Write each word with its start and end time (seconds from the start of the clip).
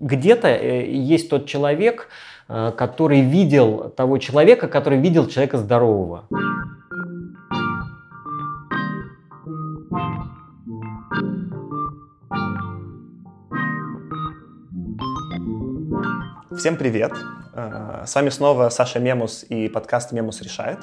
где-то 0.00 0.48
есть 0.48 1.30
тот 1.30 1.46
человек, 1.46 2.08
который 2.48 3.20
видел 3.20 3.90
того 3.90 4.18
человека, 4.18 4.66
который 4.66 4.98
видел 4.98 5.28
человека 5.28 5.58
здорового. 5.58 6.24
Всем 16.60 16.76
привет! 16.76 17.12
Э, 17.54 18.04
с 18.06 18.14
вами 18.14 18.28
снова 18.28 18.68
Саша 18.68 18.98
Мемус 18.98 19.46
и 19.48 19.68
подкаст 19.68 20.12
«Мемус 20.12 20.42
решает». 20.42 20.78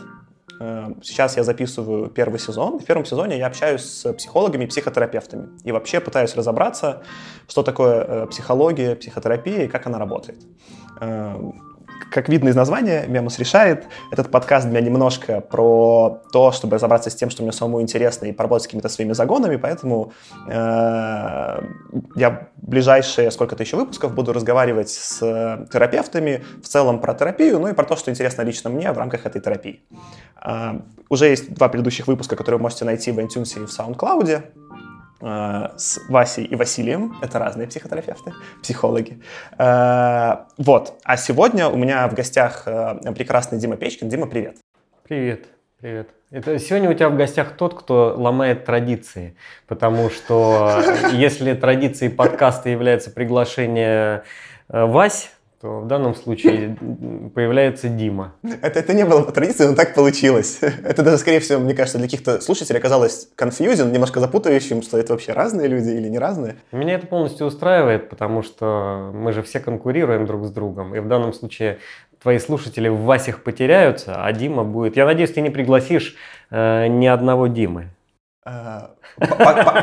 Э, 0.60 0.89
сейчас 1.02 1.38
я 1.38 1.44
записываю 1.44 2.10
первый 2.10 2.39
сезон. 2.39 2.80
В 2.80 2.86
первом 2.86 3.06
сезоне 3.06 3.38
я 3.38 3.48
общаюсь 3.48 3.82
с 3.82 4.14
психологами 4.14 4.66
и 4.66 4.68
психотерапевтами. 4.68 5.50
И 5.64 5.71
вообще 5.71 6.00
пытаюсь 6.00 6.36
разобраться, 6.36 7.04
что 7.48 7.64
такое 7.64 8.04
э, 8.04 8.28
психология, 8.28 8.96
психотерапия 8.96 9.66
и 9.66 9.68
как 9.68 9.88
она 9.88 10.00
работает 10.00 10.39
как 12.11 12.29
видно 12.29 12.50
из 12.50 12.56
названия, 12.56 13.06
Мемус 13.07 13.39
решает. 13.39 13.86
Этот 14.11 14.32
подкаст 14.32 14.68
для 14.68 14.79
меня 14.79 14.89
немножко 14.89 15.42
про 15.42 16.21
то, 16.32 16.52
чтобы 16.52 16.75
разобраться 16.75 17.10
с 17.10 17.15
тем, 17.15 17.29
что 17.29 17.43
мне 17.43 17.52
самому 17.52 17.82
интересно, 17.82 18.25
и 18.25 18.32
поработать 18.32 18.64
с 18.64 18.68
какими-то 18.68 18.89
своими 18.89 19.14
загонами, 19.14 19.56
поэтому 19.57 20.14
э, 20.48 21.62
я 22.15 22.48
ближайшие 22.57 23.32
сколько-то 23.32 23.64
еще 23.64 23.78
выпусков 23.78 24.14
буду 24.14 24.34
разговаривать 24.34 24.89
с 24.89 25.20
терапевтами 25.71 26.43
в 26.64 26.68
целом 26.68 27.00
про 27.00 27.14
терапию, 27.14 27.60
ну 27.60 27.68
и 27.68 27.74
про 27.74 27.86
то, 27.86 27.96
что 27.96 28.12
интересно 28.12 28.42
лично 28.43 28.70
мне 28.70 28.92
в 28.92 28.98
рамках 28.98 29.26
этой 29.26 29.42
терапии. 29.42 29.82
Э, 30.43 30.79
уже 31.10 31.28
есть 31.28 31.54
два 31.54 31.70
предыдущих 31.70 32.08
выпуска, 32.08 32.36
которые 32.36 32.58
вы 32.58 32.64
можете 32.64 32.86
найти 32.86 33.12
в 33.12 33.20
iTunes 33.20 33.56
и 33.56 33.66
в 33.66 33.70
SoundCloud. 33.70 34.44
Э, 35.20 35.70
с 35.78 36.00
Васей 36.09 36.45
и 36.45 36.56
Василием. 36.56 37.17
Это 37.22 37.39
разные 37.39 37.67
психотерапевты, 37.67 38.34
психологи. 38.62 39.20
Э, 39.58 40.45
вот. 40.58 40.94
А 41.03 41.17
сегодня 41.17 41.70
у 41.70 41.76
меня 41.76 42.08
в 42.08 42.14
гостях 42.14 42.64
э, 42.67 43.14
прекрасный 43.14 43.58
Дима 43.58 43.78
Печкин. 43.78 44.09
Дима, 44.09 44.28
привет. 44.28 44.58
Привет. 45.04 45.46
Привет. 45.80 46.09
Это 46.30 46.59
сегодня 46.59 46.90
у 46.90 46.94
тебя 46.94 47.09
в 47.09 47.16
гостях 47.16 47.56
тот, 47.58 47.74
кто 47.74 48.14
ломает 48.16 48.66
традиции, 48.66 49.36
потому 49.66 50.09
что 50.12 50.84
если 51.14 51.54
традицией 51.54 52.12
подкаста 52.12 52.70
является 52.70 53.09
приглашение 53.09 54.24
Вась, 54.68 55.31
то 55.61 55.80
в 55.80 55.88
данном 55.88 56.13
случае 56.13 56.77
появляется 57.33 57.89
Дима. 57.89 58.36
Это, 58.61 58.80
это 58.80 58.94
не 58.94 59.05
было 59.05 59.23
по 59.23 59.31
традиции, 59.31 59.66
но 59.66 59.75
так 59.75 59.95
получилось. 59.95 60.59
Это 60.61 61.02
даже, 61.02 61.17
скорее 61.17 61.39
всего, 61.39 61.59
мне 61.59 61.73
кажется, 61.73 61.97
для 61.97 62.08
каких-то 62.08 62.41
слушателей 62.41 62.80
оказалось 62.80 63.30
конфьюзен, 63.36 63.91
немножко 63.91 64.19
запутающим, 64.19 64.83
что 64.83 64.97
это 64.97 65.13
вообще 65.13 65.33
разные 65.33 65.67
люди 65.67 65.89
или 65.89 66.08
не 66.08 66.19
разные. 66.19 66.58
Меня 66.72 66.95
это 66.95 67.08
полностью 67.08 67.47
устраивает, 67.47 68.09
потому 68.09 68.44
что 68.44 69.11
мы 69.13 69.31
же 69.31 69.41
все 69.41 69.59
конкурируем 69.59 70.25
друг 70.25 70.45
с 70.45 70.52
другом. 70.52 70.95
И 70.95 71.00
в 71.00 71.08
данном 71.08 71.33
случае 71.33 71.80
твои 72.22 72.38
слушатели 72.38 72.88
в 72.88 73.02
Васях 73.02 73.41
потеряются, 73.41 74.23
а 74.23 74.31
Дима 74.33 74.63
будет... 74.63 74.95
Я 74.95 75.05
надеюсь, 75.05 75.31
ты 75.31 75.41
не 75.41 75.50
пригласишь 75.50 76.16
э, 76.52 76.88
ни 76.88 77.08
одного 77.08 77.47
Димы. 77.47 77.89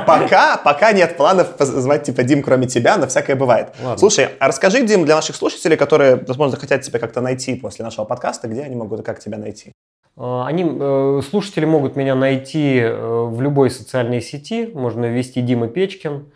Пока, 0.07 0.57
пока 0.57 0.93
нет 0.93 1.17
планов 1.17 1.57
позвать 1.57 2.05
типа 2.05 2.23
Дим, 2.23 2.43
кроме 2.43 2.67
тебя, 2.67 2.97
но 2.97 3.07
всякое 3.07 3.37
бывает. 3.37 3.75
Ладно. 3.83 3.99
Слушай, 3.99 4.29
а 4.39 4.49
расскажи, 4.49 4.83
Дим, 4.87 5.05
для 5.05 5.17
наших 5.17 5.37
слушателей, 5.37 5.77
которые, 5.77 6.17
возможно, 6.17 6.57
хотят 6.57 6.83
тебя 6.83 6.99
как-то 6.99 7.21
найти 7.21 7.55
после 7.57 7.85
нашего 7.85 8.05
подкаста, 8.05 8.49
где 8.49 8.63
они 8.63 8.77
могут 8.77 9.01
и 9.01 9.03
как 9.03 9.19
тебя 9.19 9.39
найти? 9.39 9.73
А, 10.17 10.47
они, 10.47 10.65
э, 10.65 11.21
слушатели 11.29 11.65
могут 11.65 11.97
меня 11.97 12.15
найти 12.15 12.79
э, 12.79 13.25
в 13.25 13.41
любой 13.41 13.71
социальной 13.71 14.21
сети. 14.21 14.71
Можно 14.73 15.07
ввести 15.07 15.43
Дима 15.43 15.69
Печкин. 15.69 16.27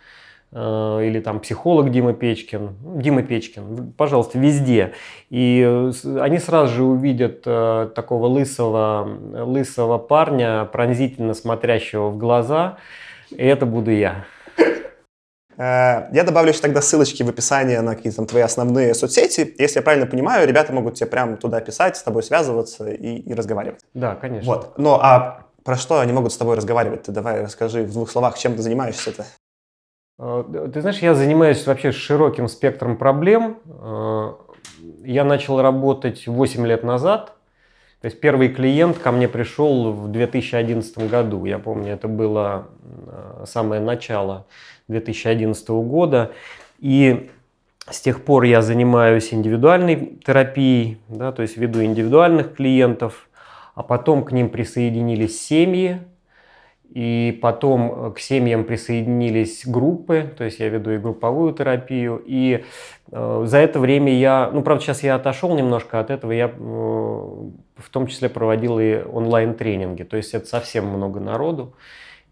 Э, 0.51 1.01
или 1.03 1.19
там 1.19 1.39
психолог 1.39 1.91
Дима 1.91 2.13
Печкин, 2.13 2.75
Дима 2.99 3.21
Печкин, 3.21 3.93
пожалуйста, 3.95 4.39
везде. 4.39 4.93
И 5.29 5.63
э, 5.63 5.91
они 6.19 6.39
сразу 6.39 6.73
же 6.73 6.83
увидят 6.83 7.43
э, 7.45 7.89
такого 7.93 8.25
лысого, 8.25 9.07
лысого 9.45 9.99
парня, 9.99 10.65
пронзительно 10.65 11.35
смотрящего 11.35 12.09
в 12.09 12.17
глаза, 12.17 12.77
и 13.29 13.45
это 13.45 13.65
буду 13.65 13.91
я. 13.91 14.25
Я 15.57 16.23
добавлю 16.25 16.51
еще 16.51 16.61
тогда 16.61 16.81
ссылочки 16.81 17.21
в 17.21 17.27
описании 17.27 17.75
на 17.75 17.93
какие-то 17.93 18.15
там 18.15 18.27
твои 18.27 18.41
основные 18.43 18.95
соцсети. 18.95 19.55
Если 19.57 19.79
я 19.79 19.83
правильно 19.83 20.07
понимаю, 20.07 20.47
ребята 20.47 20.71
могут 20.71 20.93
тебе 20.93 21.07
прямо 21.07 21.35
туда 21.35 21.59
писать, 21.59 21.97
с 21.97 22.01
тобой 22.01 22.23
связываться 22.23 22.89
и, 22.89 23.17
и 23.17 23.33
разговаривать. 23.33 23.81
Да, 23.93 24.15
конечно. 24.15 24.49
Вот. 24.49 24.77
Ну, 24.77 24.93
а 24.93 25.47
про 25.65 25.75
что 25.75 25.99
они 25.99 26.13
могут 26.13 26.31
с 26.31 26.37
тобой 26.37 26.55
разговаривать? 26.55 27.03
Ты 27.03 27.11
давай 27.11 27.43
расскажи 27.43 27.83
в 27.83 27.91
двух 27.91 28.09
словах, 28.09 28.37
чем 28.37 28.55
ты 28.55 28.61
занимаешься-то. 28.61 29.25
Э, 30.19 30.69
ты 30.73 30.81
знаешь, 30.81 30.99
я 30.99 31.15
занимаюсь 31.15 31.65
вообще 31.65 31.91
широким 31.91 32.47
спектром 32.47 32.97
проблем. 32.97 33.57
Э, 33.65 34.33
я 35.03 35.23
начал 35.23 35.61
работать 35.61 36.27
8 36.27 36.67
лет 36.67 36.83
назад. 36.83 37.33
То 38.01 38.05
есть 38.05 38.19
первый 38.21 38.49
клиент 38.49 38.97
ко 38.97 39.11
мне 39.11 39.27
пришел 39.27 39.91
в 39.91 40.09
2011 40.09 41.09
году. 41.09 41.45
Я 41.45 41.59
помню, 41.59 41.93
это 41.93 42.07
было 42.07 42.67
э, 42.83 43.45
самое 43.45 43.81
начало 43.81 44.45
2011 44.87 45.69
года. 45.69 46.31
И 46.79 47.29
с 47.89 48.01
тех 48.01 48.23
пор 48.23 48.43
я 48.43 48.61
занимаюсь 48.61 49.33
индивидуальной 49.33 50.17
терапией, 50.25 50.99
да, 51.07 51.31
то 51.31 51.41
есть 51.41 51.57
веду 51.57 51.83
индивидуальных 51.83 52.55
клиентов, 52.55 53.27
а 53.73 53.83
потом 53.83 54.23
к 54.23 54.31
ним 54.31 54.49
присоединились 54.49 55.41
семьи, 55.41 56.01
и 56.89 57.37
потом 57.41 58.07
э, 58.07 58.11
к 58.13 58.19
семьям 58.19 58.63
присоединились 58.63 59.65
группы, 59.65 60.33
то 60.37 60.43
есть 60.43 60.59
я 60.59 60.69
веду 60.69 60.91
и 60.91 60.97
групповую 60.97 61.53
терапию. 61.53 62.21
И 62.25 62.65
э, 63.11 63.43
за 63.45 63.57
это 63.57 63.79
время 63.79 64.11
я, 64.17 64.49
ну 64.51 64.63
правда 64.63 64.83
сейчас 64.83 65.03
я 65.03 65.15
отошел 65.15 65.55
немножко 65.55 65.99
от 65.99 66.09
этого, 66.09 66.31
я 66.31 66.47
э, 66.47 66.51
в 66.57 67.89
том 67.91 68.07
числе 68.07 68.27
проводил 68.27 68.79
и 68.79 69.03
онлайн-тренинги. 69.03 70.03
То 70.03 70.17
есть 70.17 70.33
это 70.33 70.47
совсем 70.47 70.87
много 70.87 71.19
народу. 71.19 71.75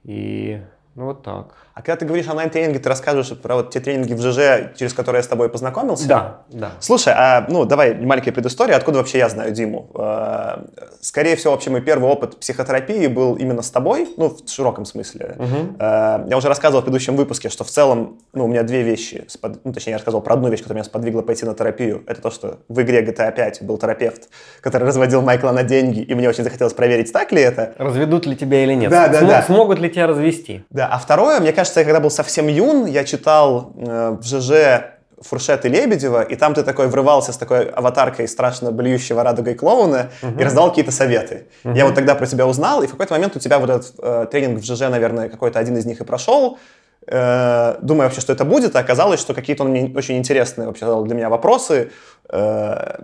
И 0.04 0.60
ну 0.96 1.06
вот 1.06 1.22
так. 1.22 1.67
А 1.78 1.84
когда 1.84 1.96
ты 1.96 2.06
говоришь 2.06 2.28
онлайн-тренинги, 2.28 2.80
ты 2.80 2.90
рассказываешь 2.90 3.30
про 3.38 3.58
вот 3.58 3.70
те 3.70 3.80
тренинги 3.80 4.14
в 4.14 4.20
ЖЖ, 4.20 4.76
через 4.76 4.96
которые 4.96 5.20
я 5.20 5.24
с 5.24 5.28
тобой 5.28 5.48
познакомился? 5.48 6.08
Да, 6.08 6.38
да. 6.50 6.72
Слушай, 6.80 7.14
а 7.16 7.46
ну 7.50 7.66
давай 7.66 7.94
маленькая 7.94 8.32
предыстория, 8.32 8.76
откуда 8.76 8.98
вообще 8.98 9.20
я 9.20 9.30
знаю 9.30 9.52
Диму? 9.52 9.92
Э, 9.94 10.64
скорее 11.02 11.36
всего, 11.36 11.54
вообще 11.54 11.70
мой 11.70 11.82
первый 11.82 12.10
опыт 12.10 12.40
психотерапии 12.40 13.06
был 13.06 13.36
именно 13.36 13.62
с 13.62 13.70
тобой, 13.70 14.10
ну 14.18 14.30
в 14.30 14.50
широком 14.50 14.86
смысле. 14.86 15.36
Угу. 15.38 15.76
Я 15.80 16.36
уже 16.36 16.48
рассказывал 16.48 16.82
в 16.82 16.86
предыдущем 16.86 17.16
выпуске, 17.16 17.50
что 17.50 17.64
в 17.64 17.68
целом, 17.70 18.18
ну 18.34 18.46
у 18.46 18.48
меня 18.48 18.64
две 18.64 18.82
вещи, 18.82 19.28
ну 19.64 19.72
точнее 19.72 19.92
я 19.92 19.98
рассказывал 19.98 20.24
про 20.24 20.34
одну 20.34 20.50
вещь, 20.50 20.62
которая 20.62 20.78
меня 20.78 20.84
сподвигла 20.84 21.22
пойти 21.22 21.46
на 21.46 21.54
терапию. 21.54 22.04
Это 22.08 22.24
то, 22.24 22.32
что 22.32 22.58
в 22.70 22.82
игре 22.82 23.06
GTA 23.06 23.32
5 23.32 23.62
был 23.62 23.78
терапевт, 23.78 24.30
который 24.62 24.88
разводил 24.88 25.22
Майкла 25.22 25.52
на 25.52 25.62
деньги, 25.62 26.00
и 26.00 26.16
мне 26.16 26.28
очень 26.28 26.44
захотелось 26.44 26.74
проверить, 26.74 27.14
так 27.14 27.32
ли 27.32 27.40
это. 27.44 27.76
Разведут 27.78 28.26
ли 28.26 28.36
тебя 28.36 28.64
или 28.64 28.74
нет? 28.74 28.90
Да, 28.90 29.10
да, 29.10 29.20
См- 29.20 29.28
да. 29.28 29.44
Смогут 29.44 29.78
ли 29.78 29.92
тебя 29.92 30.08
развести? 30.08 30.64
Да, 30.72 30.88
а 30.88 30.98
второе, 30.98 31.40
мне 31.40 31.52
кажется, 31.54 31.67
кажется, 31.68 31.80
я 31.82 31.86
когда 31.86 32.00
был 32.00 32.10
совсем 32.10 32.48
юн, 32.48 32.86
я 32.86 33.04
читал 33.04 33.74
э, 33.76 34.18
в 34.22 34.24
ЖЖ 34.24 34.94
Фуршет 35.20 35.66
и 35.66 35.70
Лебедева, 35.70 36.22
и 36.22 36.36
там 36.36 36.54
ты 36.54 36.64
такой 36.64 36.88
врывался 36.88 37.34
с 37.34 37.38
такой 37.38 37.70
аватаркой 37.70 38.28
страшно 38.28 38.72
блюющего 38.72 39.24
радугой 39.24 39.56
клоуна 39.56 40.12
uh-huh. 40.22 40.40
и 40.40 40.44
раздал 40.44 40.70
какие-то 40.70 40.92
советы. 40.92 41.48
Uh-huh. 41.64 41.76
Я 41.76 41.86
вот 41.86 41.96
тогда 41.96 42.14
про 42.16 42.28
тебя 42.28 42.46
узнал, 42.46 42.84
и 42.84 42.88
в 42.88 42.92
какой-то 42.92 43.16
момент 43.16 43.36
у 43.36 43.40
тебя 43.40 43.58
вот 43.58 43.70
этот 43.70 43.94
э, 44.00 44.28
тренинг 44.32 44.62
в 44.62 44.64
ЖЖ, 44.64 44.82
наверное, 44.82 45.28
какой-то 45.30 45.60
один 45.60 45.76
из 45.76 45.86
них 45.86 46.00
и 46.02 46.04
прошел. 46.04 46.60
Э, 47.08 47.78
думаю 47.82 48.04
вообще, 48.04 48.22
что 48.22 48.32
это 48.32 48.46
будет, 48.46 48.76
а 48.76 48.80
оказалось, 48.80 49.20
что 49.20 49.34
какие-то 49.34 49.64
он 49.64 49.72
мне 49.72 49.92
очень 49.96 50.18
интересные 50.18 50.68
вообще 50.68 50.86
задал 50.86 51.04
для 51.04 51.16
меня 51.16 51.30
вопросы. 51.30 51.92
Э, 52.30 53.00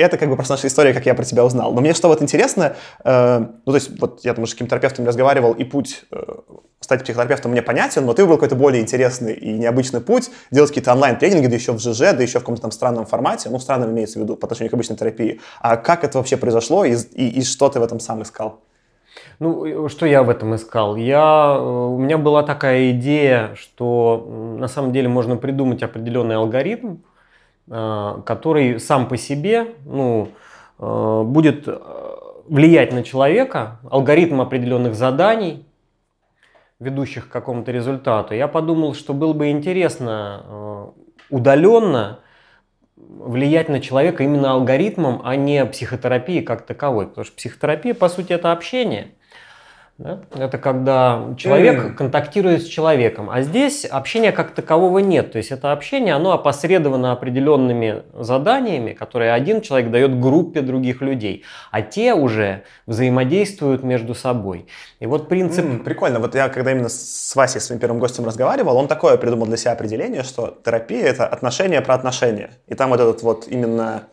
это 0.00 0.18
как 0.18 0.28
бы 0.28 0.36
просто 0.36 0.54
наша 0.54 0.66
история, 0.66 0.92
как 0.92 1.06
я 1.06 1.14
про 1.14 1.24
тебя 1.24 1.44
узнал. 1.44 1.72
Но 1.72 1.80
мне 1.80 1.94
что 1.94 2.08
вот 2.08 2.22
интересно, 2.22 2.76
э, 3.04 3.38
ну 3.38 3.72
то 3.72 3.74
есть 3.74 4.00
вот 4.00 4.20
я 4.24 4.34
там 4.34 4.44
уже 4.44 4.52
с 4.52 4.54
каким-то 4.54 4.70
терапевтом 4.70 5.06
разговаривал, 5.06 5.52
и 5.52 5.64
путь 5.64 6.04
э, 6.10 6.22
стать 6.80 7.04
психотерапевтом 7.04 7.52
мне 7.52 7.62
понятен, 7.62 8.06
но 8.06 8.14
ты 8.14 8.22
выбрал 8.22 8.38
какой-то 8.38 8.56
более 8.56 8.82
интересный 8.82 9.34
и 9.34 9.52
необычный 9.52 10.00
путь, 10.00 10.30
делать 10.50 10.70
какие-то 10.70 10.92
онлайн-тренинги, 10.92 11.46
да 11.46 11.54
еще 11.54 11.72
в 11.72 11.78
ЖЖ, 11.78 11.98
да 11.98 12.22
еще 12.22 12.38
в 12.38 12.42
каком-то 12.42 12.62
там 12.62 12.70
странном 12.70 13.06
формате, 13.06 13.50
ну 13.50 13.58
странном 13.58 13.90
имеется 13.90 14.18
в 14.18 14.22
виду 14.22 14.36
по 14.36 14.46
отношению 14.46 14.70
к 14.70 14.74
обычной 14.74 14.96
терапии. 14.96 15.40
А 15.60 15.76
как 15.76 16.04
это 16.04 16.18
вообще 16.18 16.36
произошло 16.36 16.84
и, 16.84 16.94
и, 17.14 17.40
и 17.40 17.44
что 17.44 17.68
ты 17.68 17.80
в 17.80 17.82
этом 17.82 18.00
сам 18.00 18.22
искал? 18.22 18.60
Ну, 19.38 19.88
что 19.88 20.06
я 20.06 20.22
в 20.22 20.30
этом 20.30 20.54
искал? 20.54 20.96
Я, 20.96 21.56
э, 21.58 21.62
у 21.62 21.98
меня 21.98 22.18
была 22.18 22.42
такая 22.42 22.90
идея, 22.92 23.54
что 23.54 24.56
на 24.58 24.68
самом 24.68 24.92
деле 24.92 25.08
можно 25.08 25.36
придумать 25.36 25.82
определенный 25.82 26.36
алгоритм, 26.36 26.96
Э, 26.96 27.09
который 27.68 28.80
сам 28.80 29.08
по 29.08 29.16
себе 29.16 29.74
ну, 29.84 30.28
э, 30.78 31.22
будет 31.24 31.68
э, 31.68 31.78
влиять 32.48 32.92
на 32.92 33.02
человека, 33.02 33.78
алгоритм 33.90 34.40
определенных 34.40 34.94
заданий, 34.94 35.64
ведущих 36.78 37.28
к 37.28 37.32
какому-то 37.32 37.70
результату. 37.70 38.34
Я 38.34 38.48
подумал, 38.48 38.94
что 38.94 39.14
было 39.14 39.32
бы 39.32 39.50
интересно 39.50 40.92
удаленно 41.28 42.20
влиять 42.96 43.68
на 43.68 43.80
человека 43.80 44.24
именно 44.24 44.52
алгоритмом, 44.52 45.20
а 45.24 45.36
не 45.36 45.64
психотерапией 45.66 46.42
как 46.42 46.66
таковой. 46.66 47.06
Потому 47.06 47.24
что 47.24 47.36
психотерапия, 47.36 47.94
по 47.94 48.08
сути, 48.08 48.32
это 48.32 48.52
общение. 48.52 49.12
Да? 50.00 50.20
Это 50.34 50.56
когда 50.56 51.34
человек 51.36 51.84
mm. 51.84 51.92
контактирует 51.92 52.62
с 52.62 52.66
человеком. 52.66 53.28
А 53.28 53.42
здесь 53.42 53.84
общения 53.84 54.32
как 54.32 54.52
такового 54.52 55.00
нет. 55.00 55.32
То 55.32 55.36
есть 55.36 55.50
это 55.50 55.72
общение, 55.72 56.14
оно 56.14 56.32
опосредовано 56.32 57.12
определенными 57.12 58.02
заданиями, 58.14 58.94
которые 58.94 59.34
один 59.34 59.60
человек 59.60 59.90
дает 59.90 60.18
группе 60.18 60.62
других 60.62 61.02
людей. 61.02 61.44
А 61.70 61.82
те 61.82 62.14
уже 62.14 62.62
взаимодействуют 62.86 63.82
между 63.82 64.14
собой. 64.14 64.66
И 65.00 65.06
вот 65.06 65.28
принцип... 65.28 65.66
Mm, 65.66 65.84
прикольно. 65.84 66.18
Вот 66.18 66.34
я 66.34 66.48
когда 66.48 66.72
именно 66.72 66.88
с 66.88 67.36
Васей, 67.36 67.60
своим 67.60 67.78
первым 67.78 67.98
гостем, 67.98 68.24
разговаривал, 68.24 68.78
он 68.78 68.88
такое 68.88 69.18
придумал 69.18 69.44
для 69.48 69.58
себя 69.58 69.72
определение, 69.72 70.22
что 70.22 70.58
терапия— 70.64 71.04
это 71.04 71.26
отношения 71.26 71.82
про 71.82 71.94
отношения. 71.94 72.52
И 72.68 72.74
там 72.74 72.88
вот 72.88 73.00
этот 73.00 73.22
вот 73.22 73.48
именно 73.48 74.04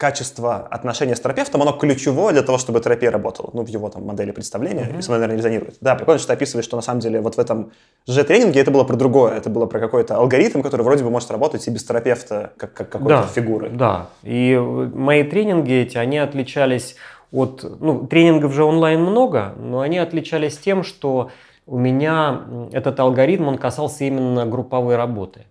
качество 0.00 0.66
отношения 0.70 1.14
с 1.14 1.20
терапевтом, 1.20 1.60
оно 1.60 1.72
ключевое 1.72 2.32
для 2.32 2.40
того, 2.40 2.56
чтобы 2.56 2.80
терапия 2.80 3.10
работала, 3.10 3.50
ну, 3.52 3.62
в 3.62 3.68
его 3.68 3.90
там 3.90 4.06
модели 4.06 4.30
представления, 4.30 4.88
mm-hmm. 4.90 4.98
и 4.98 5.02
со 5.02 5.10
мной, 5.10 5.20
наверное, 5.20 5.36
резонирует. 5.36 5.76
Да, 5.82 5.94
прикольно, 5.94 6.18
что 6.18 6.28
ты 6.28 6.32
описываешь, 6.32 6.64
что 6.64 6.76
на 6.76 6.82
самом 6.82 7.00
деле 7.00 7.20
вот 7.20 7.34
в 7.34 7.38
этом 7.38 7.72
же 8.06 8.24
тренинге 8.24 8.60
это 8.60 8.70
было 8.70 8.84
про 8.84 8.96
другое, 8.96 9.34
это 9.34 9.50
было 9.50 9.66
про 9.66 9.78
какой-то 9.78 10.16
алгоритм, 10.16 10.62
который 10.62 10.82
вроде 10.82 11.04
бы 11.04 11.10
может 11.10 11.30
работать 11.30 11.68
и 11.68 11.70
без 11.70 11.84
терапевта, 11.84 12.54
как, 12.56 12.72
как 12.72 12.88
какой-то 12.88 13.20
да, 13.20 13.26
фигуры. 13.26 13.68
Да, 13.68 14.06
и 14.22 14.56
мои 14.56 15.22
тренинги 15.22 15.74
эти, 15.74 15.98
они 15.98 16.16
отличались 16.16 16.96
от, 17.30 17.62
ну, 17.80 18.06
тренингов 18.06 18.54
же 18.54 18.64
онлайн 18.64 19.02
много, 19.02 19.54
но 19.58 19.80
они 19.80 19.98
отличались 19.98 20.56
тем, 20.56 20.82
что 20.82 21.30
у 21.66 21.76
меня 21.76 22.40
этот 22.72 22.98
алгоритм, 22.98 23.48
он 23.48 23.58
касался 23.58 24.04
именно 24.04 24.46
групповой 24.46 24.96
работы. 24.96 25.44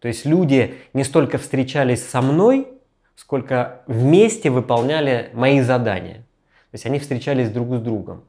То 0.00 0.08
есть 0.08 0.24
люди 0.24 0.76
не 0.94 1.04
столько 1.04 1.36
встречались 1.36 2.02
со 2.08 2.22
мной, 2.22 2.71
сколько 3.16 3.82
вместе 3.86 4.50
выполняли 4.50 5.30
мои 5.32 5.60
задания. 5.60 6.18
То 6.70 6.74
есть 6.74 6.86
они 6.86 6.98
встречались 6.98 7.50
друг 7.50 7.74
с 7.74 7.80
другом. 7.80 8.24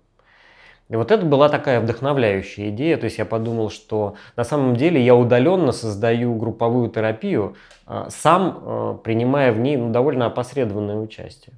И 0.89 0.95
вот 0.95 1.11
это 1.11 1.25
была 1.25 1.49
такая 1.49 1.79
вдохновляющая 1.79 2.69
идея. 2.69 2.97
То 2.97 3.05
есть 3.05 3.17
я 3.17 3.25
подумал, 3.25 3.69
что 3.69 4.15
на 4.35 4.43
самом 4.43 4.75
деле 4.75 5.03
я 5.03 5.15
удаленно 5.15 5.71
создаю 5.71 6.35
групповую 6.35 6.89
терапию, 6.89 7.55
а, 7.85 8.09
сам 8.09 8.59
а, 8.61 8.93
принимая 8.95 9.51
в 9.53 9.59
ней 9.59 9.77
ну, 9.77 9.91
довольно 9.91 10.25
опосредованное 10.25 10.97
участие. 10.97 11.55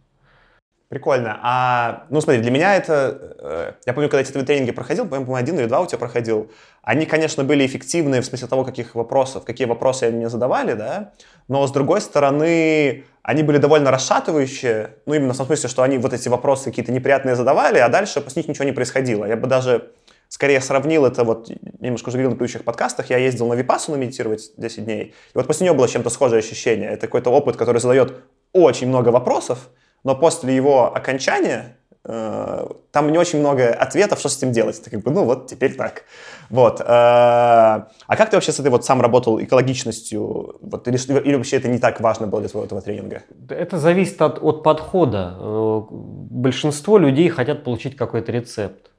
Прикольно. 0.88 1.40
А, 1.42 2.06
ну 2.10 2.22
смотри, 2.22 2.42
для 2.42 2.52
меня 2.52 2.76
это... 2.76 3.36
Э, 3.40 3.74
я 3.88 3.94
помню, 3.94 4.08
когда 4.08 4.22
эти 4.22 4.32
тренинги 4.32 4.72
проходил, 4.72 5.08
по-моему, 5.08 5.34
один 5.36 5.60
или 5.60 5.66
два 5.66 5.82
у 5.82 5.88
тебя 5.88 5.98
проходил, 5.98 6.52
они, 6.86 7.08
конечно, 7.08 7.44
были 7.44 7.66
эффективны 7.66 8.22
в 8.22 8.26
смысле 8.26 8.48
того, 8.48 8.64
каких 8.64 8.94
вопросов, 8.94 9.44
какие 9.44 9.66
вопросы 9.66 10.04
они 10.04 10.18
мне 10.18 10.30
задавали, 10.30 10.74
да, 10.74 11.14
но 11.48 11.66
с 11.66 11.72
другой 11.72 12.00
стороны, 12.00 13.06
они 13.24 13.42
были 13.42 13.58
довольно 13.58 13.90
расшатывающие, 13.90 14.92
ну 15.08 15.16
именно 15.16 15.34
в 15.34 15.38
том 15.38 15.48
смысле, 15.48 15.68
что 15.68 15.82
они 15.82 15.98
вот 15.98 16.14
эти 16.14 16.30
вопросы 16.30 16.66
какие-то 16.66 16.92
неприятные 16.92 17.36
задавали, 17.36 17.80
а 17.80 17.90
дальше 17.90 18.22
после 18.22 18.42
них 18.42 18.50
ничего 18.50 18.66
не 18.66 18.72
происходило. 18.72 19.26
Я 19.26 19.36
бы 19.36 19.48
даже 19.48 19.94
скорее 20.30 20.62
сравнил 20.62 21.08
это, 21.08 21.24
вот, 21.24 21.50
немножко 21.80 22.10
уже 22.10 22.18
говорил 22.18 22.30
на 22.30 22.36
предыдущих 22.36 22.64
подкастах, 22.64 23.10
я 23.10 23.18
ездил 23.18 23.48
на 23.48 23.56
Випассу 23.56 23.96
медитировать 23.96 24.52
10 24.56 24.86
дней, 24.86 25.04
и 25.06 25.14
вот 25.34 25.48
после 25.48 25.66
него 25.66 25.76
было 25.76 25.88
чем-то 25.88 26.12
схожее 26.12 26.40
ощущение. 26.40 26.92
Это 26.92 27.08
какой-то 27.08 27.32
опыт, 27.32 27.56
который 27.56 27.82
задает 27.82 28.14
очень 28.54 28.90
много 28.90 29.10
вопросов, 29.10 29.70
но 30.04 30.16
после 30.16 30.56
его 30.56 30.96
окончания 30.96 31.78
там 32.06 33.12
не 33.12 33.18
очень 33.18 33.40
много 33.40 33.74
ответов, 33.74 34.20
что 34.20 34.30
с 34.30 34.38
этим 34.38 34.52
делать. 34.52 34.82
Ты 34.84 34.90
как 34.92 35.02
бы, 35.02 35.12
ну 35.12 35.26
вот, 35.26 35.48
теперь 35.48 35.76
так. 35.76 36.04
Вот. 36.50 36.80
Э, 36.80 36.86
а 36.86 38.16
как 38.16 38.30
ты 38.30 38.38
вообще 38.38 38.52
с 38.52 38.60
этой 38.60 38.70
вот 38.70 38.86
сам 38.86 39.02
работал 39.02 39.42
экологичностью? 39.42 40.58
Вот, 40.62 40.88
или, 40.88 40.98
или 41.22 41.36
вообще 41.36 41.58
это 41.58 41.68
не 41.68 41.80
так 41.80 42.00
важно 42.02 42.28
было 42.28 42.42
для 42.42 42.50
твоего 42.50 42.66
этого 42.66 42.82
тренинга? 42.82 43.24
Это 43.50 43.80
зависит 43.80 44.22
от, 44.22 44.38
от 44.42 44.62
подхода. 44.62 45.36
Э, 45.40 45.82
большинство 45.90 46.98
людей 47.00 47.30
хотят 47.30 47.64
получить 47.64 47.96
какой-то 47.96 48.32
рецепт. 48.32 48.92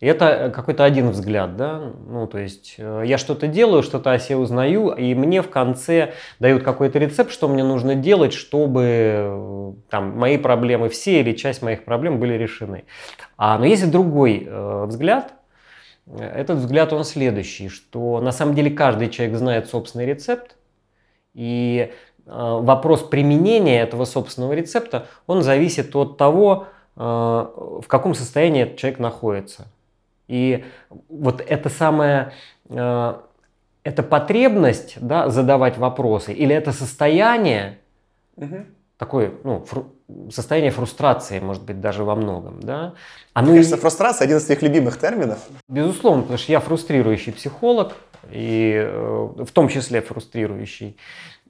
И 0.00 0.06
это 0.06 0.52
какой-то 0.54 0.84
один 0.84 1.10
взгляд, 1.10 1.56
да, 1.56 1.92
ну, 2.08 2.26
то 2.26 2.38
есть 2.38 2.74
э, 2.78 3.04
я 3.06 3.16
что-то 3.16 3.46
делаю, 3.46 3.82
что-то 3.82 4.12
о 4.12 4.18
себе 4.18 4.36
узнаю, 4.36 4.90
и 4.90 5.14
мне 5.14 5.40
в 5.40 5.48
конце 5.48 6.14
дают 6.40 6.62
какой-то 6.62 6.98
рецепт, 6.98 7.30
что 7.30 7.48
мне 7.48 7.62
нужно 7.62 7.94
делать, 7.94 8.32
чтобы 8.32 8.82
э, 8.84 9.72
там 9.88 10.18
мои 10.18 10.36
проблемы, 10.36 10.88
все 10.88 11.20
или 11.20 11.32
часть 11.32 11.62
моих 11.62 11.84
проблем 11.84 12.18
были 12.18 12.34
решены. 12.34 12.84
А, 13.36 13.56
но 13.56 13.64
есть 13.66 13.84
и 13.84 13.86
другой 13.86 14.44
э, 14.46 14.84
взгляд, 14.86 15.34
этот 16.06 16.58
взгляд 16.58 16.92
он 16.92 17.04
следующий, 17.04 17.68
что 17.68 18.20
на 18.20 18.32
самом 18.32 18.54
деле 18.54 18.70
каждый 18.70 19.08
человек 19.08 19.36
знает 19.36 19.68
собственный 19.68 20.06
рецепт, 20.06 20.56
и 21.34 21.90
э, 21.90 22.30
вопрос 22.30 23.02
применения 23.02 23.80
этого 23.80 24.04
собственного 24.04 24.52
рецепта, 24.52 25.06
он 25.26 25.42
зависит 25.42 25.96
от 25.96 26.18
того, 26.18 26.66
э, 26.96 27.00
в 27.00 27.84
каком 27.86 28.14
состоянии 28.14 28.62
этот 28.62 28.76
человек 28.76 28.98
находится. 28.98 29.66
И 30.28 30.64
вот 31.08 31.40
это 31.46 31.68
самое, 31.68 32.32
э, 32.68 33.14
это 33.82 34.02
потребность 34.02 34.96
да, 35.00 35.28
задавать 35.28 35.78
вопросы 35.78 36.32
или 36.32 36.54
это 36.54 36.72
состояние, 36.72 37.78
угу. 38.36 38.64
такое 38.96 39.32
ну, 39.44 39.60
фру, 39.64 39.92
состояние 40.30 40.70
фрустрации, 40.70 41.40
может 41.40 41.62
быть, 41.64 41.80
даже 41.80 42.04
во 42.04 42.14
многом. 42.14 42.60
Да? 42.60 42.94
Оно 43.32 43.48
Мне 43.48 43.58
кажется, 43.58 43.76
фрустрация 43.76 44.24
один 44.24 44.38
из 44.38 44.44
твоих 44.44 44.62
любимых 44.62 44.98
терминов. 44.98 45.38
Безусловно, 45.68 46.22
потому 46.22 46.38
что 46.38 46.52
я 46.52 46.60
фрустрирующий 46.60 47.32
психолог, 47.32 47.94
и 48.30 48.74
э, 48.76 49.28
в 49.38 49.50
том 49.52 49.68
числе 49.68 50.00
фрустрирующий. 50.00 50.96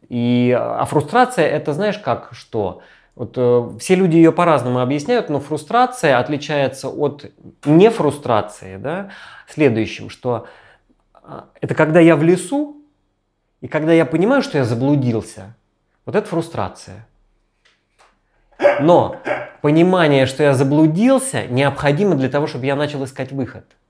И, 0.08 0.56
а 0.58 0.84
фрустрация 0.84 1.46
это 1.46 1.72
знаешь 1.72 1.98
как 1.98 2.30
что? 2.32 2.82
Вот, 3.16 3.34
э, 3.36 3.70
все 3.78 3.94
люди 3.94 4.16
ее 4.16 4.32
по-разному 4.32 4.80
объясняют, 4.80 5.28
но 5.28 5.40
фрустрация 5.40 6.18
отличается 6.18 6.88
от 6.88 7.30
нефрустрации 7.64 8.76
да, 8.76 9.10
следующим, 9.48 10.10
что 10.10 10.46
э, 11.22 11.42
это 11.60 11.74
когда 11.74 12.00
я 12.00 12.16
в 12.16 12.22
лесу, 12.22 12.76
и 13.60 13.68
когда 13.68 13.92
я 13.92 14.04
понимаю, 14.04 14.42
что 14.42 14.58
я 14.58 14.64
заблудился, 14.64 15.54
вот 16.04 16.16
это 16.16 16.26
фрустрация. 16.28 17.06
Но 18.80 19.16
понимание, 19.62 20.26
что 20.26 20.42
я 20.42 20.54
заблудился, 20.54 21.46
необходимо 21.46 22.16
для 22.16 22.28
того, 22.28 22.46
чтобы 22.46 22.66
я 22.66 22.76
начал 22.76 23.04
искать 23.04 23.32
выход– 23.32 23.64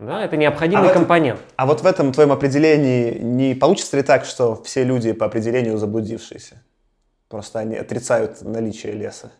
Да, 0.00 0.24
это 0.24 0.38
необходимый 0.38 0.88
а 0.88 0.94
компонент. 0.94 1.38
Этом, 1.38 1.52
а 1.56 1.66
вот 1.66 1.82
в 1.82 1.86
этом 1.86 2.12
твоем 2.12 2.32
определении 2.32 3.18
не 3.18 3.54
получится 3.54 3.98
ли 3.98 4.02
так, 4.02 4.24
что 4.24 4.60
все 4.62 4.82
люди 4.82 5.12
по 5.12 5.26
определению 5.26 5.76
заблудившиеся? 5.76 6.62
Просто 7.28 7.58
они 7.58 7.76
отрицают 7.76 8.40
наличие 8.40 8.92
леса. 8.92 9.30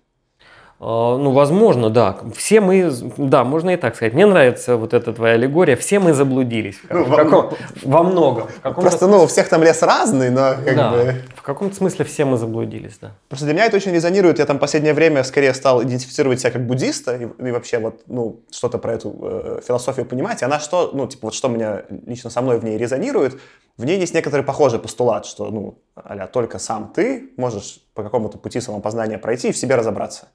А, 0.83 1.19
ну, 1.19 1.33
возможно, 1.33 1.91
да. 1.91 2.17
Все 2.35 2.63
мы, 2.63 2.91
да, 3.19 3.45
можно 3.45 3.71
и 3.71 3.77
так 3.77 3.97
сказать. 3.97 4.15
Мне 4.15 4.25
нравится 4.25 4.77
вот 4.77 4.95
эта 4.95 5.13
твоя 5.13 5.35
аллегория. 5.35 5.77
Все 5.77 5.99
мы 6.01 6.15
заблудились. 6.15 6.81
Ну, 6.91 7.05
в 7.05 7.17
каком, 7.17 7.51
во 7.83 8.03
многом. 8.03 8.49
В 8.63 8.73
Просто, 8.75 9.07
ну, 9.07 9.23
у 9.23 9.27
всех 9.27 9.49
там 9.49 9.63
лес 9.63 9.83
разный, 9.83 10.31
но 10.31 10.55
как 10.65 10.77
да, 10.77 10.91
бы... 10.91 11.15
В 11.35 11.43
каком-то 11.43 11.75
смысле 11.77 12.05
все 12.05 12.25
мы 12.25 12.37
заблудились, 12.37 12.99
да. 13.01 13.13
Просто 13.29 13.47
для 13.47 13.55
меня 13.55 13.67
это 13.67 13.77
очень 13.77 13.93
резонирует. 13.93 14.39
Я 14.39 14.47
там 14.47 14.59
последнее 14.59 14.93
время 14.93 15.25
скорее 15.25 15.55
стал 15.55 15.83
идентифицировать 15.83 16.41
себя 16.41 16.51
как 16.51 16.67
буддиста 16.67 17.17
и, 17.17 17.29
и 17.47 17.51
вообще 17.51 17.79
вот, 17.79 18.03
ну, 18.07 18.41
что-то 18.51 18.79
про 18.79 18.95
эту 18.95 19.17
э, 19.23 19.61
философию 19.67 20.07
понимать. 20.07 20.43
И 20.43 20.45
она 20.45 20.61
что, 20.61 20.91
ну, 20.93 21.07
типа, 21.07 21.29
вот 21.29 21.35
что 21.35 21.49
меня 21.49 21.83
лично 22.07 22.31
со 22.31 22.41
мной 22.43 22.59
в 22.59 22.65
ней 22.65 22.77
резонирует, 22.79 23.39
в 23.77 23.85
ней 23.85 23.99
есть 23.99 24.15
некоторый 24.15 24.43
похожий 24.43 24.79
постулат, 24.79 25.27
что, 25.27 25.51
ну, 25.51 25.79
а 25.95 26.27
только 26.27 26.59
сам 26.59 26.93
ты 26.95 27.31
можешь 27.37 27.81
по 27.95 28.03
какому-то 28.03 28.39
пути 28.39 28.61
самопознания 28.61 29.19
пройти 29.19 29.49
и 29.49 29.53
в 29.53 29.57
себе 29.57 29.75
разобраться. 29.75 30.29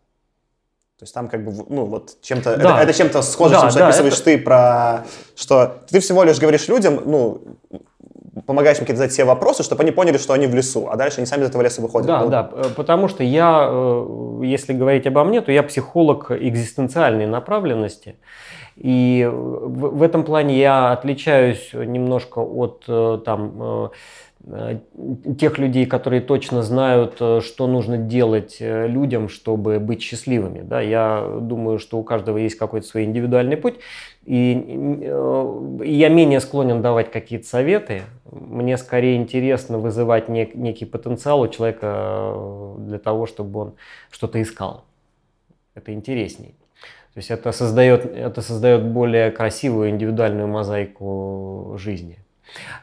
То 0.98 1.04
есть 1.04 1.14
там 1.14 1.28
как 1.28 1.44
бы, 1.44 1.66
ну 1.68 1.86
вот 1.86 2.22
чем-то, 2.22 2.56
да. 2.56 2.82
это, 2.82 2.90
это 2.90 2.98
чем-то 2.98 3.22
схоже, 3.22 3.56
да, 3.56 3.70
чем 3.70 3.80
да, 3.80 3.88
описываешь 3.88 4.14
это... 4.14 4.24
ты 4.24 4.38
про, 4.38 5.06
что 5.36 5.84
ты 5.90 6.00
всего 6.00 6.24
лишь 6.24 6.40
говоришь 6.40 6.70
людям, 6.70 7.02
ну, 7.06 7.58
помогаешь 8.46 8.80
им 8.80 8.88
задать 8.88 9.12
все 9.12 9.26
вопросы, 9.26 9.64
чтобы 9.64 9.84
они 9.84 9.92
поняли, 9.92 10.18
что 10.18 10.32
они 10.32 10.48
в 10.48 10.56
лесу, 10.56 10.88
а 10.90 10.96
дальше 10.96 11.18
они 11.18 11.26
сами 11.26 11.44
из 11.44 11.50
этого 11.50 11.62
леса 11.64 11.82
выходят. 11.82 12.08
Да, 12.08 12.22
ну, 12.22 12.30
да, 12.30 12.50
э, 12.50 12.64
потому 12.76 13.10
что 13.10 13.24
я, 13.24 13.68
э, 13.70 14.42
если 14.44 14.72
говорить 14.72 15.06
обо 15.06 15.26
мне, 15.26 15.42
то 15.42 15.52
я 15.52 15.64
психолог 15.64 16.32
экзистенциальной 16.32 17.26
направленности. 17.26 18.16
И 18.78 19.30
в, 19.32 20.02
этом 20.02 20.24
плане 20.24 20.58
я 20.58 20.92
отличаюсь 20.92 21.72
немножко 21.74 22.40
от 22.40 22.84
э, 22.88 23.20
там 23.26 23.92
тех 25.40 25.58
людей, 25.58 25.86
которые 25.86 26.22
точно 26.22 26.62
знают, 26.62 27.18
э, 27.20 27.42
что 27.42 27.68
нужно 27.68 27.98
делать 27.98 28.58
э, 28.60 28.88
людям, 28.88 29.28
чтобы 29.28 29.80
быть 29.80 30.02
счастливыми. 30.02 30.62
Да, 30.62 30.82
я 30.82 31.28
думаю, 31.42 31.80
что 31.80 31.98
у 31.98 32.04
каждого 32.04 32.38
есть 32.38 32.56
какой-то 32.56 32.86
свой 32.86 33.06
индивидуальный 33.06 33.58
путь, 33.58 33.76
и 34.26 34.52
я 35.84 36.10
менее 36.10 36.40
склонен 36.40 36.82
давать 36.82 37.12
какие-то 37.12 37.48
советы. 37.48 38.02
Мне 38.32 38.78
скорее 38.78 39.18
интересно 39.18 39.78
вызывать 39.78 40.30
нек- 40.30 40.56
некий 40.56 40.86
потенциал 40.86 41.42
у 41.42 41.48
человека 41.48 42.34
для 42.80 43.00
того, 43.00 43.26
чтобы 43.28 43.60
он 43.60 43.74
что-то 44.10 44.42
искал. 44.42 44.86
Это 45.76 45.94
интересней. 45.94 46.56
То 47.14 47.20
есть 47.20 47.32
это 47.32 47.52
создает, 47.52 48.06
это 48.06 48.42
создает 48.42 48.86
более 48.86 49.32
красивую 49.32 49.90
индивидуальную 49.90 50.48
мозаику 50.48 51.76
жизни. 51.78 52.18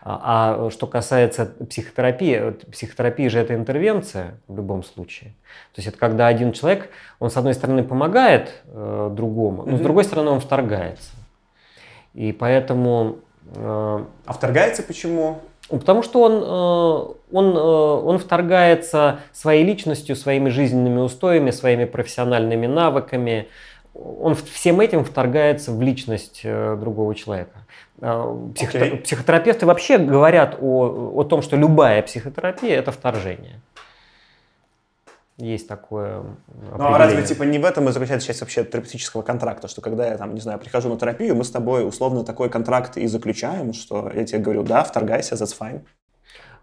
А, 0.03 0.67
а 0.67 0.71
что 0.71 0.87
касается 0.87 1.47
психотерапии, 1.47 2.51
психотерапия 2.71 3.31
же 3.31 3.39
это 3.39 3.55
интервенция 3.55 4.35
в 4.49 4.57
любом 4.57 4.83
случае. 4.83 5.31
То 5.75 5.79
есть 5.79 5.89
это 5.89 5.99
когда 5.99 6.27
один 6.27 6.53
человек, 6.53 6.91
он 7.19 7.31
с 7.31 7.37
одной 7.37 7.55
стороны 7.55 7.83
помогает 7.83 8.63
э, 8.67 9.11
другому, 9.13 9.65
но 9.65 9.73
mm-hmm. 9.73 9.79
с 9.79 9.81
другой 9.81 10.05
стороны 10.05 10.31
он 10.31 10.41
вторгается. 10.41 11.11
И 12.15 12.33
поэтому... 12.33 13.19
Э, 13.55 14.05
а 14.27 14.33
вторгается 14.33 14.83
почему? 14.83 15.41
Потому 15.69 16.03
что 16.03 16.21
он, 16.21 16.33
э, 16.43 17.37
он, 17.37 17.57
э, 17.57 17.61
он 17.61 18.19
вторгается 18.19 19.21
своей 19.33 19.65
личностью, 19.65 20.17
своими 20.17 20.51
жизненными 20.51 21.01
устоями, 21.01 21.51
своими 21.51 21.87
профессиональными 21.87 22.67
навыками. 22.67 23.49
Он 23.95 24.35
всем 24.35 24.81
этим 24.81 25.05
вторгается 25.05 25.73
в 25.73 25.83
личность 25.83 26.41
э, 26.45 26.77
другого 26.81 27.15
человека. 27.15 27.67
Психотер... 28.01 28.95
Okay. 28.95 28.97
Психотерапевты 28.99 29.67
вообще 29.67 29.99
говорят 29.99 30.57
о, 30.61 31.13
о 31.15 31.25
том, 31.25 31.43
что 31.43 31.57
любая 31.57 32.03
психотерапия– 32.03 32.77
это 32.79 32.91
вторжение. 32.91 33.61
Есть 35.39 35.67
такое 35.67 36.23
Ну 36.77 36.85
а 36.85 36.99
разве 36.99 37.23
типа 37.25 37.43
не 37.45 37.59
в 37.59 37.65
этом 37.65 37.89
и 37.89 37.93
заключается 37.93 38.29
часть 38.29 38.43
вообще 38.43 38.65
терапевтического 38.65 39.23
контракта, 39.23 39.67
что 39.67 39.81
когда 39.81 40.07
я 40.07 40.17
там, 40.17 40.35
не 40.35 40.41
знаю, 40.41 40.59
прихожу 40.59 40.89
на 40.89 40.99
терапию, 40.99 41.35
мы 41.35 41.45
с 41.45 41.51
тобой 41.51 41.87
условно 41.87 42.23
такой 42.23 42.49
контракт 42.51 42.97
и 42.97 43.07
заключаем, 43.07 43.73
что 43.73 44.11
я 44.15 44.25
тебе 44.25 44.41
говорю, 44.41 44.63
да, 44.63 44.85
вторгайся, 44.85 45.35
that's 45.35 45.57
fine. 45.59 45.81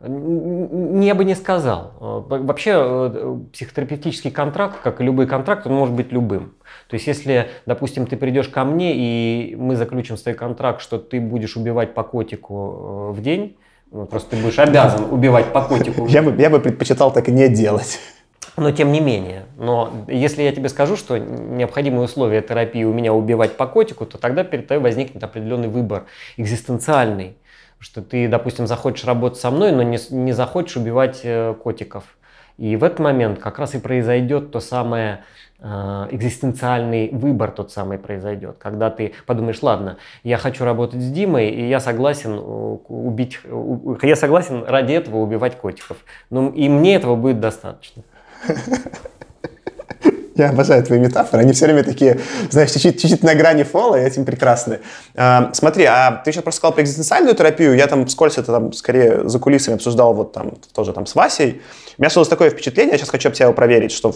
Я 0.02 1.14
бы 1.14 1.26
не 1.26 1.36
сказал. 1.36 1.94
Вообще 2.00 2.72
э, 2.74 3.38
психотерапевтический 3.52 4.32
контракт, 4.32 4.80
как 4.82 5.02
и 5.02 5.04
любой 5.04 5.28
контракт, 5.28 5.68
он 5.68 5.74
может 5.74 5.94
быть 5.94 6.14
любым. 6.14 6.54
То 6.88 6.94
есть 6.94 7.06
если, 7.06 7.50
допустим, 7.66 8.08
ты 8.08 8.16
придешь 8.16 8.48
ко 8.48 8.64
мне 8.64 8.94
и 8.96 9.56
мы 9.58 9.76
заключим 9.76 10.16
с 10.16 10.22
тобой 10.22 10.38
контракт, 10.38 10.82
что 10.82 11.00
ты 11.00 11.20
будешь 11.20 11.58
убивать 11.58 11.94
по 11.94 12.04
котику 12.04 13.12
э, 13.12 13.20
в 13.20 13.22
день, 13.22 13.58
ну, 13.92 14.06
просто 14.06 14.32
ты 14.32 14.42
будешь 14.42 14.60
обязан 14.60 15.12
убивать 15.12 15.52
по 15.52 15.64
котику. 15.64 16.08
Я 16.08 16.22
бы, 16.22 16.34
я 16.42 16.50
бы 16.50 16.60
предпочитал 16.60 17.12
так 17.12 17.28
и 17.28 17.32
не 17.32 17.50
делать. 17.50 18.00
Но 18.56 18.72
тем 18.72 18.92
не 18.92 19.00
менее, 19.00 19.46
но 19.58 19.92
если 20.08 20.44
я 20.44 20.52
тебе 20.52 20.70
скажу, 20.70 20.96
что 20.96 21.18
необходимые 21.18 22.04
условия 22.04 22.42
терапии 22.42 22.84
у 22.84 22.94
меня 22.94 23.14
убивать 23.14 23.58
по 23.58 23.68
котику, 23.68 24.06
то 24.06 24.18
тогда 24.18 24.44
перед 24.44 24.68
тобой 24.68 24.84
возникнет 24.84 25.24
определенный 25.24 25.70
выбор 25.70 26.06
экзистенциальный. 26.38 27.36
Что 27.80 28.02
ты, 28.02 28.28
допустим, 28.28 28.68
захочешь 28.68 29.06
работать 29.06 29.40
со 29.40 29.52
мной, 29.52 29.72
но 29.72 29.84
не, 29.84 29.98
не 30.12 30.34
захочешь 30.34 30.78
убивать 30.78 31.22
э, 31.24 31.56
котиков. 31.64 32.04
И 32.58 32.76
в 32.76 32.84
этот 32.84 33.00
момент 33.00 33.40
как 33.40 33.58
раз 33.58 33.74
и 33.74 33.80
произойдет 33.80 34.52
то 34.52 34.60
самое 34.60 35.24
э, 35.60 35.66
экзистенциальный 36.12 37.10
выбор 37.10 37.52
тот 37.52 37.72
самый 37.72 37.98
произойдет, 37.98 38.58
когда 38.60 38.90
ты 38.90 39.14
подумаешь, 39.26 39.62
ладно, 39.62 39.98
я 40.24 40.38
хочу 40.38 40.66
работать 40.66 41.02
с 41.02 41.10
Димой, 41.10 41.50
и 41.50 41.70
я 41.70 41.80
согласен 41.80 42.34
э, 42.34 42.38
убить, 42.90 43.40
я 44.02 44.16
согласен 44.18 44.66
ради 44.68 44.92
этого 44.92 45.18
убивать 45.18 45.56
котиков. 45.56 45.98
Ну, 46.30 46.50
и 46.50 46.68
мне 46.68 46.96
этого 46.96 47.16
будет 47.16 47.40
достаточно. 47.40 48.04
Я 50.40 50.52
обожаю 50.52 50.82
твои 50.86 51.00
метафоры. 51.00 51.44
Они 51.44 51.52
все 51.52 51.66
время 51.66 51.84
такие, 51.84 52.18
знаешь, 52.50 52.72
чуть-чуть, 52.72 53.24
на 53.24 53.36
грани 53.36 53.64
фола, 53.64 54.00
и 54.00 54.04
этим 54.04 54.24
прекрасны. 54.24 54.80
А, 55.16 55.52
смотри, 55.54 55.84
а 55.84 56.22
ты 56.24 56.32
сейчас 56.32 56.44
просто 56.44 56.60
сказал 56.60 56.74
про 56.74 56.84
экзистенциальную 56.84 57.36
терапию. 57.36 57.76
Я 57.76 57.88
там 57.88 58.08
скользь 58.08 58.38
это 58.38 58.54
там 58.54 58.72
скорее 58.72 59.28
за 59.28 59.38
кулисами 59.38 59.76
обсуждал 59.76 60.14
вот 60.14 60.32
там 60.32 60.54
тоже 60.74 60.94
там 60.94 61.06
с 61.06 61.16
Васей. 61.16 61.62
У 61.98 62.02
меня 62.02 62.10
сложилось 62.10 62.30
такое 62.30 62.52
впечатление, 62.52 62.94
я 62.94 62.98
сейчас 62.98 63.10
хочу 63.10 63.28
об 63.28 63.36
тебя 63.36 63.48
его 63.48 63.54
проверить, 63.54 63.92
что 63.92 64.16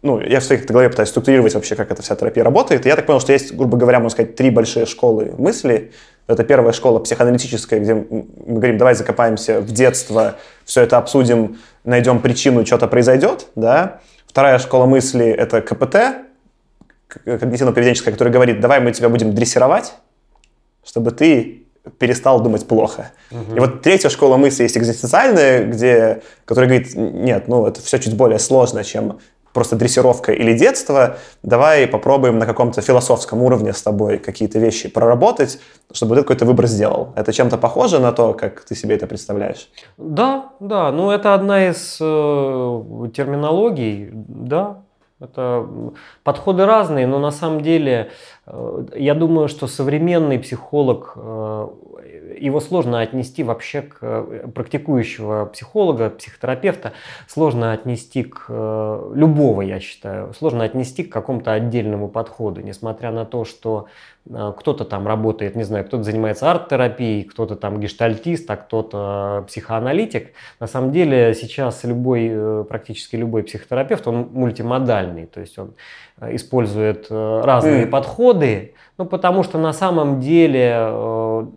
ну, 0.00 0.18
я 0.18 0.40
в 0.40 0.44
своей 0.44 0.62
голове 0.62 0.88
пытаюсь 0.88 1.10
структурировать 1.10 1.54
вообще, 1.54 1.74
как 1.74 1.90
эта 1.90 2.00
вся 2.00 2.16
терапия 2.16 2.42
работает. 2.42 2.86
И 2.86 2.88
я 2.88 2.96
так 2.96 3.04
понял, 3.04 3.20
что 3.20 3.32
есть, 3.32 3.54
грубо 3.54 3.76
говоря, 3.76 4.00
можно 4.00 4.10
сказать, 4.10 4.36
три 4.36 4.48
большие 4.48 4.86
школы 4.86 5.34
мысли. 5.36 5.92
Это 6.26 6.42
первая 6.42 6.72
школа 6.72 7.00
психоаналитическая, 7.00 7.80
где 7.80 7.94
мы 7.94 8.24
говорим, 8.46 8.78
давай 8.78 8.94
закопаемся 8.94 9.60
в 9.60 9.72
детство, 9.72 10.36
все 10.64 10.82
это 10.82 10.96
обсудим, 10.96 11.58
найдем 11.84 12.20
причину, 12.20 12.64
что-то 12.64 12.88
произойдет, 12.88 13.48
да. 13.56 14.00
Вторая 14.34 14.58
школа 14.58 14.86
мысли— 14.86 15.26
это 15.26 15.62
КПТ, 15.62 15.96
когнитивно-поведенческая, 17.24 18.10
которая 18.10 18.34
говорит, 18.34 18.58
давай 18.58 18.80
мы 18.80 18.90
тебя 18.90 19.08
будем 19.08 19.32
дрессировать, 19.32 19.94
чтобы 20.84 21.12
ты 21.12 21.68
перестал 22.00 22.40
думать 22.42 22.66
плохо. 22.66 23.12
Угу. 23.30 23.54
И 23.54 23.60
вот 23.60 23.82
третья 23.82 24.08
школа 24.08 24.36
мысли 24.36 24.64
есть 24.64 24.76
экзистенциальная, 24.76 25.64
где, 25.66 26.22
которая 26.46 26.68
говорит, 26.68 26.96
нет, 26.96 27.46
ну 27.46 27.64
это 27.64 27.80
все 27.80 28.00
чуть 28.00 28.16
более 28.16 28.40
сложно, 28.40 28.82
чем 28.82 29.20
просто 29.54 29.76
дрессировка 29.76 30.32
или 30.32 30.52
детство, 30.52 31.16
давай 31.42 31.86
попробуем 31.86 32.38
на 32.38 32.46
каком-то 32.46 32.82
философском 32.82 33.40
уровне 33.42 33.72
с 33.72 33.82
тобой 33.82 34.18
какие-то 34.18 34.58
вещи 34.58 34.88
проработать, 34.88 35.60
чтобы 35.92 36.16
ты 36.16 36.22
какой-то 36.22 36.44
выбор 36.44 36.66
сделал. 36.66 37.12
Это 37.16 37.32
чем-то 37.32 37.56
похоже 37.56 38.00
на 38.00 38.12
то, 38.12 38.34
как 38.34 38.60
ты 38.60 38.74
себе 38.74 38.96
это 38.96 39.06
представляешь? 39.06 39.70
Да, 39.96 40.50
да, 40.60 40.92
ну 40.92 41.10
это 41.10 41.34
одна 41.34 41.68
из 41.68 41.98
э, 42.00 43.10
терминологий, 43.14 44.10
да, 44.12 44.82
это 45.20 45.66
подходы 46.24 46.66
разные, 46.66 47.06
но 47.06 47.18
на 47.18 47.30
самом 47.30 47.60
деле 47.60 48.10
э, 48.46 48.86
я 48.96 49.14
думаю, 49.14 49.48
что 49.48 49.68
современный 49.68 50.38
психолог 50.38 51.12
э, 51.16 51.68
его 52.38 52.60
сложно 52.60 53.00
отнести 53.00 53.42
вообще 53.42 53.82
к 53.82 53.98
э, 54.00 54.48
практикующего 54.54 55.46
психолога, 55.46 56.10
психотерапевта, 56.10 56.92
сложно 57.28 57.72
отнести 57.72 58.24
к 58.24 58.46
э, 58.48 59.12
любого, 59.14 59.62
я 59.62 59.80
считаю, 59.80 60.32
сложно 60.34 60.64
отнести 60.64 61.04
к 61.04 61.12
какому-то 61.12 61.52
отдельному 61.52 62.08
подходу, 62.08 62.60
несмотря 62.60 63.10
на 63.10 63.24
то, 63.24 63.44
что 63.44 63.86
э, 64.28 64.52
кто-то 64.56 64.84
там 64.84 65.06
работает, 65.06 65.56
не 65.56 65.64
знаю, 65.64 65.84
кто-то 65.84 66.02
занимается 66.02 66.50
арт-терапией, 66.50 67.24
кто-то 67.24 67.56
там 67.56 67.80
гештальтист, 67.80 68.50
а 68.50 68.56
кто-то 68.56 69.44
психоаналитик. 69.46 70.32
На 70.60 70.66
самом 70.66 70.92
деле 70.92 71.34
сейчас 71.34 71.84
любой, 71.84 72.64
практически 72.64 73.16
любой 73.16 73.42
психотерапевт, 73.42 74.06
он 74.06 74.28
мультимодальный, 74.32 75.26
то 75.26 75.40
есть 75.40 75.58
он 75.58 75.74
использует 76.20 77.10
разные 77.10 77.86
mm. 77.86 77.90
подходы, 77.90 78.74
ну, 78.98 79.04
потому 79.04 79.42
что 79.42 79.58
на 79.58 79.72
самом 79.72 80.20
деле 80.20 81.50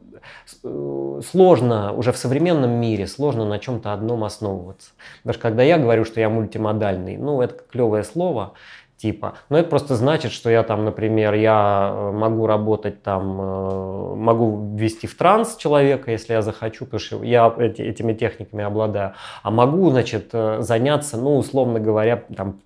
сложно 1.21 1.93
уже 1.93 2.11
в 2.11 2.17
современном 2.17 2.71
мире, 2.71 3.07
сложно 3.07 3.45
на 3.45 3.59
чем-то 3.59 3.93
одном 3.93 4.23
основываться. 4.23 4.91
Даже 5.23 5.39
когда 5.39 5.63
я 5.63 5.77
говорю, 5.77 6.05
что 6.05 6.19
я 6.19 6.29
мультимодальный, 6.29 7.17
ну, 7.17 7.41
это 7.41 7.55
клевое 7.71 8.03
слово, 8.03 8.53
типа. 8.97 9.35
Но 9.49 9.57
это 9.57 9.69
просто 9.69 9.95
значит, 9.95 10.31
что 10.31 10.49
я 10.49 10.63
там, 10.63 10.83
например, 10.85 11.33
я 11.33 11.91
э, 11.93 12.11
могу 12.11 12.47
работать 12.47 13.03
там, 13.03 13.39
э, 13.39 14.15
могу 14.15 14.75
ввести 14.75 15.07
в 15.07 15.15
транс 15.15 15.55
человека, 15.55 16.11
если 16.11 16.33
я 16.33 16.41
захочу, 16.41 16.85
потому 16.85 16.99
что 16.99 17.23
я 17.23 17.53
эти, 17.57 17.81
этими 17.81 18.13
техниками 18.13 18.63
обладаю. 18.63 19.13
А 19.43 19.51
могу, 19.51 19.89
значит, 19.91 20.31
заняться, 20.31 21.17
ну, 21.17 21.37
условно 21.37 21.79
говоря, 21.79 22.23
там, 22.35 22.59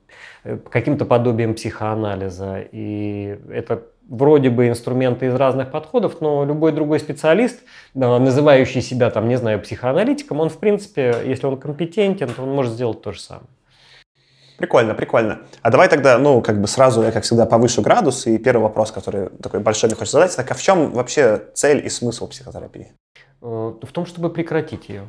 каким-то 0.70 1.06
подобием 1.06 1.54
психоанализа. 1.54 2.64
И 2.72 3.38
это 3.50 3.84
вроде 4.08 4.50
бы 4.50 4.68
инструменты 4.68 5.28
из 5.28 5.36
разных 5.36 5.72
подходов, 5.72 6.22
но 6.22 6.46
любой 6.46 6.72
другой 6.72 7.00
специалист, 7.00 7.62
называющий 7.94 8.82
себя, 8.82 9.10
там, 9.10 9.28
не 9.28 9.38
знаю, 9.38 9.62
психоаналитиком, 9.62 10.40
он, 10.40 10.50
в 10.50 10.58
принципе, 10.58 11.16
если 11.26 11.46
он 11.48 11.58
компетентен, 11.58 12.30
то 12.30 12.44
он 12.44 12.52
может 12.52 12.74
сделать 12.74 13.02
то 13.02 13.12
же 13.12 13.20
самое. 13.20 13.48
Прикольно, 14.62 14.94
прикольно. 14.94 15.40
А 15.64 15.72
давай 15.72 15.90
тогда, 15.90 16.20
ну, 16.20 16.40
как 16.42 16.62
бы 16.62 16.68
сразу 16.68 17.02
я, 17.02 17.12
как 17.12 17.24
всегда, 17.24 17.48
повышу 17.48 17.82
градус. 17.82 18.28
И 18.28 18.38
первый 18.38 18.62
вопрос, 18.62 18.92
который 18.92 19.30
такой 19.42 19.60
большой 19.60 19.90
мне 19.90 19.96
хочется 19.96 20.18
задать, 20.18 20.36
так 20.36 20.52
а 20.52 20.54
в 20.54 20.62
чем 20.62 20.92
вообще 20.92 21.42
цель 21.56 21.84
и 21.84 21.90
смысл 21.90 22.28
психотерапии? 22.28 22.94
Э, 23.42 23.74
в 23.82 23.92
том, 23.92 24.06
чтобы 24.06 24.30
прекратить 24.30 24.88
ее. 24.88 25.08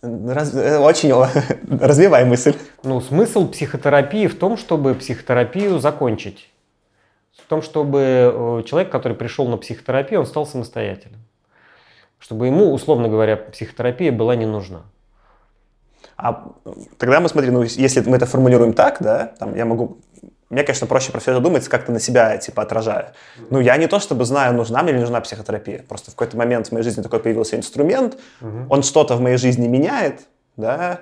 Раз, 0.00 0.54
э, 0.54 0.78
очень 0.78 1.12
развивай 1.80 2.24
мысль. 2.24 2.54
Ну, 2.84 3.00
смысл 3.00 3.48
психотерапии 3.48 4.28
в 4.28 4.38
том, 4.38 4.56
чтобы 4.56 4.94
психотерапию 4.94 5.80
закончить. 5.80 6.48
В 7.36 7.48
том, 7.48 7.62
чтобы 7.62 8.00
э, 8.00 8.62
человек, 8.66 8.92
который 8.92 9.14
пришел 9.16 9.48
на 9.48 9.56
психотерапию, 9.56 10.20
он 10.20 10.26
стал 10.26 10.46
самостоятельным. 10.46 11.20
Чтобы 12.20 12.46
ему, 12.46 12.72
условно 12.72 13.08
говоря, 13.08 13.36
психотерапия 13.36 14.12
была 14.12 14.36
не 14.36 14.46
нужна. 14.46 14.82
А 16.16 16.52
тогда 16.96 17.20
мы 17.20 17.28
смотри, 17.28 17.50
ну, 17.50 17.62
если 17.62 18.00
мы 18.00 18.16
это 18.16 18.26
формулируем 18.26 18.72
так, 18.72 18.98
да, 19.00 19.34
там 19.38 19.54
я 19.54 19.64
могу 19.64 19.98
мне, 20.50 20.62
конечно, 20.62 20.86
проще 20.86 21.12
про 21.12 21.20
все 21.20 21.32
это 21.32 21.40
думать, 21.40 21.68
как-то 21.68 21.92
на 21.92 22.00
себя, 22.00 22.36
типа, 22.38 22.62
отражая. 22.62 23.12
Ну, 23.50 23.60
я 23.60 23.76
не 23.76 23.86
то 23.86 24.00
чтобы 24.00 24.24
знаю, 24.24 24.54
нужна 24.54 24.82
мне 24.82 24.92
или 24.92 25.00
нужна 25.00 25.20
психотерапия. 25.20 25.84
Просто 25.86 26.10
в 26.10 26.14
какой-то 26.14 26.36
момент 26.38 26.68
в 26.68 26.72
моей 26.72 26.84
жизни 26.84 27.02
такой 27.02 27.20
появился 27.20 27.56
инструмент, 27.56 28.18
угу. 28.40 28.66
он 28.70 28.82
что-то 28.82 29.16
в 29.16 29.20
моей 29.20 29.36
жизни 29.36 29.68
меняет, 29.68 30.22
да, 30.56 31.00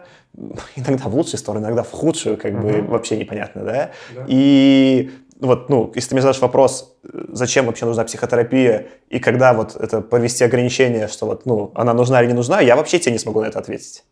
иногда 0.77 1.09
в 1.09 1.15
лучшую 1.15 1.39
сторону, 1.39 1.65
иногда 1.65 1.83
в 1.83 1.91
худшую, 1.93 2.37
как 2.37 2.55
угу. 2.55 2.63
бы 2.63 2.83
вообще 2.83 3.17
непонятно, 3.17 3.63
да? 3.63 3.91
да. 4.15 4.25
И 4.27 5.11
вот, 5.41 5.69
ну, 5.69 5.93
если 5.95 6.11
ты 6.11 6.15
мне 6.15 6.23
задашь 6.23 6.41
вопрос, 6.41 6.97
зачем 7.29 7.67
вообще 7.67 7.87
нужна 7.87 8.05
психотерапия, 8.05 8.89
и 9.11 9.19
когда 9.19 9.53
вот 9.53 9.77
это 9.77 10.01
повести 10.01 10.43
ограничение, 10.45 11.09
что 11.09 11.27
вот, 11.27 11.47
ну, 11.47 11.73
она 11.75 11.95
нужна 11.95 12.21
или 12.21 12.29
не 12.29 12.35
нужна, 12.35 12.61
я 12.61 12.75
вообще 12.75 12.99
тебе 12.99 13.13
не 13.13 13.19
смогу 13.19 13.43
на 13.43 13.47
это 13.47 13.59
ответить. 13.59 14.05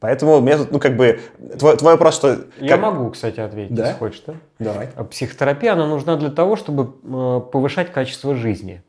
Поэтому 0.00 0.40
мне 0.40 0.56
тут, 0.56 0.72
ну, 0.72 0.78
как 0.78 0.96
бы, 0.96 1.20
твой, 1.58 1.76
твой 1.76 1.92
вопрос, 1.92 2.14
что... 2.14 2.46
Я 2.58 2.78
могу, 2.78 3.10
кстати, 3.10 3.38
ответить, 3.38 3.74
да? 3.74 3.88
если 3.88 3.98
хочешь, 3.98 4.22
да? 4.26 4.34
Давай. 4.58 4.88
А 4.96 5.04
психотерапия, 5.04 5.74
она 5.74 5.86
нужна 5.86 6.16
для 6.16 6.30
того, 6.30 6.56
чтобы 6.56 6.94
э, 7.04 7.40
повышать 7.52 7.92
качество 7.92 8.34
жизни. 8.34 8.82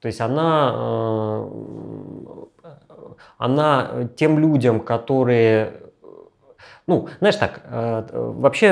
То 0.00 0.06
есть 0.06 0.20
она, 0.20 0.74
э, 0.74 1.46
она 3.38 4.08
тем 4.16 4.40
людям, 4.40 4.80
которые 4.80 5.74
ну, 6.88 7.08
знаешь 7.20 7.36
так, 7.36 7.60
э, 7.66 8.02
вообще, 8.12 8.70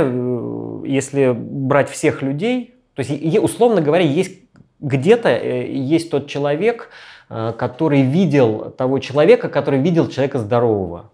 если 0.85 1.31
брать 1.31 1.89
всех 1.89 2.21
людей, 2.21 2.75
то 2.95 3.03
есть, 3.03 3.39
условно 3.39 3.81
говоря, 3.81 4.03
есть 4.03 4.41
где-то 4.81 5.29
есть 5.29 6.11
тот 6.11 6.27
человек, 6.27 6.91
который 7.29 8.03
видел 8.03 8.71
того 8.71 8.99
человека, 8.99 9.49
который 9.49 9.79
видел 9.79 10.09
человека 10.09 10.39
здорового. 10.39 11.11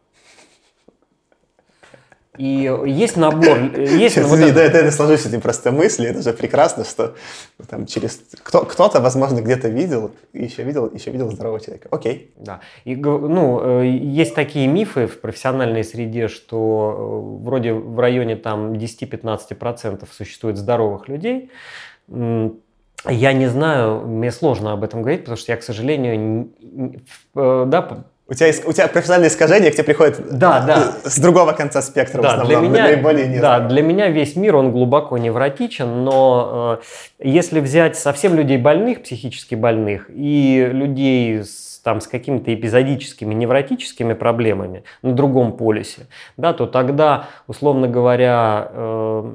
И 2.37 2.69
есть 2.87 3.17
набор, 3.17 3.59
есть... 3.77 4.15
Сейчас, 4.15 4.27
вот 4.27 4.39
извини, 4.39 4.53
да, 4.53 4.65
я 4.65 4.91
сложусь 4.91 5.21
с 5.21 5.27
этим 5.27 5.41
просто 5.41 5.71
мысли, 5.71 6.09
это 6.09 6.21
же 6.21 6.33
прекрасно, 6.33 6.85
что 6.85 7.15
там 7.69 7.87
через... 7.87 8.21
Кто, 8.43 8.65
кто-то, 8.65 9.01
возможно, 9.01 9.41
где-то 9.41 9.69
видел, 9.69 10.11
еще 10.33 10.65
видел, 10.65 10.91
еще 10.93 11.13
видел 11.13 11.31
здорового 11.31 11.61
человека. 11.61 11.89
Окей. 11.93 12.33
Да. 12.37 12.61
И, 12.85 12.97
ну, 12.97 13.83
э, 13.83 13.87
есть 13.87 14.35
такие 14.35 14.67
мифы 14.67 15.07
в 15.07 15.21
профессиональной 15.21 15.85
среде, 15.85 16.27
что 16.27 17.39
э, 17.41 17.45
вроде 17.45 17.73
в 17.73 18.01
районе 18.01 18.35
там 18.35 18.73
10-15% 18.73 20.05
существует 20.11 20.57
здоровых 20.57 21.09
людей. 21.09 21.51
Я 22.09 23.33
не 23.33 23.47
знаю, 23.47 24.01
мне 24.07 24.33
сложно 24.33 24.73
об 24.73 24.83
этом 24.83 25.03
говорить, 25.03 25.21
потому 25.21 25.37
что 25.37 25.53
я, 25.53 25.59
к 25.59 25.63
сожалению, 25.63 26.49
э, 27.35 27.65
да, 27.67 28.07
у 28.27 28.33
тебя, 28.33 28.49
у 28.67 28.73
тебя 28.73 28.89
профессиональное 28.89 29.29
искажение 29.29 29.71
к 29.71 29.75
тебе 29.75 29.85
приходит 29.85 30.39
да, 30.39 30.61
да. 30.61 30.93
с 31.05 31.19
другого 31.19 31.53
конца 31.53 31.83
спектра 31.83 32.23
да, 32.23 32.29
в 32.29 32.33
основном, 32.33 32.61
для 32.63 32.71
меня, 32.71 32.85
наиболее 32.85 33.41
Да, 33.41 33.61
для 33.61 33.83
меня 33.83 34.09
весь 34.09 34.35
мир, 34.35 34.57
он 34.57 34.73
глубоко 34.73 35.19
невротичен, 35.19 36.05
но 36.05 36.81
э, 37.21 37.29
если 37.29 37.61
взять 37.61 37.99
совсем 37.99 38.35
людей 38.35 38.57
больных, 38.57 39.03
психически 39.03 39.55
больных, 39.55 40.07
и 40.09 40.67
людей 40.73 41.45
с, 41.45 41.81
там, 41.85 42.01
с 42.01 42.07
какими-то 42.07 42.55
эпизодическими 42.55 43.35
невротическими 43.35 44.15
проблемами 44.15 44.85
на 45.03 45.13
другом 45.13 45.53
полюсе, 45.53 46.07
да, 46.39 46.55
то 46.55 46.67
тогда, 46.67 47.27
условно 47.47 47.89
говоря, 47.89 48.69
э, 48.71 49.35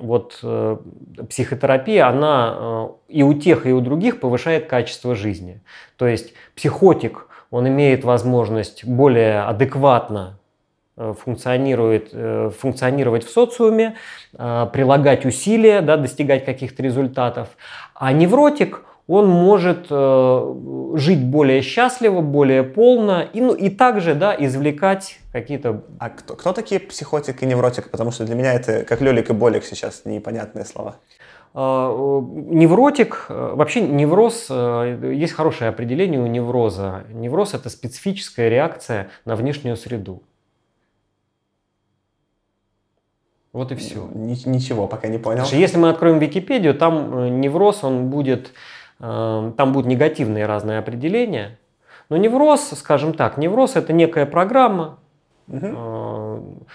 вот 0.00 0.40
э, 0.42 0.76
психотерапия, 1.28 2.08
она 2.08 2.56
э, 2.58 2.88
и 3.08 3.22
у 3.22 3.34
тех, 3.34 3.66
и 3.66 3.72
у 3.72 3.80
других 3.80 4.18
повышает 4.18 4.66
качество 4.66 5.14
жизни. 5.14 5.62
То 5.96 6.08
есть 6.08 6.32
психотик– 6.56 7.28
он 7.50 7.68
имеет 7.68 8.04
возможность 8.04 8.84
более 8.84 9.42
адекватно 9.42 10.38
э, 10.96 11.14
функционирует, 11.18 12.10
э, 12.12 12.50
функционировать 12.58 13.24
в 13.24 13.30
социуме, 13.30 13.96
э, 14.36 14.66
прилагать 14.72 15.24
усилия, 15.24 15.80
да, 15.80 15.96
достигать 15.96 16.44
каких-то 16.44 16.82
результатов. 16.82 17.48
А 17.94 18.12
невротик, 18.12 18.82
он 19.08 19.28
может 19.28 19.86
жить 19.88 21.24
более 21.24 21.62
счастливо, 21.62 22.22
более 22.22 22.64
полно 22.64 23.22
и, 23.22 23.40
ну, 23.40 23.54
и 23.54 23.70
также 23.70 24.16
да, 24.16 24.34
извлекать 24.36 25.20
какие-то... 25.32 25.84
А 26.00 26.10
кто, 26.10 26.34
кто 26.34 26.52
такие 26.52 26.80
психотик 26.80 27.40
и 27.40 27.46
невротик? 27.46 27.88
Потому 27.90 28.10
что 28.10 28.24
для 28.24 28.34
меня 28.34 28.52
это 28.54 28.82
как 28.82 29.00
Лёлик 29.00 29.30
и 29.30 29.32
Болик 29.32 29.62
сейчас 29.62 30.02
непонятные 30.06 30.64
слова. 30.64 30.96
А, 31.58 32.20
невротик, 32.20 33.26
э, 33.30 33.54
вообще 33.54 33.80
невроз, 33.80 34.48
э, 34.50 35.12
есть 35.14 35.32
хорошее 35.32 35.70
определение 35.70 36.20
у 36.20 36.26
невроза. 36.26 37.04
Невроз– 37.08 37.54
это 37.54 37.70
специфическая 37.70 38.50
реакция 38.50 39.08
на 39.24 39.36
внешнюю 39.36 39.78
среду. 39.78 40.22
Вот 43.54 43.72
и 43.72 43.74
все. 43.74 44.06
Ничего, 44.12 44.86
пока 44.86 45.08
не 45.08 45.16
понял. 45.16 45.46
что 45.46 45.56
если 45.56 45.78
мы 45.78 45.88
откроем 45.88 46.18
Википедию, 46.18 46.74
там 46.74 47.20
э, 47.20 47.28
невроз, 47.30 47.84
он 47.84 48.10
будет, 48.10 48.52
там 48.98 49.72
будут 49.72 49.86
негативные 49.86 50.44
разные 50.44 50.78
определения. 50.78 51.58
Но 52.10 52.18
невроз, 52.18 52.68
скажем 52.76 53.14
так, 53.14 53.38
невроз– 53.38 53.72
это 53.76 53.94
некая 53.94 54.26
программа, 54.26 54.98
угу. 55.48 56.66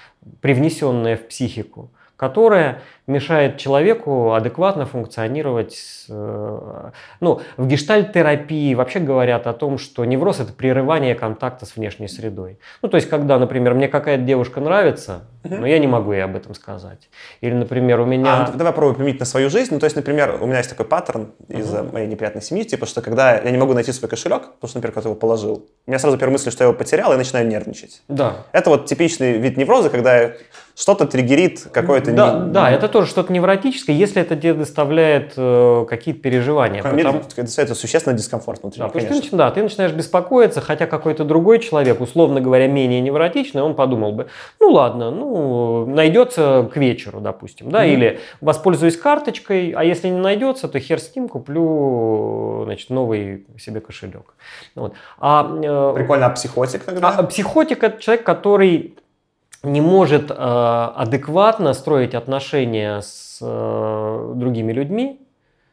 привнесенная 0.41 1.17
в 1.17 1.27
психику, 1.27 1.91
которая 2.21 2.81
мешает 3.07 3.57
человеку 3.57 4.33
адекватно 4.33 4.85
функционировать. 4.85 6.05
Э, 6.07 6.91
ну, 7.19 7.41
в 7.57 7.65
гештальт-терапии 7.65 8.75
вообще 8.75 8.99
говорят 8.99 9.47
о 9.47 9.53
том, 9.53 9.79
что 9.79 10.05
невроз– 10.05 10.39
это 10.39 10.53
прерывание 10.53 11.15
контакта 11.15 11.65
с 11.65 11.75
внешней 11.75 12.07
средой. 12.07 12.59
Ну, 12.83 12.89
то 12.89 12.97
есть, 12.97 13.09
когда, 13.09 13.39
например, 13.39 13.73
мне 13.73 13.87
какая-то 13.87 14.21
девушка 14.21 14.59
нравится, 14.59 15.21
но 15.43 15.65
я 15.65 15.79
не 15.79 15.87
могу 15.87 16.13
ей 16.13 16.23
об 16.23 16.35
этом 16.35 16.53
сказать. 16.53 17.09
Или, 17.41 17.55
например, 17.55 17.99
у 18.01 18.05
меня... 18.05 18.43
А, 18.43 18.51
давай 18.51 18.71
попробуем 18.71 18.97
применить 18.97 19.19
на 19.19 19.25
свою 19.25 19.49
жизнь. 19.49 19.73
Ну, 19.73 19.79
то 19.79 19.85
есть, 19.85 19.95
например, 19.95 20.37
у 20.39 20.45
меня 20.45 20.57
есть 20.57 20.69
такой 20.69 20.85
паттерн 20.85 21.31
из-за 21.47 21.81
моей 21.81 22.07
неприятной 22.07 22.43
семьи, 22.43 22.63
типа, 22.63 22.85
что 22.85 23.01
когда 23.01 23.39
я 23.39 23.49
не 23.49 23.57
могу 23.57 23.73
найти 23.73 23.91
свой 23.91 24.09
кошелек, 24.09 24.43
потому 24.43 24.69
что, 24.69 24.77
например, 24.77 24.91
кто-то 24.91 25.07
его 25.09 25.15
положил, 25.15 25.65
у 25.87 25.89
меня 25.89 25.97
сразу 25.97 26.17
первая 26.17 26.33
мысль, 26.33 26.51
что 26.51 26.63
я 26.63 26.67
его 26.69 26.77
потерял, 26.77 27.11
и 27.13 27.17
начинаю 27.17 27.47
нервничать. 27.47 28.03
Да. 28.07 28.45
Это 28.51 28.69
вот 28.69 28.85
типичный 28.85 29.39
вид 29.39 29.57
невроза, 29.57 29.89
когда 29.89 30.33
что-то 30.75 31.05
триггерит 31.05 31.67
какой-то... 31.71 32.11
Да, 32.13 32.39
не... 32.39 32.51
да, 32.51 32.71
это 32.71 32.87
тоже 32.87 33.09
что-то 33.09 33.31
невротическое, 33.31 33.95
если 33.95 34.21
это 34.21 34.35
тебе 34.35 34.53
доставляет 34.53 35.33
э, 35.37 35.85
какие-то 35.89 36.21
переживания. 36.21 36.81
Потому... 36.81 37.21
Это 37.57 37.75
существенно 37.75 38.15
дискомфорт 38.15 38.61
внутри. 38.61 38.79
Да, 38.79 38.87
потому 38.87 39.21
что 39.21 39.31
ты, 39.31 39.35
да, 39.35 39.51
ты 39.51 39.63
начинаешь 39.63 39.91
беспокоиться, 39.91 40.61
хотя 40.61 40.87
какой-то 40.87 41.23
другой 41.23 41.59
человек, 41.59 42.01
условно 42.01 42.41
говоря, 42.41 42.67
менее 42.67 43.01
невротичный, 43.01 43.61
он 43.61 43.75
подумал 43.75 44.11
бы, 44.11 44.27
ну 44.59 44.71
ладно, 44.71 45.11
ну 45.11 45.85
найдется 45.85 46.69
к 46.71 46.77
вечеру, 46.77 47.19
допустим, 47.19 47.69
да, 47.69 47.85
mm-hmm. 47.85 47.93
или 47.93 48.19
воспользуюсь 48.41 48.97
карточкой, 48.97 49.71
а 49.71 49.83
если 49.83 50.09
не 50.09 50.19
найдется, 50.19 50.67
то 50.67 50.79
хер 50.79 50.99
с 50.99 51.15
ним 51.15 51.27
куплю, 51.27 52.63
значит, 52.65 52.89
новый 52.89 53.45
себе 53.57 53.81
кошелек. 53.81 54.33
Вот. 54.75 54.93
А, 55.19 55.49
э, 55.63 55.93
Прикольно, 55.95 56.27
а 56.27 56.29
психотик 56.29 56.83
тогда? 56.83 57.09
А, 57.09 57.23
психотик 57.23 57.83
это 57.83 58.01
человек, 58.01 58.25
который 58.25 58.95
не 59.63 59.81
может 59.81 60.31
э, 60.31 60.33
адекватно 60.33 61.73
строить 61.73 62.15
отношения 62.15 63.01
с 63.01 63.39
э, 63.41 64.33
другими 64.35 64.71
людьми, 64.71 65.21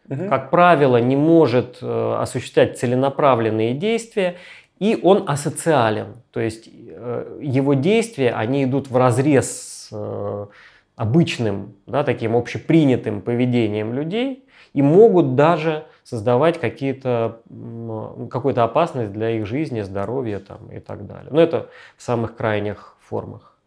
угу. 0.09 0.29
как 0.29 0.51
правило, 0.51 0.99
не 0.99 1.17
может 1.17 1.79
э, 1.81 2.17
осуществлять 2.21 2.79
целенаправленные 2.79 3.75
действия, 3.75 4.37
и 4.79 4.99
он 5.03 5.25
асоциален. 5.27 6.17
То 6.33 6.41
есть 6.41 6.69
э, 6.69 7.39
его 7.41 7.75
действия, 7.75 8.33
они 8.33 8.65
идут 8.65 8.91
в 8.91 8.97
разрез 8.97 9.51
с 9.51 9.89
э, 9.93 10.47
обычным, 10.97 11.75
да, 11.87 12.05
таким 12.05 12.37
общепринятым 12.37 13.23
поведением 13.23 13.95
людей 13.95 14.45
и 14.75 14.83
могут 14.83 15.35
даже 15.35 15.87
создавать 16.05 16.59
какие-то, 16.59 17.41
какую-то 18.31 18.65
опасность 18.65 19.13
для 19.13 19.31
их 19.31 19.47
жизни, 19.47 19.83
здоровья 19.83 20.39
там, 20.41 20.71
и 20.73 20.81
так 20.81 21.07
далее. 21.07 21.29
Но 21.31 21.41
это 21.41 21.69
в 21.97 22.03
самых 22.03 22.37
крайних 22.37 22.97
формах. 23.01 23.58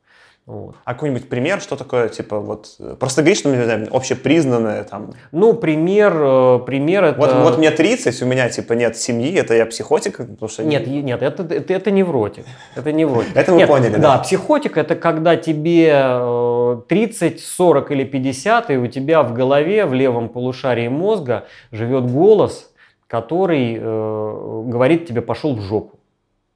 Вот. 0.48 0.76
А 0.86 0.94
какой-нибудь 0.96 1.30
пример, 1.30 1.62
что 1.62 1.76
такое, 1.76 2.10
типа, 2.10 2.40
вот, 2.40 2.76
просто 3.00 3.22
говоришь, 3.22 3.38
что, 3.38 3.56
не 3.56 3.64
знаю, 3.64 3.88
общепризнанное 3.92 4.84
там? 4.84 5.14
Ну, 5.32 5.54
пример, 5.54 6.14
э, 6.16 6.60
пример 6.66 7.04
это... 7.04 7.20
Вот, 7.20 7.34
вот 7.34 7.58
мне 7.60 7.70
30, 7.70 8.22
у 8.24 8.26
меня, 8.26 8.50
типт 8.50 8.72
нет 8.72 8.98
семьи, 8.98 9.34
это 9.36 9.54
я 9.54 9.68
психотик? 9.68 10.18
Потому 10.18 10.50
что... 10.50 10.64
Нет, 10.64 10.88
нет, 10.88 11.22
это, 11.22 11.44
это, 11.44 11.74
это 11.74 11.92
невротик. 11.92 12.46
Это 12.76 12.92
невротик. 12.92 13.32
Это 13.36 13.54
мы 13.54 13.68
поняли, 13.68 13.94
да? 13.94 14.00
Да, 14.00 14.18
психотик 14.18 14.78
это 14.78 14.96
когда 14.96 15.38
тебе 15.38 16.84
30, 16.88 17.36
э, 17.36 17.38
40 17.38 17.92
или 17.92 18.04
50, 18.04 18.72
и 18.72 18.78
у 18.78 18.88
тебя 18.88 19.22
в 19.22 19.34
голове, 19.34 19.86
в 19.86 19.94
левом 19.94 20.28
полушарии 20.28 20.88
мозга 20.88 21.46
живет 21.72 22.12
голос, 22.12 22.72
который 23.08 23.78
э, 23.80 24.64
говорит 24.66 25.06
тебе 25.06 25.22
«пошел 25.22 25.56
в 25.56 25.62
жопу», 25.62 26.00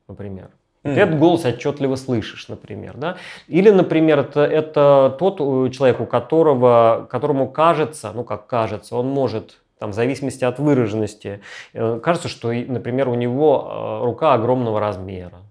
например. 0.07 0.49
Mm. 0.85 0.93
Ты 0.93 0.99
этот 0.99 1.17
голос 1.17 1.43
отчетливо 1.45 1.95
слышишь, 1.95 2.47
например. 2.47 2.95
Да? 2.95 3.17
Или, 3.47 3.71
например, 3.71 4.19
это, 4.19 4.41
это 4.41 5.15
тот 5.17 5.37
э, 5.39 5.71
человек, 5.71 5.99
у 5.99 6.05
которого, 6.05 7.07
которому 7.09 7.49
кажется, 7.49 8.11
ну 8.13 8.23
как 8.23 8.45
кажется, 8.45 8.95
он 8.95 9.07
может 9.07 9.57
там, 9.79 9.91
в 9.91 9.93
зависимости 9.95 10.45
от 10.45 10.59
выраженности, 10.59 11.41
э, 11.73 11.99
кажется, 12.03 12.27
что, 12.29 12.53
например, 12.53 13.09
у 13.09 13.15
него 13.15 14.01
э, 14.01 14.05
рука 14.05 14.35
огромного 14.35 14.79
размера. 14.79 15.41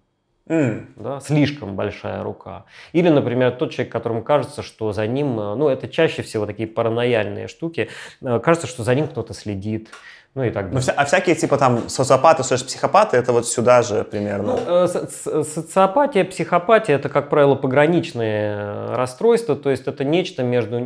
Mm. 0.47 0.87
Да, 0.97 1.19
слишком 1.19 1.75
большая 1.75 2.23
рука. 2.23 2.67
Или, 2.93 3.09
например, 3.09 3.51
тот 3.53 3.73
человек, 3.73 3.91
которому 3.91 4.23
кажется, 4.23 4.63
что 4.63 4.93
за 4.93 5.07
ним, 5.09 5.35
ну 5.35 5.69
это 5.69 5.89
чаще 5.89 6.23
всего 6.23 6.47
такие 6.47 6.69
паранояльные 6.69 7.49
штуки, 7.49 7.89
кажется, 8.21 8.67
что 8.67 8.85
за 8.85 8.95
ним 8.95 9.09
кто-то 9.09 9.33
следит, 9.33 9.89
ну 10.35 10.43
и 10.43 10.51
так 10.51 10.65
ну, 10.67 10.81
далее. 10.81 10.87
Ну, 10.87 10.93
а 10.97 11.05
всякие 11.05 11.37
типа 11.37 11.59
там 11.59 11.89
социопаты, 11.89 12.43
психопаты, 12.43 13.17
это 13.17 13.33
вот 13.33 13.47
сюда 13.47 13.83
же 13.83 14.05
примерно? 14.05 14.59
Ну, 14.67 14.85
э, 14.85 14.87
социопатия, 15.45 16.25
психопатия 16.25 16.97
это, 16.97 17.09
как 17.09 17.31
правило, 17.31 17.55
пограничные 17.55 18.55
э, 18.57 18.95
расстройства, 18.97 19.55
то 19.55 19.71
есть 19.71 19.87
это 19.87 20.03
нечто 20.05 20.43
между 20.43 20.79
э, 20.79 20.83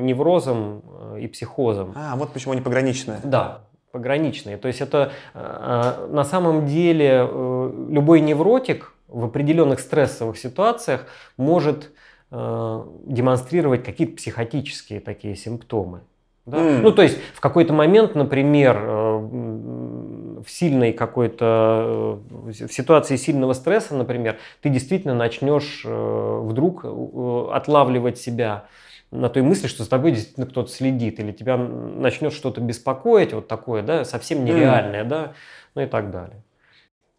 неврозом 0.00 0.82
и 1.20 1.28
психозом. 1.28 1.92
А, 1.94 2.16
вот 2.16 2.32
почему 2.32 2.52
они 2.52 2.60
пограничные. 2.60 3.20
Да, 3.22 3.60
пограничные. 3.92 4.56
То 4.56 4.68
есть 4.68 4.80
это 4.80 5.12
на 5.34 6.24
самом 6.24 6.66
деле 6.66 7.28
любой 7.88 8.20
невротик 8.20 8.92
в 9.08 9.24
определенных 9.24 9.80
стрессовых 9.80 10.36
ситуациях 10.36 11.06
может 11.36 11.90
демонстрировать 12.30 13.82
какие-то 13.82 14.16
психотические 14.16 15.00
такие 15.00 15.34
симптомы. 15.34 16.02
Да? 16.48 16.56
Mm. 16.56 16.80
Ну, 16.80 16.92
то 16.92 17.02
есть 17.02 17.18
в 17.34 17.40
какой-то 17.40 17.72
момент, 17.72 18.14
например, 18.14 18.76
э, 18.80 19.18
в 20.44 20.48
сильной 20.48 20.92
какой-то, 20.92 22.20
э, 22.48 22.64
в 22.66 22.72
ситуации 22.72 23.16
сильного 23.16 23.52
стресса, 23.52 23.94
например, 23.94 24.38
ты 24.62 24.70
действительно 24.70 25.14
начнешь 25.14 25.82
э, 25.84 26.40
вдруг 26.42 26.84
отлавливать 27.52 28.18
себя 28.18 28.64
на 29.10 29.28
той 29.28 29.42
мысли, 29.42 29.66
что 29.66 29.84
с 29.84 29.88
тобой 29.88 30.12
действительно 30.12 30.46
кто-то 30.46 30.70
следит, 30.70 31.20
или 31.20 31.32
тебя 31.32 31.56
начнет 31.56 32.32
что-то 32.32 32.60
беспокоить, 32.60 33.32
вот 33.32 33.48
такое, 33.48 33.82
да, 33.82 34.04
совсем 34.04 34.44
нереальное, 34.44 35.04
mm. 35.04 35.08
да, 35.08 35.32
ну 35.74 35.82
и 35.82 35.86
так 35.86 36.10
далее. 36.10 36.42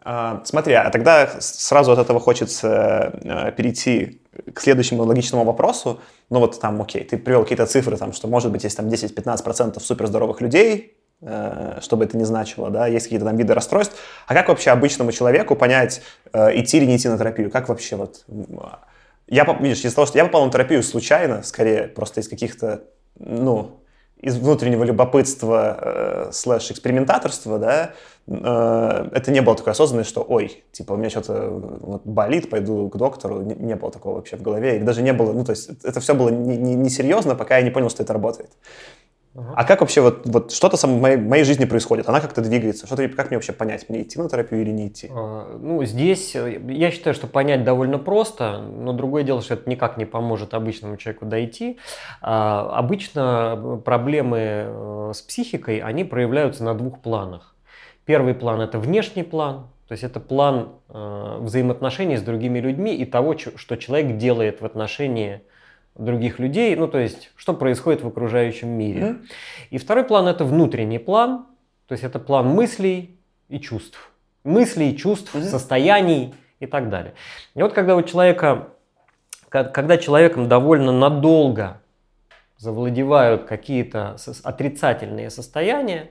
А, 0.02 0.42
смотри, 0.46 0.74
а 0.74 0.90
тогда 0.90 1.30
сразу 1.40 1.92
от 1.92 2.00
этого 2.00 2.20
хочется 2.20 3.20
э, 3.22 3.52
перейти 3.52 4.22
к 4.54 4.62
следующему 4.62 5.04
логичному 5.04 5.44
вопросу. 5.44 6.00
Ну 6.30 6.40
вот 6.40 6.60
там, 6.60 6.82
окей, 6.82 7.04
ты 7.04 7.18
привел 7.18 7.44
какие-то 7.44 7.66
цифры, 7.66 7.98
там, 7.98 8.14
что 8.14 8.28
может 8.28 8.52
быть 8.52 8.64
есть 8.64 8.78
там 8.78 8.88
10-15% 8.88 9.80
суперздоровых 9.80 10.40
людей, 10.40 10.98
э, 11.22 11.80
чтобы 11.82 12.06
это 12.06 12.18
не 12.18 12.24
значило, 12.24 12.70
да, 12.70 12.88
есть 12.88 13.08
какие-то 13.08 13.26
там 13.26 13.36
виды 13.36 13.54
расстройств. 13.54 13.96
А 14.26 14.34
как 14.34 14.48
вообще 14.48 14.72
обычному 14.72 15.12
человеку 15.12 15.56
понять, 15.56 16.02
э, 16.32 16.60
идти 16.60 16.78
или 16.78 16.86
не 16.86 16.96
идти 16.96 17.10
на 17.10 17.18
терапию? 17.18 17.52
Как 17.52 17.68
вообще 17.68 17.96
вот... 17.98 18.26
Я, 19.28 19.44
видишь, 19.60 19.86
из-за 19.86 19.94
того, 19.94 20.08
что 20.08 20.18
я 20.18 20.26
попал 20.26 20.46
на 20.46 20.52
терапию 20.52 20.82
случайно, 20.82 21.44
скорее, 21.44 21.84
просто 21.84 22.22
из 22.22 22.28
каких-то, 22.28 22.86
ну, 23.20 23.80
из 24.22 24.38
внутреннего 24.38 24.84
любопытства 24.84 25.78
э, 25.82 26.32
слэш 26.32 26.72
экспериментаторства, 26.72 27.58
да, 27.58 27.92
это 28.30 29.32
не 29.32 29.42
было 29.42 29.56
такой 29.56 29.74
осознанности, 29.74 30.10
что, 30.10 30.22
ой, 30.22 30.64
типа, 30.72 30.94
у 30.94 30.98
меня 30.98 31.10
что-то 31.10 31.50
вот, 31.50 32.02
болит, 32.06 32.50
пойду 32.50 32.88
к 32.90 32.96
доктору. 32.96 33.42
Не, 33.42 33.56
не 33.56 33.76
было 33.76 33.92
такого 33.92 34.16
вообще 34.16 34.38
в 34.38 34.42
голове. 34.42 34.78
И 34.78 34.80
даже 34.82 35.02
не 35.02 35.14
было, 35.14 35.34
ну, 35.34 35.44
то 35.44 35.52
есть 35.52 35.70
это 35.84 36.00
все 36.00 36.14
было 36.14 36.30
несерьезно, 36.30 37.30
не, 37.30 37.34
не 37.34 37.38
пока 37.38 37.58
я 37.58 37.64
не 37.64 37.72
понял, 37.72 37.90
что 37.90 38.04
это 38.04 38.14
работает. 38.14 38.52
Uh-huh. 39.36 39.54
А 39.56 39.64
как 39.64 39.82
вообще 39.82 40.02
вот, 40.02 40.26
вот 40.26 40.52
что-то 40.52 40.76
в 40.76 41.02
моей, 41.02 41.18
моей 41.18 41.44
жизни 41.44 41.66
происходит? 41.66 42.10
Она 42.10 42.20
как-то 42.20 42.42
двигается? 42.42 42.88
Что-то, 42.88 43.08
как 43.10 43.30
мне 43.30 43.38
вообще 43.38 43.54
понять, 43.54 43.88
мне 43.88 44.02
идти 44.02 44.20
на 44.20 44.28
терапию 44.28 44.62
или 44.64 44.72
не 44.72 44.88
идти? 44.88 45.08
Uh, 45.08 45.58
ну, 45.60 45.84
здесь 45.86 46.36
э, 46.36 46.60
я 46.68 46.90
считаю, 46.90 47.14
что 47.14 47.28
понять 47.28 47.64
довольно 47.64 48.00
просто, 48.00 48.60
но 48.60 48.92
другое 48.92 49.24
дело, 49.24 49.42
что 49.42 49.54
это 49.54 49.70
никак 49.70 49.98
не 49.98 50.06
поможет 50.06 50.56
обычному 50.56 50.98
человеку 50.98 51.26
дойти. 51.26 51.78
Uh, 52.24 52.72
обычно 52.72 53.82
проблемы 53.86 54.40
э, 54.40 55.12
с 55.14 55.22
психикой, 55.22 55.78
они 55.78 56.04
проявляются 56.04 56.64
на 56.64 56.74
двух 56.74 57.00
планах. 57.00 57.56
Первый 58.10 58.34
план– 58.34 58.60
это 58.68 58.80
внешний 58.80 59.22
план, 59.22 59.68
то 59.88 59.92
есть 59.92 60.04
это 60.04 60.20
план 60.20 60.70
э, 60.90 61.38
взаимоотношений 61.42 62.18
с 62.18 62.24
другими 62.24 62.58
людьми 62.58 62.96
и 62.96 63.06
того, 63.06 63.38
что 63.38 63.76
человек 63.76 64.18
делает 64.18 64.62
в 64.62 64.66
отношении 64.66 65.44
других 65.94 66.40
людей, 66.40 66.76
ну 66.76 66.88
то 66.88 66.98
есть 66.98 67.30
что 67.36 67.54
происходит 67.54 68.02
в 68.02 68.08
окружающем 68.08 68.70
мире. 68.70 69.02
Mm-hmm. 69.02 69.26
И 69.70 69.78
второй 69.78 70.06
план 70.06 70.28
это 70.28 70.44
внутренний 70.44 70.98
план, 70.98 71.46
то 71.86 71.92
есть 71.92 72.04
это 72.04 72.18
план 72.18 72.48
мыслей 72.48 73.16
и 73.48 73.60
чувств. 73.60 74.10
Мыслей, 74.44 74.98
чувств, 74.98 75.36
mm-hmm. 75.36 75.44
состояний 75.44 76.34
и 76.60 76.66
так 76.66 76.90
далее. 76.90 77.14
И 77.54 77.62
вот 77.62 77.74
когда 77.74 77.96
у 77.96 78.02
человека, 78.02 78.70
когда 79.50 80.00
человеком 80.00 80.48
довольно 80.50 80.92
надолго 80.92 81.80
завладевают 82.58 83.44
какие-то 83.44 84.16
отрицательные 84.44 85.30
состояния, 85.30 86.10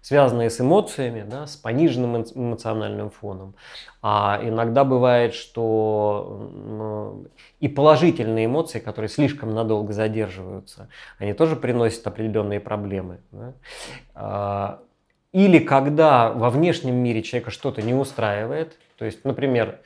связанные 0.00 0.50
с 0.50 0.60
эмоциями, 0.60 1.24
да, 1.28 1.46
с 1.46 1.56
пониженным 1.56 2.24
эмоциональным 2.34 3.10
фоном. 3.10 3.54
А 4.02 4.40
иногда 4.42 4.84
бывает, 4.84 5.34
что 5.34 7.26
и 7.60 7.68
положительные 7.68 8.46
эмоции, 8.46 8.78
которые 8.78 9.08
слишком 9.08 9.54
надолго 9.54 9.92
задерживаются, 9.92 10.88
они 11.18 11.34
тоже 11.34 11.56
приносят 11.56 12.06
определенные 12.06 12.60
проблемы. 12.60 13.20
Да. 13.30 13.52
А, 14.14 14.82
или 15.32 15.58
когда 15.58 16.32
во 16.32 16.50
внешнем 16.50 16.96
мире 16.96 17.22
человека 17.22 17.50
что-то 17.50 17.82
не 17.82 17.94
устраивает, 17.94 18.78
то 18.96 19.04
есть, 19.04 19.24
например, 19.24 19.80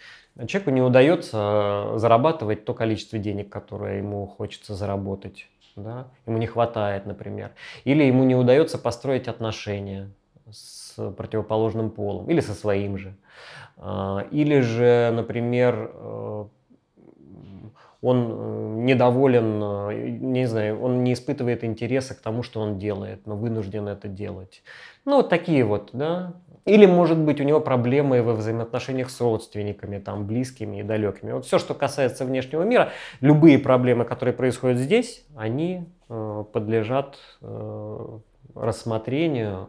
человеку 0.46 0.70
не 0.70 0.81
удается 0.81 1.92
зарабатывать 1.96 2.64
то 2.64 2.72
количество 2.74 3.18
денег, 3.18 3.50
которое 3.50 3.98
ему 3.98 4.27
хочется 4.27 4.74
заработать 4.74 5.48
да, 5.77 6.09
ему 6.27 6.39
не 6.39 6.47
хватает, 6.47 7.07
например, 7.07 7.53
или 7.85 8.05
ему 8.05 8.25
не 8.25 8.35
удается 8.35 8.79
построить 8.79 9.29
отношения 9.29 10.11
с 10.51 10.95
противоположным 11.13 11.91
полом 11.91 12.31
или 12.31 12.41
со 12.41 12.55
своим 12.55 12.97
же, 12.99 13.17
а, 13.77 14.27
или 14.31 14.61
же, 14.61 15.11
например, 15.13 15.91
э, 15.93 16.47
он 18.05 18.29
э, 18.31 18.75
недоволен, 18.83 19.62
э, 19.62 20.09
не 20.21 20.47
знаю, 20.47 20.81
он 20.83 21.03
не 21.03 21.14
испытывает 21.14 21.64
интереса 21.64 22.14
к 22.14 22.21
тому, 22.21 22.43
что 22.43 22.61
он 22.61 22.79
делает, 22.79 23.27
но 23.27 23.35
вынужден 23.35 23.88
это 23.88 24.09
делать. 24.09 24.62
Ну, 25.07 25.17
вот 25.17 25.31
такие 25.31 25.64
вот, 25.64 25.90
да, 25.93 26.35
или, 26.67 26.87
может 26.87 27.19
быть, 27.19 27.40
у 27.40 27.45
него 27.45 27.61
проблемы 27.61 28.23
во 28.23 28.35
взаимоотношениях 28.35 29.11
с 29.11 29.21
родственниками, 29.21 29.99
там, 29.99 30.27
близкими 30.27 30.81
и 30.81 30.83
далекими. 30.83 31.33
Вот 31.33 31.47
все, 31.47 31.59
что 31.59 31.75
касается 31.75 32.25
внешнего 32.25 32.62
мира, 32.62 32.90
любые 33.21 33.59
проблемы, 33.59 34.05
которые 34.05 34.35
происходят 34.35 34.79
здесь, 34.79 35.25
они 35.35 35.87
э, 36.09 36.45
подлежат 36.53 37.19
э, 37.40 38.19
рассмотрению 38.55 39.69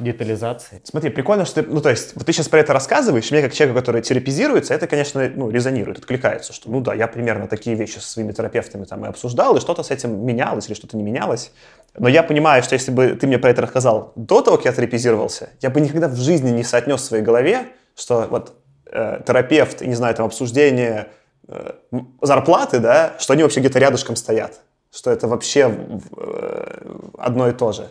детализации. 0.00 0.80
Смотри, 0.84 1.10
прикольно, 1.10 1.44
что 1.44 1.62
ты, 1.62 1.68
ну, 1.68 1.80
то 1.80 1.90
есть, 1.90 2.14
вот 2.14 2.26
ты 2.26 2.32
сейчас 2.32 2.48
про 2.48 2.60
это 2.60 2.72
рассказываешь, 2.72 3.30
мне, 3.30 3.42
как 3.42 3.52
человеку, 3.52 3.78
который 3.78 4.02
терапизируется, 4.02 4.74
это, 4.74 4.86
конечно, 4.86 5.30
ну, 5.34 5.50
резонирует, 5.50 5.98
откликается, 5.98 6.52
что, 6.52 6.70
ну, 6.70 6.80
да, 6.80 6.94
я 6.94 7.06
примерно 7.06 7.48
такие 7.48 7.76
вещи 7.76 7.98
со 7.98 8.08
своими 8.08 8.32
терапевтами 8.32 8.84
там 8.84 9.04
и 9.04 9.08
обсуждал, 9.08 9.56
и 9.56 9.60
что-то 9.60 9.82
с 9.82 9.90
этим 9.90 10.24
менялось 10.24 10.66
или 10.66 10.74
что-то 10.74 10.96
не 10.96 11.02
менялось. 11.02 11.52
Но 11.96 12.08
я 12.08 12.22
понимаю, 12.22 12.62
что 12.62 12.74
если 12.74 12.90
бы 12.90 13.08
ты 13.20 13.26
мне 13.26 13.38
про 13.38 13.50
это 13.50 13.62
рассказал 13.62 14.12
до 14.16 14.40
того, 14.40 14.56
как 14.56 14.66
я 14.66 14.72
терапизировался, 14.72 15.50
я 15.60 15.70
бы 15.70 15.80
никогда 15.80 16.08
в 16.08 16.16
жизни 16.16 16.50
не 16.50 16.64
соотнес 16.64 17.00
в 17.00 17.04
своей 17.04 17.22
голове, 17.22 17.66
что 17.96 18.26
вот 18.28 18.54
э, 18.90 19.20
терапевт, 19.26 19.80
не 19.80 19.94
знаю, 19.94 20.14
там, 20.14 20.26
обсуждение 20.26 21.08
э, 21.48 21.72
зарплаты, 22.20 22.80
да, 22.80 23.14
что 23.18 23.32
они 23.32 23.42
вообще 23.42 23.60
где-то 23.60 23.78
рядышком 23.78 24.16
стоят, 24.16 24.60
что 24.92 25.10
это 25.10 25.28
вообще 25.28 25.72
э, 26.16 26.98
одно 27.18 27.48
и 27.48 27.52
то 27.52 27.72
же. 27.72 27.88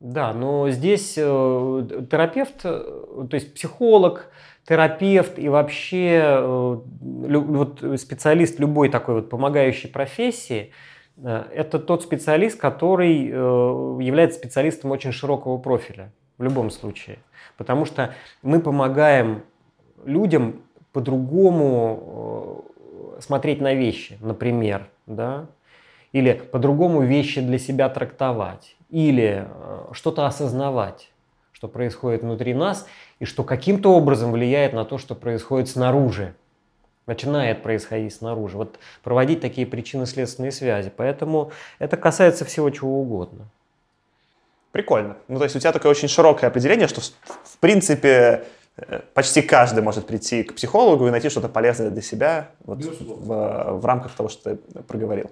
Да, 0.00 0.34
но 0.34 0.68
здесь 0.70 1.14
э, 1.16 1.22
терапевт, 2.10 2.60
э, 2.64 3.26
то 3.30 3.34
есть 3.34 3.54
психолог, 3.54 4.30
терапевт 4.68 5.38
и 5.38 5.48
вообще 5.48 6.20
э, 6.22 6.76
вот 7.00 7.82
специалист 7.98 8.60
любой 8.60 8.90
такой 8.90 9.16
вот 9.16 9.30
помогающей 9.30 9.88
профессии, 9.88 10.72
это 11.16 11.78
тот 11.78 12.02
специалист, 12.02 12.60
который 12.60 13.24
является 13.24 14.38
специалистом 14.38 14.90
очень 14.90 15.12
широкого 15.12 15.56
профиля 15.56 16.12
в 16.36 16.42
любом 16.42 16.68
случае. 16.68 17.20
Потому 17.56 17.86
что 17.86 18.14
мы 18.42 18.60
помогаем 18.60 19.42
людям 20.04 20.60
по-другому 20.92 22.66
смотреть 23.18 23.62
на 23.62 23.72
вещи, 23.72 24.18
например, 24.20 24.90
да, 25.06 25.46
или 26.16 26.32
по-другому 26.32 27.02
вещи 27.02 27.42
для 27.42 27.58
себя 27.58 27.90
трактовать 27.90 28.74
или 28.88 29.46
э, 29.46 29.84
что-то 29.92 30.26
осознавать, 30.26 31.10
что 31.52 31.68
происходит 31.68 32.22
внутри 32.22 32.54
нас 32.54 32.86
и 33.18 33.26
что 33.26 33.44
каким-то 33.44 33.92
образом 33.92 34.32
влияет 34.32 34.72
на 34.72 34.86
то, 34.86 34.96
что 34.96 35.14
происходит 35.14 35.68
снаружи, 35.68 36.34
начинает 37.04 37.62
происходить 37.62 38.14
снаружи. 38.14 38.56
Вот 38.56 38.78
проводить 39.02 39.42
такие 39.42 39.66
причинно-следственные 39.66 40.52
связи. 40.52 40.90
Поэтому 40.96 41.52
это 41.78 41.98
касается 41.98 42.46
всего 42.46 42.70
чего 42.70 42.98
угодно. 43.02 43.44
Прикольно. 44.72 45.18
Ну, 45.28 45.36
то 45.36 45.44
есть 45.44 45.54
у 45.54 45.58
тебя 45.58 45.72
такое 45.72 45.90
очень 45.90 46.08
широкое 46.08 46.48
определение, 46.48 46.88
что 46.88 47.02
в 47.02 47.58
принципе 47.60 48.44
почти 49.14 49.40
каждый 49.40 49.82
может 49.82 50.06
прийти 50.06 50.42
к 50.42 50.54
психологу 50.54 51.06
и 51.06 51.10
найти 51.10 51.30
что-то 51.30 51.48
полезное 51.48 51.90
для 51.90 52.02
себя 52.02 52.50
вот, 52.64 52.84
в, 52.84 53.80
в 53.80 53.86
рамках 53.86 54.12
того, 54.12 54.28
что 54.28 54.54
ты 54.54 54.82
проговорил. 54.82 55.30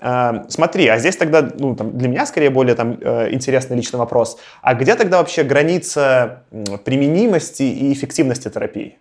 А, 0.00 0.46
смотри, 0.48 0.88
а 0.88 0.98
здесь 0.98 1.16
тогда 1.16 1.46
ну, 1.58 1.76
там, 1.76 1.96
для 1.96 2.08
меня 2.08 2.24
скорее 2.24 2.48
более 2.48 2.74
там, 2.74 2.98
э, 3.00 3.32
интересный 3.32 3.76
личный 3.76 3.98
вопрос. 3.98 4.38
А 4.62 4.74
где 4.74 4.94
тогда 4.94 5.18
вообще 5.18 5.42
граница 5.42 6.42
применимости 6.84 7.62
и 7.62 7.92
эффективности 7.92 8.48
терапии? 8.48 8.98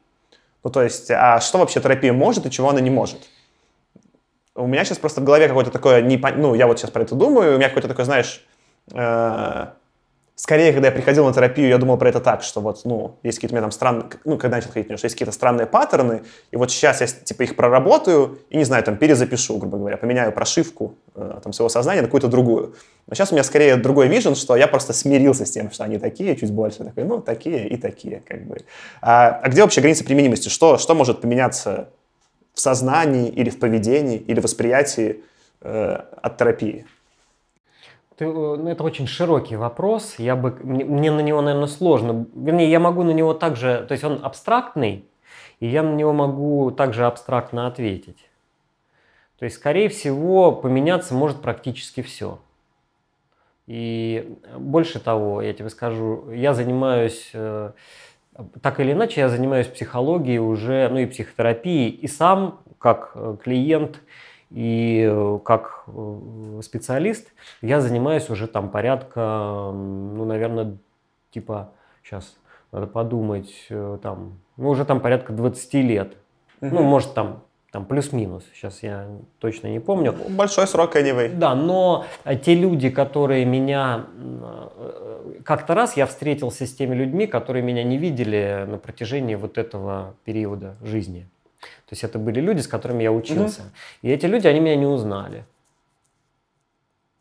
Ну, 0.64 0.70
то 0.72 0.84
есть, 0.84 1.10
а 1.12 1.40
что 1.40 1.60
вообще 1.60 1.80
терапия 1.80 2.12
может 2.12 2.46
и 2.46 2.52
чего 2.52 2.70
она 2.70 2.82
не 2.82 2.90
может? 2.90 3.20
У 4.56 4.68
меня 4.68 4.84
сейчас 4.84 4.98
просто 4.98 5.22
в 5.22 5.24
голове 5.24 5.48
какое-то 5.48 5.72
такое, 5.72 6.02
ну, 6.36 6.54
я 6.54 6.68
вот 6.68 6.80
сейчас 6.80 6.92
про 6.92 7.04
это 7.04 7.16
думаю, 7.16 7.56
у 7.56 7.58
меня 7.58 7.68
какое-то 7.70 7.90
такое, 7.90 8.06
знаешь, 8.06 8.46
э, 8.92 9.68
Скорее, 10.38 10.74
когда 10.74 10.90
я 10.90 10.92
приходил 10.92 11.26
на 11.26 11.34
терапию, 11.34 11.70
я 11.70 11.78
думал 11.78 11.98
про 11.98 12.10
это 12.10 12.20
так, 12.20 12.44
что 12.44 12.60
вот, 12.60 12.82
ну, 12.84 13.18
есть 13.24 13.38
какие-то 13.38 13.54
у 13.54 13.56
меня 13.56 13.62
там 13.62 13.72
странные, 13.72 14.10
ну, 14.26 14.38
когда 14.38 14.58
начал 14.58 14.70
ходить, 14.70 14.88
что 14.98 15.06
есть 15.06 15.16
какие-то 15.16 15.32
странные 15.32 15.66
паттерны, 15.66 16.24
и 16.52 16.58
вот 16.58 16.72
сейчас 16.72 17.00
я, 17.00 17.08
типа, 17.08 17.44
их 17.44 17.56
проработаю 17.56 18.40
и, 18.50 18.58
не 18.58 18.66
знаю, 18.66 18.84
там, 18.84 18.98
перезапишу, 18.98 19.58
грубо 19.58 19.78
говоря, 19.78 19.96
поменяю 19.96 20.34
прошивку 20.34 20.96
э, 21.16 21.40
там, 21.42 21.54
своего 21.54 21.70
сознания 21.70 22.02
на 22.02 22.08
какую-то 22.08 22.28
другую. 22.28 22.76
Но 23.08 23.16
сейчас 23.16 23.32
у 23.32 23.36
меня 23.36 23.46
скорее 23.46 23.78
другой 23.78 24.10
вижен, 24.10 24.36
что 24.36 24.58
я 24.58 24.68
просто 24.68 24.92
смирился 24.92 25.46
с 25.46 25.52
тем, 25.52 25.72
что 25.72 25.86
они 25.86 26.00
такие, 26.00 26.36
чуть 26.36 26.52
больше, 26.52 26.84
такой, 26.84 27.06
ну, 27.06 27.22
такие 27.22 27.70
и 27.70 27.78
такие, 27.78 28.22
как 28.28 28.46
бы. 28.46 28.58
А, 29.02 29.40
а 29.42 29.48
где 29.48 29.62
вообще 29.62 29.80
граница 29.80 30.04
применимости? 30.04 30.50
Что, 30.50 30.78
что 30.78 30.96
может 30.96 31.22
поменяться 31.22 31.88
в 32.54 32.60
сознании 32.60 33.30
или 33.30 33.50
в 33.50 33.58
поведении 33.58 34.18
или 34.18 34.42
восприятии 34.42 35.24
э, 35.62 35.98
от 36.22 36.38
терапии? 36.38 36.86
Ты, 38.18 38.26
ну, 38.26 38.68
это 38.70 38.84
очень 38.84 39.08
широкий 39.08 39.58
вопрос. 39.58 40.16
Я 40.20 40.36
бы, 40.36 40.58
мне, 40.64 40.86
мне 40.86 41.12
на 41.12 41.20
него, 41.20 41.42
наверное, 41.42 41.68
сложно. 41.68 42.26
Вернее, 42.34 42.72
я 42.72 42.80
могу 42.80 43.04
на 43.04 43.12
него 43.12 43.34
также... 43.34 43.86
То 43.88 43.92
есть 43.92 44.04
он 44.04 44.20
абстрактный, 44.24 45.06
и 45.60 45.68
я 45.68 45.84
на 45.84 45.94
него 45.94 46.14
могу 46.14 46.72
также 46.72 47.06
абстрактно 47.06 47.68
ответить. 47.68 48.30
То 49.38 49.44
есть, 49.46 49.58
скорее 49.58 49.90
всего, 49.90 50.54
поменяться 50.54 51.14
может 51.14 51.42
практически 51.42 52.02
все. 52.02 52.40
И 53.68 54.38
больше 54.58 55.00
того, 55.00 55.42
я 55.42 55.54
тебе 55.54 55.70
скажу, 55.70 56.32
я 56.32 56.54
занимаюсь, 56.54 57.32
э, 57.34 57.72
так 58.62 58.80
или 58.80 58.94
иначе, 58.94 59.22
я 59.22 59.30
занимаюсь 59.30 59.68
психологией 59.68 60.38
уже, 60.38 60.88
ну 60.90 61.00
и 61.00 61.06
психотерапией, 61.06 61.90
и 61.90 62.08
сам 62.08 62.60
как 62.78 63.12
э, 63.16 63.38
клиент, 63.44 64.02
и 64.52 65.08
э, 65.10 65.40
как 65.44 65.86
специалист 66.62 67.28
я 67.62 67.82
занимаюсь 67.82 68.30
уже 68.30 68.48
там 68.48 68.70
порядка, 68.70 69.72
ну, 69.74 70.26
наверное, 70.26 70.78
типа, 71.32 71.72
сейчас 72.04 72.36
надо 72.72 72.88
подумать, 72.88 73.68
там, 74.02 74.40
ну, 74.58 74.70
уже 74.70 74.86
там 74.86 75.00
порядка 75.00 75.34
20 75.34 75.74
лет. 75.76 76.18
Угу. 76.62 76.76
Ну, 76.76 76.84
может, 76.84 77.14
там 77.14 77.42
там 77.76 77.84
плюс-минус, 77.84 78.46
сейчас 78.54 78.84
я 78.84 79.06
точно 79.40 79.68
не 79.68 79.82
помню. 79.82 80.16
Большой 80.30 80.66
срок 80.66 80.96
anyway. 80.96 81.28
Да, 81.28 81.56
но 81.56 82.06
э, 82.24 82.38
те 82.38 82.56
люди, 82.56 82.90
которые 82.90 83.44
меня... 83.44 84.06
Э, 84.18 85.42
как-то 85.44 85.74
раз 85.76 85.98
я 85.98 86.06
встретился 86.06 86.68
с 86.68 86.74
теми 86.74 86.96
людьми, 86.96 87.28
которые 87.28 87.64
меня 87.64 87.84
не 87.84 87.98
видели 87.98 88.64
на 88.66 88.78
протяжении 88.78 89.36
вот 89.36 89.58
этого 89.58 90.14
периода 90.24 90.78
жизни. 90.82 91.28
То 91.88 91.94
есть 91.94 92.04
это 92.04 92.20
были 92.20 92.40
люди, 92.40 92.62
с 92.62 92.68
которыми 92.68 93.04
я 93.04 93.12
учился. 93.12 93.62
Угу. 93.62 93.70
И 94.04 94.12
эти 94.12 94.26
люди, 94.26 94.48
они 94.48 94.60
меня 94.60 94.76
не 94.76 94.86
узнали. 94.86 95.46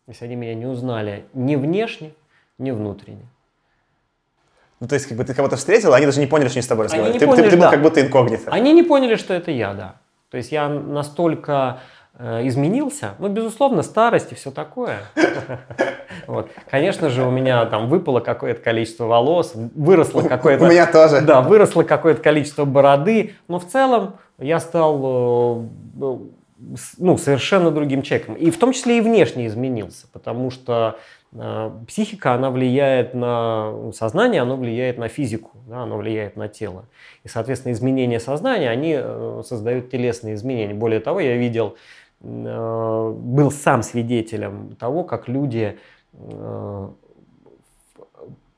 То 0.06 0.10
есть 0.10 0.22
они 0.22 0.36
меня 0.36 0.54
не 0.54 0.66
узнали 0.66 1.24
ни 1.32 1.56
внешне, 1.56 2.12
ни 2.58 2.70
внутренне. 2.70 3.26
Ну, 4.80 4.88
то 4.88 4.94
есть, 4.96 5.06
как 5.06 5.16
бы 5.16 5.24
ты 5.24 5.32
кого-то 5.32 5.56
встретил, 5.56 5.94
а 5.94 5.96
они 5.96 6.06
даже 6.06 6.20
не 6.20 6.26
поняли, 6.26 6.48
что 6.48 6.58
они 6.58 6.62
с 6.62 6.66
тобой 6.66 6.84
разговаривают. 6.84 7.18
Ты, 7.18 7.26
поняли, 7.26 7.44
ты, 7.44 7.50
ты, 7.50 7.56
да. 7.56 7.64
был 7.64 7.70
как 7.70 7.82
будто 7.82 8.00
инкогнито. 8.00 8.50
Они 8.50 8.72
не 8.72 8.82
поняли, 8.82 9.16
что 9.16 9.32
это 9.32 9.50
я, 9.50 9.72
да. 9.72 9.94
То 10.30 10.36
есть 10.36 10.52
я 10.52 10.68
настолько 10.68 11.80
изменился, 12.18 13.14
ну, 13.18 13.28
безусловно, 13.28 13.82
старость 13.82 14.32
и 14.32 14.34
все 14.34 14.50
такое. 14.50 14.98
Вот. 16.26 16.48
Конечно 16.70 17.10
же, 17.10 17.24
у 17.24 17.30
меня 17.30 17.66
там 17.66 17.88
выпало 17.88 18.20
какое-то 18.20 18.62
количество 18.62 19.04
волос, 19.04 19.52
выросло 19.54 20.22
какое-то... 20.22 20.64
У 20.64 20.68
меня 20.68 20.86
тоже. 20.86 21.20
Да, 21.20 21.42
выросло 21.42 21.82
какое-то 21.82 22.22
количество 22.22 22.64
бороды, 22.64 23.34
но 23.48 23.58
в 23.58 23.66
целом 23.66 24.14
я 24.38 24.60
стал 24.60 25.66
э, 26.00 26.18
ну, 26.98 27.18
совершенно 27.18 27.70
другим 27.70 28.02
человеком. 28.02 28.34
И 28.34 28.50
в 28.50 28.58
том 28.58 28.72
числе 28.72 28.98
и 28.98 29.00
внешне 29.00 29.46
изменился, 29.46 30.06
потому 30.12 30.50
что 30.50 30.98
э, 31.32 31.70
психика, 31.86 32.34
она 32.34 32.50
влияет 32.50 33.14
на 33.14 33.92
сознание, 33.92 34.42
она 34.42 34.56
влияет 34.56 34.98
на 34.98 35.08
физику, 35.08 35.50
да, 35.66 35.82
она 35.82 35.96
влияет 35.96 36.36
на 36.36 36.48
тело. 36.48 36.86
И, 37.24 37.28
соответственно, 37.28 37.72
изменения 37.72 38.20
сознания, 38.20 38.70
они 38.70 38.94
э, 38.96 39.42
создают 39.44 39.90
телесные 39.90 40.34
изменения. 40.34 40.74
Более 40.74 41.00
того, 41.00 41.20
я 41.20 41.36
видел, 41.36 41.74
э, 41.74 42.03
был 42.24 43.50
сам 43.50 43.82
свидетелем 43.82 44.76
того, 44.76 45.04
как 45.04 45.28
люди, 45.28 45.78
э, 46.12 46.88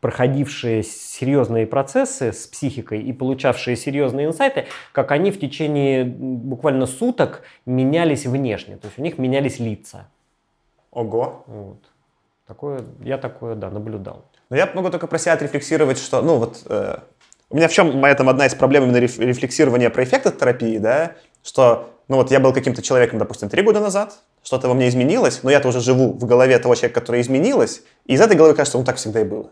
проходившие 0.01 0.83
серьезные 0.85 1.67
процессы 1.67 2.33
с 2.33 2.47
психикой 2.47 3.03
и 3.03 3.13
получавшие 3.13 3.77
серьезные 3.77 4.29
инсайты, 4.29 4.67
как 4.93 5.11
они 5.11 5.33
в 5.33 5.41
течение 5.41 6.05
буквально 6.05 6.87
суток 6.87 7.43
менялись 7.65 8.25
внешне. 8.27 8.77
То 8.77 8.87
есть 8.87 8.99
у 8.99 9.03
них 9.03 9.19
менялись 9.19 9.59
лица. 9.59 10.09
Ого. 10.93 11.43
Вот. 11.47 11.79
Такое, 12.47 12.85
я 13.01 13.19
такое, 13.19 13.57
да, 13.57 13.71
наблюдал. 13.71 14.25
Но 14.49 14.57
я 14.57 14.71
могу 14.73 14.91
только 14.91 15.09
про 15.09 15.19
себя 15.19 15.33
отрефлексировать, 15.33 15.99
что, 15.99 16.23
ну 16.23 16.37
вот, 16.37 16.63
э, 16.67 16.99
у 17.51 17.57
меня 17.57 17.67
в 17.67 17.73
чем 17.73 17.99
моя 17.99 18.15
там 18.15 18.29
одна 18.29 18.47
из 18.47 18.55
проблем 18.55 18.85
именно 18.85 18.99
рефлексирования 18.99 19.91
про 19.91 20.05
эффект 20.05 20.27
от 20.27 20.39
терапии, 20.39 20.79
да, 20.79 21.15
что, 21.43 21.91
ну 22.09 22.17
вот 22.17 22.31
я 22.31 22.41
был 22.41 22.53
каким-то 22.53 22.83
человеком, 22.83 23.19
допустим, 23.19 23.49
три 23.49 23.63
года 23.63 23.81
назад, 23.81 24.19
что-то 24.43 24.69
во 24.69 24.75
мне 24.75 24.89
изменилось, 24.89 25.41
но 25.43 25.51
я-то 25.51 25.69
уже 25.69 25.81
живу 25.81 26.13
в 26.13 26.25
голове 26.25 26.59
того 26.59 26.75
человека, 26.75 27.01
который 27.01 27.21
изменилось, 27.21 27.83
и 28.05 28.15
из 28.15 28.21
этой 28.21 28.37
головы 28.37 28.55
кажется, 28.55 28.79
ну 28.79 28.85
так 28.85 28.97
всегда 28.97 29.21
и 29.21 29.25
было. 29.25 29.51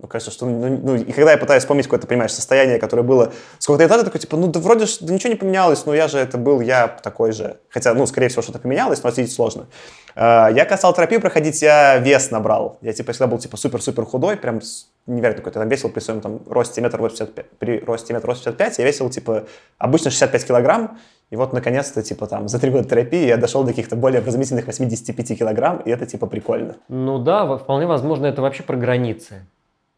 Ну, 0.00 0.06
кажется, 0.06 0.30
что, 0.30 0.46
ну, 0.46 0.78
ну, 0.80 0.94
и 0.94 1.10
когда 1.10 1.32
я 1.32 1.38
пытаюсь 1.38 1.64
вспомнить 1.64 1.86
какое-то, 1.86 2.06
понимаешь, 2.06 2.32
состояние, 2.32 2.78
которое 2.78 3.02
было 3.02 3.32
сколько-то 3.58 3.82
лет 3.82 3.90
назад, 3.90 4.06
такой, 4.06 4.20
типа, 4.20 4.36
ну, 4.36 4.46
да 4.46 4.60
вроде 4.60 4.86
да 5.00 5.12
ничего 5.12 5.30
не 5.30 5.36
поменялось, 5.36 5.86
но 5.86 5.94
я 5.94 6.06
же 6.06 6.18
это 6.18 6.38
был, 6.38 6.60
я 6.60 6.86
такой 6.86 7.32
же. 7.32 7.56
Хотя, 7.68 7.94
ну, 7.94 8.06
скорее 8.06 8.28
всего, 8.28 8.42
что-то 8.42 8.60
поменялось, 8.60 9.02
но 9.02 9.08
ответить 9.08 9.32
сложно. 9.32 9.66
Uh, 10.14 10.54
я 10.54 10.64
когда 10.64 10.76
стал 10.76 10.94
терапию 10.94 11.20
проходить, 11.20 11.62
я 11.62 11.98
вес 11.98 12.30
набрал. 12.30 12.78
Я, 12.80 12.92
типа, 12.92 13.10
всегда 13.10 13.26
был, 13.26 13.38
типа, 13.38 13.56
супер-супер 13.56 14.04
худой, 14.04 14.36
прям 14.36 14.60
невероятно 15.08 15.42
какой-то. 15.42 15.58
Там 15.58 15.68
весил 15.68 15.88
при 15.88 15.98
своем, 15.98 16.20
там, 16.20 16.42
росте 16.48 16.80
метр 16.80 17.00
85, 17.00 17.46
при 17.58 17.80
росте 17.80 18.12
метр 18.12 18.28
85, 18.28 18.78
я 18.78 18.84
весил, 18.84 19.10
типа, 19.10 19.46
обычно 19.78 20.12
65 20.12 20.46
килограмм, 20.46 20.98
и 21.30 21.36
вот, 21.36 21.52
наконец-то, 21.52 22.02
типа, 22.02 22.26
там, 22.26 22.48
за 22.48 22.58
три 22.58 22.70
года 22.70 22.88
терапии 22.88 23.26
я 23.26 23.36
дошел 23.36 23.62
до 23.62 23.70
каких-то 23.70 23.96
более 23.96 24.20
вразумительных 24.20 24.66
85 24.66 25.38
килограмм, 25.38 25.80
и 25.80 25.90
это, 25.90 26.06
типа, 26.06 26.26
прикольно. 26.26 26.76
Ну 26.88 27.18
да, 27.18 27.56
вполне 27.56 27.86
возможно, 27.86 28.26
это 28.26 28.42
вообще 28.42 28.62
про 28.62 28.76
границы 28.76 29.42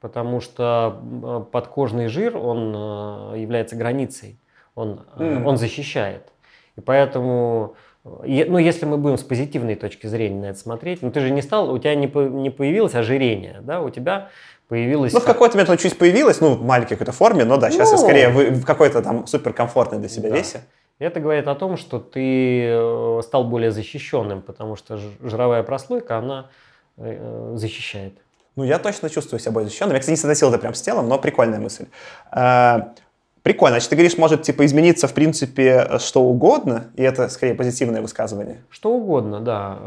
потому 0.00 0.40
что 0.40 1.00
э, 1.22 1.44
подкожный 1.52 2.08
жир, 2.08 2.36
он 2.36 2.74
э, 2.74 3.38
является 3.38 3.76
границей, 3.76 4.38
он, 4.74 5.04
mm. 5.16 5.44
он 5.44 5.56
защищает. 5.56 6.32
И 6.76 6.80
поэтому, 6.80 7.74
ну, 8.04 8.58
если 8.58 8.86
мы 8.86 8.96
будем 8.96 9.18
с 9.18 9.22
позитивной 9.22 9.74
точки 9.74 10.06
зрения 10.06 10.40
на 10.40 10.46
это 10.46 10.58
смотреть, 10.58 11.02
ну, 11.02 11.10
ты 11.10 11.20
же 11.20 11.30
не 11.30 11.42
стал, 11.42 11.70
у 11.70 11.78
тебя 11.78 11.94
не, 11.94 12.06
не 12.06 12.50
появилось 12.50 12.94
ожирение, 12.94 13.58
да, 13.60 13.82
у 13.82 13.90
тебя 13.90 14.30
появилось... 14.68 15.12
Ну, 15.12 15.20
в 15.20 15.24
какой-то 15.24 15.56
момент 15.56 15.68
оно 15.68 15.76
чуть 15.76 15.98
появилось, 15.98 16.40
ну, 16.40 16.54
в 16.54 16.64
маленькой 16.64 16.90
какой-то 16.90 17.12
форме, 17.12 17.44
но 17.44 17.58
да, 17.58 17.70
сейчас 17.70 17.90
ну, 17.90 17.98
я 17.98 18.02
скорее 18.02 18.28
в 18.30 18.64
какой-то 18.64 19.02
там 19.02 19.26
суперкомфортной 19.26 20.00
для 20.00 20.08
себя 20.08 20.30
да. 20.30 20.36
весе. 20.36 20.62
Это 21.00 21.18
говорит 21.18 21.48
о 21.48 21.54
том, 21.56 21.76
что 21.76 21.98
ты 21.98 23.20
стал 23.24 23.44
более 23.44 23.72
защищенным, 23.72 24.42
потому 24.42 24.76
что 24.76 24.98
жировая 25.22 25.64
прослойка, 25.64 26.18
она 26.18 26.50
защищает. 26.96 28.12
Ну, 28.54 28.64
я 28.64 28.78
точно 28.78 29.10
чувствую 29.10 29.40
себя 29.40 29.52
более 29.52 29.68
защищенным. 29.68 29.94
Я, 29.94 30.00
кстати, 30.00 30.12
не 30.12 30.16
соотносил 30.16 30.50
это 30.50 30.58
прям 30.58 30.74
с 30.74 30.82
телом, 30.82 31.08
но 31.08 31.18
прикольная 31.18 31.58
мысль. 31.58 31.86
Прикольно. 33.42 33.76
Значит, 33.76 33.88
ты 33.88 33.96
говоришь, 33.96 34.18
может, 34.18 34.42
типа, 34.42 34.66
измениться, 34.66 35.08
в 35.08 35.14
принципе, 35.14 35.98
что 35.98 36.22
угодно, 36.22 36.90
и 36.94 37.02
это, 37.02 37.28
скорее, 37.30 37.54
позитивное 37.54 38.02
высказывание. 38.02 38.58
Что 38.68 38.92
угодно, 38.92 39.40
да. 39.40 39.78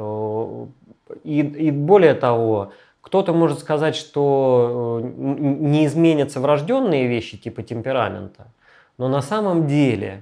И, 1.23 1.41
и 1.41 1.69
более 1.69 2.15
того, 2.15 2.71
кто-то 3.01 3.33
может 3.33 3.59
сказать, 3.59 3.95
что 3.95 5.01
э, 5.03 5.05
не 5.05 5.85
изменятся 5.85 6.39
врожденные 6.39 7.07
вещи 7.07 7.37
типа 7.37 7.61
темперамента, 7.61 8.47
но 8.97 9.07
на 9.09 9.21
самом 9.21 9.67
деле 9.67 10.07
э, 10.07 10.19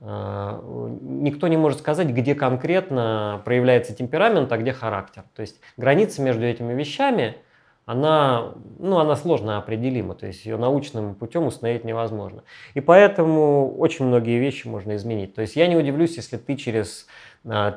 никто 0.00 1.48
не 1.48 1.56
может 1.56 1.80
сказать, 1.80 2.08
где 2.08 2.34
конкретно 2.34 3.42
проявляется 3.44 3.94
темперамент, 3.94 4.50
а 4.50 4.56
где 4.56 4.72
характер. 4.72 5.24
То 5.34 5.42
есть 5.42 5.60
граница 5.76 6.22
между 6.22 6.44
этими 6.44 6.72
вещами– 6.72 7.36
она, 7.90 8.54
ну, 8.78 8.98
она 8.98 9.16
сложно 9.16 9.58
определима, 9.58 10.14
то 10.14 10.24
есть 10.24 10.44
ее 10.46 10.56
научным 10.56 11.16
путем 11.16 11.46
установить 11.46 11.84
невозможно. 11.84 12.44
И 12.74 12.80
поэтому 12.80 13.74
очень 13.76 14.04
многие 14.04 14.38
вещи 14.38 14.68
можно 14.68 14.94
изменить. 14.94 15.34
То 15.34 15.42
есть 15.42 15.56
я 15.56 15.66
не 15.66 15.76
удивлюсь, 15.76 16.16
если 16.16 16.36
ты 16.36 16.54
через 16.54 17.08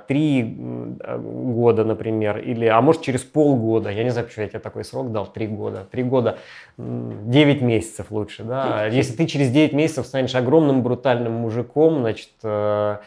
три 0.08 0.44
года, 0.44 1.86
например, 1.86 2.38
или, 2.40 2.66
а 2.66 2.82
может 2.82 3.02
через 3.02 3.22
полгода, 3.22 3.90
я 3.90 4.04
не 4.04 4.10
знаю, 4.10 4.28
почему 4.28 4.44
я 4.44 4.50
тебе 4.50 4.60
такой 4.60 4.84
срок 4.84 5.12
дал, 5.14 5.26
три 5.26 5.48
года, 5.48 5.88
три 5.90 6.04
года, 6.04 6.38
девять 6.78 7.62
месяцев 7.62 8.08
лучше, 8.12 8.44
да, 8.44 8.88
если 8.88 9.16
ты 9.16 9.26
через 9.26 9.52
девять 9.52 9.72
месяцев 9.72 10.06
станешь 10.06 10.36
огромным 10.36 10.84
брутальным 10.84 11.32
мужиком, 11.32 12.00
значит, 12.00 12.32
э, 12.44 12.98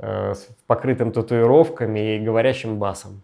э, 0.00 0.34
покрытым 0.66 1.12
татуировками 1.12 2.16
и 2.16 2.18
говорящим 2.18 2.78
басом, 2.78 3.22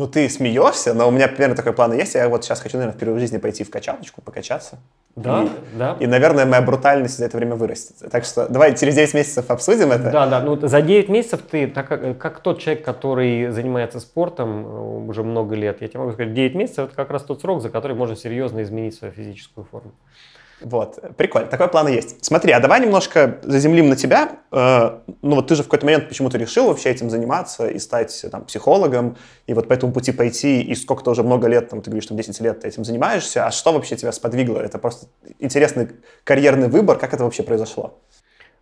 ну, 0.00 0.06
ты 0.06 0.30
смеешься, 0.30 0.94
но 0.94 1.06
у 1.06 1.10
меня 1.10 1.28
примерно 1.28 1.54
такой 1.54 1.74
план 1.74 1.92
есть. 1.92 2.14
Я 2.14 2.26
вот 2.30 2.42
сейчас 2.42 2.60
хочу, 2.60 2.78
наверное, 2.78 2.96
впервые 2.96 3.18
в 3.18 3.20
жизни 3.20 3.36
пойти 3.36 3.64
в 3.64 3.70
качалочку, 3.70 4.22
покачаться. 4.22 4.78
Да, 5.14 5.42
и, 5.42 5.48
да. 5.76 5.96
И, 6.00 6.06
наверное, 6.06 6.46
моя 6.46 6.62
брутальность 6.62 7.18
за 7.18 7.26
это 7.26 7.36
время 7.36 7.54
вырастет. 7.54 8.10
Так 8.10 8.24
что 8.24 8.48
давай 8.48 8.74
через 8.74 8.94
9 8.94 9.12
месяцев 9.12 9.50
обсудим 9.50 9.92
это. 9.92 10.10
Да, 10.10 10.26
да. 10.26 10.40
Ну, 10.40 10.56
за 10.56 10.80
9 10.80 11.10
месяцев 11.10 11.42
ты, 11.42 11.66
так 11.66 11.86
как, 11.86 12.16
как 12.16 12.40
тот 12.40 12.60
человек, 12.60 12.82
который 12.82 13.50
занимается 13.50 14.00
спортом 14.00 14.64
э, 14.64 15.08
уже 15.08 15.22
много 15.22 15.54
лет, 15.54 15.82
я 15.82 15.88
тебе 15.88 16.00
могу 16.00 16.12
сказать, 16.12 16.32
9 16.32 16.54
месяцев 16.54 16.86
это 16.86 16.96
как 16.96 17.10
раз 17.10 17.22
тот 17.24 17.42
срок, 17.42 17.60
за 17.60 17.68
который 17.68 17.94
можно 17.94 18.16
серьезно 18.16 18.62
изменить 18.62 18.94
свою 18.94 19.12
физическую 19.12 19.66
форму. 19.70 19.92
Вот, 20.60 20.98
прикольно, 21.16 21.48
такой 21.48 21.68
план 21.68 21.88
и 21.88 21.92
есть. 21.92 22.24
Смотри, 22.24 22.52
а 22.52 22.60
давай 22.60 22.80
немножко 22.80 23.38
заземлим 23.42 23.88
на 23.88 23.96
тебя. 23.96 24.38
Э, 24.52 24.98
ну 25.22 25.36
вот 25.36 25.48
ты 25.48 25.54
же 25.54 25.62
в 25.62 25.66
какой-то 25.66 25.86
момент 25.86 26.08
почему-то 26.08 26.36
решил 26.38 26.66
вообще 26.66 26.90
этим 26.90 27.08
заниматься 27.08 27.68
и 27.68 27.78
стать 27.78 28.26
там 28.30 28.44
психологом, 28.44 29.16
и 29.46 29.54
вот 29.54 29.68
по 29.68 29.72
этому 29.72 29.92
пути 29.92 30.12
пойти, 30.12 30.60
и 30.60 30.74
сколько-то 30.74 31.12
уже 31.12 31.22
много 31.22 31.48
лет, 31.48 31.68
там, 31.68 31.80
ты 31.80 31.90
говоришь, 31.90 32.06
там 32.06 32.16
10 32.16 32.40
лет 32.40 32.60
ты 32.60 32.68
этим 32.68 32.84
занимаешься, 32.84 33.46
а 33.46 33.50
что 33.50 33.72
вообще 33.72 33.96
тебя 33.96 34.12
сподвигло? 34.12 34.58
Это 34.58 34.78
просто 34.78 35.06
интересный 35.38 35.88
карьерный 36.24 36.68
выбор, 36.68 36.98
как 36.98 37.14
это 37.14 37.24
вообще 37.24 37.42
произошло? 37.42 37.98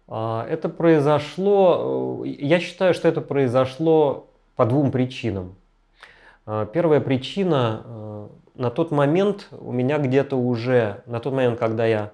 А, 0.08 0.46
это 0.48 0.68
произошло, 0.68 2.22
э, 2.24 2.28
я 2.28 2.60
считаю, 2.60 2.94
что 2.94 3.08
это 3.08 3.20
произошло 3.20 4.28
по 4.56 4.64
двум 4.64 4.90
причинам. 4.90 5.54
Э, 6.46 6.66
первая 6.72 7.00
причина, 7.00 7.82
э, 7.84 8.28
на 8.58 8.70
тот 8.70 8.90
момент 8.90 9.48
у 9.52 9.72
меня 9.72 9.98
где-то 9.98 10.36
уже, 10.36 11.02
на 11.06 11.20
тот 11.20 11.32
момент, 11.32 11.58
когда 11.58 11.86
я 11.86 12.10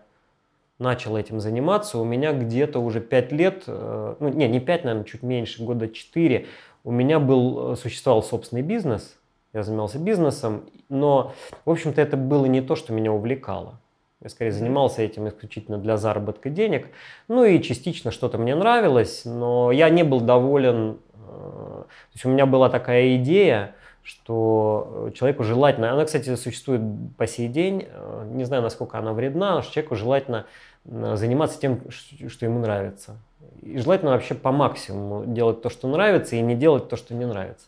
начал 0.79 1.17
этим 1.17 1.41
заниматься, 1.41 1.99
у 1.99 2.05
меня 2.05 2.33
где-то 2.33 2.79
уже 2.81 3.01
5 3.01 3.33
лет, 3.33 3.65
э, 3.67 4.15
ну 4.21 4.29
не, 4.29 4.47
не 4.47 4.61
5, 4.61 4.85
наверное, 4.85 5.05
чуть 5.05 5.23
меньше, 5.23 5.65
года 5.65 5.89
4, 5.89 6.47
у 6.85 6.91
меня 6.91 7.19
был, 7.19 7.77
существовал 7.77 8.23
собственный 8.23 8.63
бизнес, 8.63 9.17
я 9.55 9.63
занимался 9.63 9.99
бизнесом, 9.99 10.65
но, 10.91 11.33
в 11.65 11.71
общем-то, 11.71 12.01
это 12.01 12.17
было 12.17 12.45
не 12.45 12.61
то, 12.61 12.77
что 12.77 12.93
меня 12.93 13.11
увлекало. 13.11 13.81
Я 14.21 14.29
скорее 14.29 14.53
занимался 14.53 15.03
этим 15.03 15.29
исключительно 15.29 15.79
для 15.79 15.97
заработка 15.97 16.51
денег. 16.51 16.89
Ну 17.29 17.45
и 17.45 17.61
частично 17.61 18.11
что-то 18.11 18.39
мне 18.39 18.55
нравилось, 18.55 19.23
но 19.27 19.71
я 19.71 19.91
не 19.91 20.03
был 20.03 20.21
доволен. 20.21 20.99
То 21.13 21.87
есть 22.15 22.25
у 22.25 22.31
меня 22.31 22.47
была 22.47 22.71
такая 22.71 23.17
идея, 23.17 23.75
что 24.05 25.09
э, 25.09 25.11
человеку 25.15 25.45
желательно, 25.45 25.91
она, 25.91 26.05
кстати, 26.05 26.37
существует 26.37 26.83
по 27.17 27.27
сей 27.27 27.49
день, 27.49 27.89
э, 27.89 28.29
не 28.33 28.45
знаю, 28.45 28.63
насколько 28.63 28.99
она 28.99 29.15
вредна, 29.15 29.57
но 29.57 29.63
человеку 29.63 29.97
желательно 29.97 30.45
э, 30.85 31.17
заниматься 31.17 31.59
тем, 31.59 31.81
что 31.91 32.45
ему 32.45 32.59
нравится. 32.59 33.17
И 33.63 33.79
желательно 33.79 34.11
вообще 34.11 34.35
по 34.35 34.53
максимуму 34.53 35.25
делать 35.25 35.63
то, 35.63 35.71
что 35.71 35.89
нравится, 35.89 36.37
и 36.37 36.43
не 36.43 36.55
делать 36.55 36.91
то, 36.91 36.97
что 36.97 37.15
не 37.15 37.25
нравится. 37.25 37.67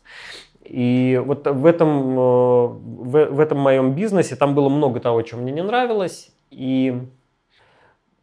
И 0.63 1.21
вот 1.25 1.47
в 1.47 1.65
этом, 1.65 2.17
в, 2.17 3.25
в 3.31 3.41
этом 3.41 3.59
моем 3.59 3.95
бизнесе 3.95 4.37
там 4.37 4.55
было 4.55 4.69
много 4.69 5.01
того, 5.01 5.25
что 5.25 5.39
мне 5.39 5.53
не 5.53 5.63
нравилось. 5.63 6.33
И 6.51 7.01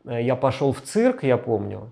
я 0.06 0.36
пошел 0.36 0.72
в 0.72 0.82
цирк, 0.82 1.24
я 1.24 1.38
помню. 1.38 1.90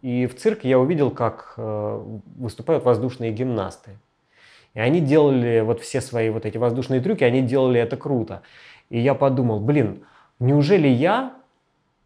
И 0.00 0.26
в 0.26 0.36
цирке 0.36 0.68
я 0.68 0.78
увидел, 0.78 1.10
как 1.10 1.54
выступают 1.56 2.84
воздушные 2.84 3.32
гимнасты. 3.32 3.98
И 4.74 4.80
они 4.80 5.00
делали 5.00 5.60
вот 5.60 5.80
все 5.80 6.00
свои 6.00 6.30
вот 6.30 6.46
эти 6.46 6.58
воздушные 6.58 7.00
трюки, 7.00 7.24
они 7.24 7.42
делали 7.42 7.80
это 7.80 7.96
круто. 7.96 8.42
И 8.90 8.98
я 8.98 9.14
подумал, 9.14 9.60
блин, 9.60 10.04
неужели 10.38 10.88
я, 10.88 11.34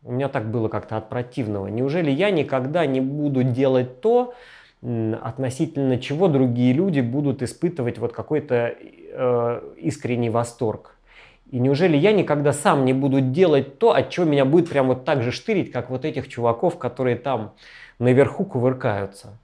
у 0.03 0.13
меня 0.13 0.29
так 0.29 0.51
было 0.51 0.69
как-то 0.69 0.97
от 0.97 1.09
противного, 1.09 1.69
неужели 1.69 2.11
я 2.11 2.31
никогда 2.31 2.87
не 2.87 3.01
буду 3.01 3.43
делать 3.43 4.01
то, 4.01 4.35
относительно 4.83 5.99
чего 5.99 6.27
другие 6.27 6.73
люди 6.73 7.01
будут 7.01 7.43
испытывать 7.43 7.99
вот 7.99 8.13
какой-то 8.13 8.75
э, 8.75 9.73
искренний 9.77 10.31
восторг. 10.31 10.97
И 11.53 11.61
неужели 11.61 11.97
я 11.97 12.13
никогда 12.13 12.53
сам 12.53 12.85
не 12.85 12.93
буду 12.93 13.21
делать 13.21 13.79
то, 13.79 13.93
от 13.93 14.11
чего 14.11 14.27
меня 14.27 14.45
будет 14.45 14.71
прям 14.71 14.89
вот 14.89 15.05
так 15.05 15.23
же 15.23 15.31
штырить, 15.31 15.71
как 15.71 15.91
вот 15.91 16.05
этих 16.05 16.27
чуваков, 16.29 16.79
которые 16.79 17.17
там 17.17 17.53
наверху 17.99 18.45
кувыркаются. 18.45 19.39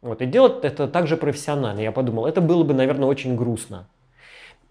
Вот, 0.00 0.22
и 0.22 0.26
делать 0.26 0.64
это 0.64 0.86
также 0.86 1.16
профессионально. 1.16 1.80
Я 1.80 1.92
подумал, 1.92 2.26
это 2.26 2.40
было 2.40 2.62
бы, 2.62 2.74
наверное, 2.74 3.08
очень 3.08 3.36
грустно. 3.36 3.88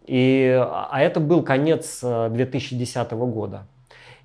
И, 0.05 0.57
а 0.57 1.01
это 1.01 1.19
был 1.19 1.43
конец 1.43 1.99
2010 2.01 2.95
э, 2.95 3.15
года. 3.15 3.67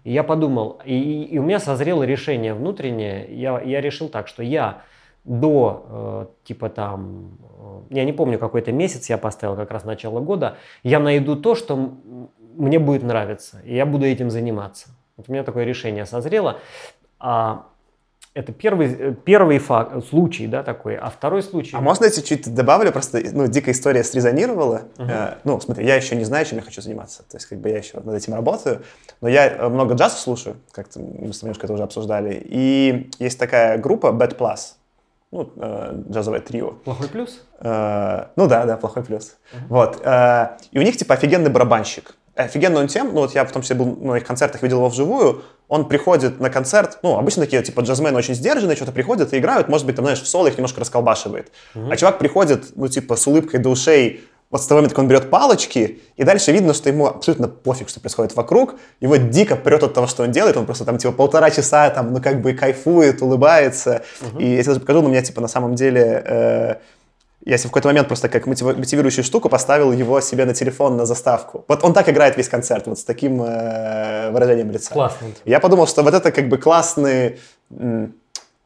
И 0.05 0.13
я 0.13 0.23
подумал, 0.23 0.81
и, 0.85 1.25
и 1.25 1.39
у 1.39 1.43
меня 1.43 1.59
созрело 1.59 2.05
решение 2.05 2.55
внутреннее. 2.55 3.27
Я, 3.31 3.61
я 3.61 3.81
решил 3.81 4.09
так, 4.09 4.29
что 4.29 4.43
я 4.45 4.83
до, 5.25 5.87
э, 5.89 6.27
типа 6.45 6.69
там, 6.69 7.39
э, 7.91 7.95
я 7.97 8.05
не 8.05 8.13
помню, 8.13 8.39
какой-то 8.39 8.71
месяц 8.71 9.11
я 9.11 9.19
поставил, 9.19 9.57
как 9.57 9.73
раз 9.73 9.85
начало 9.85 10.21
года, 10.21 10.57
я 10.85 11.01
найду 11.01 11.35
то, 11.35 11.57
что 11.57 11.95
мне 12.57 12.79
будет 12.79 13.03
нравиться, 13.03 13.61
и 13.65 13.75
я 13.75 13.87
буду 13.87 14.07
этим 14.07 14.31
заниматься. 14.31 14.91
Вот 15.17 15.29
у 15.29 15.33
меня 15.33 15.43
такое 15.43 15.65
решение 15.65 16.07
созрело. 16.07 16.59
А 17.19 17.67
это 18.35 18.53
первый, 18.53 18.93
э, 18.93 19.15
первый 19.25 19.59
факт, 19.59 20.07
случай, 20.09 20.47
да, 20.47 20.63
такой. 20.63 20.97
А 20.97 21.11
второй 21.11 21.43
случай... 21.43 21.77
А 21.77 21.81
можно 21.81 22.07
я 22.07 22.11
чуть 22.11 22.53
добавлю? 22.55 22.91
Просто, 22.91 23.21
ну, 23.33 23.47
дикая 23.47 23.73
история 23.73 24.03
срезонировала. 24.05 24.83
Uh-huh. 24.97 25.35
Э, 25.35 25.39
ну, 25.45 25.61
смотри, 25.61 25.87
я 25.87 25.97
еще 25.97 26.17
не 26.17 26.25
знаю, 26.25 26.47
чем 26.47 26.59
я 26.59 26.65
хочу 26.65 26.81
заниматься. 26.81 27.25
То 27.25 27.37
есть, 27.37 27.47
как 27.47 27.59
бы 27.59 27.69
я 27.69 27.79
еще 27.79 28.01
над 28.01 28.15
этим 28.15 28.35
работаю. 28.35 28.83
Но 29.21 29.29
я 29.29 29.49
э, 29.49 29.69
много 29.69 29.95
джаза 29.95 30.17
слушаю, 30.17 30.57
как-то 30.73 31.01
мы 31.01 31.33
с 31.33 31.43
немножко 31.43 31.67
это 31.67 31.75
уже 31.75 31.83
обсуждали. 31.83 32.43
И 32.45 33.11
есть 33.19 33.39
такая 33.39 33.77
группа 33.77 34.07
Bad 34.07 34.39
Plus. 34.39 34.77
Ну, 35.31 35.51
э, 35.57 36.03
джазовое 36.11 36.41
трио. 36.41 36.73
Плохой 36.73 37.09
плюс? 37.09 37.45
Э, 37.61 38.29
ну 38.37 38.49
да, 38.49 38.65
да, 38.65 38.79
плохой 38.79 39.05
плюс. 39.05 39.37
Uh-huh. 39.53 39.59
Вот. 39.69 40.01
Э, 40.05 40.57
и 40.71 40.79
у 40.79 40.83
них, 40.83 40.97
типа, 40.97 41.15
офигенный 41.15 41.51
барабанщик. 41.51 42.15
Офигенно 42.35 42.81
он 42.81 42.87
тем, 42.89 43.09
ну 43.13 43.21
вот 43.21 43.35
я 43.35 43.45
в 43.45 43.53
том 43.53 43.63
числе 43.63 43.77
был 43.77 43.97
на 43.97 44.17
их 44.17 44.27
концертах, 44.27 44.63
видел 44.63 44.79
его 44.79 44.89
вживую, 44.89 45.43
он 45.69 45.89
приходит 45.89 46.41
на 46.41 46.51
концерт, 46.51 46.99
ну, 47.03 47.19
обычно 47.19 47.45
такие, 47.45 47.63
типа, 47.63 47.81
джазмены 47.81 48.19
очень 48.19 48.35
сдержанные, 48.35 48.77
что-то 48.77 48.93
приходят 48.93 49.33
и 49.33 49.39
играют, 49.39 49.69
может 49.69 49.87
быть, 49.87 49.97
там, 49.97 50.05
знаешь, 50.05 50.21
в 50.21 50.27
соло 50.27 50.47
их 50.47 50.57
немножко 50.57 50.81
расколбашивает. 50.81 51.51
Mm-hmm. 51.75 51.93
А 51.93 51.97
чувак 51.97 52.19
приходит, 52.19 52.77
ну, 52.77 52.89
типа, 52.89 53.17
с 53.17 53.27
улыбкой 53.27 53.59
до 53.59 53.71
ушей, 53.71 54.23
вот 54.51 54.63
с 54.63 54.67
того 54.67 54.79
момента, 54.79 54.95
как 54.95 55.03
он 55.03 55.09
берет 55.09 55.31
палочки, 55.31 56.01
и 56.17 56.25
дальше 56.25 56.53
видно, 56.53 56.75
что 56.75 56.91
ему 56.91 57.07
абсолютно 57.07 57.49
пофиг, 57.49 57.89
что 57.89 58.01
происходит 58.01 58.37
вокруг, 58.37 58.75
его 59.01 59.17
дико 59.17 59.57
прет 59.57 59.83
от 59.83 59.95
того, 59.95 60.07
что 60.07 60.25
он 60.25 60.31
делает, 60.31 60.59
он 60.59 60.67
просто 60.67 60.85
там, 60.85 60.99
типа, 60.99 61.13
полтора 61.15 61.51
часа, 61.51 61.89
там, 61.89 62.13
ну, 62.13 62.21
как 62.21 62.43
бы 62.43 62.53
кайфует, 62.53 63.23
улыбается, 63.23 64.03
mm-hmm. 64.21 64.43
и 64.43 64.51
я 64.57 64.63
тебе 64.63 64.73
даже 64.73 64.81
покажу, 64.81 65.01
но 65.01 65.09
у 65.09 65.11
меня, 65.11 65.23
типа, 65.23 65.41
на 65.41 65.49
самом 65.49 65.75
деле... 65.75 66.23
Э- 66.25 66.75
я 67.45 67.59
себе 67.59 67.69
в 67.69 67.71
какой-то 67.71 67.89
момент 67.89 68.09
просто 68.09 68.29
как 68.29 68.47
мотивирующую 68.47 69.25
штуку 69.25 69.49
поставил 69.49 69.93
его 69.93 70.21
себе 70.21 70.45
на 70.45 70.55
телефон 70.55 70.97
на 70.97 71.07
заставку. 71.07 71.65
Вот 71.69 71.85
он 71.85 71.93
так 71.93 72.09
играет 72.09 72.37
весь 72.37 72.49
концерт, 72.49 72.87
вот 72.87 72.99
с 72.99 73.05
таким 73.05 73.43
э, 73.43 74.31
выражением 74.31 74.71
лица. 74.71 74.93
Классно. 74.93 75.27
Я 75.45 75.61
подумал, 75.61 75.87
что 75.87 76.03
вот 76.03 76.15
это 76.15 76.31
как 76.31 76.49
бы 76.49 76.59
классный 76.59 77.41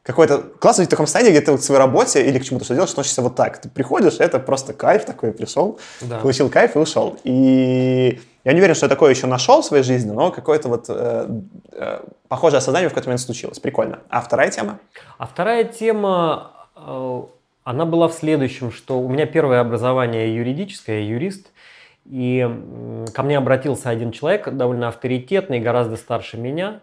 какой-то 0.07 0.37
классный 0.59 0.85
в 0.85 0.87
таком 0.87 1.05
состоянии, 1.05 1.31
где 1.31 1.41
ты 1.41 1.51
вот 1.51 1.59
к 1.59 1.63
своей 1.63 1.79
работе 1.79 2.25
или 2.25 2.39
к 2.39 2.45
чему-то 2.45 2.63
что 2.63 2.73
делаешь, 2.73 2.91
относишься 2.91 3.21
вот 3.21 3.35
так. 3.35 3.57
Ты 3.57 3.67
приходишь, 3.67 4.19
это 4.19 4.39
просто 4.39 4.71
кайф 4.73 5.03
такой, 5.03 5.33
пришел, 5.33 5.79
да. 5.99 6.19
получил 6.19 6.49
кайф 6.49 6.77
и 6.77 6.79
ушел. 6.79 7.17
И 7.25 8.21
я 8.45 8.53
не 8.53 8.59
уверен, 8.59 8.73
что 8.73 8.85
я 8.85 8.89
такое 8.89 9.09
еще 9.09 9.27
нашел 9.27 9.61
в 9.61 9.65
своей 9.65 9.83
жизни, 9.83 10.11
но 10.11 10.31
какое-то 10.31 10.69
вот 10.69 10.85
э, 10.87 11.27
э, 11.73 11.99
похожее 12.29 12.59
осознание 12.59 12.87
в 12.87 12.93
какой-то 12.93 13.09
момент 13.09 13.19
случилось. 13.19 13.59
Прикольно. 13.59 13.99
А 14.07 14.21
вторая 14.21 14.49
тема? 14.49 14.79
А 15.17 15.27
вторая 15.27 15.65
тема 15.65 16.53
э, 16.77 17.21
она 17.67 17.85
была 17.85 18.07
в 18.07 18.13
следующем, 18.13 18.71
что 18.71 18.97
у 18.97 19.09
меня 19.09 19.25
первое 19.25 19.59
образование 19.59 20.33
юридическое, 20.33 21.01
я 21.01 21.09
юрист, 21.09 21.51
и 22.05 22.39
ко 23.13 23.23
мне 23.23 23.37
обратился 23.37 23.89
один 23.89 24.13
человек, 24.13 24.49
довольно 24.53 24.87
авторитетный, 24.87 25.59
гораздо 25.59 25.97
старше 25.97 26.37
меня, 26.37 26.79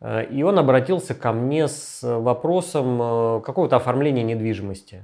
э, 0.00 0.26
и 0.26 0.44
он 0.44 0.60
обратился 0.60 1.16
ко 1.16 1.32
мне 1.32 1.66
с 1.66 2.02
вопросом 2.04 3.02
э, 3.02 3.40
какого-то 3.40 3.74
оформления 3.74 4.22
недвижимости, 4.22 5.02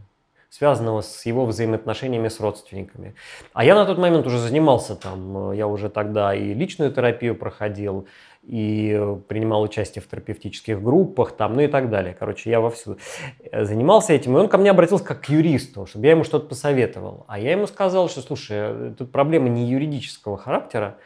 связанного 0.51 1.01
с 1.01 1.27
его 1.27 1.47
взаимоотношениями 1.47 2.29
с 2.29 2.39
родственниками. 2.39 3.17
А 3.55 3.65
я 3.65 3.75
на 3.75 3.85
тот 3.85 3.99
момент 3.99 4.25
уже 4.25 4.39
занимался 4.39 4.95
там, 4.95 5.51
э, 5.51 5.57
я 5.57 5.67
уже 5.67 5.89
тогда 5.89 6.33
и 6.33 6.55
личную 6.55 6.93
терапию 6.93 7.35
проходил, 7.35 8.07
и 8.43 9.01
принимал 9.29 9.63
участие 9.63 10.03
в 10.03 10.09
терапевтических 10.09 10.83
группах, 10.83 11.33
там, 11.33 11.55
ну 11.55 11.61
и 11.61 11.69
так 11.69 11.91
далее. 11.91 12.17
Короче, 12.19 12.51
я 12.51 12.61
вовсю 12.61 12.99
э, 13.41 13.65
занимался 13.65 14.13
этим, 14.13 14.37
и 14.37 14.41
он 14.41 14.49
ко 14.49 14.59
мне 14.59 14.71
обратился 14.71 15.05
как 15.05 15.23
к 15.23 15.29
юристу, 15.29 15.87
чтобы 15.87 16.07
я 16.07 16.13
ему 16.13 16.25
что-то 16.25 16.49
посоветовал. 16.49 17.25
А 17.29 17.39
я 17.39 17.53
ему 17.53 17.67
сказал, 17.67 18.09
что, 18.09 18.21
слушай, 18.21 18.57
э, 18.59 18.95
тут 18.99 19.13
проблема 19.13 19.49
не 19.49 19.69
юридического 19.69 20.37
характера, 20.37 20.97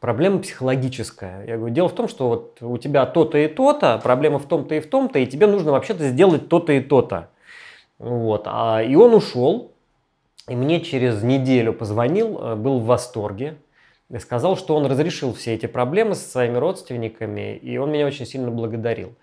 проблема 0.00 0.40
психологическая. 0.40 1.46
Я 1.46 1.58
говорю, 1.58 1.72
дело 1.72 1.88
в 1.88 1.94
том, 1.94 2.08
что 2.08 2.28
вот 2.28 2.58
у 2.60 2.76
тебя 2.76 3.06
то-то 3.06 3.38
и 3.38 3.46
то-то, 3.46 4.00
проблема 4.02 4.40
в 4.40 4.46
том-то 4.46 4.74
и 4.74 4.80
в 4.80 4.88
том-то, 4.88 5.20
и 5.20 5.26
тебе 5.26 5.46
нужно 5.46 5.70
вообще-то 5.70 6.08
сделать 6.08 6.48
то-то 6.48 6.72
и 6.72 6.80
то-то. 6.80 7.28
Вот. 7.98 8.44
А, 8.46 8.82
и 8.82 8.96
он 8.96 9.14
ушел, 9.14 9.72
и 10.48 10.56
мне 10.56 10.80
через 10.80 11.22
неделю 11.22 11.72
позвонил, 11.72 12.36
э, 12.40 12.54
был 12.56 12.80
в 12.80 12.86
восторге, 12.86 13.58
сказал, 14.18 14.56
что 14.56 14.74
он 14.74 14.86
разрешил 14.86 15.32
все 15.32 15.54
эти 15.54 15.66
проблемы 15.66 16.14
со 16.14 16.28
своими 16.28 16.56
родственниками, 16.56 17.56
и 17.56 17.78
он 17.78 17.92
меня 17.92 18.06
очень 18.06 18.26
сильно 18.26 18.50
благодарил. 18.50 19.14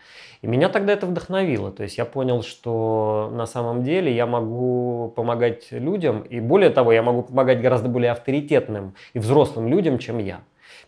И 0.41 0.47
меня 0.47 0.69
тогда 0.69 0.93
это 0.93 1.05
вдохновило. 1.05 1.71
То 1.71 1.83
есть 1.83 1.97
я 1.97 2.05
понял, 2.05 2.41
что 2.41 3.29
на 3.33 3.45
самом 3.45 3.83
деле 3.83 4.15
я 4.15 4.25
могу 4.25 5.11
помогать 5.15 5.71
людям, 5.71 6.21
и 6.21 6.39
более 6.39 6.69
того, 6.69 6.93
я 6.93 7.03
могу 7.03 7.23
помогать 7.23 7.61
гораздо 7.61 7.89
более 7.89 8.11
авторитетным 8.11 8.95
и 9.13 9.19
взрослым 9.19 9.67
людям, 9.67 9.99
чем 9.99 10.19
я. 10.19 10.41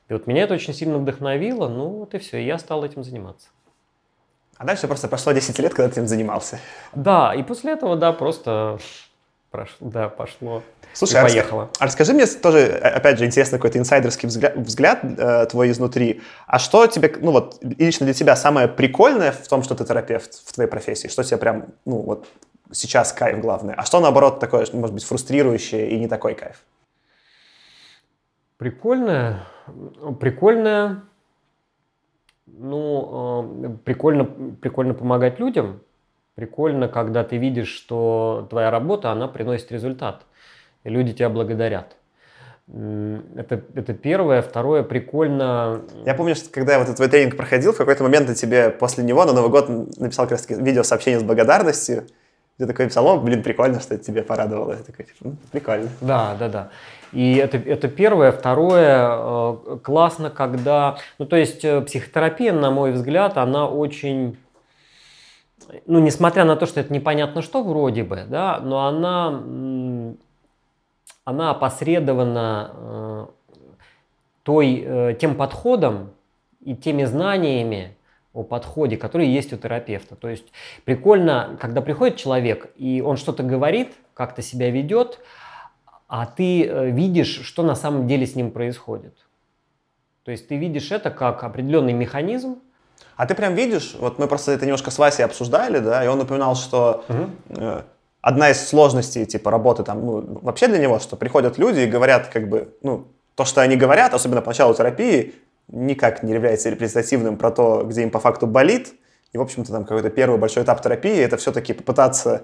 И 0.07 0.13
вот 0.13 0.27
меня 0.27 0.43
это 0.43 0.53
очень 0.53 0.73
сильно 0.73 0.97
вдохновило, 0.97 1.67
ну 1.67 1.89
вот 1.89 2.13
и 2.13 2.19
все, 2.19 2.38
и 2.38 2.45
я 2.45 2.57
стал 2.57 2.85
этим 2.85 3.03
заниматься. 3.03 3.49
А 4.57 4.65
дальше 4.65 4.88
просто 4.88 5.07
прошло 5.07 5.31
10 5.31 5.57
лет, 5.59 5.73
когда 5.73 5.89
ты 5.89 5.99
этим 5.99 6.07
занимался. 6.07 6.59
Да, 6.93 7.33
и 7.33 7.43
после 7.43 7.73
этого, 7.73 7.95
да, 7.95 8.12
просто 8.12 8.77
прошло, 9.52 9.89
да, 9.89 10.10
пошло. 10.10 10.63
Слушай, 10.93 11.21
а 11.21 11.23
поехала. 11.23 11.69
А 11.79 11.85
расскажи 11.85 12.13
мне 12.13 12.25
тоже, 12.25 12.65
опять 12.67 13.19
же, 13.19 13.25
интересно 13.25 13.58
какой-то 13.58 13.77
инсайдерский 13.77 14.27
взгляд, 14.27 14.56
взгляд 14.58 15.00
э, 15.04 15.45
твой 15.47 15.71
изнутри. 15.71 16.21
А 16.47 16.60
что 16.60 16.87
тебе, 16.87 17.13
ну 17.19 17.31
вот, 17.31 17.58
лично 17.62 18.06
для 18.06 18.13
тебя 18.13 18.35
самое 18.35 18.67
прикольное 18.67 19.31
в 19.31 19.47
том, 19.47 19.63
что 19.63 19.75
ты 19.75 19.85
терапевт 19.85 20.33
в 20.45 20.54
твоей 20.54 20.69
профессии? 20.69 21.08
Что 21.08 21.23
тебе 21.23 21.37
прям, 21.37 21.67
ну 21.85 21.97
вот, 22.02 22.27
сейчас 22.71 23.13
кайф 23.13 23.39
главное? 23.39 23.75
А 23.75 23.83
что, 23.85 24.00
наоборот, 24.00 24.39
такое, 24.39 24.65
может 24.73 24.93
быть, 24.93 25.04
фрустрирующее 25.04 25.89
и 25.91 26.00
не 26.00 26.08
такой 26.08 26.35
кайф? 26.35 26.63
Прикольное? 28.58 29.43
Прикольное... 30.19 31.04
Ну, 32.62 33.63
э, 33.63 33.69
прикольно, 33.85 34.25
прикольно 34.25 34.93
помогать 34.93 35.39
людям. 35.39 35.81
Прикольно, 36.36 36.88
когда 36.88 37.23
ты 37.23 37.38
видишь, 37.38 37.69
что 37.69 38.48
твоя 38.50 38.71
работа, 38.71 39.12
она 39.12 39.27
приносит 39.27 39.71
результат 39.71 40.25
и 40.84 40.90
люди 40.90 41.13
тебя 41.13 41.30
благодарят. 41.30 41.96
Это, 42.67 43.63
это 43.73 43.94
первое. 43.94 44.42
Второе, 44.44 44.84
прикольно... 44.84 45.82
Я 46.06 46.13
помню, 46.13 46.36
что 46.36 46.52
когда 46.52 46.73
я 46.73 46.80
вот 46.80 46.86
этот 46.86 46.98
твой 46.98 47.10
тренинг 47.10 47.36
проходил, 47.36 47.73
в 47.73 47.77
какой-то 47.77 48.04
момент 48.04 48.30
я 48.30 48.36
тебе 48.36 48.69
после 48.69 49.04
него 49.04 49.25
на 49.25 49.34
Новый 49.34 49.50
год 49.50 49.98
написал 49.98 50.27
как 50.27 50.34
раз 50.34 50.48
видео 50.50 50.84
сообщение 50.84 51.19
с 51.19 51.23
благодарностью. 51.23 52.06
Ты 52.58 52.67
такой 52.67 52.88
писал, 52.88 53.08
о, 53.08 53.17
блин, 53.17 53.42
прикольно, 53.42 53.80
что 53.80 53.96
это 53.96 54.04
тебе 54.04 54.21
порадовало. 54.21 54.73
Я 54.73 54.84
такой, 54.84 55.08
прикольно. 55.52 55.90
Да, 56.02 56.36
да, 56.38 56.50
да. 56.50 56.69
И 57.12 57.36
это, 57.38 57.58
это 57.58 57.88
первое. 57.88 58.32
Второе, 58.32 59.08
э, 59.10 59.77
классно, 59.82 60.30
когда... 60.30 60.98
Ну, 61.17 61.25
то 61.25 61.38
есть 61.38 61.63
э, 61.65 61.82
психотерапия, 61.82 62.54
на 62.54 62.69
мой 62.69 62.92
взгляд, 62.92 63.38
она 63.38 63.67
очень... 63.67 64.38
Ну, 65.85 65.99
несмотря 65.99 66.45
на 66.45 66.55
то, 66.55 66.65
что 66.65 66.79
это 66.79 66.93
непонятно 66.93 67.41
что 67.41 67.63
вроде 67.63 68.03
бы, 68.03 68.25
да, 68.27 68.60
но 68.60 68.87
она 68.87 70.15
она 71.29 71.51
опосредована 71.51 72.71
э, 72.73 73.27
той, 74.43 74.83
э, 74.83 75.15
тем 75.19 75.35
подходом 75.35 76.12
и 76.60 76.75
теми 76.75 77.03
знаниями 77.03 77.95
о 78.33 78.43
подходе, 78.43 78.97
которые 78.97 79.31
есть 79.31 79.53
у 79.53 79.57
терапевта. 79.57 80.15
То 80.15 80.27
есть 80.27 80.51
прикольно, 80.85 81.57
когда 81.62 81.81
приходит 81.81 82.17
человек, 82.17 82.71
и 82.77 83.01
он 83.05 83.17
что-то 83.17 83.43
говорит, 83.43 83.93
как-то 84.15 84.41
себя 84.41 84.71
ведет, 84.71 85.19
а 86.07 86.25
ты 86.25 86.65
э, 86.65 86.89
видишь, 86.89 87.41
что 87.43 87.62
на 87.62 87.75
самом 87.75 88.07
деле 88.07 88.25
с 88.25 88.35
ним 88.35 88.49
происходит. 88.49 89.15
То 90.23 90.31
есть 90.31 90.47
ты 90.47 90.57
видишь 90.57 90.91
это 90.91 91.12
как 91.12 91.43
определенный 91.43 91.93
механизм, 91.93 92.60
а 93.20 93.26
ты 93.26 93.36
прям 93.36 93.54
видишь, 93.54 93.96
вот 94.00 94.17
мы 94.17 94.28
просто 94.28 94.54
это 94.54 94.65
немножко 94.65 94.92
с 94.92 94.98
Васей 94.98 95.26
обсуждали, 95.26 95.80
да, 95.80 96.04
и 96.04 96.08
он 96.08 96.22
упоминал, 96.22 96.56
что 96.56 97.04
угу 97.08 97.84
одна 98.22 98.52
из 98.52 98.67
сложностей 98.67 99.26
типа 99.26 99.52
работы 99.52 99.84
там, 99.84 100.06
ну, 100.06 100.40
вообще 100.42 100.67
для 100.67 100.78
него, 100.78 101.00
что 101.00 101.15
приходят 101.15 101.58
люди 101.58 101.82
и 101.82 101.86
говорят 101.86 102.28
как 102.28 102.50
бы, 102.50 102.76
ну, 102.82 103.08
то, 103.36 103.46
что 103.46 103.62
они 103.62 103.76
говорят, 103.76 104.13
особенно 104.13 104.42
поначалу 104.42 104.74
терапии, 104.74 105.36
никак 105.70 106.24
не 106.24 106.34
является 106.34 106.70
репрезентативным 106.70 107.38
про 107.38 107.52
то, 107.52 107.84
где 107.84 108.04
им 108.04 108.12
по 108.12 108.20
факту 108.20 108.48
болит. 108.48 108.94
И, 109.32 109.38
в 109.38 109.42
общем-то, 109.42 109.72
там 109.72 109.84
какой-то 109.86 110.10
первый 110.10 110.38
большой 110.38 110.63
этап 110.63 110.82
терапии— 110.82 111.17
это 111.17 111.38
все-таки 111.38 111.74
попытаться 111.74 112.42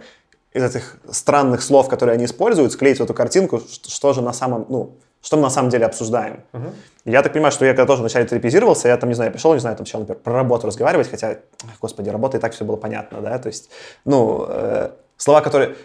из 0.54 0.64
этих 0.64 0.98
странных 1.10 1.62
слов, 1.62 1.90
которые 1.90 2.14
они 2.14 2.26
используют, 2.26 2.72
склеить 2.72 3.00
в 3.00 3.04
эту 3.04 3.14
картинку, 3.14 3.60
что 3.60 4.14
же 4.14 4.22
на 4.22 4.32
самом, 4.32 4.68
ну, 4.70 4.96
что 5.26 5.38
мы 5.38 5.44
на 5.44 5.50
самом 5.50 5.70
деле 5.70 5.88
обсуждаем. 5.88 6.44
Uh-huh. 6.54 6.72
Я 7.06 7.24
так 7.24 7.34
понимаю, 7.34 7.52
что 7.52 7.66
я 7.66 7.74
когда 7.74 7.88
тоже 7.88 8.02
вначале 8.02 8.28
терапизировался, 8.28 8.90
я 8.90 8.98
там, 8.98 9.10
не 9.10 9.16
знаю, 9.16 9.32
пришел, 9.32 9.54
не 9.54 9.60
знаю, 9.60 9.76
там 9.76 9.84
начал, 9.84 10.00
например, 10.00 10.22
про 10.22 10.34
работу 10.34 10.68
разговаривать, 10.68 11.10
хотя, 11.10 11.38
господи, 11.82 12.10
работа 12.10 12.38
и 12.38 12.40
так 12.40 12.54
все 12.54 12.64
было 12.64 12.76
понятно, 12.76 13.22
да, 13.22 13.40
то 13.40 13.48
есть, 13.48 13.72
ну, 14.06 14.46
э, 14.48 14.90
Слова, 15.18 15.40
которые, 15.40 15.76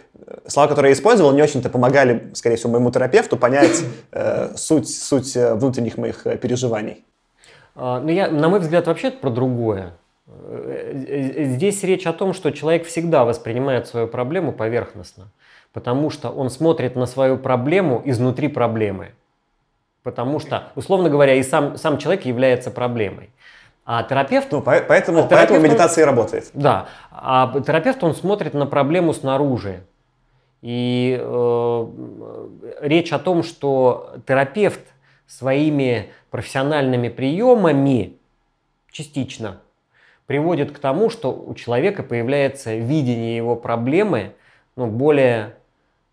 слова, 0.48 0.66
которые 0.66 0.90
я 0.90 0.94
использовал, 0.94 1.32
не 1.32 1.40
очень-то 1.40 1.70
помогали, 1.70 2.30
скорее 2.34 2.56
всего, 2.56 2.72
моему 2.72 2.90
терапевту 2.90 3.36
понять 3.36 3.84
э, 4.10 4.56
суть, 4.56 4.90
суть 4.90 5.36
э, 5.36 5.54
внутренних 5.54 5.98
моих 5.98 6.26
э, 6.26 6.36
переживаний. 6.36 7.04
А, 7.76 8.00
ну, 8.00 8.08
я, 8.08 8.28
на 8.28 8.48
мой 8.48 8.58
взгляд, 8.58 8.88
вообще 8.88 9.08
это 9.08 9.18
про 9.18 9.30
другое. 9.30 9.92
Э, 10.26 11.44
здесь 11.54 11.84
речь 11.84 12.08
о 12.08 12.12
том, 12.12 12.34
что 12.34 12.50
человек 12.50 12.86
всегда 12.86 13.24
воспринимает 13.24 13.86
свою 13.86 14.08
проблему 14.08 14.52
поверхностно, 14.52 15.30
потому 15.72 16.10
что 16.10 16.30
он 16.30 16.50
смотрит 16.50 16.96
на 16.96 17.06
свою 17.06 17.36
проблему 17.36 18.02
изнутри 18.04 18.48
проблемы. 18.48 19.12
Потому 20.02 20.40
что, 20.40 20.72
условно 20.76 21.10
говоря, 21.10 21.34
и 21.34 21.42
сам, 21.42 21.76
сам 21.76 21.98
человек 21.98 22.24
является 22.24 22.70
проблемой. 22.70 23.30
А 23.84 24.02
терапевт... 24.02 24.52
Ну, 24.52 24.62
поэтому, 24.62 24.84
а 24.88 25.22
терапевт, 25.22 25.28
поэтому 25.28 25.60
медитация 25.60 26.04
он, 26.04 26.10
работает. 26.10 26.50
Да. 26.54 26.88
А 27.10 27.52
терапевт, 27.60 28.02
он 28.04 28.14
смотрит 28.14 28.54
на 28.54 28.66
проблему 28.66 29.12
снаружи. 29.12 29.84
И 30.62 31.18
э, 31.20 31.86
речь 32.82 33.12
о 33.12 33.18
том, 33.18 33.42
что 33.42 34.14
терапевт 34.26 34.80
своими 35.26 36.10
профессиональными 36.30 37.08
приемами 37.08 38.18
частично 38.90 39.60
приводит 40.26 40.72
к 40.72 40.78
тому, 40.78 41.10
что 41.10 41.32
у 41.32 41.54
человека 41.54 42.02
появляется 42.02 42.76
видение 42.76 43.36
его 43.36 43.56
проблемы 43.56 44.34
ну, 44.76 44.86
более, 44.86 45.56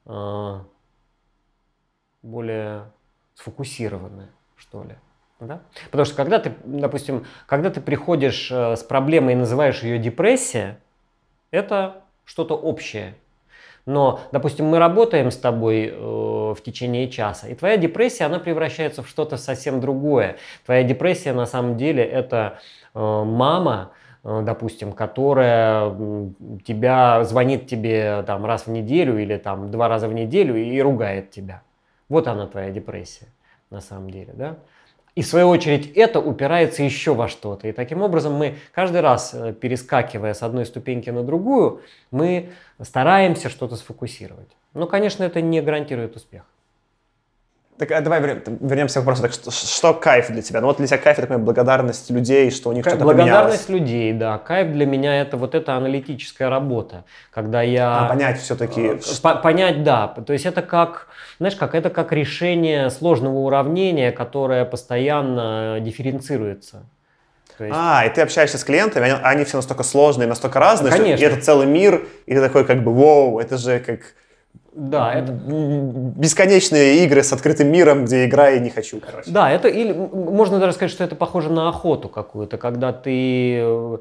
э, 0.06 0.60
более 2.24 2.86
сфокусированное, 3.38 4.30
что 4.56 4.84
ли. 4.84 4.96
Да? 5.40 5.62
Потому 5.92 6.06
что 6.06 6.16
когда 6.16 6.40
ты, 6.40 6.54
допустим, 6.66 7.26
когда 7.46 7.70
ты 7.70 7.80
приходишь 7.80 8.50
э, 8.52 8.76
с 8.76 8.84
проблемой 8.84 9.34
и 9.34 9.36
называешь 9.36 9.84
ее 9.84 10.00
депрессия, 10.00 10.80
это 11.52 12.02
что-то 12.26 12.56
общее. 12.56 13.16
Но, 13.86 14.20
допустим, 14.34 14.66
мы 14.66 14.80
работаем 14.80 15.32
с 15.32 15.38
тобой 15.38 15.86
э, 15.86 15.96
в 15.96 16.58
течение 16.62 17.10
часа, 17.10 17.48
и 17.48 17.56
твоя 17.56 17.78
депрессия, 17.78 18.26
она 18.26 18.40
превращается 18.40 19.02
в 19.02 19.08
что-то 19.08 19.38
совсем 19.38 19.80
другое. 19.80 20.38
Твоя 20.66 20.84
депрессия 20.84 21.32
на 21.32 21.46
самом 21.46 21.78
деле 21.78 22.04
это 22.04 22.60
э, 22.94 23.00
мама, 23.00 23.92
э, 24.24 24.42
допустим, 24.44 24.92
которая 24.92 25.96
тебя 26.66 27.24
звонит 27.24 27.68
тебе 27.68 28.24
там 28.24 28.46
раз 28.46 28.66
в 28.66 28.72
неделю 28.72 29.20
или 29.20 29.38
там 29.38 29.72
два 29.72 29.88
раза 29.88 30.10
в 30.10 30.14
неделю 30.14 30.58
и 30.58 30.82
ругает 30.82 31.30
тебя. 31.32 31.62
Вот 32.10 32.28
она 32.28 32.48
твоя 32.48 32.72
депрессия 32.72 33.28
на 33.70 33.82
самом 33.82 34.10
деле, 34.10 34.34
да? 34.34 34.58
И 35.16 35.24
в 35.24 35.28
свою 35.28 35.50
очередь 35.50 35.92
это 35.96 36.20
упирается 36.20 36.84
еще 36.84 37.16
во 37.16 37.28
что-то. 37.28 37.68
И 37.68 37.72
таким 37.72 38.04
образом 38.04 38.34
мы 38.34 38.58
каждый 38.72 39.02
раз, 39.02 39.34
э, 39.34 39.52
перескакивая 39.52 40.36
с 40.36 40.44
одной 40.44 40.64
ступеньки 40.68 41.10
на 41.10 41.24
другую, 41.24 41.82
мы 42.12 42.52
стараемся 42.80 43.50
что-то 43.50 43.78
сфокусировать. 43.78 44.50
Но, 44.76 44.86
конечно, 44.86 45.24
это 45.24 45.42
не 45.42 45.60
гарантирует 45.60 46.16
успех. 46.16 46.44
Так 47.78 47.92
а 47.92 48.02
давай 48.02 48.20
вернемся 48.22 48.96
к 48.96 49.06
вопросу. 49.06 49.22
Так, 49.22 49.34
что, 49.34 49.52
что 49.52 49.94
кайф 49.94 50.30
для 50.30 50.42
тебя? 50.42 50.62
Ну 50.62 50.68
вот 50.68 50.78
для 50.78 50.88
тебя 50.88 50.98
кайф, 50.98 51.20
это 51.20 51.28
понимаю, 51.28 51.46
благодарность 51.46 52.10
людей, 52.10 52.50
что 52.50 52.70
у 52.70 52.74
них 52.74 52.84
что-то 52.84 53.04
Благодарность 53.04 53.68
поменялось. 53.68 53.88
людей, 53.88 54.14
да. 54.14 54.40
Кайф 54.40 54.72
для 54.72 54.88
меня 54.88 55.22
это 55.22 55.38
вот 55.38 55.54
эта 55.54 55.76
аналитическая 55.76 56.50
работа, 56.50 57.04
когда 57.30 57.62
я... 57.62 58.06
А 58.06 58.10
понять 58.10 58.40
все-таки... 58.40 58.82
Э, 58.82 59.00
по 59.22 59.36
понять, 59.36 59.84
да. 59.84 60.08
То 60.08 60.34
есть 60.34 60.48
это 60.48 60.64
как, 60.64 61.08
знаешь, 61.38 61.56
как 61.56 61.76
это 61.76 61.92
как 61.92 62.12
решение 62.12 62.90
сложного 62.90 63.38
уравнения, 63.38 64.12
которое 64.12 64.66
постоянно 64.66 65.78
дифференцируется. 65.80 66.84
есть... 67.60 67.76
А, 67.76 68.06
и 68.08 68.10
ты 68.10 68.22
общаешься 68.22 68.58
с 68.58 68.64
клиентами, 68.64 69.08
они, 69.08 69.20
они 69.22 69.46
все 69.46 69.58
настолько 69.58 69.84
сложные, 69.84 70.28
настолько 70.28 70.60
разные, 70.60 70.92
Конечно. 70.92 71.18
что 71.18 71.26
и 71.26 71.30
это 71.30 71.42
целый 71.46 71.68
мир, 71.68 72.08
и 72.26 72.34
ты 72.34 72.42
такой 72.42 72.66
как 72.66 72.84
бы, 72.84 72.92
вау, 72.92 73.40
это 73.40 73.60
же 73.60 73.80
как 73.80 74.00
да, 74.74 75.14
это... 75.14 75.32
Бесконечные 75.32 77.04
игры 77.04 77.24
с 77.24 77.34
открытым 77.34 77.72
миром, 77.72 78.06
где 78.06 78.26
играю 78.26 78.58
и 78.58 78.60
не 78.60 78.70
хочу, 78.70 79.00
короче. 79.00 79.30
Да, 79.32 79.50
это 79.50 79.68
или 79.68 79.92
можно 79.92 80.60
даже 80.60 80.74
сказать, 80.74 80.92
что 80.92 81.04
это 81.04 81.16
похоже 81.16 81.52
на 81.52 81.68
охоту 81.70 82.10
какую-то, 82.10 82.58
когда 82.58 82.94
ты 82.94 83.60
э, 83.60 83.98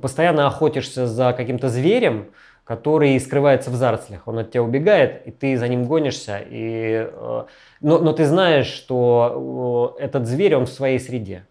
постоянно 0.00 0.46
охотишься 0.46 1.06
за 1.06 1.32
каким-то 1.32 1.68
зверем, 1.70 2.26
который 2.64 3.18
скрывается 3.18 3.70
в 3.70 3.74
зарослях. 3.76 4.28
Он 4.28 4.38
от 4.40 4.50
тебя 4.50 4.62
убегает, 4.62 5.26
и 5.26 5.30
ты 5.30 5.56
за 5.56 5.66
ним 5.68 5.84
гонишься. 5.84 6.40
И, 6.50 7.08
э, 7.10 7.44
но, 7.80 7.98
но 7.98 8.12
ты 8.12 8.26
знаешь, 8.26 8.66
что 8.66 9.96
э, 9.98 10.04
этот 10.04 10.26
зверь, 10.26 10.56
он 10.56 10.66
в 10.66 10.70
своей 10.70 11.00
среде. 11.00 11.46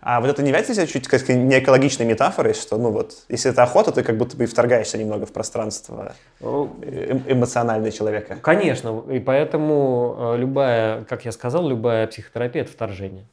А 0.00 0.20
вот 0.20 0.30
это 0.30 0.42
не 0.42 0.48
является 0.48 0.86
чуть 0.86 1.08
как 1.08 1.28
не 1.28 1.58
экологичной 1.58 2.06
метафорой, 2.06 2.54
что, 2.54 2.78
ну 2.78 2.90
вот, 2.90 3.24
если 3.28 3.50
это 3.50 3.64
охота, 3.64 3.90
ты 3.90 4.04
как 4.04 4.16
будто 4.16 4.36
бы 4.36 4.44
и 4.44 4.46
вторгаешься 4.46 4.96
немного 4.96 5.26
в 5.26 5.32
пространство 5.32 6.14
э 6.40 7.20
эмоциональное 7.26 7.90
человека. 7.90 8.38
Конечно, 8.40 9.02
и 9.10 9.18
поэтому 9.18 10.16
э, 10.18 10.36
любая, 10.38 11.04
как 11.04 11.24
я 11.24 11.32
сказал, 11.32 11.68
любая 11.68 12.06
психотерапия– 12.06 12.62
это 12.64 12.70
вторжение. 12.70 13.24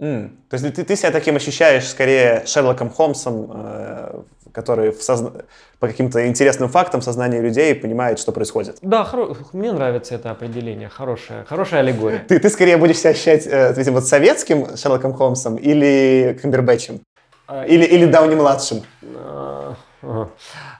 Mm. 0.00 0.30
То 0.48 0.56
есть 0.56 0.74
ты, 0.74 0.84
ты 0.84 0.96
себя 0.96 1.10
таким 1.10 1.36
ощущаешь 1.36 1.88
скорее 1.88 2.44
Шерлоком 2.46 2.88
Холмсом, 2.88 3.50
э, 3.52 4.22
который 4.52 4.92
в 4.92 5.02
созна... 5.02 5.32
по 5.80 5.88
каким-то 5.88 6.26
интересным 6.28 6.68
фактам 6.68 7.02
сознания 7.02 7.40
людей 7.40 7.74
понимает, 7.74 8.20
что 8.20 8.30
происходит. 8.30 8.78
Да, 8.80 9.04
хоро... 9.04 9.34
мне 9.52 9.72
нравится 9.72 10.14
это 10.14 10.30
определение, 10.30 10.88
хорошая, 10.88 11.44
хорошая 11.44 11.80
аллегория. 11.80 12.24
Ты, 12.28 12.38
ты 12.38 12.48
скорее 12.48 12.76
будешь 12.76 12.98
себя 12.98 13.10
ощущать 13.10 13.46
э, 13.46 13.90
вот 13.90 14.06
советским 14.06 14.76
Шерлоком 14.76 15.14
Холмсом 15.14 15.56
или 15.56 16.38
Камбербэтчем? 16.40 17.00
А, 17.48 17.64
или, 17.64 17.84
или 17.84 18.06
Дауни-младшим? 18.06 18.82
А, 19.16 19.74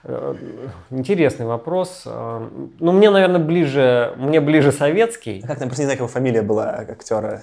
э, 0.05 0.35
интересный 0.91 1.47
вопрос. 1.47 2.05
Ну, 2.05 2.93
мне, 2.93 3.11
наверное, 3.11 3.41
ближе, 3.41 4.13
мне 4.17 4.41
ближе 4.41 4.71
советский. 4.71 5.43
А 5.43 5.49
как 5.49 5.59
просто 5.59 5.83
не 5.83 5.87
знаю, 5.87 5.99
как 5.99 5.99
его 5.99 6.09
фамилия 6.09 6.43
была 6.43 6.71
актера. 6.71 7.43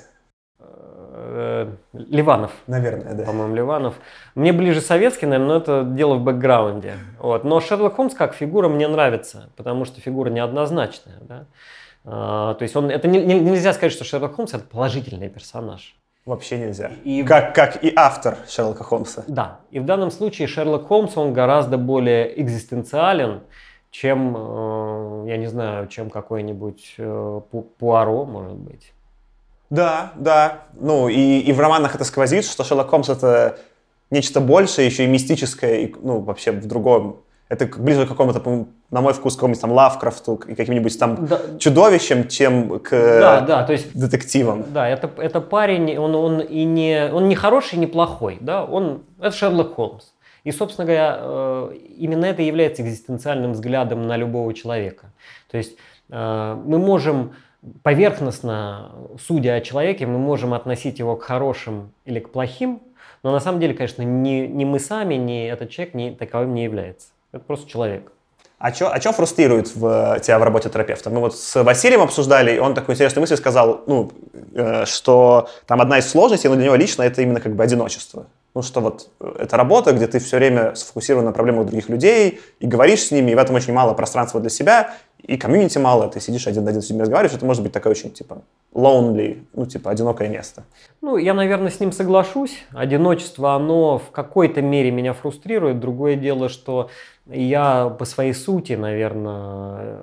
Э, 1.38 1.67
Ливанов. 1.91 2.51
Наверное, 2.65 3.13
да. 3.13 3.25
По-моему, 3.25 3.55
Ливанов. 3.55 3.95
Мне 4.36 4.53
ближе 4.53 4.79
советский, 4.79 5.25
наверное, 5.25 5.55
но 5.55 5.57
это 5.57 5.83
дело 5.83 6.15
в 6.15 6.23
бэкграунде. 6.23 6.93
Вот. 7.19 7.43
Но 7.43 7.59
Шерлок 7.59 7.95
Холмс 7.95 8.13
как 8.13 8.33
фигура 8.33 8.69
мне 8.69 8.88
нравится, 8.88 9.49
потому 9.57 9.83
что 9.83 9.99
фигура 9.99 10.29
неоднозначная. 10.29 11.17
Да? 11.21 11.45
А, 12.05 12.53
то 12.53 12.63
есть 12.63 12.75
он, 12.75 12.89
это 12.89 13.09
не, 13.09 13.19
не, 13.19 13.38
нельзя 13.38 13.73
сказать, 13.73 13.91
что 13.91 14.05
Шерлок 14.05 14.36
Холмс 14.36 14.53
это 14.53 14.63
положительный 14.63 15.27
персонаж. 15.27 15.97
Вообще 16.25 16.57
нельзя. 16.57 16.91
И, 17.03 17.21
как, 17.23 17.53
как 17.53 17.83
и 17.83 17.91
автор 17.95 18.38
Шерлока 18.47 18.83
Холмса. 18.83 19.23
Да. 19.27 19.59
И 19.69 19.79
в 19.79 19.86
данном 19.86 20.09
случае 20.09 20.47
Шерлок 20.47 20.88
Холмс, 20.88 21.17
он 21.17 21.33
гораздо 21.33 21.77
более 21.77 22.41
экзистенциален, 22.41 23.41
чем, 23.91 24.36
э, 24.36 25.25
я 25.27 25.38
не 25.38 25.47
знаю, 25.47 25.88
чем 25.88 26.09
какой-нибудь 26.09 26.95
э, 26.97 27.41
Пуаро, 27.77 28.25
может 28.25 28.55
быть. 28.55 28.94
Да, 29.70 30.11
да. 30.16 30.63
Ну, 30.80 31.09
и, 31.09 31.39
и 31.39 31.53
в 31.53 31.59
романах 31.59 31.95
это 31.95 32.03
сквозит, 32.03 32.45
что 32.45 32.63
Шерлок 32.63 32.89
Холмс— 32.89 33.09
это 33.09 33.57
нечто 34.11 34.39
большее, 34.41 34.86
еще 34.86 35.03
и 35.03 35.07
мистическое, 35.07 35.76
и, 35.78 35.95
ну, 36.01 36.20
вообще 36.20 36.51
в 36.51 36.66
другом. 36.68 37.22
Это 37.47 37.68
ближе 37.68 38.05
к 38.05 38.09
какому-то, 38.09 38.68
на 38.89 39.01
мой 39.01 39.13
вкус, 39.13 39.36
какому-нибудь 39.36 39.61
там 39.61 39.72
Лавкрафту 39.72 40.41
и 40.47 40.55
каким-нибудь 40.55 40.97
там 40.97 41.28
да. 41.28 41.39
чудовищем, 41.59 42.28
чем 42.28 42.80
к 42.80 42.89
да, 42.89 43.41
да, 43.41 43.63
то 43.63 43.74
есть, 43.74 43.95
детективам. 43.95 44.66
Да, 44.74 44.88
это, 44.88 45.11
это 45.18 45.41
парень, 45.41 45.95
он, 45.97 46.16
он 46.16 46.39
и 46.39 46.63
не, 46.63 47.11
он 47.11 47.30
не 47.30 47.36
хороший, 47.36 47.78
не 47.78 47.86
плохой, 47.86 48.38
да, 48.41 48.63
он, 48.63 49.03
это 49.20 49.36
Шерлок 49.36 49.76
Холмс. 49.76 50.05
И, 50.43 50.51
собственно 50.51 50.86
говоря, 50.86 51.18
э, 51.20 51.74
именно 51.97 52.26
это 52.26 52.41
является 52.41 52.84
экзистенциальным 52.84 53.53
взглядом 53.53 54.07
на 54.07 54.16
любого 54.16 54.53
человека. 54.53 55.11
То 55.49 55.57
есть 55.57 55.76
э, 56.09 56.57
мы 56.66 56.78
можем 56.78 57.34
поверхностно, 57.84 58.91
судя 59.20 59.55
о 59.55 59.61
человеке, 59.61 60.05
мы 60.05 60.18
можем 60.18 60.53
относить 60.53 60.99
его 60.99 61.16
к 61.16 61.24
хорошим 61.24 61.91
или 62.05 62.20
к 62.20 62.30
плохим, 62.30 62.82
но 63.24 63.32
на 63.32 63.39
самом 63.39 63.59
деле, 63.59 63.74
конечно, 63.74 64.03
ни, 64.03 64.45
ни 64.47 64.66
мы 64.66 64.80
сами, 64.80 65.16
ни 65.16 65.47
этот 65.47 65.70
человек 65.70 65.93
не, 65.95 66.11
таковым 66.11 66.53
не 66.53 66.63
является. 66.63 67.07
Это 67.32 67.43
просто 67.43 67.70
человек. 67.70 68.11
А 68.57 68.74
что 68.74 68.89
а 68.89 68.99
чё 68.99 69.11
фрустрирует 69.11 69.76
в, 69.76 70.20
тебя 70.22 70.39
в 70.39 70.43
работе 70.43 70.70
терапевта? 70.70 71.09
Мы 71.09 71.20
вот 71.20 71.38
с 71.38 71.63
Василием 71.63 72.01
обсуждали, 72.01 72.55
и 72.55 72.59
он 72.59 72.74
такую 72.74 72.95
интересную 72.95 73.22
мысль 73.22 73.36
сказал, 73.36 73.84
ну, 73.86 74.11
э, 74.53 74.86
что 74.86 75.49
там 75.68 75.82
одна 75.82 75.99
из 75.99 76.09
сложностей, 76.09 76.49
но 76.49 76.55
для 76.55 76.66
него 76.66 76.76
лично 76.76 77.03
это 77.03 77.22
именно 77.22 77.41
как 77.41 77.53
бы 77.53 77.63
одиночество. 77.63 78.28
Ну, 78.53 78.61
что 78.61 78.80
вот 78.80 79.09
э, 79.20 79.36
это 79.39 79.57
работа, 79.57 79.91
где 79.91 80.07
ты 80.07 80.20
все 80.20 80.38
время 80.38 80.74
сфокусирован 80.74 81.26
на 81.26 81.34
проблемах 81.34 81.66
других 81.66 81.89
людей 81.89 82.39
и 82.59 82.66
говоришь 82.66 83.03
с 83.03 83.11
ними, 83.11 83.32
и 83.32 83.36
в 83.36 83.38
этом 83.38 83.55
очень 83.55 83.74
мало 83.74 83.93
пространства 83.93 84.39
для 84.39 84.49
себя, 84.49 84.93
и 85.28 85.38
комьюнити 85.38 85.80
мало, 85.80 86.07
ты 86.07 86.19
сидишь 86.19 86.47
один 86.47 86.63
на 86.63 86.69
один 86.69 86.82
с 86.82 86.89
людьми 86.89 87.01
разговариваешь, 87.01 87.36
это 87.36 87.45
может 87.45 87.63
быть 87.63 87.71
такое 87.71 87.91
очень, 87.91 88.11
типа, 88.11 88.41
lonely, 88.73 89.43
ну, 89.53 89.65
типа, 89.65 89.89
одинокое 89.89 90.30
место. 90.30 90.63
Ну, 91.01 91.17
я, 91.17 91.34
наверное, 91.34 91.71
с 91.71 91.80
ним 91.80 91.91
соглашусь. 91.91 92.63
Одиночество, 92.73 93.55
оно 93.55 93.97
в 93.97 94.11
какой-то 94.11 94.61
мере 94.61 94.91
меня 94.91 95.13
фрустрирует. 95.13 95.80
Другое 95.80 96.15
дело, 96.15 96.49
что 96.49 96.89
я 97.26 97.89
по 97.89 98.05
своей 98.05 98.34
сути, 98.34 98.73
наверное, 98.73 100.01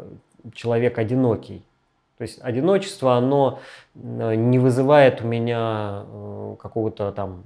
человек 0.55 0.99
одинокий. 0.99 1.63
То 2.19 2.23
есть 2.23 2.41
одиночество, 2.43 3.15
оно 3.15 3.61
э, 3.95 4.35
не 4.35 4.59
вызывает 4.59 5.23
у 5.23 5.27
меня 5.27 6.05
э, 6.05 6.57
какого-то 6.59 7.13
там 7.13 7.43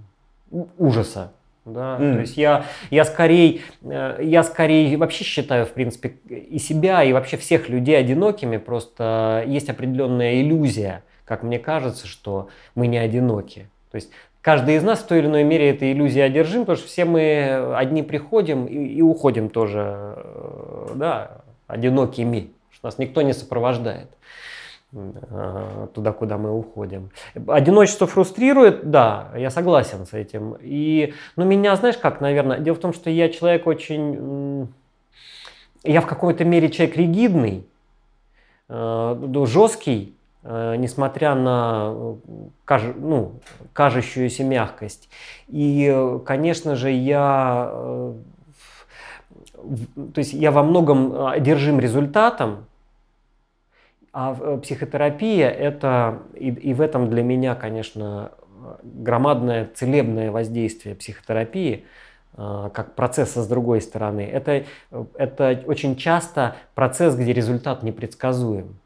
ужаса. 0.78 1.32
Да? 1.66 1.98
Mm. 2.00 2.14
То 2.14 2.20
есть 2.20 2.36
я, 2.36 2.64
я, 2.90 3.04
скорее, 3.04 3.60
э, 3.82 4.20
я 4.22 4.42
скорее 4.44 4.96
вообще 4.96 5.24
считаю, 5.24 5.66
в 5.66 5.72
принципе, 5.72 6.14
и 6.28 6.58
себя, 6.58 7.02
и 7.02 7.12
вообще 7.12 7.36
всех 7.36 7.68
людей 7.68 7.98
одинокими. 7.98 8.56
Просто 8.56 9.44
есть 9.46 9.68
определенная 9.68 10.40
иллюзия, 10.40 11.02
как 11.24 11.42
мне 11.42 11.58
кажется, 11.58 12.06
что 12.06 12.48
мы 12.76 12.86
не 12.86 12.98
одиноки. 12.98 13.68
То 13.90 13.96
есть 13.96 14.10
каждый 14.42 14.76
из 14.76 14.84
нас 14.84 15.00
в 15.00 15.06
той 15.06 15.18
или 15.18 15.26
иной 15.26 15.42
мере 15.42 15.70
этой 15.70 15.92
иллюзией 15.92 16.24
одержим, 16.24 16.60
потому 16.60 16.78
что 16.78 16.86
все 16.86 17.04
мы 17.04 17.74
одни 17.74 18.04
приходим 18.04 18.66
и, 18.66 18.86
и 18.86 19.02
уходим 19.02 19.50
тоже, 19.50 20.14
э, 20.16 20.92
да, 20.94 21.42
одинокими, 21.66 22.50
что 22.70 22.86
нас 22.86 22.98
никто 22.98 23.22
не 23.22 23.32
сопровождает. 23.32 24.08
Э, 24.96 25.88
туда, 25.92 26.12
куда 26.12 26.38
мы 26.38 26.56
уходим. 26.56 27.10
Одиночество 27.46 28.06
фрустрирует, 28.06 28.90
да, 28.90 29.30
я 29.36 29.50
согласен 29.50 30.06
с 30.06 30.14
этим. 30.14 30.56
И, 30.60 31.12
ну, 31.36 31.44
меня, 31.44 31.76
знаешь, 31.76 31.98
как, 31.98 32.22
наверное, 32.22 32.58
дело 32.60 32.76
в 32.76 32.78
том, 32.78 32.94
что 32.94 33.10
я 33.10 33.28
человек 33.28 33.66
очень, 33.66 34.68
я 35.84 36.00
в 36.00 36.06
какой-то 36.06 36.46
мере 36.46 36.70
человек 36.70 36.96
ригидный, 36.96 37.66
э, 38.70 39.44
жесткий, 39.44 40.16
э, 40.42 40.76
несмотря 40.76 41.34
на 41.34 42.16
ну, 42.96 43.32
кажущуюся 43.74 44.44
мягкость. 44.44 45.10
И, 45.48 46.18
конечно 46.24 46.74
же, 46.74 46.90
я, 46.90 47.70
то 49.52 50.18
есть 50.18 50.32
я 50.32 50.50
во 50.50 50.62
многом 50.62 51.26
одержим 51.26 51.80
результатом, 51.80 52.64
а 54.18 54.34
э, 54.40 54.58
психотерапия 54.62 55.50
это, 55.50 56.22
и, 56.32 56.48
и 56.48 56.72
в 56.72 56.80
этом 56.80 57.10
для 57.10 57.22
меня, 57.22 57.54
конечно, 57.54 58.32
громадное 58.82 59.68
целебное 59.74 60.30
воздействие 60.30 60.94
психотерапии, 60.94 61.84
э, 62.34 62.70
как 62.72 62.94
процесса 62.94 63.42
с 63.42 63.46
другой 63.46 63.82
стороны. 63.82 64.22
Это, 64.22 64.64
это 65.18 65.62
очень 65.66 65.96
часто 65.96 66.56
процесс, 66.74 67.14
где 67.14 67.34
результат 67.34 67.82
непредсказуем. 67.82 68.78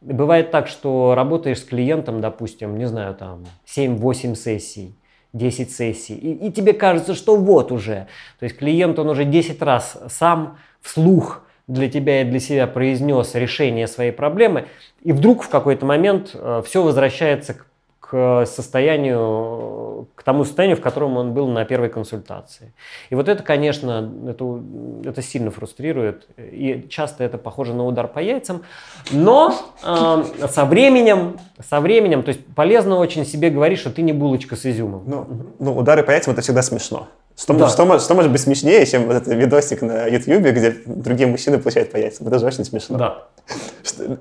Бывает 0.00 0.50
так, 0.50 0.68
что 0.68 1.14
работаешь 1.14 1.60
с 1.60 1.64
клиентом, 1.64 2.22
допустим, 2.22 2.78
не 2.78 2.86
знаю, 2.86 3.14
там 3.14 3.44
7-8 3.66 4.34
сессий, 4.34 4.94
10 5.34 5.72
сессий, 5.72 6.14
и, 6.14 6.46
и 6.46 6.50
тебе 6.50 6.72
кажется, 6.72 7.14
что 7.14 7.36
вот 7.36 7.70
уже. 7.70 8.06
То 8.38 8.44
есть 8.44 8.56
клиент, 8.56 8.98
он 8.98 9.10
уже 9.10 9.26
10 9.26 9.60
раз 9.60 10.00
сам 10.08 10.56
вслух 10.80 11.42
для 11.66 11.88
тебя 11.88 12.22
и 12.22 12.24
для 12.24 12.40
себя 12.40 12.66
произнес 12.66 13.34
решение 13.34 13.86
своей 13.86 14.12
проблемы, 14.12 14.66
и 15.02 15.12
вдруг 15.12 15.42
в 15.42 15.48
какой-то 15.48 15.86
момент 15.86 16.30
э, 16.34 16.62
все 16.66 16.82
возвращается 16.82 17.54
к, 17.54 17.66
к 18.00 18.44
состоянию, 18.46 20.08
к 20.14 20.22
тому 20.22 20.44
состоянию, 20.44 20.76
в 20.76 20.82
котором 20.82 21.16
он 21.16 21.32
был 21.32 21.48
на 21.48 21.64
первой 21.64 21.88
консультации. 21.88 22.74
И 23.08 23.14
вот 23.14 23.28
это, 23.30 23.42
конечно, 23.42 24.12
это, 24.28 24.62
это 25.04 25.22
сильно 25.22 25.50
фрустрирует, 25.50 26.28
и 26.36 26.86
часто 26.90 27.24
это 27.24 27.38
похоже 27.38 27.72
на 27.72 27.86
удар 27.86 28.08
по 28.08 28.18
яйцам, 28.18 28.62
но 29.10 29.54
э, 29.82 30.46
со 30.48 30.66
временем, 30.66 31.38
со 31.66 31.80
временем, 31.80 32.22
то 32.22 32.28
есть 32.28 32.44
полезно 32.54 32.96
очень 32.96 33.24
себе 33.24 33.48
говорить, 33.48 33.78
что 33.78 33.90
ты 33.90 34.02
не 34.02 34.12
булочка 34.12 34.54
с 34.54 34.66
изюмом. 34.66 35.04
Ну, 35.06 35.26
ну 35.58 35.76
удары 35.76 36.02
по 36.02 36.10
яйцам 36.10 36.34
это 36.34 36.42
всегда 36.42 36.60
смешно. 36.60 37.08
Что, 37.36 37.52
да. 37.54 37.68
что, 37.68 37.98
что 37.98 38.14
может 38.14 38.30
быть 38.30 38.40
смешнее, 38.40 38.86
чем 38.86 39.06
вот 39.06 39.16
этот 39.16 39.34
видосик 39.34 39.82
на 39.82 40.06
Ютьюбе, 40.06 40.52
где 40.52 40.76
другие 40.86 41.26
мужчины 41.26 41.58
получают 41.58 41.90
по 41.90 41.96
яйцам? 41.96 42.28
Это 42.28 42.38
же 42.38 42.46
очень 42.46 42.64
смешно. 42.64 42.96
Да. 42.96 43.24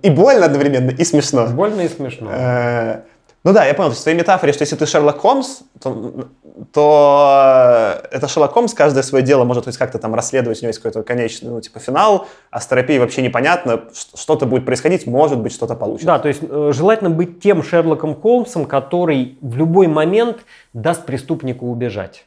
И 0.02 0.10
больно 0.10 0.46
одновременно, 0.46 0.90
и 0.90 1.04
смешно. 1.04 1.46
Больно 1.48 1.82
и 1.82 1.90
смешно. 1.90 2.32
Э, 2.34 3.02
ну 3.44 3.52
да, 3.52 3.66
я 3.66 3.74
понял, 3.74 3.92
в 3.92 4.00
твоей 4.02 4.18
метафоре, 4.18 4.54
что 4.54 4.64
если 4.64 4.76
ты 4.76 4.86
Шерлок 4.86 5.20
Холмс, 5.20 5.60
то, 5.82 6.28
то 6.72 8.02
это 8.10 8.28
Шерлок 8.28 8.54
Холмс 8.54 8.74
каждое 8.74 9.04
свое 9.04 9.24
дело 9.24 9.44
может 9.44 9.66
хоть 9.66 9.78
как-то 9.78 10.00
там 10.00 10.16
расследовать, 10.16 10.60
у 10.60 10.62
него 10.62 10.70
есть 10.70 10.80
какой-то 10.80 11.04
конечный, 11.04 11.50
ну, 11.50 11.60
типа, 11.60 11.80
финал, 11.80 12.28
а 12.50 12.62
с 12.62 12.68
терапией 12.68 13.00
вообще 13.00 13.22
непонятно, 13.22 13.84
что-то 14.16 14.46
будет 14.46 14.66
происходить, 14.66 15.06
может 15.06 15.40
быть, 15.40 15.54
что-то 15.54 15.76
получится. 15.76 16.08
Да, 16.08 16.20
то 16.20 16.30
есть 16.30 16.42
э, 16.42 16.72
желательно 16.74 17.10
быть 17.10 17.42
тем 17.42 17.64
Шерлоком 17.64 18.16
Холмсом, 18.16 18.66
который 18.66 19.38
в 19.42 19.58
любой 19.58 19.88
момент 19.88 20.46
даст 20.74 21.06
преступнику 21.06 21.68
убежать. 21.68 22.26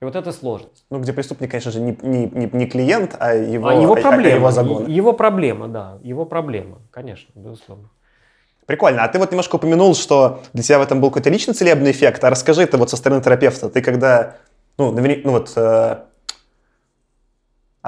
И 0.00 0.04
вот 0.04 0.14
это 0.14 0.30
сложность. 0.30 0.84
Ну, 0.90 1.00
где 1.00 1.12
преступник, 1.12 1.50
конечно 1.50 1.72
же, 1.72 1.80
не, 1.80 1.98
не, 2.02 2.26
не, 2.26 2.50
не 2.52 2.66
клиент, 2.66 3.16
а 3.18 3.34
его, 3.34 3.68
а 3.68 3.74
его 3.74 3.94
а, 3.94 4.00
проблема. 4.00 4.34
А 4.34 4.36
его 4.36 4.50
загон. 4.52 4.86
Его 4.86 5.12
проблема, 5.12 5.66
да. 5.66 5.98
Его 6.02 6.24
проблема, 6.24 6.78
конечно, 6.92 7.28
безусловно. 7.34 7.90
Прикольно. 8.64 9.02
А 9.02 9.08
ты 9.08 9.18
вот 9.18 9.32
немножко 9.32 9.56
упомянул, 9.56 9.96
что 9.96 10.42
для 10.52 10.62
тебя 10.62 10.78
в 10.78 10.82
этом 10.82 11.00
был 11.00 11.08
какой-то 11.08 11.30
личный 11.30 11.54
целебный 11.54 11.90
эффект. 11.90 12.22
А 12.22 12.30
расскажи 12.30 12.62
это 12.62 12.78
вот 12.78 12.90
со 12.90 12.96
стороны 12.96 13.22
терапевта. 13.22 13.68
Ты 13.70 13.82
когда, 13.82 14.36
ну, 14.76 14.92
ну 14.92 15.30
вот, 15.32 15.52
э, 15.56 15.96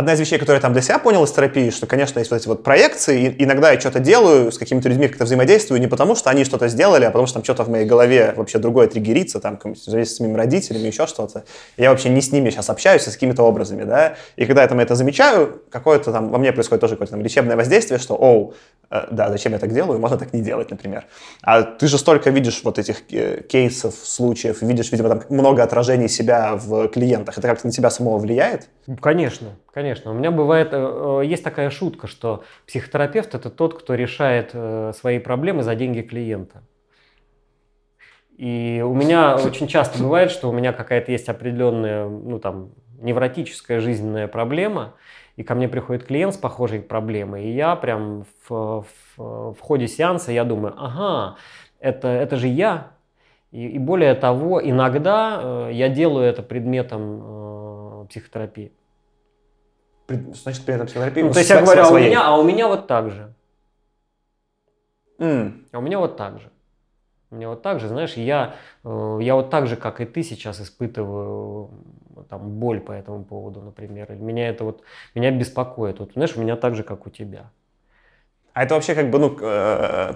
Одна 0.00 0.14
из 0.14 0.20
вещей, 0.20 0.38
которую 0.38 0.56
я 0.56 0.62
там 0.62 0.72
для 0.72 0.80
себя 0.80 0.98
понял 0.98 1.22
из 1.24 1.30
терапии, 1.30 1.68
что, 1.68 1.86
конечно, 1.86 2.20
есть 2.20 2.30
вот 2.30 2.40
эти 2.40 2.48
вот 2.48 2.62
проекции, 2.62 3.36
и 3.38 3.44
иногда 3.44 3.70
я 3.70 3.78
что-то 3.78 4.00
делаю 4.00 4.50
с 4.50 4.56
какими-то 4.56 4.88
людьми, 4.88 5.08
как-то 5.08 5.26
взаимодействую, 5.26 5.78
не 5.78 5.88
потому 5.88 6.14
что 6.14 6.30
они 6.30 6.44
что-то 6.44 6.68
сделали, 6.68 7.04
а 7.04 7.10
потому 7.10 7.26
что 7.26 7.34
там 7.34 7.44
что-то 7.44 7.64
в 7.64 7.68
моей 7.68 7.84
голове 7.84 8.32
вообще 8.34 8.58
другое 8.58 8.86
триггерится, 8.86 9.40
там, 9.40 9.58
зависит 9.74 10.14
с 10.14 10.20
моими 10.20 10.38
родителями, 10.38 10.86
еще 10.86 11.06
что-то. 11.06 11.44
Я 11.76 11.90
вообще 11.90 12.08
не 12.08 12.22
с 12.22 12.32
ними 12.32 12.48
сейчас 12.48 12.70
общаюсь, 12.70 13.06
а 13.06 13.10
с 13.10 13.12
какими-то 13.12 13.42
образами, 13.42 13.84
да. 13.84 14.14
И 14.36 14.46
когда 14.46 14.62
я 14.62 14.68
там 14.68 14.80
это 14.80 14.94
замечаю, 14.94 15.60
какое-то 15.70 16.12
там, 16.12 16.30
во 16.30 16.38
мне 16.38 16.54
происходит 16.54 16.80
тоже 16.80 16.94
какое-то 16.94 17.12
там 17.12 17.22
лечебное 17.22 17.56
воздействие, 17.56 18.00
что, 18.00 18.14
оу, 18.14 18.54
э, 18.90 19.06
да, 19.10 19.28
зачем 19.28 19.52
я 19.52 19.58
так 19.58 19.74
делаю, 19.74 19.98
можно 19.98 20.16
так 20.16 20.32
не 20.32 20.40
делать, 20.40 20.70
например. 20.70 21.04
А 21.42 21.60
ты 21.60 21.88
же 21.88 21.98
столько 21.98 22.30
видишь 22.30 22.62
вот 22.64 22.78
этих 22.78 23.02
э, 23.12 23.42
кейсов, 23.42 23.96
случаев, 24.02 24.62
видишь, 24.62 24.92
видимо, 24.92 25.10
там 25.10 25.22
много 25.28 25.62
отражений 25.62 26.08
себя 26.08 26.54
в 26.54 26.88
клиентах. 26.88 27.36
Это 27.36 27.46
как-то 27.46 27.66
на 27.66 27.72
тебя 27.72 27.90
самого 27.90 28.16
влияет? 28.16 28.70
Конечно, 29.02 29.48
Конечно, 29.72 29.89
у 30.10 30.12
меня 30.14 30.30
бывает, 30.30 30.68
э, 30.72 31.20
э, 31.22 31.26
есть 31.26 31.44
такая 31.44 31.70
шутка, 31.70 32.06
что 32.06 32.44
психотерапевт 32.66 33.34
это 33.34 33.50
тот, 33.50 33.78
кто 33.78 33.94
решает 33.94 34.50
э, 34.52 34.92
свои 34.94 35.18
проблемы 35.18 35.62
за 35.62 35.74
деньги 35.74 36.00
клиента. 36.00 36.62
И 38.36 38.82
у 38.84 38.94
меня 38.94 39.36
очень 39.36 39.66
часто 39.66 40.02
бывает, 40.02 40.30
что 40.30 40.48
у 40.48 40.52
меня 40.52 40.72
какая-то 40.72 41.12
есть 41.12 41.28
определенная, 41.28 42.08
ну 42.08 42.38
там, 42.38 42.70
невротическая 42.98 43.80
жизненная 43.80 44.28
проблема, 44.28 44.94
и 45.36 45.42
ко 45.42 45.54
мне 45.54 45.68
приходит 45.68 46.04
клиент 46.04 46.34
с 46.34 46.38
похожей 46.38 46.80
проблемой, 46.80 47.44
и 47.44 47.50
я 47.52 47.76
прям 47.76 48.24
в, 48.48 48.84
в, 49.16 49.54
в 49.54 49.60
ходе 49.60 49.88
сеанса 49.88 50.32
я 50.32 50.44
думаю, 50.44 50.74
ага, 50.78 51.36
это, 51.80 52.08
это 52.08 52.36
же 52.36 52.48
я. 52.48 52.92
И, 53.50 53.66
и 53.68 53.78
более 53.78 54.14
того, 54.14 54.60
иногда 54.62 55.68
я 55.70 55.88
делаю 55.88 56.26
это 56.26 56.42
предметом 56.42 58.06
психотерапии. 58.08 58.72
Значит, 60.34 60.64
при 60.64 60.74
этом 60.74 60.86
психотерапии. 60.86 61.22
Ну, 61.22 61.32
то 61.32 61.38
есть 61.38 61.50
я 61.50 61.62
говорю, 61.62 61.82
а 61.82 61.90
у, 61.90 61.98
меня, 61.98 62.22
а 62.22 62.36
у 62.38 62.42
меня 62.42 62.68
вот 62.68 62.86
так 62.86 63.10
же. 63.10 63.34
Mm. 65.18 65.66
А 65.72 65.78
у 65.78 65.82
меня 65.82 65.98
вот 65.98 66.16
так 66.16 66.40
же. 66.40 66.50
У 67.30 67.36
меня 67.36 67.48
вот 67.50 67.62
так 67.62 67.78
же, 67.78 67.88
знаешь, 67.88 68.14
я, 68.14 68.56
э, 68.82 69.18
я 69.22 69.36
вот 69.36 69.50
так 69.50 69.68
же, 69.68 69.76
как 69.76 70.00
и 70.00 70.04
ты 70.04 70.22
сейчас 70.24 70.60
испытываю 70.60 71.70
там, 72.28 72.58
боль 72.58 72.80
по 72.80 72.90
этому 72.90 73.24
поводу, 73.24 73.60
например. 73.60 74.10
Меня 74.12 74.48
это 74.48 74.64
вот, 74.64 74.82
меня 75.14 75.30
беспокоит. 75.30 76.00
Вот, 76.00 76.12
знаешь, 76.14 76.36
у 76.36 76.40
меня 76.40 76.56
так 76.56 76.74
же, 76.74 76.82
как 76.82 77.06
у 77.06 77.10
тебя. 77.10 77.50
А 78.52 78.64
это 78.64 78.74
вообще 78.74 78.94
как 78.94 79.10
бы, 79.10 79.18
ну, 79.20 79.38
э, 79.40 80.14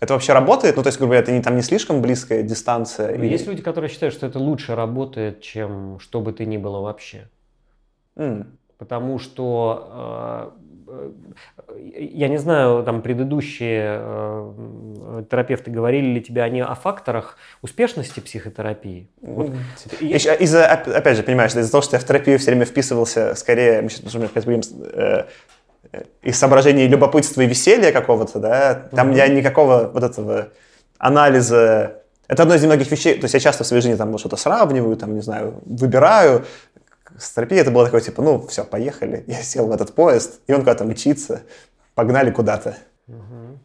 это 0.00 0.12
вообще 0.14 0.32
работает? 0.32 0.76
Ну, 0.76 0.82
то 0.82 0.88
есть, 0.88 0.98
грубо 0.98 1.10
говоря, 1.10 1.22
это 1.22 1.32
не, 1.32 1.42
там 1.42 1.56
не 1.56 1.62
слишком 1.62 2.00
близкая 2.00 2.42
дистанция? 2.42 3.16
Ну, 3.18 3.24
и... 3.24 3.28
Есть 3.28 3.46
люди, 3.46 3.62
которые 3.62 3.90
считают, 3.90 4.14
что 4.14 4.26
это 4.26 4.38
лучше 4.38 4.74
работает, 4.74 5.42
чем 5.42 5.98
что 6.00 6.20
бы 6.20 6.32
ты 6.32 6.46
ни 6.46 6.56
было 6.56 6.80
вообще. 6.80 7.28
Mm. 8.16 8.46
Потому 8.78 9.18
что 9.18 10.52
э, 10.88 11.10
я 11.98 12.28
не 12.28 12.36
знаю, 12.38 12.84
там 12.84 13.02
предыдущие 13.02 13.98
э, 14.00 15.24
терапевты 15.30 15.70
говорили 15.70 16.06
ли 16.06 16.22
тебе 16.22 16.42
они 16.42 16.60
о 16.60 16.74
факторах 16.74 17.36
успешности 17.62 18.20
психотерапии? 18.20 19.08
Вот, 19.20 19.50
Еще, 20.00 20.34
из-за, 20.36 20.66
опять 20.66 21.16
же, 21.16 21.22
понимаешь, 21.22 21.54
из-за 21.54 21.70
того, 21.70 21.82
что 21.82 21.96
я 21.96 22.00
в 22.00 22.04
терапию 22.04 22.38
все 22.38 22.50
время 22.50 22.66
вписывался, 22.66 23.34
скорее, 23.34 23.82
мы 23.82 23.88
сейчас, 23.88 24.14
например, 24.14 24.30
будем, 24.44 24.60
э, 24.92 25.24
из 26.22 26.38
соображений 26.38 26.86
любопытства 26.86 27.40
и 27.40 27.46
веселья 27.46 27.92
какого-то, 27.92 28.38
да, 28.38 28.74
там 28.74 29.10
mm-hmm. 29.10 29.16
я 29.16 29.28
никакого 29.28 29.90
вот 29.92 30.02
этого 30.02 30.48
анализа 30.98 32.02
это 32.28 32.42
одно 32.42 32.56
из 32.56 32.62
немногих 32.62 32.90
вещей, 32.90 33.14
то 33.14 33.24
есть 33.24 33.34
я 33.34 33.40
часто 33.40 33.62
в 33.62 33.66
своей 33.66 33.82
жизни 33.82 33.96
там 33.96 34.16
что-то 34.18 34.36
сравниваю, 34.36 34.96
там, 34.96 35.14
не 35.14 35.20
знаю, 35.20 35.60
выбираю, 35.64 36.44
с 37.18 37.32
терапией 37.32 37.60
это 37.60 37.70
было 37.70 37.84
такое, 37.84 38.00
типа, 38.00 38.22
ну, 38.22 38.46
все, 38.46 38.64
поехали. 38.64 39.24
Я 39.26 39.42
сел 39.42 39.66
в 39.66 39.72
этот 39.72 39.94
поезд, 39.94 40.40
и 40.46 40.52
он 40.52 40.60
куда-то 40.60 40.84
мчится. 40.84 41.42
Погнали 41.94 42.30
куда-то. 42.30 42.76
Угу. 43.08 43.58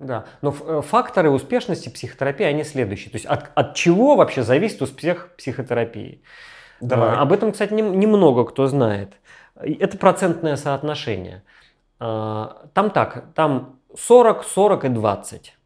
Да, 0.00 0.24
но 0.40 0.54
э, 0.58 0.82
факторы 0.82 1.30
успешности 1.30 1.90
психотерапии, 1.90 2.44
они 2.44 2.64
следующие. 2.64 3.10
То 3.10 3.16
есть 3.16 3.26
от, 3.26 3.50
от 3.54 3.74
чего 3.74 4.16
вообще 4.16 4.42
зависит 4.42 4.80
успех 4.80 5.30
психотерапии? 5.36 6.22
Давай. 6.80 7.16
А, 7.16 7.20
об 7.20 7.32
этом, 7.32 7.52
кстати, 7.52 7.74
немного 7.74 8.40
не 8.42 8.48
кто 8.48 8.66
знает. 8.66 9.12
Это 9.56 9.98
процентное 9.98 10.56
соотношение. 10.56 11.42
А, 11.98 12.66
там 12.72 12.90
так, 12.90 13.24
там 13.34 13.78
40, 13.94 14.44
40 14.44 14.84
и 14.86 14.88
20. 14.88 15.56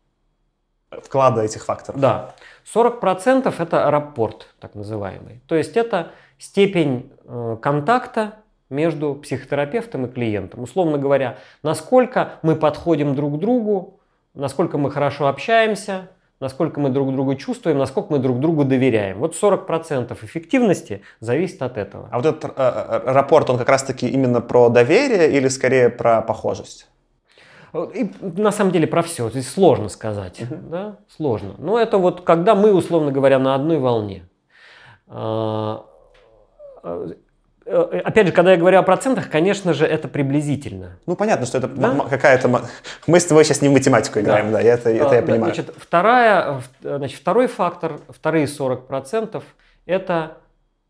Вклада 1.03 1.43
этих 1.43 1.65
факторов. 1.65 2.01
Да. 2.01 2.35
40% 2.73 3.55
это 3.57 3.91
рапорт, 3.91 4.49
так 4.59 4.75
называемый. 4.75 5.43
То 5.47 5.55
есть 5.55 5.77
это 5.77 6.11
степень 6.39 7.11
э, 7.25 7.57
контакта 7.61 8.37
между 8.71 9.15
психотерапевтом 9.15 10.07
и 10.07 10.09
клиентом. 10.09 10.63
Условно 10.63 10.99
говоря, 10.99 11.39
насколько 11.63 12.33
мы 12.43 12.57
подходим 12.57 13.15
друг 13.15 13.37
к 13.37 13.39
другу, 13.39 14.01
насколько 14.35 14.79
мы 14.79 14.91
хорошо 14.91 15.29
общаемся, 15.29 16.09
насколько 16.41 16.81
мы 16.81 16.91
друг 16.91 17.13
друга 17.13 17.37
чувствуем, 17.37 17.79
насколько 17.79 18.13
мы 18.13 18.19
друг 18.19 18.41
другу 18.41 18.65
доверяем. 18.65 19.19
Вот 19.19 19.35
40% 19.41 20.13
эффективности 20.25 21.03
зависит 21.21 21.63
от 21.63 21.79
этого. 21.79 22.09
А 22.11 22.17
вот 22.19 22.27
этот 22.27 22.45
э, 22.45 22.51
э, 22.57 23.13
рапорт, 23.13 23.51
он 23.51 23.59
как 23.59 23.69
раз-таки 23.69 24.09
именно 24.09 24.41
про 24.41 24.69
доверие 24.69 25.33
или 25.33 25.49
скорее 25.49 25.89
про 25.89 26.21
похожесть? 26.23 26.89
И 27.73 28.09
на 28.21 28.53
самом 28.53 28.71
деле 28.71 28.87
про 28.87 29.03
все. 29.03 29.29
Здесь 29.31 29.51
сложно 29.51 29.89
сказать. 29.89 30.41
Uh-huh. 30.41 30.69
Да? 30.69 30.97
Сложно. 31.09 31.55
Но 31.59 31.79
это 31.79 31.99
вот 31.99 32.21
когда 32.21 32.55
мы, 32.55 32.73
условно 32.73 33.11
говоря, 33.11 33.41
на 33.41 33.57
одной 33.57 33.79
волне. 33.79 34.29
А, 36.85 37.09
Э, 37.67 37.89
э, 37.93 37.99
опять 38.01 38.27
же, 38.27 38.33
когда 38.33 38.53
я 38.53 38.59
говорю 38.59 38.79
о 38.79 38.83
процентах, 38.83 39.31
конечно 39.31 39.73
же, 39.73 39.87
это 39.87 40.09
приблизительно. 40.09 40.99
Ну, 41.07 41.17
понятно, 41.17 41.47
что 41.47 41.59
это 41.59 41.69
да? 41.69 42.07
какая-то... 42.11 42.49
Мы 43.07 43.21
с 43.21 43.25
тобой 43.25 43.45
сейчас 43.45 43.63
не 43.63 43.69
в 43.69 43.73
математику 43.73 44.21
играем, 44.21 44.53
да, 44.53 44.59
да 44.59 44.63
это, 44.63 44.91
это 44.91 45.15
я 45.15 45.23
понимаю. 45.23 45.55
Значит, 45.55 45.75
вторая, 45.77 46.61
значит, 46.83 47.19
второй 47.19 47.47
фактор, 47.47 48.01
вторые 48.09 48.47
40%– 48.47 49.43
это 49.87 50.39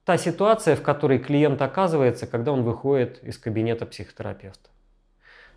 та 0.05 0.19
ситуация, 0.19 0.75
в 0.77 0.83
которой 0.83 1.19
клиент 1.19 1.63
оказывается, 1.63 2.27
когда 2.27 2.53
он 2.53 2.65
выходит 2.65 3.23
из 3.23 3.39
кабинета 3.39 3.87
психотерапевта. 3.87 4.71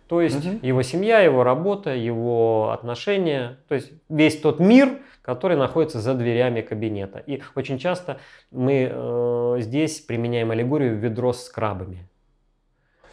То 0.06 0.22
есть 0.22 0.46
угу. 0.46 0.58
его 0.62 0.82
семья, 0.82 1.18
его 1.18 1.42
работа, 1.42 1.90
его 1.90 2.70
отношения, 2.70 3.58
то 3.68 3.74
есть 3.74 3.90
весь 4.08 4.40
тот 4.40 4.58
мир, 4.58 5.00
который 5.28 5.58
находится 5.58 6.00
за 6.00 6.14
дверями 6.14 6.62
кабинета. 6.62 7.18
И 7.18 7.42
очень 7.54 7.78
часто 7.78 8.16
мы 8.50 8.90
э, 8.90 9.56
здесь 9.60 10.00
применяем 10.00 10.50
аллегорию 10.52 10.96
ведро 10.96 11.34
с 11.34 11.50
крабами. 11.50 12.08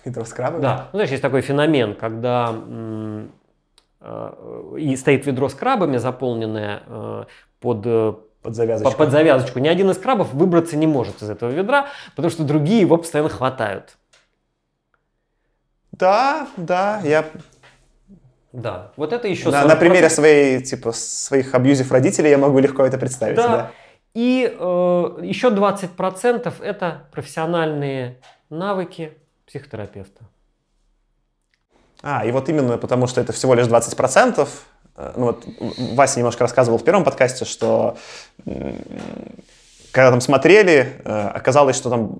Ведро 0.06 0.24
с 0.24 0.32
крабами? 0.32 0.62
Да. 0.62 0.88
Ну, 0.94 1.00
знаешь, 1.00 1.10
есть 1.10 1.22
такой 1.22 1.42
феномен, 1.42 1.94
когда 1.94 2.56
э, 4.00 4.76
и 4.80 4.96
стоит 4.96 5.26
ведро 5.26 5.50
с 5.50 5.56
крабами, 5.56 5.98
заполненное 5.98 6.84
э, 6.88 7.26
под 7.60 7.82
э, 7.86 8.14
под 8.42 8.56
завязочку. 8.56 8.98
под 8.98 9.12
завязочку. 9.12 9.60
Ни 9.60 9.68
один 9.68 9.90
из 9.90 9.98
крабов 9.98 10.34
выбраться 10.34 10.78
не 10.78 10.88
может 10.88 11.22
из 11.22 11.30
этого 11.30 11.50
ведра, 11.50 11.88
потому 12.16 12.32
что 12.32 12.46
другие 12.46 12.80
его 12.80 12.96
постоянно 12.96 13.28
хватают. 13.30 13.98
Да, 15.92 16.48
да, 16.56 17.02
я 17.04 17.26
да, 18.56 18.92
вот 18.96 19.12
это 19.12 19.28
еще... 19.28 19.50
На, 19.52 19.66
на 19.66 19.76
примере 19.76 20.10
своей, 20.10 20.62
типа, 20.62 20.94
своих 20.94 21.54
абьюзив 21.54 21.92
родителей 21.92 22.30
я 22.30 22.38
могу 22.38 22.60
легко 22.60 22.86
это 22.86 22.98
представить. 22.98 23.36
Да. 23.36 23.48
да. 23.48 23.72
И 24.14 24.50
э, 24.50 25.20
еще 25.24 25.50
20% 25.50 26.54
это 26.62 27.08
профессиональные 27.12 28.18
навыки 28.50 29.12
психотерапевта. 29.46 30.24
А, 32.02 32.26
и 32.26 32.32
вот 32.32 32.48
именно 32.48 32.78
потому, 32.78 33.08
что 33.08 33.20
это 33.20 33.34
всего 33.34 33.56
лишь 33.56 33.68
20%, 33.68 34.48
э, 34.96 35.14
ну 35.18 35.26
вот 35.26 35.46
Вася 35.96 36.20
немножко 36.20 36.44
рассказывал 36.44 36.78
в 36.78 36.86
первом 36.86 37.04
подкасте, 37.04 37.44
что 37.44 37.98
когда 39.92 40.12
там 40.12 40.22
смотрели, 40.22 41.02
э, 41.04 41.28
оказалось, 41.34 41.76
что 41.76 41.90
там 41.90 42.20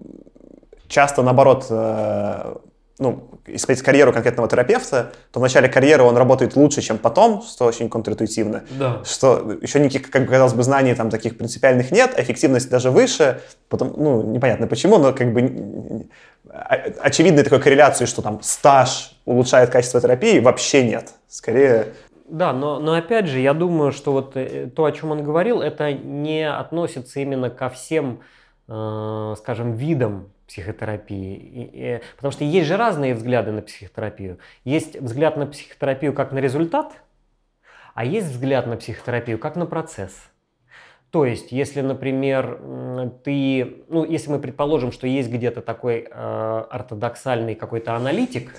часто 0.90 1.24
наоборот 1.24 1.68
э, 1.70 2.56
ну, 2.98 3.30
если 3.46 3.76
карьеру 3.76 4.14
конкретного 4.14 4.48
терапевта, 4.48 5.12
то 5.32 5.40
в 5.40 5.44
начале 5.44 5.68
карьеры 5.68 6.04
он 6.04 6.16
работает 6.16 6.56
лучше, 6.56 6.82
чем 6.82 6.98
потом, 6.98 7.42
что 7.42 7.66
очень 7.66 7.90
контринтуитивно. 7.90 8.64
Да. 8.72 9.02
Что 9.04 9.58
еще 9.62 9.80
никаких, 9.80 10.10
как 10.10 10.24
бы 10.24 10.28
казалось 10.30 10.54
бы, 10.54 10.64
знаний 10.64 10.96
там 10.96 11.10
таких 11.10 11.38
принципиальных 11.38 11.92
нет, 11.92 12.18
эффективность 12.18 12.70
даже 12.70 12.92
выше. 12.92 13.42
Потом, 13.68 13.94
ну, 13.98 14.24
непонятно 14.24 14.68
почему, 14.68 14.98
но 14.98 15.12
как 15.12 15.34
бы 15.34 16.08
очевидной 17.02 17.44
такой 17.44 17.60
корреляции, 17.60 18.06
что 18.06 18.22
там 18.22 18.42
стаж 18.42 19.12
улучшает 19.26 19.72
качество 19.72 20.00
терапии, 20.00 20.40
вообще 20.40 20.88
нет. 20.88 21.14
Скорее... 21.28 21.88
Да, 22.30 22.54
но, 22.54 22.80
но 22.80 22.94
опять 22.94 23.28
же, 23.28 23.40
я 23.40 23.54
думаю, 23.54 23.92
что 23.92 24.12
вот 24.14 24.36
э, 24.36 24.68
то, 24.74 24.86
о 24.86 24.92
чем 24.92 25.12
он 25.12 25.24
говорил, 25.24 25.62
это 25.62 25.94
не 25.94 26.50
относится 26.50 27.20
именно 27.20 27.52
ко 27.52 27.70
всем, 27.70 28.22
э, 28.68 29.36
скажем, 29.38 29.74
видам 29.74 30.30
психотерапии. 30.48 31.36
И, 31.36 31.70
и, 31.74 32.02
потому 32.16 32.32
что 32.32 32.44
есть 32.44 32.68
же 32.68 32.78
разные 32.78 33.14
взгляды 33.14 33.52
на 33.52 33.62
психотерапию. 33.62 34.40
Есть 34.64 35.00
взгляд 35.00 35.38
на 35.38 35.46
психотерапию 35.46 36.14
как 36.14 36.32
на 36.32 36.40
результат, 36.40 36.94
а 37.94 38.06
есть 38.06 38.28
взгляд 38.28 38.68
на 38.68 38.78
психотерапию 38.78 39.40
как 39.40 39.56
на 39.56 39.66
процесс. 39.66 40.14
То 41.12 41.26
есть, 41.26 41.54
если, 41.54 41.80
например, 41.80 42.60
ты, 43.24 43.86
ну, 43.88 44.04
если 44.04 44.32
мы 44.32 44.40
предположим, 44.40 44.92
что 44.92 45.08
есть 45.08 45.32
где-то 45.32 45.62
такой 45.62 46.10
э, 46.12 46.66
ортодоксальный 46.70 47.56
какой-то 47.56 47.96
аналитик, 47.96 48.52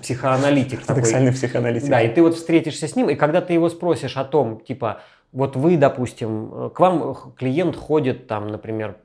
психоаналитик, 0.00 0.80
ортодоксальный 0.80 1.28
такой, 1.30 1.38
психоаналитик, 1.38 1.88
да, 1.88 2.02
и 2.02 2.12
ты 2.12 2.22
вот 2.22 2.34
встретишься 2.34 2.88
с 2.88 2.96
ним, 2.96 3.08
и 3.08 3.14
когда 3.14 3.40
ты 3.40 3.52
его 3.52 3.68
спросишь 3.68 4.16
о 4.16 4.24
том, 4.24 4.58
типа, 4.58 5.02
вот 5.30 5.54
вы, 5.54 5.76
допустим, 5.76 6.70
к 6.70 6.80
вам 6.80 7.14
клиент 7.38 7.76
ходит 7.76 8.26
там, 8.26 8.48
например, 8.48 8.96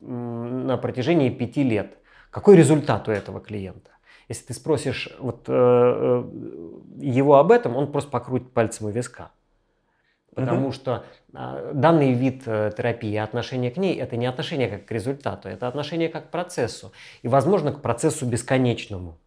на 0.00 0.76
протяжении 0.76 1.30
пяти 1.30 1.62
лет. 1.62 1.98
Какой 2.30 2.56
результат 2.56 3.08
у 3.08 3.12
этого 3.12 3.40
клиента? 3.40 3.90
Если 4.28 4.46
ты 4.46 4.54
спросишь 4.54 5.08
вот, 5.18 5.44
э, 5.48 5.52
э 5.52 6.24
его 7.00 7.36
об 7.36 7.50
этом, 7.52 7.76
он 7.76 7.90
просто 7.90 8.10
покрутит 8.10 8.52
пальцем 8.52 8.86
у 8.86 8.90
виска. 8.90 9.30
Потому 10.34 10.66
угу. 10.66 10.72
что 10.72 11.04
э, 11.32 11.72
данный 11.74 12.12
вид 12.12 12.42
э, 12.46 12.70
терапии, 12.76 13.16
отношение 13.16 13.70
к 13.70 13.76
ней, 13.76 13.96
это 13.96 14.16
не 14.16 14.26
отношение 14.26 14.68
как 14.68 14.84
к 14.84 14.92
результату, 14.92 15.48
это 15.48 15.66
отношение 15.66 16.08
как 16.08 16.28
к 16.28 16.30
процессу. 16.30 16.92
И, 17.22 17.28
возможно, 17.28 17.72
к 17.72 17.80
процессу 17.80 18.26
бесконечному. 18.26 19.18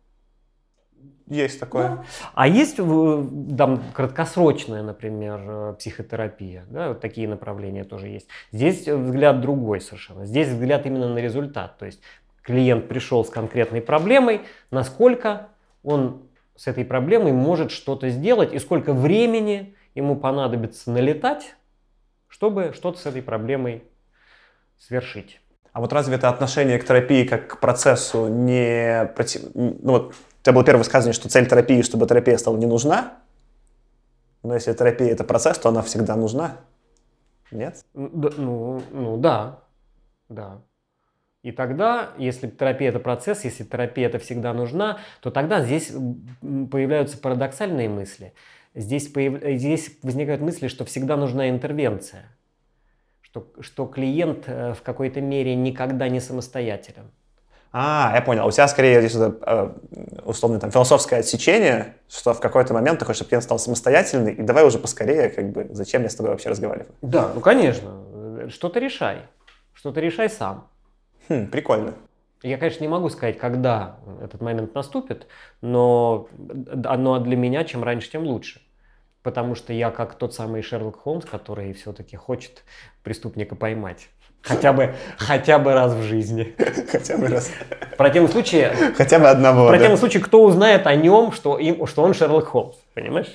Есть 1.32 1.62
такое. 1.62 1.88
Да. 1.88 2.04
А 2.34 2.46
есть 2.46 2.76
там 2.76 3.82
краткосрочная, 3.94 4.84
например, 4.84 5.40
э, 5.46 5.76
психотерапия. 5.80 6.66
Да, 6.70 6.90
вот 6.90 7.00
такие 7.00 7.26
направления 7.26 7.86
тоже 7.86 8.10
есть. 8.10 8.28
Здесь 8.52 8.86
взгляд 8.86 9.40
другой 9.40 9.80
совершенно. 9.80 10.26
Здесь 10.26 10.50
взгляд 10.50 10.86
именно 10.86 11.08
на 11.08 11.20
результат. 11.20 11.78
То 11.78 11.86
есть 11.86 12.02
клиент 12.42 12.90
пришел 12.90 13.24
с 13.24 13.30
конкретной 13.30 13.82
проблемой, 13.82 14.42
насколько 14.72 15.48
он 15.84 16.24
с 16.58 16.68
этой 16.68 16.84
проблемой 16.84 17.32
может 17.32 17.72
что-то 17.72 18.10
сделать 18.10 18.52
и 18.52 18.60
сколько 18.60 18.92
времени 18.92 19.74
ему 19.96 20.18
понадобится 20.18 20.92
налетать, 20.92 21.56
чтобы 22.28 22.74
что-то 22.76 23.00
с 23.00 23.06
этой 23.06 23.22
проблемой 23.22 23.86
свершить. 24.78 25.40
А 25.72 25.80
вот 25.80 25.94
разве 25.94 26.18
это 26.18 26.28
отношение 26.28 26.78
к 26.78 26.86
терапии 26.86 27.26
как 27.26 27.48
к 27.48 27.60
процессу 27.62 28.28
не 28.28 29.10
против... 29.16 29.44
Ну 29.56 29.80
вот, 29.84 30.14
у 30.42 30.44
тебя 30.44 30.54
было 30.54 30.66
первое 30.66 30.80
высказывание, 30.80 31.14
что 31.14 31.30
цель 31.30 31.48
терапии, 31.48 31.84
чтобы 31.84 32.08
терапия 32.08 32.36
стала 32.38 32.58
не 32.58 32.66
нужна. 32.66 33.20
Но 34.42 34.56
если 34.56 34.74
терапия— 34.74 35.10
это 35.12 35.24
процесс, 35.24 35.60
то 35.60 35.70
она 35.70 35.84
всегда 35.84 36.16
нужна. 36.16 36.58
Нет? 37.52 37.86
Ну, 37.94 38.82
ну 38.92 39.18
да, 39.18 39.60
да. 40.30 40.62
И 41.44 41.52
тогда, 41.52 42.10
если 42.18 42.48
терапия 42.48 42.90
это 42.90 43.00
процесс, 43.00 43.46
если 43.46 43.64
терапия 43.64 44.08
это 44.08 44.18
всегда 44.18 44.52
нужна, 44.54 44.98
то 45.22 45.30
тогда 45.30 45.64
здесь 45.64 45.92
появляются 45.92 47.20
парадоксальные 47.20 47.90
мысли. 47.90 48.34
Здесь, 48.74 49.10
появ... 49.10 49.44
здесь 49.44 50.00
возникают 50.02 50.42
мысли, 50.42 50.70
что 50.70 50.86
всегда 50.86 51.18
нужна 51.18 51.50
интервенция, 51.50 52.26
что, 53.22 53.48
что 53.60 53.86
клиент 53.86 54.46
э, 54.48 54.74
в 54.74 54.82
какой-то 54.82 55.22
мере 55.22 55.56
никогда 55.56 56.10
не 56.10 56.20
самостоятелен. 56.20 57.12
А, 57.74 58.12
я 58.14 58.22
понял. 58.22 58.46
У 58.46 58.52
тебя 58.52 58.68
скорее 58.68 59.00
здесь 59.00 59.16
это, 59.16 59.38
э, 59.46 60.22
условно 60.26 60.60
там 60.60 60.72
философское 60.72 61.20
отсечение, 61.20 61.96
что 62.10 62.34
в 62.34 62.40
какой-то 62.42 62.74
момент 62.74 63.00
ты 63.00 63.06
хочешь, 63.06 63.18
чтобы 63.18 63.30
клиент 63.30 63.46
стал 63.46 63.60
самостоятельный, 63.60 64.34
и 64.34 64.42
давай 64.42 64.66
уже 64.66 64.78
поскорее, 64.78 65.30
как 65.30 65.52
бы, 65.52 65.68
зачем 65.72 66.04
я 66.04 66.10
с 66.10 66.16
тобой 66.16 66.32
вообще 66.32 66.50
разговариваю? 66.50 66.90
Да, 67.02 67.32
ну 67.34 67.40
конечно. 67.40 68.50
Что-то 68.50 68.80
решай. 68.80 69.20
Что-то 69.74 70.02
решай 70.02 70.30
сам. 70.30 70.68
Хм, 71.30 71.48
прикольно. 71.48 71.94
Я, 72.44 72.58
конечно, 72.58 72.84
не 72.84 72.88
могу 72.88 73.08
сказать, 73.10 73.38
когда 73.38 73.98
этот 74.22 74.42
момент 74.42 74.74
наступит, 74.74 75.28
но 75.62 76.28
оно 76.84 77.20
для 77.20 77.38
меня 77.38 77.64
чем 77.64 77.84
раньше, 77.84 78.10
тем 78.12 78.24
лучше. 78.24 78.62
Потому 79.22 79.54
что 79.54 79.72
я 79.72 79.92
как 79.92 80.16
тот 80.16 80.34
самый 80.34 80.64
Шерлок 80.64 80.98
Холмс, 80.98 81.26
который 81.26 81.72
все-таки 81.74 82.18
хочет 82.18 82.64
преступника 83.04 83.56
поймать. 83.56 84.10
Хотя 84.44 84.74
бы, 84.74 84.96
хотя 85.18 85.60
бы 85.60 85.74
раз 85.74 85.94
в 85.94 86.02
жизни. 86.02 86.56
Хотя 86.92 87.18
бы 87.18 87.28
раз. 87.28 87.52
В 87.94 87.98
противном 87.98 88.32
случае... 88.32 88.74
Хотя 88.98 89.20
бы 89.20 89.28
одного, 89.30 89.66
В 89.66 89.68
противном 89.68 89.96
да? 89.96 90.00
случае, 90.00 90.24
кто 90.24 90.44
узнает 90.44 90.88
о 90.88 90.96
нем, 90.96 91.32
что, 91.32 91.58
им, 91.58 91.86
что 91.86 92.04
он 92.04 92.14
Шерлок 92.14 92.48
Холмс, 92.48 92.76
понимаешь? 92.94 93.28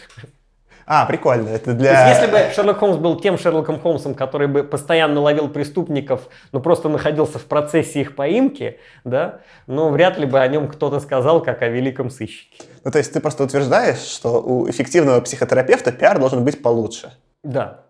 А, 0.89 1.05
прикольно. 1.07 1.49
Это 1.49 1.75
для... 1.75 1.93
То 1.93 2.09
есть, 2.09 2.21
если 2.21 2.31
бы 2.31 2.55
Шерлок 2.55 2.79
Холмс 2.79 2.97
был 2.97 3.21
тем 3.21 3.39
Шерлоком 3.39 3.81
Холмсом, 3.81 4.15
который 4.15 4.47
бы 4.47 4.63
постоянно 4.63 5.21
ловил 5.21 5.49
преступников, 5.49 6.29
но 6.53 6.61
просто 6.61 6.89
находился 6.89 7.39
в 7.41 7.45
процессе 7.45 8.01
их 8.01 8.15
поимки, 8.15 8.79
да, 9.05 9.41
но 9.67 9.91
вряд 9.91 10.17
ли 10.17 10.27
бы 10.27 10.41
о 10.41 10.47
нем 10.47 10.69
кто-то 10.69 11.01
сказал, 11.01 11.43
как 11.43 11.63
о 11.63 11.69
великом 11.69 12.09
сыщике. 12.09 12.65
Ну, 12.85 12.91
то 12.93 12.99
есть 12.99 13.13
ты 13.13 13.21
просто 13.21 13.43
утверждаешь, 13.43 13.99
что 13.99 14.41
у 14.41 14.71
эффективного 14.71 15.21
психотерапевта 15.21 15.91
пиар 15.91 16.21
должен 16.21 16.45
быть 16.45 16.63
получше. 16.63 17.13
Да. 17.43 17.86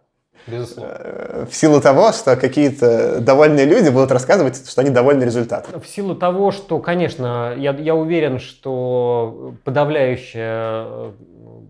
Безусловно. 0.47 0.92
Э, 0.99 1.47
в 1.51 1.55
силу 1.55 1.80
того, 1.80 2.12
что 2.12 2.36
какие-то 2.36 3.20
довольные 3.20 3.66
люди 3.66 3.88
будут 3.88 4.12
рассказывать, 4.12 4.68
что 4.68 4.80
они 4.80 4.90
довольны 4.90 5.24
результатом. 5.24 5.80
В 5.80 5.86
силу 5.86 6.14
того, 6.14 6.51
что, 6.53 6.78
конечно, 6.78 7.55
я, 7.57 7.72
я 7.72 7.94
уверен, 7.94 8.38
что 8.38 9.55
подавляющее 9.64 11.12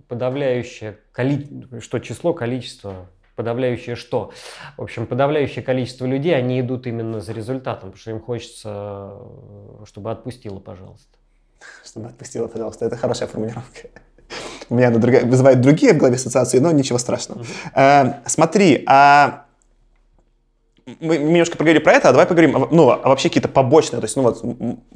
подавляющее 0.09 0.99
количество, 1.13 1.81
что 1.81 1.99
число, 1.99 2.33
количество, 2.33 3.07
подавляющее 3.35 3.97
что? 3.97 4.33
В 4.77 4.83
общем, 4.83 5.07
подавляющее 5.07 5.65
количество 5.65 6.07
людей, 6.07 6.37
они 6.37 6.61
идут 6.61 6.87
именно 6.87 7.21
за 7.21 7.33
результатом, 7.33 7.91
потому 7.91 7.97
что 7.97 8.11
им 8.11 8.21
хочется, 8.21 9.13
чтобы 9.85 10.11
отпустило, 10.11 10.59
пожалуйста. 10.59 11.19
Чтобы 11.85 12.07
отпустило, 12.07 12.47
пожалуйста. 12.47 12.87
Это 12.87 12.97
хорошая 12.97 13.29
формулировка. 13.29 13.89
У 14.69 14.75
меня 14.75 14.89
она 14.89 14.99
другая, 14.99 15.25
вызывает 15.25 15.61
другие 15.61 15.93
в 15.93 15.99
голове 15.99 16.17
ассоциации, 16.17 16.59
но 16.59 16.71
ничего 16.73 16.99
страшного. 16.99 17.43
Uh-huh. 17.43 18.15
Э, 18.15 18.15
смотри, 18.27 18.85
а 18.87 19.47
мы 21.01 21.19
немножко 21.19 21.57
поговорили 21.57 21.83
про 21.83 21.95
это, 21.95 22.09
а 22.09 22.13
давай 22.13 22.27
поговорим, 22.27 22.69
ну, 22.71 22.91
а 22.91 23.09
вообще 23.09 23.29
какие-то 23.29 23.49
побочные, 23.49 24.01
то 24.01 24.05
есть, 24.05 24.17
ну, 24.17 24.23
вот, 24.23 24.45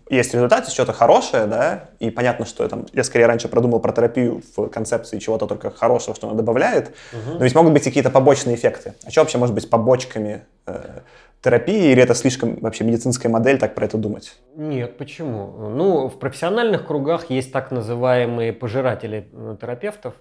есть 0.09 0.33
результат, 0.33 0.61
есть 0.61 0.75
что-то 0.75 0.93
хорошее, 0.93 1.47
да, 1.47 1.87
и 1.99 2.11
понятно, 2.11 2.47
что 2.47 2.69
там, 2.69 2.87
я 2.93 3.03
скорее 3.03 3.27
раньше 3.27 3.49
продумал 3.49 3.81
про 3.81 3.93
терапию 3.93 4.41
в 4.57 4.69
концепции 4.69 5.19
чего-то 5.19 5.47
только 5.47 5.71
хорошего, 5.73 6.15
что 6.15 6.29
она 6.29 6.37
добавляет, 6.37 6.95
угу. 7.13 7.39
но 7.39 7.45
ведь 7.45 7.55
могут 7.57 7.73
быть 7.73 7.83
какие-то 7.83 8.11
побочные 8.11 8.55
эффекты. 8.55 8.95
А 9.05 9.11
что 9.11 9.23
вообще 9.23 9.39
может 9.39 9.53
быть 9.53 9.69
побочками 9.69 10.45
э, 10.67 11.01
терапии, 11.43 11.93
или 11.93 12.03
это 12.03 12.15
слишком 12.15 12.57
вообще 12.57 12.85
медицинская 12.85 13.31
модель 13.31 13.59
так 13.59 13.75
про 13.75 13.87
это 13.87 13.97
думать? 13.99 14.37
Нет, 14.57 14.97
почему? 14.99 15.69
Ну, 15.71 16.09
в 16.09 16.19
профессиональных 16.19 16.87
кругах 16.87 17.31
есть 17.31 17.53
так 17.53 17.71
называемые 17.71 18.53
пожиратели 18.53 19.29
э, 19.33 19.57
терапевтов, 19.61 20.15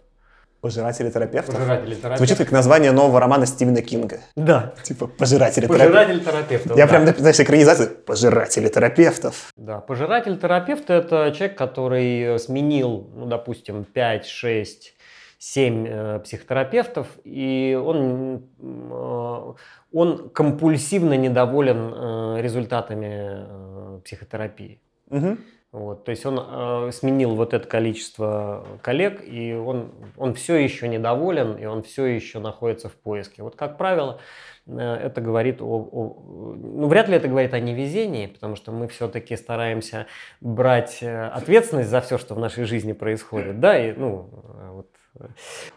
Пожиратели 0.61 1.09
терапевтов? 1.09 1.55
Пожиратели 1.55 1.91
терапевтов. 1.91 2.17
Звучит 2.17 2.37
как 2.37 2.51
название 2.51 2.91
нового 2.91 3.21
романа 3.21 3.45
Стивена 3.45 3.81
Кинга. 3.81 4.19
Да. 4.35 4.73
Типа 4.83 5.07
пожиратели 5.07 5.67
терапевтов. 5.67 5.87
Пожиратели 5.87 6.19
терапевтов. 6.19 6.77
Я 6.77 6.85
да. 6.85 6.89
прям, 6.89 7.15
знаешь, 7.17 7.39
экранизация 7.39 7.87
пожиратели 7.87 8.67
терапевтов. 8.67 9.53
Да, 9.55 9.79
пожиратель 9.79 10.37
терапевт 10.37 10.89
это 10.89 11.31
человек, 11.31 11.57
который 11.57 12.37
сменил, 12.39 13.09
ну, 13.15 13.25
допустим, 13.25 13.85
5, 13.85 14.25
6, 14.25 14.93
7 15.39 15.87
э, 15.87 16.19
психотерапевтов, 16.19 17.07
и 17.23 17.79
он, 17.81 18.43
э, 18.59 19.53
он 19.93 20.29
компульсивно 20.29 21.13
недоволен 21.13 21.93
э, 21.95 22.41
результатами 22.41 23.07
э, 23.09 23.99
психотерапии. 24.03 24.81
Угу. 25.09 25.37
Вот, 25.71 26.03
то 26.03 26.11
есть 26.11 26.25
он 26.25 26.39
э, 26.41 26.91
сменил 26.91 27.35
вот 27.35 27.53
это 27.53 27.65
количество 27.65 28.65
коллег, 28.81 29.23
и 29.25 29.53
он, 29.53 29.93
он 30.17 30.33
все 30.33 30.57
еще 30.57 30.89
недоволен, 30.89 31.55
и 31.55 31.65
он 31.65 31.83
все 31.83 32.05
еще 32.05 32.39
находится 32.39 32.89
в 32.89 32.95
поиске. 32.95 33.41
Вот, 33.41 33.55
как 33.55 33.77
правило, 33.77 34.19
э, 34.67 34.77
это 34.77 35.21
говорит 35.21 35.61
о, 35.61 35.65
о... 35.65 36.55
Ну, 36.57 36.87
вряд 36.87 37.07
ли 37.07 37.15
это 37.15 37.29
говорит 37.29 37.53
о 37.53 37.61
невезении, 37.61 38.27
потому 38.27 38.57
что 38.57 38.73
мы 38.73 38.89
все-таки 38.89 39.37
стараемся 39.37 40.07
брать 40.41 41.01
ответственность 41.01 41.89
за 41.89 42.01
все, 42.01 42.17
что 42.17 42.35
в 42.35 42.39
нашей 42.39 42.65
жизни 42.65 42.91
происходит, 42.91 43.61
да, 43.61 43.79
и, 43.79 43.93
ну, 43.93 44.29
вот... 44.71 44.87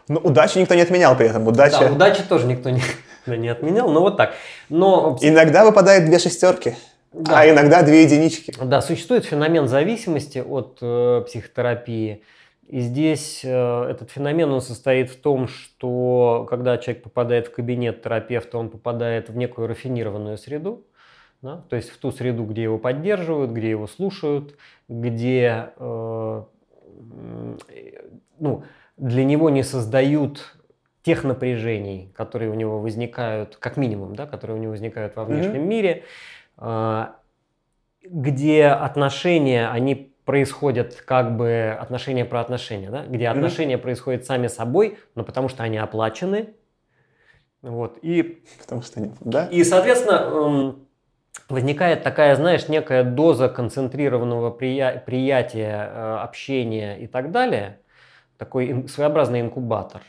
Ну, 0.07 0.19
удачи 0.19 0.57
никто 0.57 0.75
не 0.75 0.81
отменял 0.81 1.15
при 1.15 1.27
этом. 1.27 1.47
Удача... 1.47 1.79
Да, 1.79 1.91
удачи 1.91 2.23
тоже 2.23 2.47
никто 2.47 2.69
не, 2.69 2.81
не 3.25 3.49
отменял, 3.49 3.89
но 3.89 4.01
вот 4.01 4.17
так. 4.17 4.33
Но... 4.69 5.17
Иногда 5.21 5.65
выпадает 5.65 6.05
две 6.05 6.19
шестерки. 6.19 6.75
Да. 7.13 7.41
А 7.41 7.49
иногда 7.49 7.83
две 7.83 8.03
единички. 8.03 8.53
Да, 8.61 8.81
существует 8.81 9.25
феномен 9.25 9.67
зависимости 9.67 10.39
от 10.39 10.79
э, 10.81 11.23
психотерапии. 11.27 12.23
И 12.67 12.79
здесь 12.79 13.41
э, 13.43 13.89
этот 13.91 14.09
феномен 14.09 14.51
он 14.51 14.61
состоит 14.61 15.11
в 15.11 15.21
том, 15.21 15.47
что 15.47 16.47
когда 16.49 16.77
человек 16.79 17.03
попадает 17.03 17.47
в 17.47 17.51
кабинет 17.51 18.01
терапевта, 18.01 18.57
он 18.57 18.69
попадает 18.69 19.29
в 19.29 19.35
некую 19.35 19.67
рафинированную 19.67 20.39
среду, 20.39 20.87
да, 21.43 21.63
то 21.69 21.75
есть 21.75 21.91
в 21.91 21.97
ту 21.97 22.11
среду, 22.11 22.45
где 22.45 22.63
его 22.63 22.79
поддерживают, 22.79 23.51
где 23.51 23.69
его 23.69 23.85
слушают, 23.85 24.55
где 24.87 25.69
э, 25.77 26.43
ну, 28.39 28.63
для 28.97 29.23
него 29.23 29.49
не 29.49 29.63
создают 29.63 30.55
тех 31.03 31.23
напряжений, 31.23 32.11
которые 32.15 32.49
у 32.49 32.53
него 32.53 32.79
возникают, 32.79 33.57
как 33.57 33.77
минимум, 33.77 34.15
да, 34.15 34.25
которые 34.25 34.57
у 34.57 34.59
него 34.59 34.71
возникают 34.71 35.15
во 35.15 35.25
внешнем 35.25 35.61
mm-hmm. 35.61 35.65
мире, 35.65 36.03
а, 36.57 37.15
где 38.03 38.67
отношения, 38.67 39.69
они 39.69 40.13
происходят 40.23 40.95
как 40.95 41.35
бы 41.35 41.77
отношения 41.77 42.23
про 42.23 42.39
отношения, 42.39 42.89
да? 42.89 43.05
где 43.05 43.27
отношения 43.27 43.75
mm-hmm. 43.75 43.79
происходят 43.79 44.25
сами 44.25 44.47
собой, 44.47 44.97
но 45.15 45.23
потому 45.23 45.49
что 45.49 45.63
они 45.63 45.77
оплачены. 45.77 46.53
Вот, 47.61 47.97
и, 48.01 48.43
потому 48.59 48.81
что 48.81 48.99
они, 48.99 49.11
да? 49.21 49.47
И, 49.47 49.63
соответственно, 49.63 50.15
эм, 50.15 50.87
возникает 51.47 52.03
такая, 52.03 52.35
знаешь, 52.35 52.67
некая 52.67 53.03
доза 53.05 53.47
концентрированного 53.47 54.51
прия- 54.51 55.01
приятия, 55.03 55.89
э, 55.93 56.17
общения 56.17 56.97
и 56.99 57.07
так 57.07 57.31
далее, 57.31 57.79
такой 58.37 58.87
своеобразный 58.87 59.41
инкубатор. 59.41 60.01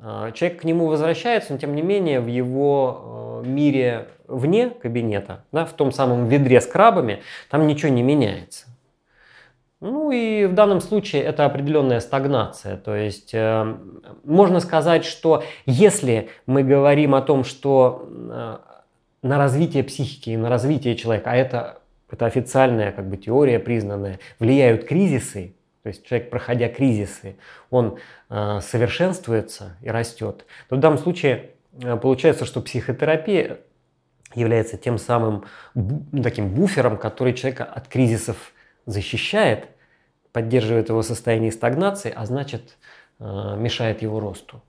А, 0.00 0.32
человек 0.32 0.62
к 0.62 0.64
нему 0.64 0.86
возвращается, 0.86 1.52
но 1.52 1.58
тем 1.58 1.74
не 1.74 1.82
менее 1.82 2.20
в 2.20 2.26
его 2.26 3.42
э, 3.44 3.48
мире 3.48 4.08
вне 4.26 4.70
кабинета, 4.70 5.44
да, 5.52 5.64
в 5.64 5.72
том 5.72 5.92
самом 5.92 6.26
ведре 6.26 6.60
с 6.60 6.66
крабами, 6.66 7.22
там 7.50 7.66
ничего 7.66 7.92
не 7.92 8.02
меняется. 8.02 8.66
Ну 9.80 10.10
и 10.12 10.46
в 10.46 10.54
данном 10.54 10.80
случае 10.80 11.22
это 11.22 11.44
определенная 11.44 12.00
стагнация. 12.00 12.76
То 12.76 12.94
есть 12.94 13.32
э, 13.32 13.76
можно 14.24 14.60
сказать, 14.60 15.04
что 15.04 15.42
если 15.66 16.30
мы 16.46 16.62
говорим 16.62 17.14
о 17.14 17.22
том, 17.22 17.44
что 17.44 18.08
э, 18.08 18.58
на 19.22 19.38
развитие 19.38 19.84
психики 19.84 20.30
и 20.30 20.36
на 20.36 20.48
развитие 20.48 20.96
человека, 20.96 21.30
а 21.30 21.36
это, 21.36 21.78
это 22.10 22.26
официальная 22.26 22.92
как 22.92 23.08
бы, 23.08 23.16
теория 23.16 23.58
признанная, 23.58 24.18
влияют 24.38 24.84
кризисы, 24.84 25.54
то 25.82 25.88
есть 25.88 26.04
человек, 26.06 26.30
проходя 26.30 26.68
кризисы, 26.68 27.36
он 27.70 27.98
э, 28.30 28.60
совершенствуется 28.60 29.76
и 29.82 29.90
растет, 29.90 30.46
то 30.68 30.76
в 30.76 30.80
данном 30.80 30.98
случае 30.98 31.50
э, 31.80 31.96
получается, 31.96 32.44
что 32.44 32.60
психотерапия 32.60 33.58
является 34.34 34.76
тем 34.76 34.98
самым 34.98 35.44
ну, 35.74 36.22
таким 36.22 36.54
буфером, 36.54 36.96
который 36.96 37.34
человека 37.34 37.64
от 37.64 37.88
кризисов 37.88 38.52
защищает, 38.86 39.68
поддерживает 40.32 40.88
его 40.88 41.02
состояние 41.02 41.50
стагнации, 41.50 42.12
а 42.14 42.26
значит 42.26 42.78
э, 43.18 43.24
мешает 43.56 44.02
его 44.02 44.20
росту. 44.20 44.62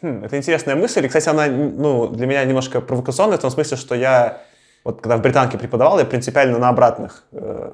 Хм, 0.00 0.24
это 0.24 0.38
интересная 0.38 0.74
мысль. 0.74 1.04
И, 1.04 1.08
кстати, 1.08 1.28
она 1.28 1.46
ну, 1.46 2.08
для 2.08 2.26
меня 2.26 2.44
немножко 2.44 2.80
провокационная 2.80 3.36
в 3.36 3.42
том 3.42 3.50
смысле, 3.50 3.76
что 3.76 3.94
я, 3.94 4.42
вот 4.84 5.02
когда 5.02 5.18
в 5.18 5.22
британке 5.22 5.58
преподавал, 5.58 5.98
я 5.98 6.06
принципиально 6.06 6.58
на 6.58 6.70
обратных 6.70 7.26
э, 7.32 7.72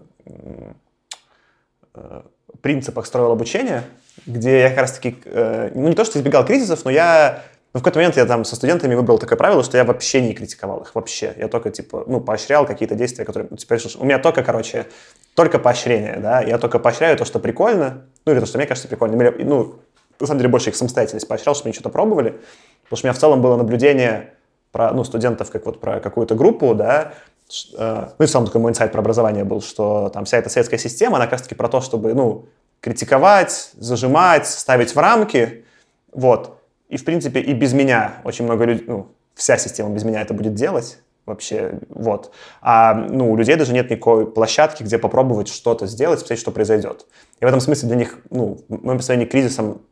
принципах 2.66 3.06
строил 3.06 3.30
обучение, 3.30 3.84
где 4.26 4.60
я 4.60 4.70
как 4.70 4.78
раз-таки, 4.78 5.16
э, 5.24 5.70
ну 5.74 5.88
не 5.88 5.94
то, 5.94 6.04
что 6.04 6.18
избегал 6.18 6.44
кризисов, 6.44 6.84
но 6.84 6.90
я 6.90 7.42
ну, 7.72 7.80
в 7.80 7.82
какой-то 7.82 7.98
момент 7.98 8.16
я 8.16 8.24
там 8.24 8.44
со 8.44 8.56
студентами 8.56 8.94
выбрал 8.94 9.18
такое 9.18 9.36
правило, 9.36 9.62
что 9.62 9.76
я 9.76 9.84
вообще 9.84 10.22
не 10.22 10.32
критиковал 10.32 10.80
их, 10.80 10.94
вообще. 10.94 11.34
Я 11.36 11.46
только, 11.48 11.70
типа, 11.70 12.04
ну, 12.06 12.20
поощрял 12.20 12.64
какие-то 12.64 12.94
действия, 12.94 13.26
которые... 13.26 13.48
Ну, 13.50 13.58
теперь, 13.58 13.78
у 13.98 14.04
меня 14.06 14.18
только, 14.18 14.42
короче, 14.42 14.86
только 15.34 15.58
поощрение, 15.58 16.16
да, 16.16 16.40
я 16.40 16.56
только 16.56 16.78
поощряю 16.78 17.18
то, 17.18 17.26
что 17.26 17.38
прикольно, 17.38 18.04
ну, 18.24 18.32
или 18.32 18.40
то, 18.40 18.46
что 18.46 18.56
мне 18.56 18.66
кажется 18.66 18.88
прикольно. 18.88 19.32
Ну, 19.38 19.74
на 20.18 20.26
самом 20.26 20.38
деле, 20.38 20.48
больше 20.48 20.70
их 20.70 20.76
самостоятельность 20.76 21.28
поощрял, 21.28 21.54
чтобы 21.54 21.68
они 21.68 21.74
что-то 21.74 21.90
пробовали, 21.90 22.40
потому 22.84 22.96
что 22.96 23.06
у 23.06 23.08
меня 23.08 23.12
в 23.12 23.18
целом 23.18 23.42
было 23.42 23.56
наблюдение 23.56 24.32
про, 24.72 24.92
ну, 24.92 25.04
студентов, 25.04 25.50
как 25.50 25.66
вот 25.66 25.78
про 25.78 26.00
какую-то 26.00 26.34
группу, 26.34 26.74
да, 26.74 27.12
э, 27.12 27.35
ну, 27.78 28.24
и 28.24 28.26
сам 28.26 28.46
такой 28.46 28.60
мой 28.60 28.70
инсайт 28.70 28.92
про 28.92 29.00
образование 29.00 29.44
был, 29.44 29.60
что 29.60 30.08
там 30.08 30.24
вся 30.24 30.38
эта 30.38 30.48
советская 30.48 30.78
система, 30.78 31.16
она 31.16 31.26
как 31.26 31.32
раз-таки 31.32 31.54
про 31.54 31.68
то, 31.68 31.80
чтобы, 31.80 32.14
ну, 32.14 32.46
критиковать, 32.80 33.70
зажимать, 33.74 34.46
ставить 34.46 34.94
в 34.94 34.98
рамки, 34.98 35.64
вот, 36.12 36.60
и, 36.88 36.96
в 36.96 37.04
принципе, 37.04 37.40
и 37.40 37.52
без 37.52 37.72
меня 37.72 38.20
очень 38.24 38.44
много 38.44 38.64
людей, 38.64 38.84
ну, 38.86 39.08
вся 39.34 39.58
система 39.58 39.90
без 39.90 40.04
меня 40.04 40.22
это 40.22 40.34
будет 40.34 40.54
делать 40.54 40.98
вообще, 41.26 41.80
вот. 41.88 42.32
А, 42.62 42.94
ну, 42.94 43.32
у 43.32 43.36
людей 43.36 43.56
даже 43.56 43.72
нет 43.72 43.90
никакой 43.90 44.30
площадки, 44.30 44.82
где 44.84 44.98
попробовать 44.98 45.48
что-то 45.48 45.86
сделать, 45.86 46.20
посмотреть, 46.20 46.40
что 46.40 46.52
произойдет. 46.52 47.06
И 47.40 47.44
в 47.44 47.48
этом 47.48 47.60
смысле 47.60 47.88
для 47.88 47.96
них, 47.96 48.18
ну, 48.30 48.58
в 48.68 48.82
моем 48.82 48.98
представлении 48.98 49.26
кризисом 49.26 49.82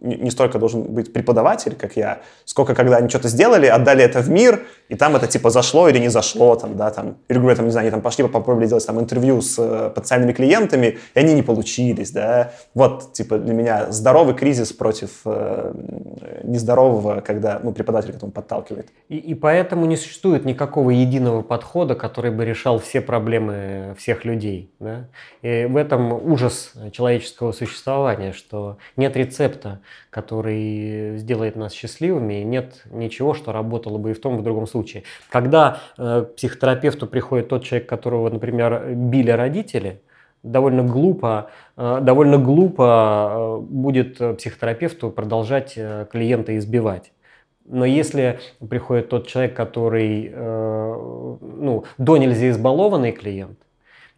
не 0.00 0.30
столько 0.30 0.58
должен 0.58 0.82
быть 0.82 1.12
преподаватель, 1.12 1.74
как 1.74 1.96
я, 1.96 2.20
сколько 2.44 2.74
когда 2.74 2.96
они 2.96 3.08
что-то 3.08 3.28
сделали, 3.28 3.66
отдали 3.66 4.02
это 4.02 4.20
в 4.20 4.30
мир, 4.30 4.62
и 4.88 4.94
там 4.94 5.16
это 5.16 5.26
типа 5.26 5.50
зашло 5.50 5.88
или 5.88 5.98
не 5.98 6.08
зашло, 6.08 6.56
там, 6.56 6.76
да, 6.76 6.90
там, 6.90 7.18
или, 7.28 7.38
говорю, 7.38 7.56
там, 7.56 7.66
не 7.66 7.70
знаю, 7.70 7.84
они 7.84 7.90
там 7.90 8.00
пошли, 8.00 8.26
попробовали 8.26 8.66
делать 8.66 8.86
там 8.86 8.98
интервью 8.98 9.40
с 9.42 9.56
э, 9.58 9.90
потенциальными 9.94 10.32
клиентами, 10.32 10.98
и 11.14 11.18
они 11.18 11.34
не 11.34 11.42
получились, 11.42 12.10
да. 12.10 12.52
Вот, 12.74 13.12
типа, 13.12 13.38
для 13.38 13.52
меня 13.52 13.92
здоровый 13.92 14.34
кризис 14.34 14.72
против 14.72 15.20
э, 15.24 15.72
нездорового, 16.44 17.20
когда, 17.20 17.60
ну, 17.62 17.72
преподаватель 17.72 18.12
к 18.12 18.16
этому 18.16 18.32
подталкивает. 18.32 18.88
И, 19.08 19.16
и 19.16 19.34
поэтому 19.34 19.86
не 19.86 19.96
существует 19.96 20.44
никакого 20.44 20.90
единого 20.90 21.42
подхода, 21.42 21.94
который 21.94 22.30
бы 22.30 22.44
решал 22.44 22.78
все 22.78 23.00
проблемы 23.00 23.94
всех 23.98 24.24
людей, 24.24 24.72
да. 24.80 25.08
И 25.42 25.66
в 25.66 25.76
этом 25.76 26.12
ужас 26.12 26.72
человеческого 26.92 27.52
существования, 27.52 28.32
что 28.32 28.78
нет 28.96 29.16
рецепта, 29.16 29.49
который 30.10 31.16
сделает 31.18 31.56
нас 31.56 31.72
счастливыми, 31.72 32.40
и 32.40 32.44
нет 32.44 32.84
ничего, 32.90 33.34
что 33.34 33.52
работало 33.52 33.98
бы 33.98 34.10
и 34.10 34.14
в 34.14 34.20
том, 34.20 34.36
и 34.36 34.38
в 34.38 34.42
другом 34.42 34.66
случае. 34.66 35.04
Когда 35.30 35.80
э, 35.98 36.26
психотерапевту 36.36 37.06
приходит 37.06 37.48
тот 37.48 37.64
человек, 37.64 37.88
которого, 37.88 38.30
например, 38.30 38.94
били 38.94 39.30
родители, 39.30 40.00
довольно 40.42 40.82
глупо, 40.82 41.50
э, 41.76 41.98
довольно 42.02 42.38
глупо 42.38 43.28
э, 43.30 43.60
будет 43.60 44.18
психотерапевту 44.38 45.10
продолжать 45.10 45.74
э, 45.76 46.06
клиента 46.10 46.56
избивать. 46.58 47.12
Но 47.66 47.84
если 47.84 48.40
приходит 48.68 49.10
тот 49.10 49.28
человек, 49.28 49.54
который 49.54 50.28
ну, 50.34 51.84
до 51.98 52.16
нельзя 52.16 52.50
избалованный 52.50 53.12
клиент, 53.12 53.60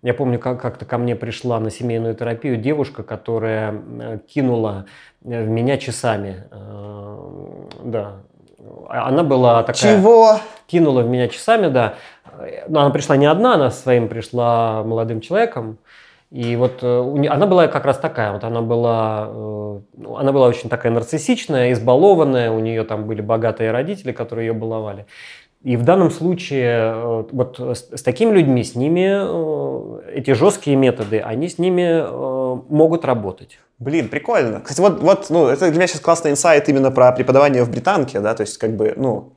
я 0.03 0.15
помню, 0.15 0.39
как-то 0.41 0.85
ко 0.85 0.99
мне 0.99 1.15
пришла 1.15 1.61
на 1.61 1.71
семейную 1.71 2.15
терапию 2.17 2.57
девушка, 2.57 3.05
которая 3.05 3.73
э, 4.01 4.19
кинула 4.27 4.87
э, 5.25 5.45
в 5.45 5.49
меня 5.49 5.79
часами. 5.79 6.45
Э, 6.51 7.19
да. 7.85 8.13
Она 8.89 9.23
была 9.23 9.63
такая... 9.63 9.97
Чего? 9.97 10.41
Кинула 10.67 11.03
в 11.03 11.09
меня 11.09 11.29
часами, 11.29 11.69
да. 11.69 11.95
Но 12.69 12.81
она 12.81 12.91
пришла 12.91 13.17
не 13.17 13.27
одна, 13.27 13.55
она 13.55 13.71
своим 13.71 14.09
пришла 14.09 14.83
молодым 14.83 15.21
человеком. 15.21 15.79
И 16.31 16.57
вот 16.57 16.83
она 16.83 17.47
была 17.47 17.69
как 17.69 17.85
раз 17.85 17.99
такая, 17.99 18.33
вот 18.33 18.43
она 18.43 18.63
была, 18.63 19.25
она 20.17 20.33
была 20.33 20.47
очень 20.47 20.71
такая 20.71 20.91
нарциссичная, 20.91 21.73
избалованная, 21.73 22.51
у 22.51 22.59
нее 22.59 22.85
там 22.85 23.05
были 23.07 23.21
богатые 23.21 23.71
родители, 23.71 24.13
которые 24.13 24.47
ее 24.47 24.55
баловали. 24.55 25.05
И 25.65 25.77
в 25.77 25.85
данном 25.85 26.11
случае 26.11 26.93
э, 26.93 27.25
вот 27.31 27.61
с, 27.61 28.03
такими 28.03 28.33
людьми, 28.33 28.65
с 28.65 28.75
ними 28.75 29.11
э, 29.13 30.13
эти 30.15 30.33
жесткие 30.33 30.77
методы, 30.77 31.21
они 31.21 31.49
с 31.49 31.59
ними 31.59 32.03
э, 32.03 32.63
могут 32.69 33.05
работать. 33.05 33.61
Блин, 33.79 34.09
прикольно. 34.09 34.61
Кстати, 34.61 34.81
вот, 34.81 35.01
вот 35.01 35.31
ну, 35.31 35.47
это 35.47 35.69
для 35.69 35.77
меня 35.77 35.87
сейчас 35.87 36.01
классный 36.01 36.33
инсайт 36.33 36.69
именно 36.69 36.91
про 36.91 37.13
преподавание 37.13 37.63
в 37.63 37.71
британке, 37.71 38.19
да, 38.19 38.35
то 38.35 38.41
есть 38.41 38.59
как 38.59 38.77
бы, 38.77 38.95
ну, 38.97 39.33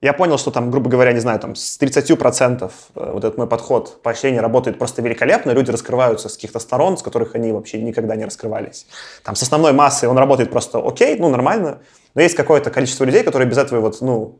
я 0.00 0.12
понял, 0.12 0.38
что 0.38 0.52
там, 0.52 0.70
грубо 0.70 0.88
говоря, 0.88 1.12
не 1.12 1.20
знаю, 1.20 1.40
там 1.40 1.56
с 1.56 1.80
30% 1.80 2.70
вот 2.94 3.24
этот 3.24 3.38
мой 3.38 3.48
подход 3.48 4.02
поощрения 4.02 4.40
работает 4.40 4.78
просто 4.78 5.02
великолепно, 5.02 5.50
люди 5.50 5.70
раскрываются 5.70 6.28
с 6.28 6.34
каких-то 6.34 6.60
сторон, 6.60 6.96
с 6.96 7.02
которых 7.02 7.34
они 7.34 7.52
вообще 7.52 7.80
никогда 7.82 8.14
не 8.14 8.24
раскрывались. 8.24 8.86
Там 9.24 9.34
с 9.34 9.42
основной 9.42 9.72
массой 9.72 10.08
он 10.08 10.18
работает 10.18 10.50
просто 10.50 10.78
окей, 10.78 11.16
ну, 11.18 11.28
нормально, 11.28 11.80
но 12.14 12.22
есть 12.22 12.36
какое-то 12.36 12.70
количество 12.70 13.04
людей, 13.04 13.22
которые 13.22 13.48
без 13.48 13.58
этого 13.58 13.80
вот, 13.80 14.00
ну, 14.00 14.38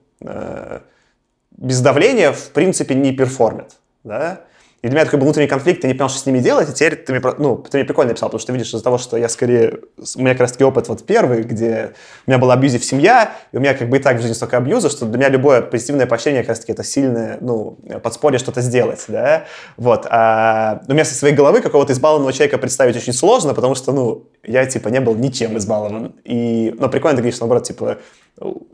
без 1.51 1.81
давления, 1.81 2.33
в 2.33 2.51
принципе, 2.51 2.95
не 2.95 3.13
перформят. 3.13 3.77
Да? 4.05 4.41
И 4.83 4.89
для 4.89 4.97
меня 4.97 5.05
такой 5.05 5.21
был 5.21 5.27
внутренний 5.27 5.47
конфликт, 5.47 5.85
я 5.85 5.89
не 5.89 5.95
понял, 5.95 6.11
что 6.11 6.19
с 6.19 6.27
ними 6.27 6.41
делать, 6.41 6.69
и 6.69 6.73
теперь 6.73 6.97
ты 6.97 7.13
мне, 7.13 7.23
ну, 7.39 7.57
ты 7.59 7.79
мне 7.79 7.85
прикольно 7.85 8.09
написал, 8.09 8.31
потому 8.31 8.41
что 8.41 8.49
ты 8.49 8.53
видишь 8.59 8.75
из-за 8.75 8.83
того, 8.83 8.99
что 8.99 9.17
я 9.17 9.29
скорее, 9.29 9.79
у 10.17 10.21
меня 10.21 10.33
как 10.33 10.41
раз 10.41 10.53
таки 10.53 10.65
опыт 10.65 10.89
вот 10.89 11.07
первый, 11.07 11.43
где 11.45 11.93
у 12.27 12.31
меня 12.31 12.39
была 12.39 12.55
абьюзив 12.55 12.85
семья, 12.85 13.33
и 13.53 13.59
у 13.59 13.61
меня 13.61 13.75
как 13.75 13.89
бы 13.89 13.99
и 13.99 14.01
так 14.01 14.17
в 14.17 14.21
жизни 14.21 14.35
столько 14.35 14.57
абьюза, 14.57 14.91
что 14.91 15.07
для 15.07 15.19
меня 15.19 15.29
любое 15.29 15.63
позитивное 15.63 16.07
поощрение 16.07 16.43
как 16.43 16.49
раз 16.49 16.59
таки 16.59 16.73
это 16.73 16.83
сильное, 16.83 17.39
ну, 17.41 17.79
подспорье 18.03 18.41
что-то 18.41 18.61
сделать, 18.61 19.05
да, 19.07 19.45
вот. 19.77 20.09
А 20.11 20.83
у 20.89 20.93
меня 20.93 21.05
со 21.05 21.15
своей 21.15 21.37
головы 21.37 21.61
какого-то 21.61 21.93
избалованного 21.93 22.33
человека 22.33 22.59
представить 22.59 22.97
очень 22.97 23.13
сложно, 23.13 23.55
потому 23.55 23.77
что, 23.77 23.93
ну, 23.93 24.25
я, 24.45 24.67
типа, 24.67 24.89
не 24.89 25.01
был 25.01 25.15
ничем 25.15 25.57
избалован. 25.57 26.15
И, 26.25 26.75
но 26.79 26.89
прикольно, 26.89 27.17
ты 27.17 27.23
говоришь, 27.23 27.41
наоборот, 27.41 27.65
типа, 27.65 27.99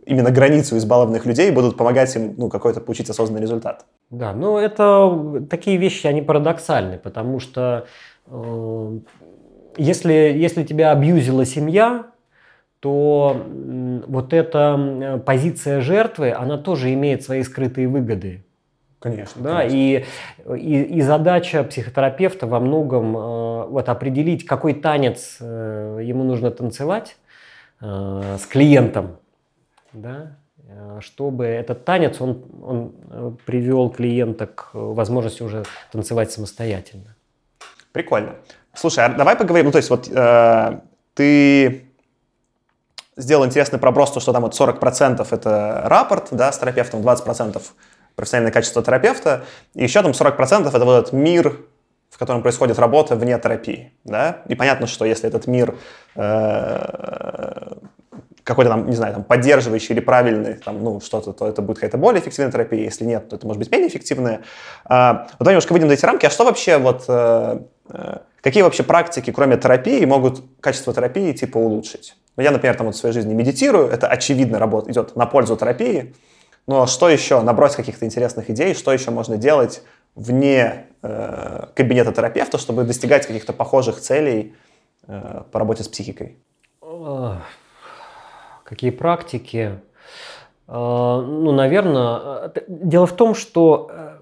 именно 0.06 0.30
границу 0.30 0.76
избалованных 0.76 1.26
людей 1.26 1.50
будут 1.50 1.76
помогать 1.76 2.14
им 2.16 2.34
ну, 2.36 2.48
какой-то 2.48 2.80
получить 2.80 3.10
осознанный 3.10 3.42
результат. 3.42 3.84
Да, 4.10 4.32
ну 4.32 4.56
это 4.56 5.46
такие 5.50 5.76
вещи, 5.76 6.06
они 6.06 6.22
парадоксальны, 6.22 6.98
потому 6.98 7.40
что 7.40 7.86
э, 8.26 8.98
если, 9.76 10.12
если 10.12 10.64
тебя 10.64 10.92
абьюзила 10.92 11.44
семья, 11.44 12.06
то 12.80 13.36
вот 14.06 14.32
эта 14.32 15.20
позиция 15.26 15.80
жертвы, 15.80 16.32
она 16.32 16.58
тоже 16.58 16.94
имеет 16.94 17.24
свои 17.24 17.42
скрытые 17.42 17.88
выгоды. 17.88 18.44
Конечно. 19.00 19.42
Да, 19.42 19.58
конечно. 19.58 19.76
И, 19.76 20.04
и, 20.56 20.82
и 20.82 21.00
задача 21.02 21.62
психотерапевта 21.62 22.46
во 22.46 22.58
многом 22.58 23.16
э, 23.16 23.66
вот 23.66 23.88
определить, 23.88 24.44
какой 24.44 24.74
танец 24.74 25.36
э, 25.40 26.00
ему 26.02 26.24
нужно 26.24 26.50
танцевать 26.50 27.16
э, 27.80 28.36
с 28.40 28.46
клиентом, 28.46 29.18
да, 29.92 30.36
э, 30.66 30.98
чтобы 31.00 31.46
этот 31.46 31.84
танец 31.84 32.20
он, 32.20 32.44
он 32.60 32.92
э, 33.10 33.32
привел 33.46 33.90
клиента 33.90 34.46
к 34.46 34.70
возможности 34.74 35.42
уже 35.42 35.62
танцевать 35.92 36.32
самостоятельно. 36.32 37.14
Прикольно. 37.92 38.34
Слушай, 38.74 39.06
а 39.06 39.08
давай 39.10 39.36
поговорим, 39.36 39.66
ну 39.66 39.72
то 39.72 39.78
есть 39.78 39.90
вот 39.90 40.08
э, 40.08 40.80
ты 41.14 41.88
сделал 43.16 43.44
интересный 43.44 43.78
проброс, 43.78 44.10
то, 44.10 44.20
что 44.20 44.32
там 44.32 44.42
вот 44.42 44.58
40% 44.58 45.26
это 45.30 45.82
рапорт, 45.84 46.28
да, 46.32 46.50
с 46.50 46.58
терапевтом, 46.58 47.00
20% 47.00 47.62
профессиональное 48.18 48.52
качество 48.52 48.82
терапевта, 48.82 49.44
и 49.74 49.84
еще 49.84 50.02
там 50.02 50.10
40% 50.10 50.68
это 50.68 50.84
вот 50.84 50.98
этот 50.98 51.12
мир, 51.12 51.56
в 52.10 52.18
котором 52.18 52.42
происходит 52.42 52.78
работа 52.78 53.14
вне 53.14 53.38
терапии, 53.38 53.92
да, 54.04 54.42
и 54.48 54.56
понятно, 54.56 54.88
что 54.88 55.04
если 55.04 55.28
этот 55.28 55.46
мир 55.46 55.76
э, 56.16 57.74
какой-то 58.42 58.70
там, 58.70 58.88
не 58.88 58.96
знаю, 58.96 59.14
там, 59.14 59.24
поддерживающий 59.24 59.94
или 59.94 60.00
правильный, 60.00 60.54
там, 60.54 60.82
ну, 60.82 61.00
что-то, 61.00 61.32
то 61.32 61.46
это 61.46 61.62
будет 61.62 61.76
какая-то 61.76 61.98
более 61.98 62.20
эффективная 62.20 62.50
терапия, 62.50 62.82
если 62.82 63.04
нет, 63.04 63.28
то 63.28 63.36
это 63.36 63.46
может 63.46 63.60
быть 63.60 63.70
менее 63.70 63.88
эффективная. 63.88 64.40
А, 64.84 65.26
вот 65.32 65.40
давай 65.40 65.52
немножко 65.52 65.72
выйдем 65.72 65.88
за 65.88 65.94
эти 65.94 66.04
рамки. 66.04 66.26
А 66.26 66.30
что 66.30 66.44
вообще 66.44 66.78
вот, 66.78 67.04
э, 67.08 67.60
э, 67.90 68.16
какие 68.40 68.62
вообще 68.62 68.82
практики, 68.82 69.30
кроме 69.30 69.58
терапии, 69.58 70.04
могут 70.06 70.42
качество 70.60 70.94
терапии, 70.94 71.32
типа, 71.32 71.58
улучшить? 71.58 72.16
Ну, 72.36 72.42
я, 72.42 72.50
например, 72.50 72.74
там 72.74 72.86
вот 72.86 72.96
в 72.96 72.98
своей 72.98 73.12
жизни 73.12 73.34
медитирую, 73.34 73.88
это 73.88 74.06
очевидно 74.06 74.58
работа, 74.58 74.90
идет 74.90 75.14
на 75.14 75.26
пользу 75.26 75.56
терапии, 75.56 76.14
но 76.68 76.86
что 76.86 77.08
еще? 77.08 77.40
Набрось 77.40 77.74
каких-то 77.74 78.04
интересных 78.04 78.50
идей, 78.50 78.74
что 78.74 78.92
еще 78.92 79.10
можно 79.10 79.38
делать 79.38 79.82
вне 80.14 80.84
э, 81.02 81.66
кабинета 81.74 82.12
терапевта, 82.12 82.58
чтобы 82.58 82.84
достигать 82.84 83.26
каких-то 83.26 83.52
похожих 83.52 83.98
целей 83.98 84.54
э, 85.06 85.42
по 85.50 85.58
работе 85.58 85.82
с 85.82 85.88
психикой? 85.88 86.36
Какие 88.64 88.90
практики? 88.90 89.80
А, 90.66 91.22
ну, 91.22 91.52
наверное, 91.52 92.50
э, 92.54 92.60
дело 92.68 93.06
в 93.06 93.16
том, 93.16 93.34
что 93.34 93.90
э, 93.90 94.16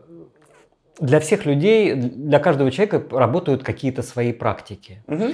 для 1.01 1.19
всех 1.19 1.47
людей, 1.47 1.95
для 1.95 2.39
каждого 2.39 2.71
человека 2.71 3.03
работают 3.11 3.65
какие-то 3.65 4.03
свои 4.03 4.33
практики. 4.33 5.03
Угу. 5.09 5.25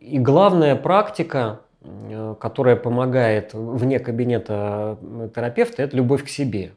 И 0.00 0.18
главная 0.18 0.76
практика, 0.76 1.60
которая 1.80 2.76
помогает 2.76 3.54
вне 3.54 3.98
кабинета 3.98 4.98
терапевта, 5.34 5.82
это 5.82 5.96
любовь 5.96 6.24
к 6.24 6.28
себе. 6.28 6.72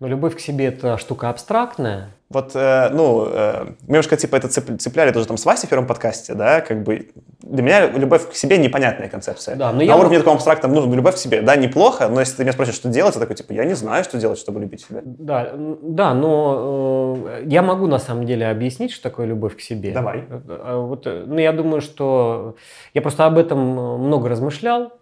Но 0.00 0.08
любовь 0.08 0.36
к 0.36 0.40
себе 0.40 0.66
это 0.66 0.98
штука 0.98 1.30
абстрактная. 1.30 2.10
Вот, 2.32 2.52
э, 2.54 2.88
ну, 2.92 3.26
э, 3.28 3.66
немножко 3.86 4.16
типа 4.16 4.36
это 4.36 4.48
цепляли 4.48 5.12
тоже 5.12 5.26
там 5.26 5.36
с 5.36 5.44
Васей 5.44 5.66
в 5.66 5.70
первом 5.70 5.86
подкасте, 5.86 6.34
да, 6.34 6.60
как 6.60 6.82
бы 6.82 7.10
для 7.42 7.62
меня 7.62 7.86
любовь 7.88 8.30
к 8.30 8.34
себе 8.34 8.56
непонятная 8.56 9.08
концепция. 9.08 9.56
Да, 9.56 9.70
но 9.72 9.78
На 9.78 9.82
я 9.82 9.96
уровне 9.96 10.18
таком 10.18 10.36
абстрактном, 10.36 10.72
ну, 10.72 10.94
любовь 10.94 11.16
к 11.16 11.18
себе, 11.18 11.42
да, 11.42 11.56
неплохо, 11.56 12.08
но 12.08 12.20
если 12.20 12.36
ты 12.36 12.42
меня 12.44 12.52
спросишь, 12.52 12.74
что 12.74 12.88
делать, 12.88 13.14
я 13.14 13.20
такой, 13.20 13.36
типа, 13.36 13.52
я 13.52 13.64
не 13.64 13.74
знаю, 13.74 14.04
что 14.04 14.18
делать, 14.18 14.38
чтобы 14.38 14.60
любить 14.60 14.84
себя. 14.84 15.00
Да, 15.04 15.52
да, 15.82 16.14
но 16.14 17.18
э, 17.26 17.42
я 17.46 17.62
могу 17.62 17.86
на 17.86 17.98
самом 17.98 18.24
деле 18.24 18.48
объяснить, 18.48 18.92
что 18.92 19.02
такое 19.02 19.26
любовь 19.26 19.56
к 19.56 19.60
себе. 19.60 19.92
Давай. 19.92 20.24
Э, 20.28 20.40
э, 20.46 20.76
вот, 20.76 21.04
ну, 21.04 21.38
я 21.38 21.52
думаю, 21.52 21.80
что 21.82 22.56
я 22.94 23.02
просто 23.02 23.26
об 23.26 23.36
этом 23.36 23.58
много 23.58 24.28
размышлял. 24.28 24.92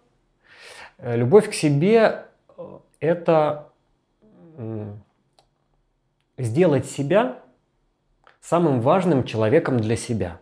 Любовь 1.01 1.49
к 1.49 1.53
себе– 1.53 2.25
это 2.99 3.67
сделать 6.43 6.85
себя 6.85 7.39
самым 8.41 8.81
важным 8.81 9.23
человеком 9.23 9.79
для 9.79 9.95
себя. 9.95 10.39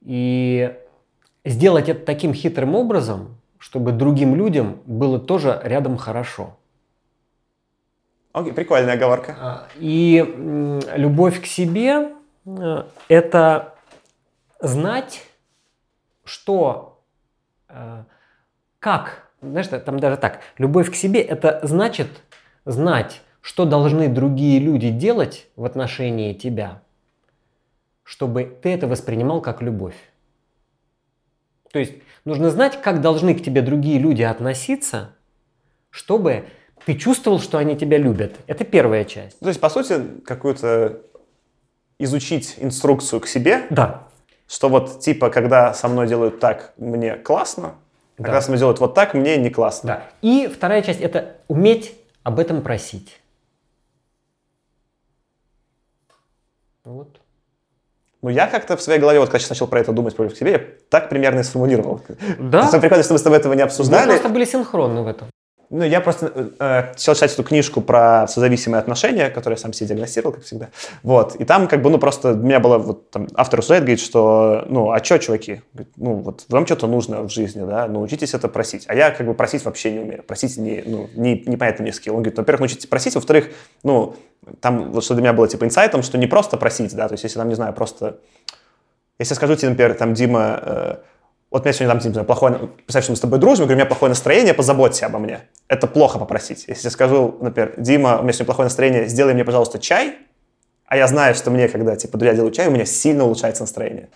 И 0.00 0.74
сделать 1.44 1.88
это 1.88 2.04
таким 2.04 2.34
хитрым 2.34 2.74
образом, 2.74 3.36
чтобы 3.58 3.92
другим 3.92 4.34
людям 4.34 4.80
было 4.86 5.18
тоже 5.18 5.60
рядом 5.64 5.96
хорошо. 5.96 6.56
Окей, 8.32 8.52
okay, 8.52 8.54
прикольная 8.54 8.94
оговорка. 8.94 9.36
А, 9.40 9.68
и 9.76 10.18
любовь 10.94 11.40
к 11.40 11.46
себе 11.46 12.12
э,– 12.44 12.84
это 13.08 13.74
знать, 14.60 15.22
что, 16.22 17.00
э, 17.70 18.04
как, 18.78 19.30
знаешь, 19.40 19.68
там 19.68 19.98
даже 19.98 20.18
так, 20.18 20.40
любовь 20.58 20.92
к 20.92 20.94
себе– 20.94 21.20
это 21.22 21.60
значит 21.62 22.08
знать, 22.66 23.22
что 23.46 23.64
должны 23.64 24.08
другие 24.08 24.58
люди 24.58 24.90
делать 24.90 25.46
в 25.54 25.64
отношении 25.64 26.32
тебя, 26.34 26.82
чтобы 28.02 28.42
ты 28.42 28.70
это 28.70 28.88
воспринимал 28.88 29.40
как 29.40 29.62
любовь. 29.62 29.94
То 31.70 31.78
есть 31.78 31.92
нужно 32.24 32.50
знать, 32.50 32.82
как 32.82 33.00
должны 33.00 33.36
к 33.36 33.44
тебе 33.44 33.62
другие 33.62 34.00
люди 34.00 34.22
относиться, 34.22 35.10
чтобы 35.90 36.46
ты 36.86 36.96
чувствовал, 36.96 37.38
что 37.38 37.58
они 37.58 37.76
тебя 37.76 37.98
любят. 37.98 38.34
Это 38.48 38.64
первая 38.64 39.04
часть. 39.04 39.38
То 39.38 39.46
есть, 39.46 39.60
по 39.60 39.68
сути, 39.68 40.02
какую-то 40.24 41.02
изучить 42.00 42.56
инструкцию 42.58 43.20
к 43.20 43.28
себе. 43.28 43.66
Да. 43.70 44.08
Что 44.48 44.68
вот, 44.68 44.98
типа, 44.98 45.30
когда 45.30 45.72
со 45.72 45.86
мной 45.86 46.08
делают 46.08 46.40
так, 46.40 46.72
мне 46.78 47.14
классно, 47.14 47.68
а 47.68 47.74
да. 48.18 48.24
когда 48.24 48.40
со 48.40 48.48
мной 48.48 48.58
делают 48.58 48.80
вот 48.80 48.94
так, 48.94 49.14
мне 49.14 49.36
не 49.36 49.50
классно. 49.50 49.86
Да. 49.86 50.02
И 50.20 50.48
вторая 50.48 50.82
часть– 50.82 51.00
это 51.00 51.36
уметь 51.46 51.94
об 52.24 52.40
этом 52.40 52.60
просить. 52.60 53.20
Вот. 56.86 57.20
Ну, 58.22 58.30
я 58.30 58.46
как-то 58.46 58.76
в 58.76 58.82
своей 58.82 59.00
голове, 59.00 59.18
вот 59.18 59.28
когда 59.28 59.40
сейчас 59.40 59.50
начал 59.50 59.66
про 59.66 59.80
это 59.80 59.92
думать 59.92 60.14
против 60.14 60.38
себе, 60.38 60.52
я 60.52 60.60
так 60.88 61.08
примерно 61.08 61.40
и 61.40 61.42
сформулировал. 61.42 62.00
Да? 62.38 62.68
Это 62.68 62.80
прикольно, 62.80 63.02
что 63.02 63.12
мы 63.12 63.18
с 63.18 63.22
тобой 63.22 63.38
этого 63.38 63.54
не 63.54 63.62
обсуждали. 63.62 64.06
Мы 64.06 64.12
просто 64.12 64.28
были 64.28 64.44
синхронны 64.44 65.02
в 65.02 65.08
этом. 65.08 65.28
Ну, 65.68 65.84
я 65.84 66.00
просто 66.00 66.52
э, 66.58 66.92
сел 66.96 67.14
читать 67.14 67.32
эту 67.32 67.42
книжку 67.42 67.80
про 67.80 68.26
созависимые 68.28 68.78
отношения, 68.78 69.30
которую 69.30 69.56
я 69.56 69.62
сам 69.62 69.72
себе 69.72 69.88
диагностировал, 69.88 70.32
как 70.32 70.44
всегда. 70.44 70.68
Вот. 71.02 71.34
И 71.36 71.44
там 71.44 71.66
как 71.66 71.82
бы, 71.82 71.90
ну, 71.90 71.98
просто 71.98 72.32
у 72.32 72.36
меня 72.36 72.60
было, 72.60 72.78
вот 72.78 73.10
там 73.10 73.26
автор 73.34 73.58
рассуждает, 73.58 73.82
говорит, 73.82 74.00
что, 74.00 74.64
ну, 74.68 74.92
а 74.92 75.02
что, 75.02 75.18
чуваки? 75.18 75.62
Ну, 75.96 76.14
вот 76.14 76.44
вам 76.48 76.66
что-то 76.66 76.86
нужно 76.86 77.22
в 77.22 77.30
жизни, 77.30 77.64
да, 77.64 77.88
научитесь 77.88 78.34
это 78.34 78.48
просить. 78.48 78.84
А 78.86 78.94
я 78.94 79.10
как 79.10 79.26
бы 79.26 79.34
просить 79.34 79.64
вообще 79.64 79.92
не 79.92 79.98
умею. 79.98 80.22
Просить 80.22 80.56
не, 80.56 80.82
ну, 80.86 81.10
не, 81.14 81.42
непонятно 81.46 81.82
мне 81.82 81.92
скилл. 81.92 82.14
Он 82.14 82.22
говорит, 82.22 82.38
во-первых, 82.38 82.60
научитесь 82.60 82.86
просить, 82.86 83.16
во-вторых, 83.16 83.48
ну, 83.82 84.14
там 84.60 84.92
вот 84.92 85.02
что 85.04 85.14
для 85.14 85.22
меня 85.22 85.32
было 85.32 85.48
типа 85.48 85.64
инсайтом, 85.64 86.02
что 86.02 86.16
не 86.16 86.28
просто 86.28 86.56
просить, 86.56 86.94
да, 86.94 87.08
то 87.08 87.14
есть 87.14 87.24
если 87.24 87.38
там, 87.38 87.48
не 87.48 87.54
знаю, 87.54 87.72
просто... 87.72 88.18
Если 89.18 89.34
скажу 89.34 89.56
тебе, 89.56 89.70
например, 89.70 89.94
там, 89.94 90.12
Дима, 90.12 90.60
э, 90.62 90.96
вот 91.56 91.62
у 91.62 91.64
меня 91.64 91.72
сегодня 91.72 91.98
там, 91.98 92.12
типа, 92.12 92.24
плохое, 92.24 92.68
представь, 92.84 93.04
что 93.04 93.12
мы 93.12 93.16
с 93.16 93.20
тобой 93.20 93.38
дружим, 93.38 93.62
я 93.62 93.66
говорю, 93.66 93.76
у 93.76 93.78
меня 93.78 93.86
плохое 93.86 94.10
настроение, 94.10 94.52
позаботься 94.52 95.06
обо 95.06 95.18
мне. 95.18 95.40
Это 95.68 95.86
плохо 95.86 96.18
попросить. 96.18 96.64
Если 96.68 96.86
я 96.86 96.90
скажу, 96.90 97.38
например, 97.40 97.72
Дима, 97.78 98.18
у 98.18 98.22
меня 98.24 98.32
сегодня 98.32 98.44
плохое 98.44 98.66
настроение, 98.66 99.08
сделай 99.08 99.32
мне, 99.32 99.42
пожалуйста, 99.42 99.78
чай, 99.78 100.18
а 100.84 100.98
я 100.98 101.06
знаю, 101.06 101.34
что 101.34 101.50
мне, 101.50 101.68
когда, 101.68 101.96
типа, 101.96 102.22
я 102.22 102.34
делаю 102.34 102.52
чай, 102.52 102.68
у 102.68 102.70
меня 102.70 102.84
сильно 102.84 103.24
улучшается 103.24 103.62
настроение, 103.62 104.10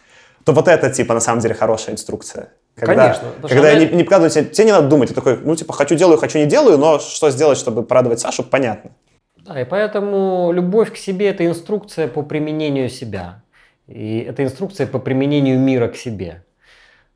то 0.44 0.52
вот 0.52 0.68
это, 0.68 0.90
типа, 0.90 1.14
на 1.14 1.20
самом 1.20 1.40
деле 1.40 1.54
хорошая 1.54 1.94
инструкция. 1.94 2.50
Когда, 2.74 3.14
Конечно. 3.14 3.48
Когда 3.48 3.70
я 3.70 3.78
не, 3.78 3.86
не 3.86 4.04
показываю 4.04 4.30
тебе, 4.30 4.44
тебе 4.44 4.64
не 4.66 4.72
надо 4.72 4.88
думать, 4.88 5.08
ты 5.08 5.14
такой, 5.14 5.38
ну, 5.38 5.56
типа, 5.56 5.72
хочу 5.72 5.94
делаю, 5.94 6.18
хочу 6.18 6.36
не 6.36 6.46
делаю, 6.46 6.76
но 6.76 6.98
что 6.98 7.30
сделать, 7.30 7.56
чтобы 7.56 7.84
порадовать 7.84 8.20
Сашу, 8.20 8.42
понятно. 8.42 8.90
Да, 9.38 9.58
и 9.58 9.64
поэтому 9.64 10.52
любовь 10.52 10.92
к 10.92 10.96
себе– 10.98 11.28
это 11.30 11.46
инструкция 11.46 12.06
по 12.06 12.22
применению 12.22 12.90
себя. 12.90 13.42
И 13.86 14.18
это 14.18 14.44
инструкция 14.44 14.86
по 14.86 14.98
применению 14.98 15.58
мира 15.58 15.88
к 15.88 15.96
себе. 15.96 16.42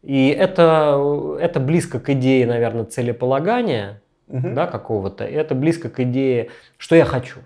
И 0.05 0.29
это, 0.29 1.37
это 1.41 1.61
близко 1.61 1.99
к 1.99 2.11
идее, 2.11 2.47
наверное, 2.47 2.85
целеполагания 2.85 4.03
угу. 4.29 4.51
да, 4.51 4.67
какого-то. 4.67 5.25
Это 5.25 5.55
близко 5.55 5.89
к 5.89 6.01
идее, 6.01 6.51
что 6.77 6.95
я 6.95 7.07
хочу. 7.07 7.41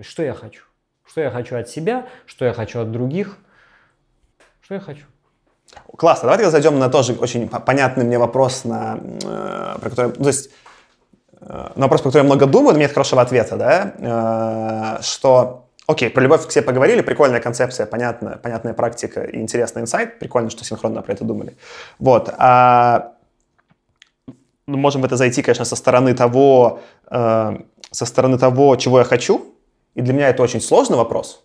Что 0.00 0.22
я 0.22 0.34
хочу. 0.34 0.62
Что 1.04 1.20
я 1.20 1.30
хочу 1.30 1.56
от 1.56 1.68
себя, 1.68 2.06
что 2.26 2.44
я 2.44 2.52
хочу 2.52 2.80
от 2.80 2.92
других. 2.92 3.38
Что 4.60 4.74
я 4.74 4.80
хочу. 4.80 5.04
Классно. 5.96 6.28
Давайте 6.28 6.44
тогда 6.44 6.50
зайдем 6.60 6.78
на 6.78 6.88
тоже 6.88 7.14
очень 7.14 7.48
понятный 7.48 8.04
мне 8.04 8.18
вопрос, 8.18 8.64
на, 8.64 8.98
э, 9.00 9.78
про 9.80 9.90
который, 9.90 10.14
ну, 10.16 10.24
то 10.24 10.28
есть, 10.28 10.50
э, 11.40 11.70
на 11.74 11.82
вопрос, 11.82 12.02
про 12.02 12.10
который 12.10 12.22
я 12.22 12.24
много 12.24 12.46
думаю, 12.46 12.74
но 12.74 12.80
нет 12.80 12.92
хорошего 12.92 13.20
ответа, 13.20 13.56
да, 13.56 14.98
э, 14.98 15.02
что 15.02 15.67
Окей, 15.88 16.10
про 16.10 16.22
любовь 16.22 16.46
к 16.46 16.50
себе 16.52 16.62
поговорили, 16.62 17.00
прикольная 17.00 17.40
концепция, 17.40 17.86
понятная, 17.86 18.36
понятная 18.36 18.74
практика 18.74 19.22
и 19.22 19.38
интересный 19.38 19.80
инсайт. 19.80 20.18
Прикольно, 20.18 20.50
что 20.50 20.62
синхронно 20.62 21.00
про 21.00 21.14
это 21.14 21.24
думали. 21.24 21.56
Вот. 21.98 22.28
А 22.36 23.14
ну, 24.66 24.76
можем 24.76 25.00
в 25.00 25.06
это 25.06 25.16
зайти, 25.16 25.40
конечно, 25.40 25.64
со 25.64 25.76
стороны 25.76 26.12
того, 26.12 26.80
э, 27.10 27.56
со 27.90 28.04
стороны 28.04 28.38
того, 28.38 28.76
чего 28.76 28.98
я 28.98 29.04
хочу. 29.04 29.54
И 29.94 30.02
для 30.02 30.12
меня 30.12 30.28
это 30.28 30.42
очень 30.42 30.60
сложный 30.60 30.98
вопрос, 30.98 31.42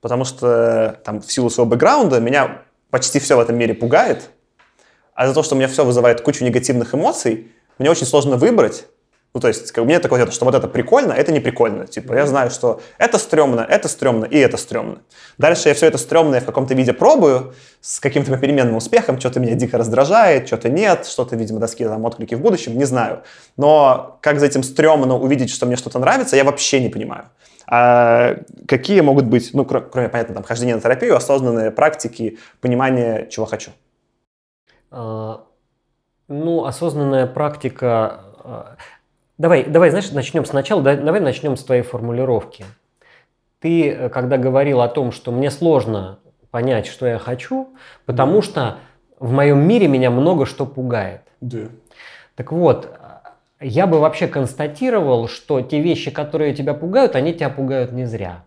потому 0.00 0.24
что 0.24 1.00
там 1.04 1.20
в 1.20 1.32
силу 1.32 1.50
своего 1.50 1.68
бэкграунда 1.68 2.20
меня 2.20 2.62
почти 2.90 3.18
все 3.18 3.36
в 3.36 3.40
этом 3.40 3.58
мире 3.58 3.74
пугает, 3.74 4.30
а 5.14 5.26
за 5.26 5.34
то, 5.34 5.42
что 5.42 5.56
у 5.56 5.58
меня 5.58 5.66
все 5.66 5.84
вызывает 5.84 6.20
кучу 6.20 6.44
негативных 6.44 6.94
эмоций, 6.94 7.50
мне 7.78 7.90
очень 7.90 8.06
сложно 8.06 8.36
выбрать, 8.36 8.86
ну, 9.32 9.40
то 9.40 9.46
есть, 9.46 9.70
как, 9.70 9.84
у 9.84 9.86
меня 9.86 10.00
такое, 10.00 10.28
что 10.30 10.44
вот 10.44 10.54
это 10.56 10.66
прикольно, 10.66 11.12
это 11.12 11.30
не 11.30 11.38
прикольно. 11.38 11.86
Типа, 11.86 12.14
я 12.14 12.26
знаю, 12.26 12.50
что 12.50 12.80
это 12.98 13.16
стрёмно, 13.18 13.60
это 13.60 13.88
стрёмно 13.88 14.24
и 14.24 14.36
это 14.36 14.56
стрёмно. 14.56 15.02
Дальше 15.38 15.68
я 15.68 15.74
все 15.74 15.86
это 15.86 15.98
стрёмное 15.98 16.40
в 16.40 16.44
каком-то 16.44 16.74
виде 16.74 16.92
пробую 16.92 17.54
с 17.80 18.00
каким-то 18.00 18.36
переменным 18.36 18.76
успехом, 18.76 19.20
что-то 19.20 19.38
меня 19.38 19.54
дико 19.54 19.78
раздражает, 19.78 20.48
что-то 20.48 20.68
нет, 20.68 21.06
что-то, 21.06 21.36
видимо, 21.36 21.60
доски 21.60 21.84
там 21.84 22.04
отклики 22.04 22.34
в 22.34 22.40
будущем, 22.40 22.76
не 22.76 22.84
знаю. 22.84 23.22
Но 23.56 24.18
как 24.20 24.40
за 24.40 24.46
этим 24.46 24.64
стрёмно 24.64 25.16
увидеть, 25.16 25.50
что 25.50 25.64
мне 25.66 25.76
что-то 25.76 26.00
нравится, 26.00 26.34
я 26.36 26.42
вообще 26.42 26.80
не 26.80 26.88
понимаю. 26.88 27.26
А 27.68 28.34
какие 28.66 29.00
могут 29.00 29.26
быть, 29.26 29.50
ну, 29.54 29.64
кроме, 29.64 30.08
понятно, 30.08 30.34
там, 30.34 30.42
хождения 30.42 30.74
на 30.74 30.80
терапию, 30.80 31.14
осознанные 31.14 31.70
практики, 31.70 32.38
понимания, 32.60 33.28
чего 33.30 33.46
хочу? 33.46 33.70
А, 34.90 35.44
ну, 36.26 36.64
осознанная 36.64 37.28
практика 37.28 38.20
а, 38.42 38.76
Давай, 39.40 39.64
давай, 39.64 39.88
знаешь, 39.88 40.10
начнем 40.10 40.44
сначала, 40.44 40.82
давай 40.82 41.18
начнем 41.18 41.56
с 41.56 41.64
твоей 41.64 41.80
формулировки. 41.80 42.66
Ты, 43.60 43.88
э, 43.88 44.08
когда 44.10 44.36
говорил 44.36 44.82
о 44.82 44.88
том, 44.88 45.12
что 45.12 45.32
мне 45.32 45.50
сложно 45.50 46.18
понять, 46.50 46.86
что 46.86 47.06
я 47.06 47.18
хочу, 47.18 47.70
потому 48.04 48.42
что 48.42 48.76
в 49.18 49.32
моем 49.32 49.66
мире 49.66 49.88
меня 49.88 50.10
много 50.10 50.44
что 50.44 50.66
пугает. 50.66 51.22
Да. 51.40 51.68
Так 52.34 52.52
вот, 52.52 52.90
я 53.60 53.86
бы 53.86 53.98
вообще 53.98 54.28
констатировал, 54.28 55.26
что 55.26 55.62
те 55.62 55.80
вещи, 55.80 56.10
которые 56.10 56.52
тебя 56.52 56.74
пугают, 56.74 57.16
они 57.16 57.32
тебя 57.32 57.48
пугают 57.48 57.92
не 57.92 58.04
зря. 58.04 58.44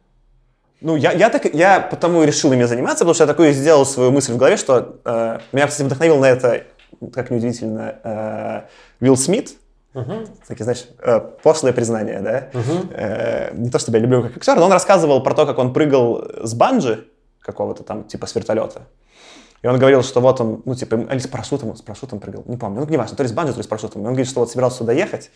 Ну, 0.80 0.96
я, 0.96 1.12
я, 1.12 1.32
так, 1.32 1.52
я 1.56 1.80
потому 1.80 2.22
и 2.22 2.28
решил 2.28 2.54
ими 2.54 2.66
заниматься, 2.66 3.00
потому 3.00 3.16
что 3.16 3.24
я 3.24 3.28
такую 3.28 3.52
сделал 3.54 3.88
свою 3.88 4.12
мысль 4.12 4.34
в 4.34 4.38
голове, 4.38 4.58
что 4.58 4.98
э, 5.04 5.40
меня, 5.54 5.66
кстати, 5.66 5.88
вдохновил 5.88 6.20
на 6.20 6.30
это, 6.30 6.66
как 7.12 7.32
неудивительно, 7.32 7.96
э, 8.04 8.62
Уилл 9.04 9.18
Смит, 9.18 9.56
Угу. 9.94 10.14
Такие, 10.48 10.64
знаешь, 10.64 10.88
э, 11.00 11.20
пошлые 11.44 11.74
признания, 11.74 12.20
да? 12.20 12.50
Э, 12.92 13.54
не 13.54 13.70
то, 13.70 13.80
чтобы 13.80 13.98
я 13.98 14.04
люблю 14.04 14.24
как 14.24 14.38
актер, 14.38 14.56
но 14.56 14.66
он 14.66 14.72
рассказывал 14.72 15.22
про 15.22 15.34
то, 15.34 15.46
как 15.46 15.60
он 15.60 15.74
прыгал 15.74 16.24
с 16.42 16.54
банджи 16.54 17.06
какого-то 17.42 17.84
там, 17.84 18.06
типа, 18.06 18.26
с 18.26 18.36
вертолета. 18.36 18.84
И 19.62 19.68
он 19.68 19.78
говорил, 19.78 20.04
что 20.04 20.20
вот 20.20 20.42
он, 20.42 20.62
ну, 20.66 20.76
типа, 20.76 20.96
или 20.96 21.20
с 21.20 21.28
парашютом, 21.28 21.76
с 21.76 21.82
парашютом 21.82 22.20
прыгал, 22.20 22.44
не 22.48 22.58
помню, 22.58 22.82
ну, 22.82 22.88
не 22.88 22.98
важно, 22.98 23.16
то 23.16 23.24
ли 23.24 23.30
с 23.30 23.32
банджи, 23.32 23.54
то 23.54 23.60
ли 23.60 23.64
с 23.64 23.68
парашютом. 23.68 24.02
И 24.02 24.06
он 24.06 24.12
говорит, 24.12 24.28
что 24.28 24.42
вот 24.42 24.52
собирался 24.52 24.80
сюда 24.80 24.94
ехать, 24.94 25.32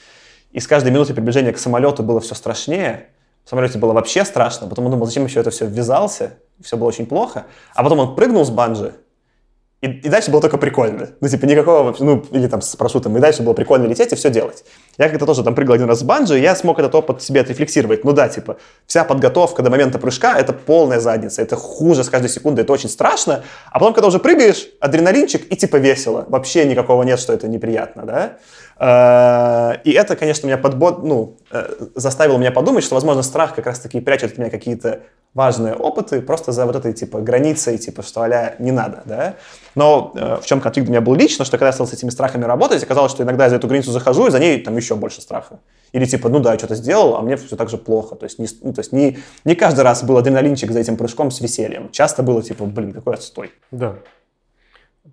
и 0.51 0.59
с 0.59 0.67
каждой 0.67 0.91
минутой 0.91 1.15
приближения 1.15 1.53
к 1.53 1.57
самолету 1.57 2.03
было 2.03 2.19
все 2.19 2.35
страшнее, 2.35 3.07
в 3.45 3.49
самолете 3.49 3.77
было 3.77 3.93
вообще 3.93 4.25
страшно, 4.25 4.67
потом 4.67 4.85
он 4.85 4.91
думал, 4.91 5.05
зачем 5.05 5.23
еще 5.23 5.39
это 5.39 5.49
все 5.51 5.65
ввязался, 5.65 6.33
все 6.61 6.75
было 6.75 6.87
очень 6.87 7.05
плохо. 7.05 7.45
А 7.73 7.83
потом 7.83 7.99
он 7.99 8.15
прыгнул 8.15 8.43
с 8.43 8.49
банджи, 8.49 8.93
И, 9.81 9.87
и 9.87 10.09
дальше 10.09 10.31
было 10.31 10.41
только 10.41 10.57
прикольно. 10.57 11.09
Ну, 11.21 11.27
типа, 11.27 11.45
никакого, 11.45 11.95
ну, 11.99 12.25
или 12.31 12.47
там 12.47 12.61
с 12.61 12.75
парашютом. 12.75 13.15
И 13.15 13.19
дальше 13.19 13.43
было 13.43 13.53
прикольно 13.53 13.85
лететь 13.85 14.11
и 14.11 14.15
все 14.15 14.31
делать. 14.31 14.63
Я 14.97 15.07
как-то 15.07 15.27
тоже 15.27 15.43
там 15.43 15.53
прыгал 15.53 15.75
один 15.75 15.87
раз 15.87 15.99
с 15.99 16.03
банджи, 16.03 16.39
и 16.39 16.41
я 16.41 16.55
смог 16.55 16.79
этот 16.79 16.95
опыт 16.95 17.21
себе 17.21 17.41
отрефлексировать. 17.41 18.03
Ну 18.03 18.11
да, 18.11 18.27
типа, 18.27 18.57
вся 18.87 19.03
подготовка 19.03 19.61
до 19.61 19.69
момента 19.69 19.99
прыжка— 19.99 20.35
это 20.39 20.51
полная 20.53 20.99
задница. 20.99 21.43
Это 21.43 21.55
хуже 21.55 22.03
с 22.03 22.09
каждой 22.09 22.29
секундой, 22.29 22.63
это 22.63 22.73
очень 22.73 22.89
страшно. 22.89 23.43
А 23.71 23.77
потом, 23.77 23.93
когда 23.93 24.07
уже 24.07 24.17
прыгаешь, 24.17 24.67
адреналинчик 24.79 25.45
и 25.51 25.55
типа 25.55 25.75
весело. 25.75 26.25
Вообще 26.27 26.65
никакого 26.65 27.03
нет, 27.03 27.19
что 27.19 27.33
это 27.33 27.47
неприятно, 27.47 28.03
да? 28.03 28.37
Э, 28.79 29.81
и 29.83 29.91
это, 29.91 30.15
конечно, 30.15 30.47
меня 30.47 30.57
подбод, 30.57 31.03
ну, 31.03 31.37
э, 31.51 31.67
заставило 31.93 32.37
меня 32.37 32.51
подумать, 32.51 32.83
что, 32.83 32.95
возможно, 32.95 33.21
страх 33.21 33.53
как 33.55 33.67
раз-таки 33.67 33.99
прячет 33.99 34.33
от 34.33 34.37
меня 34.37 34.49
какие-то 34.49 35.01
важные 35.37 35.75
опыты 35.75 36.19
просто 36.21 36.51
за 36.51 36.65
вот 36.65 36.75
этой, 36.75 36.93
типа, 36.93 37.21
границей, 37.21 37.77
типа, 37.77 38.01
что 38.01 38.23
а 38.23 38.55
не 38.57 38.71
надо, 38.71 39.03
да. 39.05 39.35
Но 39.75 40.11
э, 40.15 40.39
в 40.41 40.45
чем 40.47 40.59
конфликт 40.59 40.89
у 40.89 40.91
меня 40.91 40.99
был 40.99 41.13
лично, 41.13 41.45
что 41.45 41.57
когда 41.57 41.67
я 41.67 41.73
стал 41.73 41.85
с 41.85 41.93
этими 41.93 42.09
страхами 42.09 42.43
работать, 42.43 42.81
оказалось, 42.83 43.11
что 43.11 43.21
иногда 43.21 43.43
я 43.43 43.51
за 43.51 43.57
эту 43.57 43.67
границу 43.67 43.91
захожу, 43.91 44.25
и 44.25 44.31
за 44.31 44.39
ней 44.39 44.59
там 44.63 44.75
еще 44.75 44.95
больше 44.95 45.21
страха. 45.21 45.59
Или 45.91 46.05
типа, 46.05 46.29
ну 46.29 46.39
да, 46.39 46.53
я 46.53 46.57
что-то 46.57 46.73
сделал, 46.73 47.15
а 47.15 47.21
мне 47.21 47.37
все 47.37 47.55
так 47.55 47.69
же 47.69 47.77
плохо. 47.77 48.15
То 48.15 48.23
есть, 48.23 48.39
не, 48.39 48.47
ну, 48.63 48.73
то 48.73 48.79
есть 48.79 48.91
не, 48.91 49.19
не 49.45 49.53
каждый 49.53 49.81
раз 49.81 50.03
был 50.03 50.17
адреналинчик 50.17 50.71
за 50.71 50.79
этим 50.79 50.97
прыжком 50.97 51.29
с 51.29 51.39
весельем. 51.39 51.91
Часто 51.91 52.23
было 52.23 52.41
типа, 52.41 52.65
блин, 52.65 52.91
какой 52.91 53.13
отстой. 53.13 53.51
Да. 53.69 53.93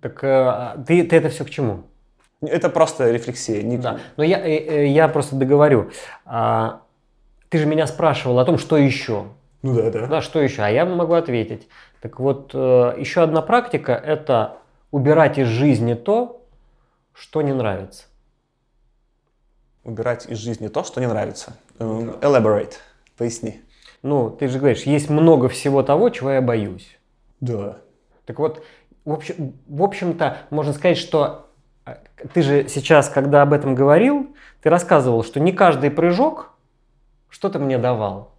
Так 0.01 0.23
э, 0.23 0.83
ты, 0.87 1.03
ты 1.03 1.17
это 1.17 1.29
все 1.29 1.45
к 1.45 1.51
чему? 1.51 1.83
Это 2.41 2.69
просто 2.69 3.11
рефлексия. 3.11 3.61
Не... 3.61 3.77
Да, 3.77 3.99
но 4.17 4.23
я, 4.23 4.39
э, 4.39 4.57
э, 4.57 4.87
я 4.87 5.07
просто 5.07 5.35
договорю. 5.35 5.91
А, 6.25 6.81
ты 7.49 7.59
же 7.59 7.67
меня 7.67 7.85
спрашивал 7.85 8.39
о 8.39 8.45
том, 8.45 8.57
что 8.57 8.75
еще. 8.75 9.25
Ну 9.65 9.73
да, 9.73 9.89
да. 9.89 10.05
Да, 10.05 10.21
что 10.21 10.39
еще? 10.39 10.61
А 10.61 10.69
я 10.69 10.85
могу 10.85 11.13
ответить. 11.13 11.67
Так 11.99 12.19
вот, 12.19 12.51
э, 12.53 12.93
еще 12.99 13.23
одна 13.23 13.41
практика– 13.41 13.93
это 14.05 14.59
убирать 14.91 15.39
из 15.39 15.47
жизни 15.47 15.95
то, 15.95 16.45
что 17.13 17.41
не 17.41 17.51
нравится. 17.51 18.03
Убирать 19.83 20.27
из 20.27 20.37
жизни 20.37 20.67
то, 20.67 20.83
что 20.83 21.01
не 21.01 21.07
нравится. 21.07 21.57
Elaborate. 21.79 22.73
Поясни. 23.17 23.63
Ну, 24.03 24.29
ты 24.29 24.49
же 24.49 24.59
говоришь, 24.59 24.83
есть 24.83 25.09
много 25.09 25.49
всего 25.49 25.81
того, 25.81 26.11
чего 26.11 26.29
я 26.29 26.41
боюсь. 26.43 26.99
Да. 27.41 27.79
Так 28.25 28.37
вот, 28.37 28.63
в, 29.03 29.13
общем, 29.13 29.55
в 29.67 29.81
общем-то, 29.81 30.37
можно 30.51 30.73
сказать, 30.73 30.99
что 30.99 31.47
ты 32.35 32.43
же 32.43 32.67
сейчас, 32.67 33.09
когда 33.09 33.41
об 33.41 33.51
этом 33.51 33.73
говорил, 33.73 34.35
ты 34.61 34.69
рассказывал, 34.69 35.23
что 35.23 35.39
не 35.39 35.53
каждый 35.53 35.89
прыжок 35.89 36.53
что-то 37.29 37.57
мне 37.57 37.79
давал. 37.79 38.34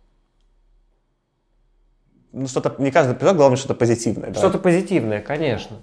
Ну, 2.39 2.47
что-то, 2.49 2.75
не 2.77 2.91
каждый 2.91 3.17
прыжок, 3.17 3.39
главное, 3.39 3.57
что-то 3.57 3.73
позитивное. 3.73 4.29
Да? 4.29 4.39
Что-то 4.39 4.59
позитивное, 4.59 5.23
конечно. 5.23 5.79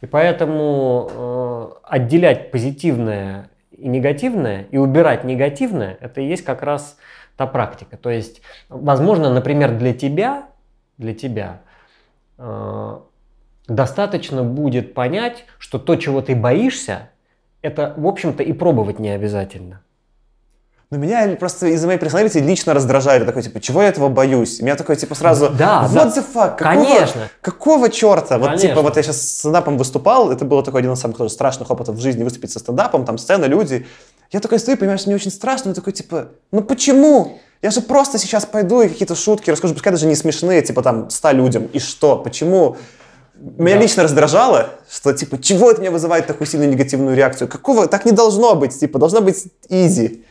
И 0.00 0.06
поэтому 0.06 1.10
э, 1.10 1.68
отделять 1.82 2.52
позитивное 2.52 3.50
и 3.72 3.88
негативное, 3.88 4.68
и 4.70 4.76
убирать 4.76 5.24
негативное, 5.24 5.98
это 6.00 6.20
и 6.20 6.28
есть 6.28 6.44
как 6.44 6.62
раз 6.62 6.96
та 7.36 7.48
практика. 7.48 7.96
То 7.96 8.10
есть, 8.10 8.40
возможно, 8.68 9.34
например, 9.34 9.76
для 9.76 9.92
тебя, 9.92 10.46
для 10.96 11.12
тебя 11.12 11.62
э, 12.38 13.00
достаточно 13.66 14.44
будет 14.44 14.94
понять, 14.94 15.44
что 15.58 15.80
то, 15.80 15.96
чего 15.96 16.22
ты 16.22 16.36
боишься, 16.36 17.10
это, 17.62 17.94
в 17.96 18.06
общем-то, 18.06 18.44
и 18.44 18.52
пробовать 18.52 19.00
не 19.00 19.10
обязательно. 19.10 19.82
Но 20.90 20.98
меня 20.98 21.34
просто 21.34 21.66
из-за 21.66 21.88
моей 21.88 21.98
персоналити 21.98 22.38
лично 22.38 22.72
раздражает. 22.72 23.20
Я 23.20 23.26
такой, 23.26 23.42
типа, 23.42 23.60
чего 23.60 23.82
я 23.82 23.88
этого 23.88 24.08
боюсь? 24.08 24.60
Меня 24.60 24.76
такой, 24.76 24.94
типа, 24.94 25.16
сразу, 25.16 25.50
да, 25.50 25.88
what 25.90 25.94
да. 25.94 26.06
the 26.06 26.24
fuck? 26.32 26.56
Какого, 26.56 26.84
Конечно. 26.84 27.28
Какого 27.40 27.90
черта? 27.90 28.38
Вот, 28.38 28.58
типа, 28.58 28.82
вот 28.82 28.96
я 28.96 29.02
сейчас 29.02 29.20
с 29.20 29.38
стендапом 29.38 29.78
выступал, 29.78 30.30
это 30.30 30.44
было 30.44 30.62
такой 30.62 30.80
один 30.80 30.92
из 30.92 31.00
самых 31.00 31.16
тоже 31.16 31.30
страшных 31.30 31.68
опытов 31.72 31.96
в 31.96 32.00
жизни 32.00 32.22
выступить 32.22 32.52
со 32.52 32.60
стендапом, 32.60 33.04
там 33.04 33.18
сцена, 33.18 33.46
люди. 33.46 33.84
Я 34.30 34.38
такой 34.38 34.60
стою, 34.60 34.78
понимаешь, 34.78 35.06
мне 35.06 35.16
очень 35.16 35.32
страшно, 35.32 35.70
но 35.70 35.74
такой, 35.74 35.92
типа, 35.92 36.28
ну 36.52 36.62
почему? 36.62 37.38
Я 37.62 37.72
же 37.72 37.80
просто 37.80 38.18
сейчас 38.18 38.46
пойду 38.46 38.80
и 38.80 38.88
какие-то 38.88 39.16
шутки 39.16 39.50
расскажу, 39.50 39.74
пускай 39.74 39.92
даже 39.92 40.06
не 40.06 40.14
смешные, 40.14 40.62
типа, 40.62 40.82
там, 40.82 41.10
ста 41.10 41.32
людям. 41.32 41.68
И 41.72 41.80
что? 41.80 42.16
Почему? 42.16 42.76
Меня 43.34 43.74
да. 43.74 43.82
лично 43.82 44.04
раздражало, 44.04 44.70
что, 44.88 45.12
типа, 45.12 45.42
чего 45.42 45.72
это 45.72 45.80
меня 45.80 45.90
вызывает 45.90 46.28
такую 46.28 46.46
сильную 46.46 46.70
негативную 46.70 47.16
реакцию? 47.16 47.48
Какого? 47.48 47.88
Так 47.88 48.04
не 48.04 48.12
должно 48.12 48.54
быть, 48.54 48.78
типа, 48.78 49.00
должно 49.00 49.20
быть 49.20 49.46
изи. 49.68 50.24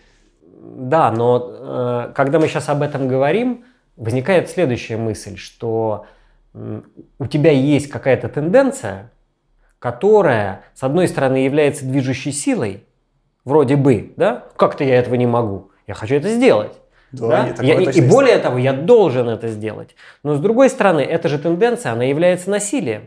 Да, 0.76 1.10
но 1.10 1.52
э, 1.52 2.12
когда 2.14 2.38
мы 2.38 2.50
сейчас 2.50 2.68
об 2.68 2.82
этом 2.82 3.08
говорим, 3.08 3.64
возникает 3.96 4.50
следующая 4.50 4.98
мысль, 4.98 5.38
что 5.38 6.06
э, 6.54 6.82
у 7.18 7.28
тебя 7.28 7.52
есть 7.52 7.88
какая-то 7.88 8.28
тенденция, 8.28 9.10
которая, 9.80 10.64
с 10.74 10.84
одной 10.84 11.08
стороны, 11.08 11.38
является 11.38 11.86
движущей 11.86 12.34
силой, 12.34 12.84
вроде 13.46 13.78
бы, 13.78 14.14
да, 14.18 14.44
как-то 14.58 14.84
я 14.84 14.96
этого 15.00 15.16
не 15.16 15.28
могу, 15.28 15.72
я 15.88 15.94
хочу 15.94 16.16
это 16.16 16.28
сделать. 16.28 16.74
Да, 17.14 17.54
да? 17.58 17.64
Я, 17.64 17.80
и, 17.80 17.92
и 17.92 18.02
более 18.02 18.38
того, 18.40 18.58
я 18.58 18.74
должен 18.74 19.30
это 19.30 19.48
сделать. 19.48 19.96
Но 20.24 20.36
с 20.36 20.40
другой 20.42 20.70
стороны, 20.70 21.00
эта 21.00 21.30
же 21.30 21.40
тенденция, 21.40 21.94
она 21.94 22.04
является 22.04 22.50
насилием. 22.50 23.04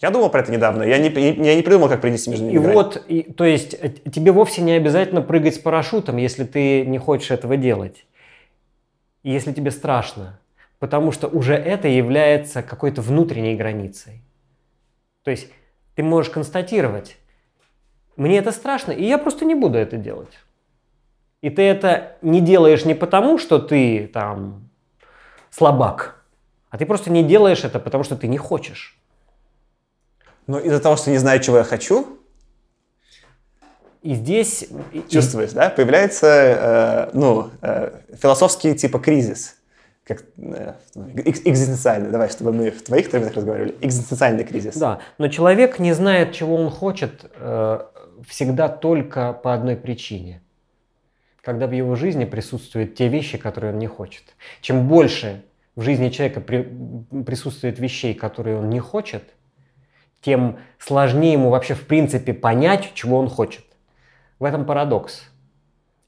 Я 0.00 0.10
думал 0.10 0.30
про 0.30 0.40
это 0.40 0.52
недавно. 0.52 0.84
Я 0.84 0.98
не, 0.98 1.08
я 1.08 1.56
не 1.56 1.62
придумал, 1.62 1.88
как 1.88 2.00
принести 2.00 2.30
между 2.30 2.44
ними. 2.46 2.54
И 2.54 2.58
грань. 2.58 2.74
вот, 2.74 3.04
и, 3.08 3.22
то 3.22 3.44
есть, 3.44 3.74
э, 3.74 3.88
тебе 3.88 4.30
вовсе 4.30 4.62
не 4.62 4.72
обязательно 4.72 5.22
прыгать 5.22 5.56
с 5.56 5.58
парашютом, 5.58 6.18
если 6.18 6.44
ты 6.44 6.86
не 6.86 6.98
хочешь 6.98 7.30
этого 7.30 7.56
делать. 7.56 8.04
если 9.24 9.52
тебе 9.52 9.70
страшно. 9.70 10.38
Потому 10.78 11.10
что 11.10 11.26
уже 11.26 11.54
это 11.54 11.88
является 11.88 12.62
какой-то 12.62 13.02
внутренней 13.02 13.56
границей. 13.56 14.22
То 15.24 15.32
есть, 15.32 15.48
ты 15.96 16.04
можешь 16.04 16.30
констатировать, 16.30 17.18
мне 18.16 18.38
это 18.38 18.52
страшно, 18.52 18.92
и 18.92 19.04
я 19.04 19.18
просто 19.18 19.44
не 19.44 19.54
буду 19.54 19.78
это 19.78 19.96
делать. 19.96 20.38
И 21.40 21.50
ты 21.50 21.62
это 21.62 22.16
не 22.22 22.40
делаешь 22.40 22.84
не 22.84 22.94
потому, 22.94 23.38
что 23.38 23.58
ты 23.58 24.08
там 24.12 24.68
слабак, 25.50 26.22
а 26.70 26.78
ты 26.78 26.86
просто 26.86 27.10
не 27.10 27.22
делаешь 27.22 27.64
это, 27.64 27.78
потому 27.78 28.04
что 28.04 28.16
ты 28.16 28.26
не 28.26 28.38
хочешь. 28.38 28.97
Но 30.48 30.58
из-за 30.58 30.80
того, 30.80 30.96
что 30.96 31.10
не 31.10 31.18
знаю, 31.18 31.38
чего 31.40 31.58
я 31.58 31.64
хочу, 31.64 32.18
и 34.02 34.14
здесь... 34.14 34.66
Чувствуешь, 35.08 35.52
и... 35.52 35.54
да? 35.54 35.70
Появляется, 35.70 36.26
э, 36.26 37.10
ну, 37.12 37.50
э, 37.62 38.00
философский 38.20 38.74
типа 38.74 38.98
кризис. 38.98 39.56
Как, 40.04 40.24
э, 40.36 40.72
экзистенциальный, 41.24 42.10
давай, 42.10 42.30
чтобы 42.30 42.52
мы 42.52 42.70
в 42.72 42.82
твоих 42.82 43.08
терминах 43.10 43.34
разговаривали. 43.34 43.76
Экзистенциальный 43.80 44.42
кризис. 44.42 44.76
Да, 44.76 44.98
но 45.18 45.28
человек 45.28 45.78
не 45.78 45.92
знает, 45.92 46.32
чего 46.32 46.56
он 46.56 46.70
хочет 46.70 47.30
э, 47.36 47.80
всегда 48.26 48.68
только 48.68 49.32
по 49.32 49.54
одной 49.54 49.76
причине– 49.76 50.42
когда 51.48 51.66
в 51.66 51.72
его 51.72 51.94
жизни 51.94 52.26
присутствуют 52.26 52.94
те 52.94 53.08
вещи, 53.08 53.38
которые 53.38 53.72
он 53.72 53.78
не 53.78 53.86
хочет. 53.86 54.22
Чем 54.60 54.86
больше 54.86 55.44
в 55.76 55.80
жизни 55.80 56.10
человека 56.10 56.42
при, 56.42 56.68
присутствует 57.24 57.78
вещей, 57.78 58.12
которые 58.12 58.58
он 58.58 58.68
не 58.68 58.80
хочет, 58.80 59.22
тем 60.20 60.58
сложнее 60.78 61.32
ему 61.32 61.50
вообще 61.50 61.74
в 61.74 61.86
принципе 61.86 62.34
понять, 62.34 62.92
чего 62.94 63.18
он 63.18 63.28
хочет. 63.28 63.64
В 64.38 64.44
этом 64.44 64.64
парадокс. 64.64 65.30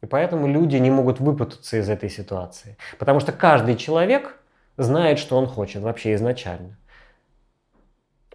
И 0.02 0.06
поэтому 0.06 0.46
люди 0.46 0.76
не 0.76 0.90
могут 0.90 1.20
выпутаться 1.20 1.76
из 1.76 1.88
этой 1.88 2.08
ситуации. 2.08 2.76
Потому 2.98 3.20
что 3.20 3.32
каждый 3.32 3.76
человек 3.76 4.36
знает, 4.76 5.18
что 5.18 5.36
он 5.36 5.46
хочет 5.46 5.82
вообще 5.82 6.14
изначально. 6.14 6.76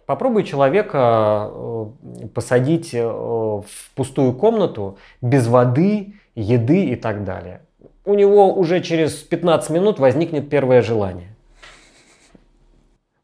Попробуй 0.06 0.44
человека 0.44 1.50
э, 1.50 1.86
посадить 2.32 2.94
э, 2.94 3.04
в 3.04 3.66
пустую 3.96 4.34
комнату 4.34 4.98
без 5.20 5.48
воды, 5.48 6.14
еды 6.36 6.84
и 6.84 6.96
так 6.96 7.24
далее. 7.24 7.62
У 8.04 8.14
него 8.14 8.54
уже 8.54 8.80
через 8.80 9.14
15 9.14 9.70
минут 9.70 9.98
возникнет 9.98 10.48
первое 10.48 10.82
желание. 10.82 11.34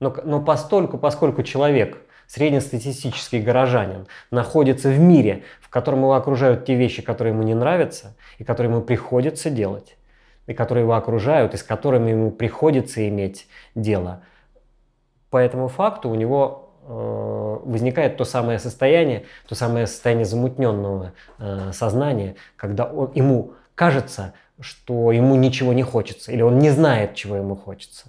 Но, 0.01 0.13
но 0.25 0.43
постольку, 0.43 0.99
поскольку 0.99 1.45
человек, 1.45 1.99
среднестатистический 2.33 3.41
горожанин, 3.41 4.07
находится 4.31 4.89
в 4.89 4.99
мире, 4.99 5.43
в 5.61 5.69
котором 5.69 6.01
его 6.01 6.15
окружают 6.15 6.65
те 6.65 6.75
вещи, 6.75 7.03
которые 7.03 7.35
ему 7.35 7.43
не 7.43 7.55
нравятся, 7.55 8.17
и 8.39 8.45
которые 8.45 8.73
ему 8.73 8.83
приходится 8.83 9.51
делать, 9.51 9.97
и 10.47 10.55
которые 10.55 10.85
его 10.85 10.95
окружают, 10.95 11.55
и 11.55 11.57
с 11.57 11.63
которыми 11.63 12.11
ему 12.11 12.31
приходится 12.31 13.07
иметь 13.09 13.47
дело, 13.75 14.23
по 15.31 15.39
этому 15.39 15.69
факту 15.69 16.11
у 16.11 16.15
него 16.15 16.63
Э, 16.85 17.59
возникает 17.65 18.17
то 18.17 18.25
самое 18.25 18.59
состояние, 18.59 19.23
то 19.47 19.55
самое 19.55 19.87
состояние 19.87 20.25
замутненного 20.25 21.13
э, 21.39 21.71
сознания, 21.73 22.35
когда 22.57 22.87
он, 22.87 23.13
ему 23.15 23.53
кажется, 23.77 24.35
что 24.59 25.13
ему 25.13 25.37
ничего 25.37 25.73
не 25.73 25.85
хочется, 25.85 26.33
или 26.33 26.43
он 26.43 26.59
не 26.59 26.71
знает, 26.71 27.15
чего 27.15 27.37
ему 27.37 27.55
хочется. 27.55 28.07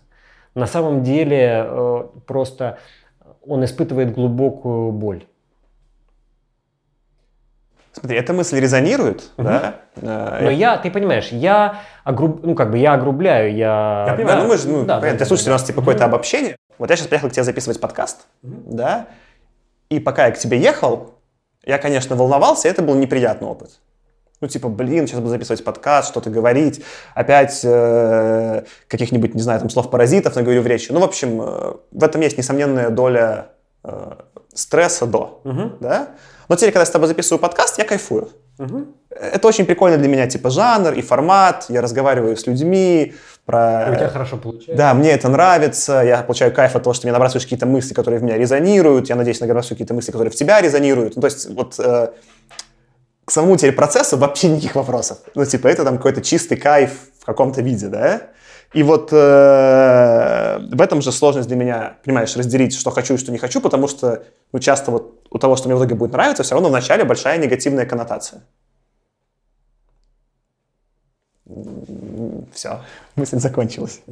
На 0.55 0.65
самом 0.65 1.03
деле 1.03 1.65
э, 1.67 2.07
просто 2.25 2.79
он 3.45 3.63
испытывает 3.63 4.13
глубокую 4.13 4.91
боль. 4.91 5.25
Смотри, 7.93 8.17
эта 8.17 8.33
мысль 8.33 8.59
резонирует, 8.59 9.31
угу. 9.37 9.47
да? 9.47 9.75
Но 10.01 10.49
я, 10.49 10.77
ты 10.77 10.89
понимаешь, 10.89 11.27
я 11.27 11.81
огруб, 12.03 12.43
ну 12.43 12.55
как 12.55 12.71
бы 12.71 12.79
я 12.79 12.93
огрубляю, 12.93 13.55
я. 13.55 14.05
Я 14.07 14.13
понимаю, 14.15 14.37
да, 14.37 14.43
ну 14.43 14.49
мы 14.49 14.57
же, 14.57 14.67
ну, 14.67 14.83
да, 14.83 14.99
понятно, 14.99 15.19
да, 15.19 15.35
да. 15.35 15.35
у 15.35 15.49
нас 15.49 15.63
типа 15.63 15.81
какое-то 15.81 16.05
обобщение. 16.05 16.55
Вот 16.79 16.89
я 16.89 16.95
сейчас 16.95 17.07
приехал 17.07 17.29
к 17.29 17.33
тебе 17.33 17.43
записывать 17.43 17.79
подкаст, 17.79 18.25
mm-hmm. 18.43 18.63
да, 18.65 19.07
И 19.89 19.99
пока 19.99 20.25
я 20.25 20.31
к 20.31 20.39
тебе 20.39 20.59
ехал, 20.59 21.13
я, 21.63 21.77
конечно, 21.77 22.15
волновался, 22.15 22.67
и 22.67 22.71
это 22.71 22.81
был 22.81 22.95
неприятный 22.95 23.47
опыт. 23.47 23.79
Ну, 24.43 24.49
типа, 24.49 24.67
блин, 24.67 25.07
сейчас 25.07 25.21
буду 25.21 25.29
записывать 25.29 25.63
подкаст, 25.63 26.09
что-то 26.09 26.29
говорить, 26.29 26.83
опять 27.15 27.61
э, 27.63 28.63
каких-нибудь, 28.89 29.35
не 29.35 29.41
знаю, 29.41 29.61
там, 29.61 29.69
слов-паразитов 29.69 30.35
наговорю 30.35 30.61
в 30.61 30.67
речи. 30.67 30.91
Ну, 30.91 30.99
в 30.99 31.03
общем, 31.05 31.41
э, 31.41 31.73
в 31.93 32.03
этом 32.03 32.19
есть 32.19 32.37
несомненная 32.37 32.89
доля 32.89 33.45
э, 33.85 34.15
стресса 34.53 35.05
до, 35.05 35.39
Угу. 35.45 35.77
да? 35.79 36.09
Но 36.49 36.57
теперь, 36.57 36.71
когда 36.71 36.81
я 36.81 36.87
с 36.87 36.89
тобой 36.89 37.07
записываю 37.07 37.39
подкаст, 37.39 37.77
я 37.77 37.85
кайфую. 37.85 38.31
Угу. 38.59 38.85
Это 39.11 39.47
очень 39.47 39.65
прикольно 39.65 39.97
для 39.97 40.09
меня, 40.09 40.27
типа, 40.27 40.49
жанр 40.49 40.91
и 40.91 41.01
формат, 41.01 41.67
я 41.69 41.81
разговариваю 41.81 42.35
с 42.35 42.45
людьми, 42.45 43.13
про... 43.45 43.91
У 43.91 43.95
тебя 43.95 44.09
хорошо 44.09 44.35
получается. 44.35 44.75
Да, 44.75 44.93
мне 44.93 45.11
это 45.11 45.29
нравится, 45.29 46.01
я 46.01 46.21
получаю 46.21 46.53
кайф 46.53 46.75
от 46.75 46.83
того, 46.83 46.93
что 46.93 47.07
мне 47.07 47.13
набрасываешь 47.13 47.45
какие-то 47.45 47.65
мысли, 47.65 47.93
которые 47.93 48.19
в 48.19 48.23
меня 48.23 48.37
резонируют, 48.37 49.07
я 49.07 49.15
надеюсь, 49.15 49.39
набрасываю 49.39 49.75
какие-то 49.75 49.93
мысли, 49.93 50.11
которые 50.11 50.31
в 50.31 50.35
тебя 50.35 50.59
резонируют. 50.59 51.15
Ну, 51.15 51.21
то 51.21 51.27
есть 51.27 51.49
вот 51.49 51.79
э, 51.79 52.09
к 53.25 53.31
самому 53.31 53.57
теперь 53.57 53.73
процессу 53.73 54.17
вообще 54.17 54.49
никаких 54.49 54.75
вопросов. 54.75 55.19
Ну, 55.35 55.45
типа, 55.45 55.67
это 55.67 55.83
там 55.83 55.97
какой-то 55.97 56.21
чистый 56.21 56.57
кайф 56.57 56.91
в 57.19 57.25
каком-то 57.25 57.61
виде, 57.61 57.87
да? 57.87 58.29
И 58.73 58.81
вот 58.81 59.13
э, 59.13 60.59
в 60.71 60.81
этом 60.81 61.01
же 61.01 61.11
сложность 61.11 61.47
для 61.47 61.55
меня, 61.55 61.97
понимаешь, 62.03 62.35
разделить, 62.35 62.75
что 62.75 62.89
хочу 62.89 63.13
и 63.13 63.17
что 63.17 63.31
не 63.31 63.37
хочу, 63.37 63.61
потому 63.61 63.87
что 63.87 64.23
ну, 64.51 64.59
часто 64.59 64.89
вот 64.89 65.21
у 65.29 65.37
того, 65.37 65.55
что 65.55 65.67
мне 65.67 65.75
в 65.75 65.79
итоге 65.79 65.93
будет 65.95 66.11
нравиться, 66.11 66.41
все 66.41 66.55
равно 66.55 66.69
вначале 66.69 67.03
большая 67.03 67.37
негативная 67.37 67.85
коннотация. 67.85 68.41
Все, 72.51 72.81
мысль 73.15 73.37
закончилась. 73.37 74.01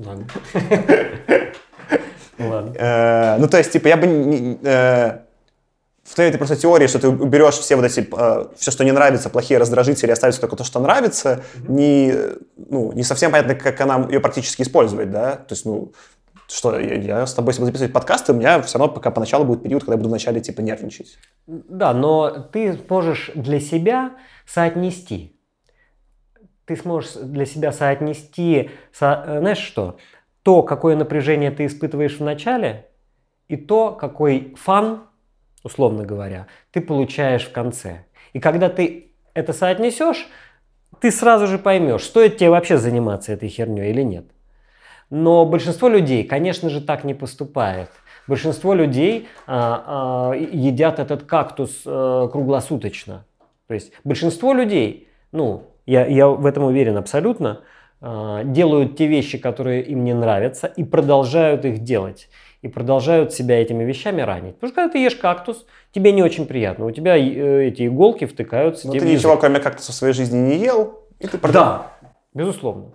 Ладно. 2.38 2.74
Э, 2.76 3.38
ну, 3.40 3.48
то 3.48 3.58
есть, 3.58 3.72
типа, 3.72 3.88
я 3.88 3.98
бы... 3.98 5.22
в 6.12 6.16
твоей 6.16 6.30
этой 6.30 6.38
просто 6.38 6.58
теории, 6.58 6.88
что 6.88 7.00
ты 7.00 7.08
уберешь 7.08 7.56
все 7.56 7.78
вот 7.78 7.86
эти, 7.86 8.08
э, 8.12 8.48
все, 8.58 8.72
что 8.72 8.84
не 8.84 8.92
нравится, 8.92 9.30
плохие 9.30 9.58
раздражители, 9.58 10.12
оставится 10.12 10.42
только 10.42 10.58
то, 10.58 10.66
что 10.66 10.82
нравится, 10.82 11.44
не, 11.68 12.14
ну, 12.58 12.92
не 12.92 13.04
совсем 13.04 13.32
понятно, 13.32 13.56
как 13.56 13.80
она 13.80 14.06
ее 14.10 14.20
практически 14.20 14.62
использовать, 14.62 15.10
да? 15.10 15.38
То 15.38 15.54
есть, 15.54 15.66
ну, 15.66 15.94
что, 16.50 16.78
я, 16.78 16.96
я 16.96 17.26
с 17.26 17.34
тобой 17.34 17.54
буду 17.54 17.68
записывать 17.68 17.94
подкасты, 17.94 18.34
у 18.34 18.36
меня 18.36 18.62
все 18.62 18.78
равно 18.78 18.94
пока 18.94 19.10
поначалу 19.10 19.46
будет 19.46 19.64
период, 19.64 19.84
когда 19.84 19.94
я 19.94 19.98
буду 19.98 20.10
вначале, 20.10 20.42
типа, 20.42 20.60
нервничать. 20.60 21.18
Да, 21.48 21.94
но 21.94 22.30
ты 22.30 22.78
сможешь 22.88 23.32
для 23.34 23.62
себя 23.62 24.12
соотнести. 24.46 25.40
Ты 26.66 26.76
сможешь 26.76 27.14
для 27.14 27.46
себя 27.46 27.72
соотнести, 27.72 28.70
со- 28.92 29.24
э, 29.26 29.40
знаешь 29.40 29.60
что, 29.60 29.98
то, 30.44 30.62
какое 30.62 30.98
напряжение 30.98 31.52
ты 31.52 31.68
испытываешь 31.68 32.20
в 32.20 32.24
начале, 32.24 32.90
и 33.48 33.56
то, 33.56 33.94
какой 33.94 34.56
фан, 34.58 35.04
условно 35.64 36.06
говоря, 36.06 36.48
ты 36.72 36.82
получаешь 36.82 37.46
в 37.46 37.52
конце. 37.52 38.06
И 38.34 38.40
когда 38.40 38.70
ты 38.70 39.12
это 39.34 39.54
соотнесешь, 39.54 40.28
ты 41.00 41.12
сразу 41.12 41.48
же 41.48 41.58
поймешь, 41.58 42.04
стоит 42.04 42.38
тебе 42.38 42.50
вообще 42.50 42.78
заниматься 42.78 43.34
этой 43.34 43.50
херней 43.50 43.90
или 43.90 44.02
нет. 44.02 44.26
Но 45.10 45.46
большинство 45.46 45.90
людей, 45.90 46.24
конечно 46.24 46.70
же, 46.70 46.82
так 46.82 47.04
не 47.04 47.14
поступает. 47.14 47.90
Большинство 48.28 48.74
людей 48.74 49.28
а, 49.48 50.32
а, 50.32 50.36
едят 50.36 51.00
этот 51.00 51.24
кактус 51.24 51.82
э, 51.86 52.30
круглосуточно. 52.32 53.26
То 53.68 53.74
есть 53.74 53.92
большинство 54.04 54.54
людей, 54.54 55.10
ну, 55.32 55.72
я, 55.86 56.06
я 56.06 56.28
в 56.28 56.46
этом 56.46 56.64
уверен 56.64 56.98
абсолютно, 56.98 57.62
а, 58.00 58.44
делают 58.44 58.96
те 58.96 59.08
вещи, 59.08 59.38
которые 59.38 59.84
им 59.84 60.04
не 60.04 60.14
нравятся, 60.14 60.68
и 60.68 60.84
продолжают 60.84 61.66
их 61.66 61.80
делать. 61.80 62.30
И 62.62 62.68
продолжают 62.68 63.34
себя 63.34 63.62
этими 63.62 63.84
вещами 63.84 64.22
ранить. 64.22 64.56
Потому 64.56 64.70
что 64.70 64.76
когда 64.76 64.94
ты 64.94 65.00
ешь 65.00 65.16
кактус, 65.16 65.66
тебе 65.92 66.12
не 66.12 66.22
очень 66.22 66.46
приятно. 66.46 66.86
У 66.86 66.92
тебя 66.92 67.18
э, 67.18 67.68
эти 67.68 67.88
иголки 67.88 68.26
втыкаются 68.26 68.88
Но 68.88 68.94
тебе 68.94 69.02
ты 69.02 69.14
ничего, 69.14 69.36
кроме 69.38 69.60
как-то 69.60 69.82
в 69.82 69.86
своей 69.86 70.14
жизни 70.14 70.38
не 70.38 70.58
ел, 70.58 71.00
и 71.20 71.28
ты 71.28 71.38
продал. 71.38 71.64
Да, 71.64 71.88
безусловно. 72.34 72.92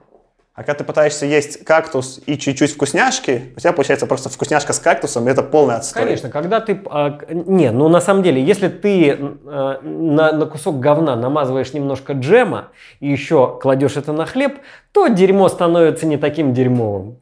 А 0.56 0.62
когда 0.62 0.78
ты 0.78 0.84
пытаешься 0.84 1.26
есть 1.26 1.64
кактус 1.64 2.18
и 2.24 2.38
чуть-чуть 2.38 2.72
вкусняшки, 2.72 3.52
у 3.55 3.60
тебя 3.60 3.74
получается 3.74 4.06
просто 4.06 4.30
вкусняшка 4.30 4.72
с 4.72 4.78
кактусом, 4.78 5.28
и 5.28 5.30
это 5.30 5.43
полный 5.43 5.74
отстой. 5.74 6.05
Конечно, 6.05 6.30
когда 6.30 6.60
ты... 6.60 6.80
а, 6.86 7.18
не, 7.28 7.70
ну 7.70 7.88
на 7.88 8.01
самом 8.01 8.22
деле, 8.22 8.43
если 8.43 8.68
ты 8.68 9.18
а, 9.44 9.80
на, 9.82 10.32
на 10.32 10.47
кусок 10.47 10.80
говна 10.80 11.14
намазываешь 11.14 11.74
немножко 11.74 12.14
джема 12.14 12.68
и 13.01 13.09
еще 13.10 13.59
кладешь 13.60 13.98
это 13.98 14.14
на 14.14 14.24
хлеб, 14.24 14.60
то 14.93 15.09
дерьмо 15.09 15.51
становится 15.51 16.06
не 16.06 16.16
таким 16.16 16.55
дерьмовым. 16.55 17.18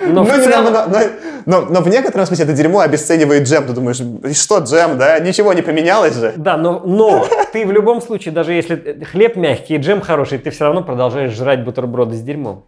Но 0.00 0.24
Ну, 0.24 0.24
в 0.24 0.28
целом- 0.30 0.72
на- 0.72 0.86
на- 0.86 1.02
но, 1.46 1.60
но 1.62 1.80
в 1.82 1.88
некотором 1.88 2.26
смысле 2.26 2.44
это 2.44 2.54
дерьмо 2.54 2.80
обесценивает 2.80 3.46
джем. 3.46 3.66
Ты 3.66 3.72
думаешь, 3.72 4.00
что 4.36 4.58
джем, 4.58 4.98
да? 4.98 5.18
Ничего 5.18 5.52
не 5.52 5.62
поменялось 5.62 6.14
же. 6.16 6.32
Да, 6.36 6.56
но, 6.56 6.80
но 6.80 7.26
ты 7.52 7.66
в 7.66 7.72
любом 7.72 8.00
случае, 8.00 8.32
даже 8.32 8.52
если 8.52 9.04
хлеб 9.04 9.36
мягкий 9.36 9.74
и 9.74 9.78
джем 9.78 10.00
хороший, 10.00 10.38
ты 10.38 10.50
все 10.50 10.64
равно 10.64 10.82
продолжаешь 10.82 11.32
жрать 11.32 11.64
бутерброды 11.64 12.16
с 12.16 12.20
дерьмом. 12.20 12.64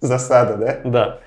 Засада, 0.00 0.56
да? 0.56 0.78
Да. 0.84 1.18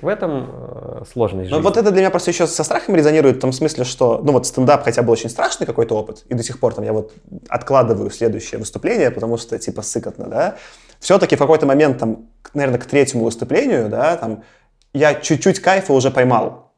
В 0.00 0.08
этом 0.08 0.48
э, 0.50 1.02
сложность 1.12 1.50
Но 1.50 1.56
жизни. 1.56 1.62
вот 1.68 1.76
это 1.76 1.90
для 1.90 2.00
меня 2.00 2.10
просто 2.10 2.30
еще 2.30 2.46
со 2.46 2.64
страхом 2.64 2.96
резонирует 2.96 3.36
в 3.36 3.40
том 3.40 3.52
смысле, 3.52 3.84
что, 3.84 4.20
ну 4.24 4.32
вот 4.32 4.46
стендап 4.46 4.82
хотя 4.82 5.02
был 5.02 5.12
очень 5.12 5.28
страшный 5.28 5.66
какой-то 5.66 5.94
опыт, 5.94 6.22
и 6.30 6.32
до 6.34 6.42
сих 6.42 6.58
пор 6.58 6.72
там 6.72 6.84
я 6.84 6.94
вот 6.94 7.12
откладываю 7.50 8.10
следующее 8.10 8.58
выступление, 8.58 9.10
потому 9.10 9.36
что 9.36 9.58
типа 9.58 9.82
сыкотно, 9.82 10.26
да. 10.26 10.54
Все-таки 11.00 11.34
в 11.34 11.38
какой-то 11.38 11.66
момент 11.66 11.98
там, 11.98 12.28
наверное, 12.54 12.78
к 12.78 12.84
третьему 12.84 13.24
выступлению, 13.24 13.88
да, 13.88 14.16
там, 14.16 14.44
я 14.92 15.14
чуть-чуть 15.14 15.60
кайфа 15.60 15.92
уже 15.92 16.10
поймал. 16.10 16.72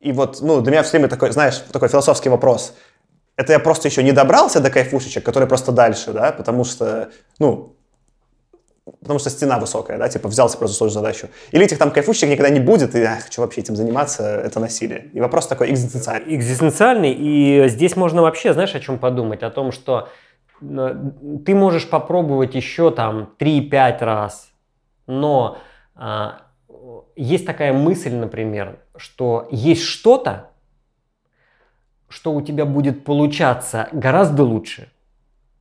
И 0.00 0.12
вот, 0.12 0.40
ну, 0.40 0.60
для 0.60 0.72
меня 0.72 0.82
все 0.82 0.92
время 0.92 1.08
такой, 1.08 1.30
знаешь, 1.30 1.58
такой 1.72 1.88
философский 1.88 2.28
вопрос. 2.28 2.74
Это 3.36 3.52
я 3.52 3.60
просто 3.60 3.88
еще 3.88 4.02
не 4.02 4.12
добрался 4.12 4.60
до 4.60 4.70
кайфушечек, 4.70 5.24
которые 5.24 5.48
просто 5.48 5.70
дальше, 5.70 6.12
да, 6.12 6.32
потому 6.32 6.64
что, 6.64 7.10
ну, 7.38 7.76
потому 9.00 9.18
что 9.20 9.30
стена 9.30 9.58
высокая, 9.58 9.98
да, 9.98 10.08
типа 10.08 10.28
взялся 10.28 10.58
просто 10.58 10.76
сложную 10.76 11.04
задачу. 11.04 11.28
Или 11.52 11.64
этих 11.64 11.78
там 11.78 11.92
кайфушечек 11.92 12.30
никогда 12.30 12.50
не 12.50 12.60
будет, 12.60 12.94
и 12.96 13.00
я 13.00 13.20
хочу 13.22 13.40
вообще 13.40 13.60
этим 13.60 13.76
заниматься, 13.76 14.24
это 14.24 14.58
насилие. 14.58 15.10
И 15.12 15.20
вопрос 15.20 15.46
такой 15.46 15.70
экзистенциальный. 15.70 16.34
экзистенциальный, 16.34 17.12
и 17.12 17.68
здесь 17.68 17.94
можно 17.94 18.22
вообще, 18.22 18.52
знаешь, 18.52 18.74
о 18.74 18.80
чем 18.80 18.98
подумать? 18.98 19.42
О 19.44 19.50
том, 19.50 19.70
что 19.70 20.08
ты 20.60 21.54
можешь 21.54 21.88
попробовать 21.88 22.54
еще 22.54 22.90
там 22.90 23.30
3-5 23.38 24.04
раз, 24.04 24.52
но 25.06 25.58
а, 25.94 26.42
есть 27.16 27.46
такая 27.46 27.72
мысль, 27.72 28.14
например, 28.14 28.78
что 28.96 29.48
есть 29.50 29.82
что-то, 29.82 30.50
что 32.08 32.32
у 32.32 32.40
тебя 32.42 32.64
будет 32.64 33.04
получаться 33.04 33.88
гораздо 33.92 34.42
лучше 34.42 34.90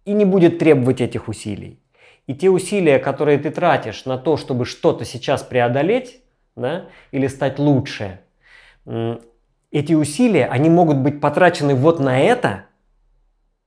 и 0.06 0.14
не 0.14 0.26
будет 0.26 0.60
требовать 0.60 1.02
этих 1.02 1.28
усилий. 1.28 1.80
И 2.28 2.36
те 2.36 2.50
усилия, 2.50 3.00
которые 3.00 3.38
ты 3.38 3.52
тратишь 3.52 4.06
на 4.06 4.18
то, 4.18 4.38
чтобы 4.38 4.66
что-то 4.66 5.06
сейчас 5.06 5.44
преодолеть, 5.44 6.22
да, 6.56 6.86
или 7.12 7.28
стать 7.28 7.60
лучше, 7.60 8.20
эти 9.72 9.94
усилия, 9.94 10.46
они 10.46 10.70
могут 10.70 10.98
быть 10.98 11.20
потрачены 11.20 11.76
вот 11.76 12.00
на 12.00 12.20
это, 12.20 12.67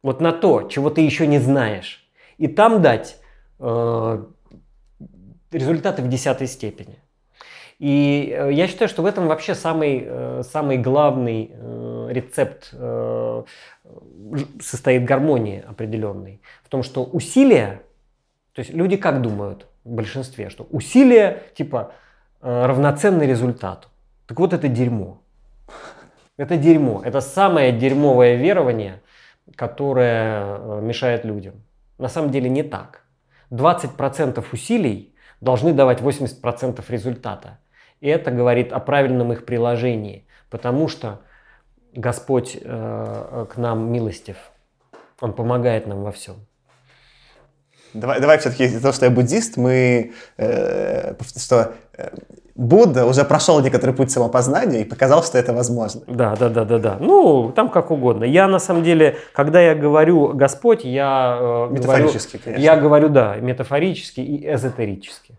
вот 0.02 0.20
на 0.20 0.32
то, 0.32 0.62
чего 0.62 0.90
ты 0.90 1.02
еще 1.02 1.26
не 1.26 1.38
знаешь, 1.38 2.08
и 2.38 2.48
там 2.48 2.82
дать 2.82 3.18
э, 3.58 4.24
результаты 5.52 6.02
в 6.02 6.08
десятой 6.08 6.46
степени. 6.46 6.98
И 7.78 8.34
э, 8.36 8.52
я 8.52 8.66
считаю, 8.66 8.88
что 8.88 9.02
в 9.02 9.06
этом 9.06 9.26
вообще 9.26 9.54
самый, 9.54 10.04
э, 10.06 10.42
самый 10.44 10.78
главный 10.78 11.50
э, 11.52 12.08
рецепт 12.10 12.70
э, 12.72 13.42
состоит 14.60 15.04
гармонии 15.04 15.64
определенной. 15.66 16.40
В 16.62 16.68
том, 16.68 16.82
что 16.82 17.04
усилия, 17.04 17.82
то 18.52 18.60
есть 18.60 18.72
люди 18.72 18.96
как 18.96 19.22
думают 19.22 19.66
в 19.84 19.90
большинстве, 19.90 20.50
что 20.50 20.66
усилия 20.70 21.42
типа 21.54 21.92
э, 22.42 22.66
равноценны 22.66 23.22
результату. 23.22 23.88
Так 24.26 24.38
вот 24.38 24.52
это 24.52 24.68
дерьмо. 24.68 25.20
Это 26.36 26.56
дерьмо. 26.56 27.02
Это 27.04 27.20
самое 27.20 27.72
дерьмовое 27.72 28.36
верование, 28.36 29.00
которое 29.56 30.58
э, 30.58 30.80
мешает 30.82 31.24
людям. 31.24 31.62
На 31.98 32.08
самом 32.08 32.30
деле 32.30 32.48
не 32.48 32.62
так. 32.62 33.02
20% 33.50 34.44
усилий 34.52 35.14
должны 35.40 35.72
давать 35.72 36.00
80% 36.00 36.84
результата. 36.88 37.58
И 38.00 38.08
это 38.08 38.30
говорит 38.30 38.72
о 38.72 38.80
правильном 38.80 39.32
их 39.32 39.44
приложении, 39.44 40.26
потому 40.48 40.88
что 40.88 41.20
Господь 41.92 42.56
э, 42.60 43.46
к 43.50 43.56
нам 43.56 43.92
милостив. 43.92 44.36
Он 45.20 45.32
помогает 45.32 45.86
нам 45.86 46.02
во 46.02 46.12
всем. 46.12 46.36
Давай, 47.92 48.20
давай 48.20 48.38
все-таки 48.38 48.64
из-за 48.64 48.80
того, 48.80 48.92
что 48.92 49.06
я 49.06 49.10
буддист, 49.10 49.56
мы, 49.56 50.12
э, 50.36 51.14
что 51.36 51.74
э, 51.94 52.10
Будда 52.60 53.06
уже 53.06 53.24
прошел 53.24 53.58
некоторый 53.62 53.94
путь 53.94 54.10
самопознания 54.10 54.82
и 54.82 54.84
показал, 54.84 55.22
что 55.24 55.38
это 55.38 55.54
возможно. 55.54 56.02
Да, 56.06 56.36
да, 56.36 56.50
да, 56.50 56.66
да, 56.66 56.78
да. 56.78 56.96
Ну, 57.00 57.52
там 57.56 57.70
как 57.70 57.90
угодно. 57.90 58.24
Я 58.24 58.48
на 58.48 58.58
самом 58.58 58.82
деле, 58.82 59.16
когда 59.32 59.62
я 59.62 59.74
говорю 59.74 60.34
Господь, 60.34 60.84
я 60.84 61.38
э, 61.40 61.42
говорю- 61.42 61.72
Метафорически, 61.72 62.36
конечно. 62.36 62.62
Я 62.62 62.76
говорю, 62.76 63.08
да, 63.08 63.36
метафорически 63.36 64.20
и 64.20 64.52
эзотерически. 64.54 65.38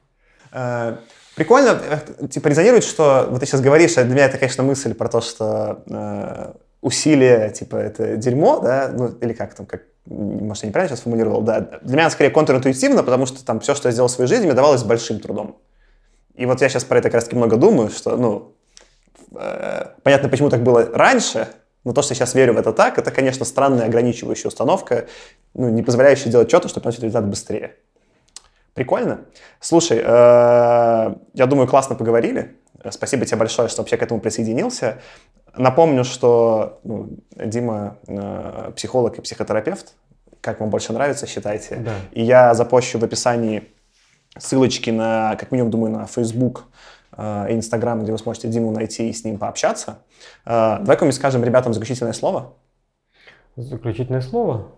Э, 0.51 0.95
Прикольно, 1.35 1.77
э, 2.19 2.27
типа 2.27 2.47
резонирует, 2.47 2.83
что 2.83 3.27
вот 3.29 3.39
ты 3.39 3.45
сейчас 3.45 3.61
говоришь, 3.61 3.97
а 3.99 4.03
для 4.03 4.15
меня 4.15 4.25
это, 4.25 4.39
конечно, 4.39 4.63
мысль 4.63 4.95
про 4.95 5.07
то, 5.07 5.21
что 5.21 5.83
э, 5.87 6.53
усилие, 6.81 7.51
типа, 7.51 7.75
это 7.75 8.17
дерьмо, 8.17 8.59
да, 8.61 8.89
ну, 8.91 9.09
или 9.09 9.33
как 9.33 9.53
там, 9.53 9.67
как, 9.67 9.81
может, 10.07 10.63
я 10.63 10.69
неправильно 10.69 10.89
сейчас 10.95 11.03
формулировал, 11.03 11.41
да, 11.41 11.59
для 11.83 11.97
меня 11.97 12.09
скорее 12.09 12.31
контринтуитивно, 12.31 13.03
потому 13.03 13.27
что 13.27 13.45
там 13.45 13.59
все, 13.59 13.75
что 13.75 13.89
я 13.89 13.91
сделал 13.93 14.07
в 14.07 14.11
своей 14.11 14.27
жизни, 14.27 14.45
мне 14.45 14.55
давалось 14.55 14.83
большим 14.83 15.19
трудом. 15.19 15.57
И 16.35 16.45
вот 16.45 16.61
я 16.61 16.69
сейчас 16.69 16.83
про 16.83 16.97
это 16.97 17.09
как 17.09 17.15
раз 17.15 17.25
таки 17.25 17.35
много 17.35 17.57
думаю, 17.57 17.89
что, 17.89 18.17
ну, 18.17 18.53
э, 19.35 19.85
понятно, 20.03 20.29
почему 20.29 20.49
так 20.49 20.63
было 20.63 20.89
раньше, 20.93 21.47
но 21.83 21.93
то, 21.93 22.01
что 22.01 22.13
я 22.13 22.15
сейчас 22.15 22.35
верю 22.35 22.53
в 22.53 22.57
это 22.57 22.73
так, 22.73 22.97
это, 22.97 23.11
конечно, 23.11 23.45
странная 23.45 23.85
ограничивающая 23.85 24.47
установка, 24.47 25.07
ну, 25.53 25.69
не 25.69 25.83
позволяющая 25.83 26.31
делать 26.31 26.49
что-то, 26.49 26.67
чтобы 26.67 26.83
приносить 26.83 27.03
результат 27.03 27.27
быстрее. 27.27 27.75
Прикольно. 28.73 29.21
Слушай, 29.59 29.99
э, 29.99 30.03
я 31.33 31.45
думаю, 31.45 31.67
классно 31.67 31.95
поговорили. 31.95 32.55
Спасибо 32.89 33.25
тебе 33.25 33.37
большое, 33.37 33.67
что 33.67 33.81
вообще 33.81 33.97
к 33.97 34.01
этому 34.01 34.21
присоединился. 34.21 34.99
Напомню, 35.55 36.03
что 36.03 36.79
ну, 36.83 37.09
Дима 37.35 37.97
э, 38.07 38.71
психолог 38.75 39.17
и 39.17 39.21
психотерапевт. 39.21 39.93
Как 40.39 40.59
вам 40.59 40.69
больше 40.69 40.93
нравится, 40.93 41.27
считайте. 41.27 41.75
Да. 41.75 41.93
И 42.13 42.23
я 42.23 42.53
запущу 42.53 42.97
в 42.97 43.03
описании 43.03 43.71
ссылочки 44.37 44.89
на, 44.89 45.35
как 45.35 45.51
минимум, 45.51 45.71
думаю, 45.71 45.91
на 45.91 46.05
Facebook 46.05 46.65
э, 47.17 47.47
и 47.49 47.55
Instagram, 47.55 48.03
где 48.03 48.11
вы 48.11 48.17
сможете 48.17 48.47
Диму 48.47 48.71
найти 48.71 49.09
и 49.09 49.13
с 49.13 49.23
ним 49.23 49.37
пообщаться. 49.37 49.99
Э, 50.45 50.77
давай-ка 50.79 51.05
мы 51.05 51.11
скажем 51.11 51.43
ребятам 51.43 51.73
заключительное 51.73 52.13
слово. 52.13 52.53
Заключительное 53.55 54.21
слово? 54.21 54.71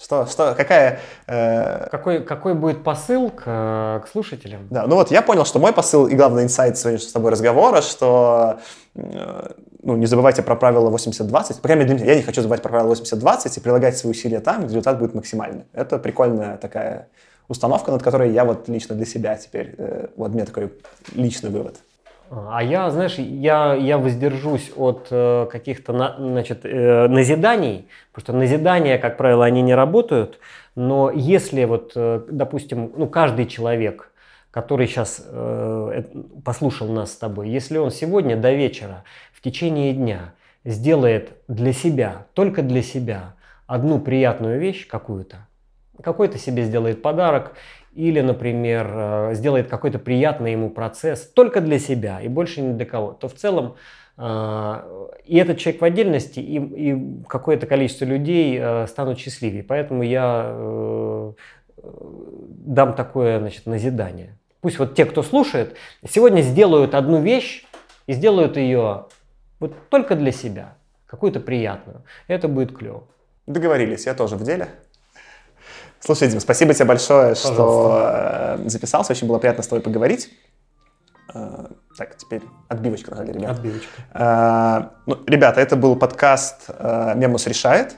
Что, 0.00 0.26
что, 0.26 0.54
какая... 0.56 0.98
Э... 1.28 1.88
Какой, 1.88 2.24
какой 2.24 2.54
будет 2.54 2.82
посыл 2.82 3.30
к, 3.30 3.44
к 3.44 4.08
слушателям? 4.10 4.66
Да, 4.68 4.88
ну 4.88 4.96
вот 4.96 5.12
я 5.12 5.22
понял, 5.22 5.44
что 5.44 5.60
мой 5.60 5.72
посыл 5.72 6.08
и 6.08 6.16
главный 6.16 6.42
инсайт 6.42 6.76
сегодняшнего 6.76 7.10
с 7.10 7.12
тобой 7.12 7.30
разговора, 7.30 7.80
что 7.80 8.58
э, 8.96 9.52
ну, 9.82 9.96
не 9.96 10.06
забывайте 10.06 10.42
про 10.42 10.56
правило 10.56 10.90
80-20. 10.90 11.60
По 11.60 11.68
крайней 11.68 11.84
мере, 11.84 12.04
я 12.04 12.16
не 12.16 12.22
хочу 12.22 12.42
забывать 12.42 12.60
про 12.60 12.70
правило 12.70 12.92
80-20 12.92 13.56
и 13.56 13.60
прилагать 13.60 13.96
свои 13.96 14.10
усилия 14.10 14.40
там, 14.40 14.62
где 14.62 14.70
результат 14.70 14.98
будет 14.98 15.14
максимальный. 15.14 15.64
Это 15.72 15.98
прикольная 15.98 16.56
такая 16.56 17.08
установка, 17.48 17.90
над 17.92 18.02
которой 18.02 18.32
я 18.32 18.44
вот 18.44 18.68
лично 18.68 18.94
для 18.94 19.06
себя 19.06 19.36
теперь, 19.36 19.74
э, 19.78 20.08
вот 20.16 20.32
меня 20.32 20.44
такой 20.44 20.72
личный 21.14 21.50
вывод. 21.50 21.76
А 22.30 22.62
я, 22.62 22.90
знаешь, 22.90 23.18
я, 23.18 23.74
я 23.74 23.98
воздержусь 23.98 24.72
от 24.76 25.08
э, 25.10 25.46
каких-то 25.50 25.92
на, 25.92 26.16
значит, 26.18 26.60
э, 26.64 27.06
назиданий, 27.06 27.88
потому 28.12 28.24
что 28.24 28.32
назидания, 28.32 28.98
как 28.98 29.16
правило, 29.16 29.44
они 29.44 29.62
не 29.62 29.74
работают. 29.74 30.38
Но 30.74 31.10
если 31.10 31.64
вот, 31.64 31.92
допустим, 31.94 32.92
ну, 32.96 33.06
каждый 33.06 33.46
человек, 33.46 34.10
который 34.54 34.86
сейчас 34.86 35.20
э, 35.26 36.04
послушал 36.44 36.88
нас 36.88 37.12
с 37.12 37.16
тобой, 37.16 37.48
если 37.48 37.76
он 37.78 37.90
сегодня 37.90 38.36
до 38.36 38.52
вечера 38.52 39.02
в 39.32 39.40
течение 39.40 39.92
дня 39.92 40.32
сделает 40.64 41.32
для 41.48 41.72
себя, 41.72 42.26
только 42.34 42.62
для 42.62 42.80
себя, 42.80 43.34
одну 43.66 43.98
приятную 43.98 44.60
вещь 44.60 44.86
какую-то, 44.86 45.48
какой-то 46.02 46.38
себе 46.38 46.64
сделает 46.64 47.02
подарок 47.02 47.52
или, 47.94 48.20
например, 48.20 48.90
э, 48.92 49.34
сделает 49.34 49.68
какой-то 49.68 49.98
приятный 49.98 50.52
ему 50.52 50.70
процесс 50.70 51.20
только 51.26 51.60
для 51.60 51.78
себя 51.78 52.20
и 52.20 52.28
больше 52.28 52.60
ни 52.60 52.72
для 52.72 52.86
кого, 52.86 53.12
то 53.12 53.28
в 53.28 53.34
целом 53.34 53.76
э, 54.16 55.08
и 55.24 55.36
этот 55.36 55.58
человек 55.58 55.80
в 55.80 55.84
отдельности, 55.84 56.40
и, 56.40 56.58
и 56.58 57.22
какое-то 57.28 57.66
количество 57.66 58.04
людей 58.04 58.58
э, 58.60 58.86
станут 58.88 59.18
счастливее. 59.18 59.62
Поэтому 59.62 60.02
я 60.02 61.34
дам 61.82 62.94
такое 62.94 63.38
значит, 63.40 63.66
назидание. 63.66 64.38
Пусть 64.60 64.78
вот 64.78 64.94
те, 64.94 65.04
кто 65.04 65.22
слушает, 65.22 65.76
сегодня 66.08 66.40
сделают 66.40 66.94
одну 66.94 67.20
вещь 67.20 67.66
и 68.06 68.14
сделают 68.14 68.56
ее 68.56 69.06
вот 69.60 69.74
только 69.90 70.16
для 70.16 70.32
себя, 70.32 70.76
какую-то 71.06 71.40
приятную. 71.40 72.02
Это 72.26 72.48
будет 72.48 72.74
клево. 72.76 73.04
Договорились, 73.46 74.06
я 74.06 74.14
тоже 74.14 74.36
в 74.36 74.42
деле. 74.42 74.68
Слушай, 76.04 76.28
Дим, 76.28 76.38
спасибо 76.40 76.74
тебе 76.74 76.84
большое, 76.84 77.30
Пожалуйста. 77.30 77.54
что 77.54 78.58
э, 78.58 78.68
записался. 78.68 79.12
Очень 79.12 79.26
было 79.26 79.38
приятно 79.38 79.62
с 79.62 79.68
тобой 79.68 79.80
поговорить. 79.80 80.28
Э, 81.32 81.68
так, 81.96 82.18
теперь 82.18 82.42
отбивочка, 82.68 83.14
на 83.14 83.22
ребят. 83.24 83.52
Отбивочка. 83.52 83.88
Э, 84.12 84.90
ну, 85.06 85.16
ребята, 85.26 85.62
это 85.62 85.76
был 85.76 85.96
подкаст 85.96 86.68
«Мемус 86.68 87.46
решает». 87.46 87.96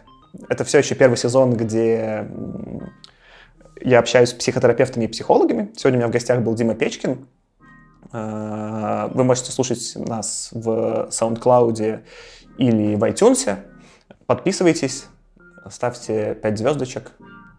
Это 0.48 0.62
все 0.62 0.78
еще 0.78 0.94
первый 0.94 1.16
сезон, 1.16 1.54
где 1.54 2.28
я 3.80 3.98
общаюсь 3.98 4.28
с 4.28 4.34
психотерапевтами 4.34 5.06
и 5.06 5.08
психологами. 5.08 5.72
Сегодня 5.76 5.98
у 5.98 6.00
меня 6.02 6.08
в 6.08 6.12
гостях 6.12 6.42
был 6.42 6.54
Дима 6.54 6.76
Печкин. 6.76 7.26
Вы 8.12 9.24
можете 9.24 9.50
слушать 9.50 9.94
нас 9.96 10.50
в 10.52 11.08
SoundCloud 11.10 12.04
или 12.58 12.94
в 12.94 13.02
iTunes. 13.02 13.58
Подписывайтесь, 14.26 15.06
ставьте 15.68 16.34
5 16.34 16.58
звездочек 16.58 17.10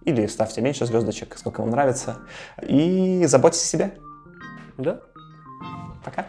или 0.07 0.25
ставьте 0.27 0.61
меньше 0.61 0.85
звездочек, 0.85 1.37
сколько 1.37 1.59
вам 1.59 1.69
нравится. 1.69 2.19
И 2.61 3.25
заботьтесь 3.25 3.63
о 3.63 3.65
себе. 3.65 3.99
Да. 4.77 5.01
Пока. 6.03 6.25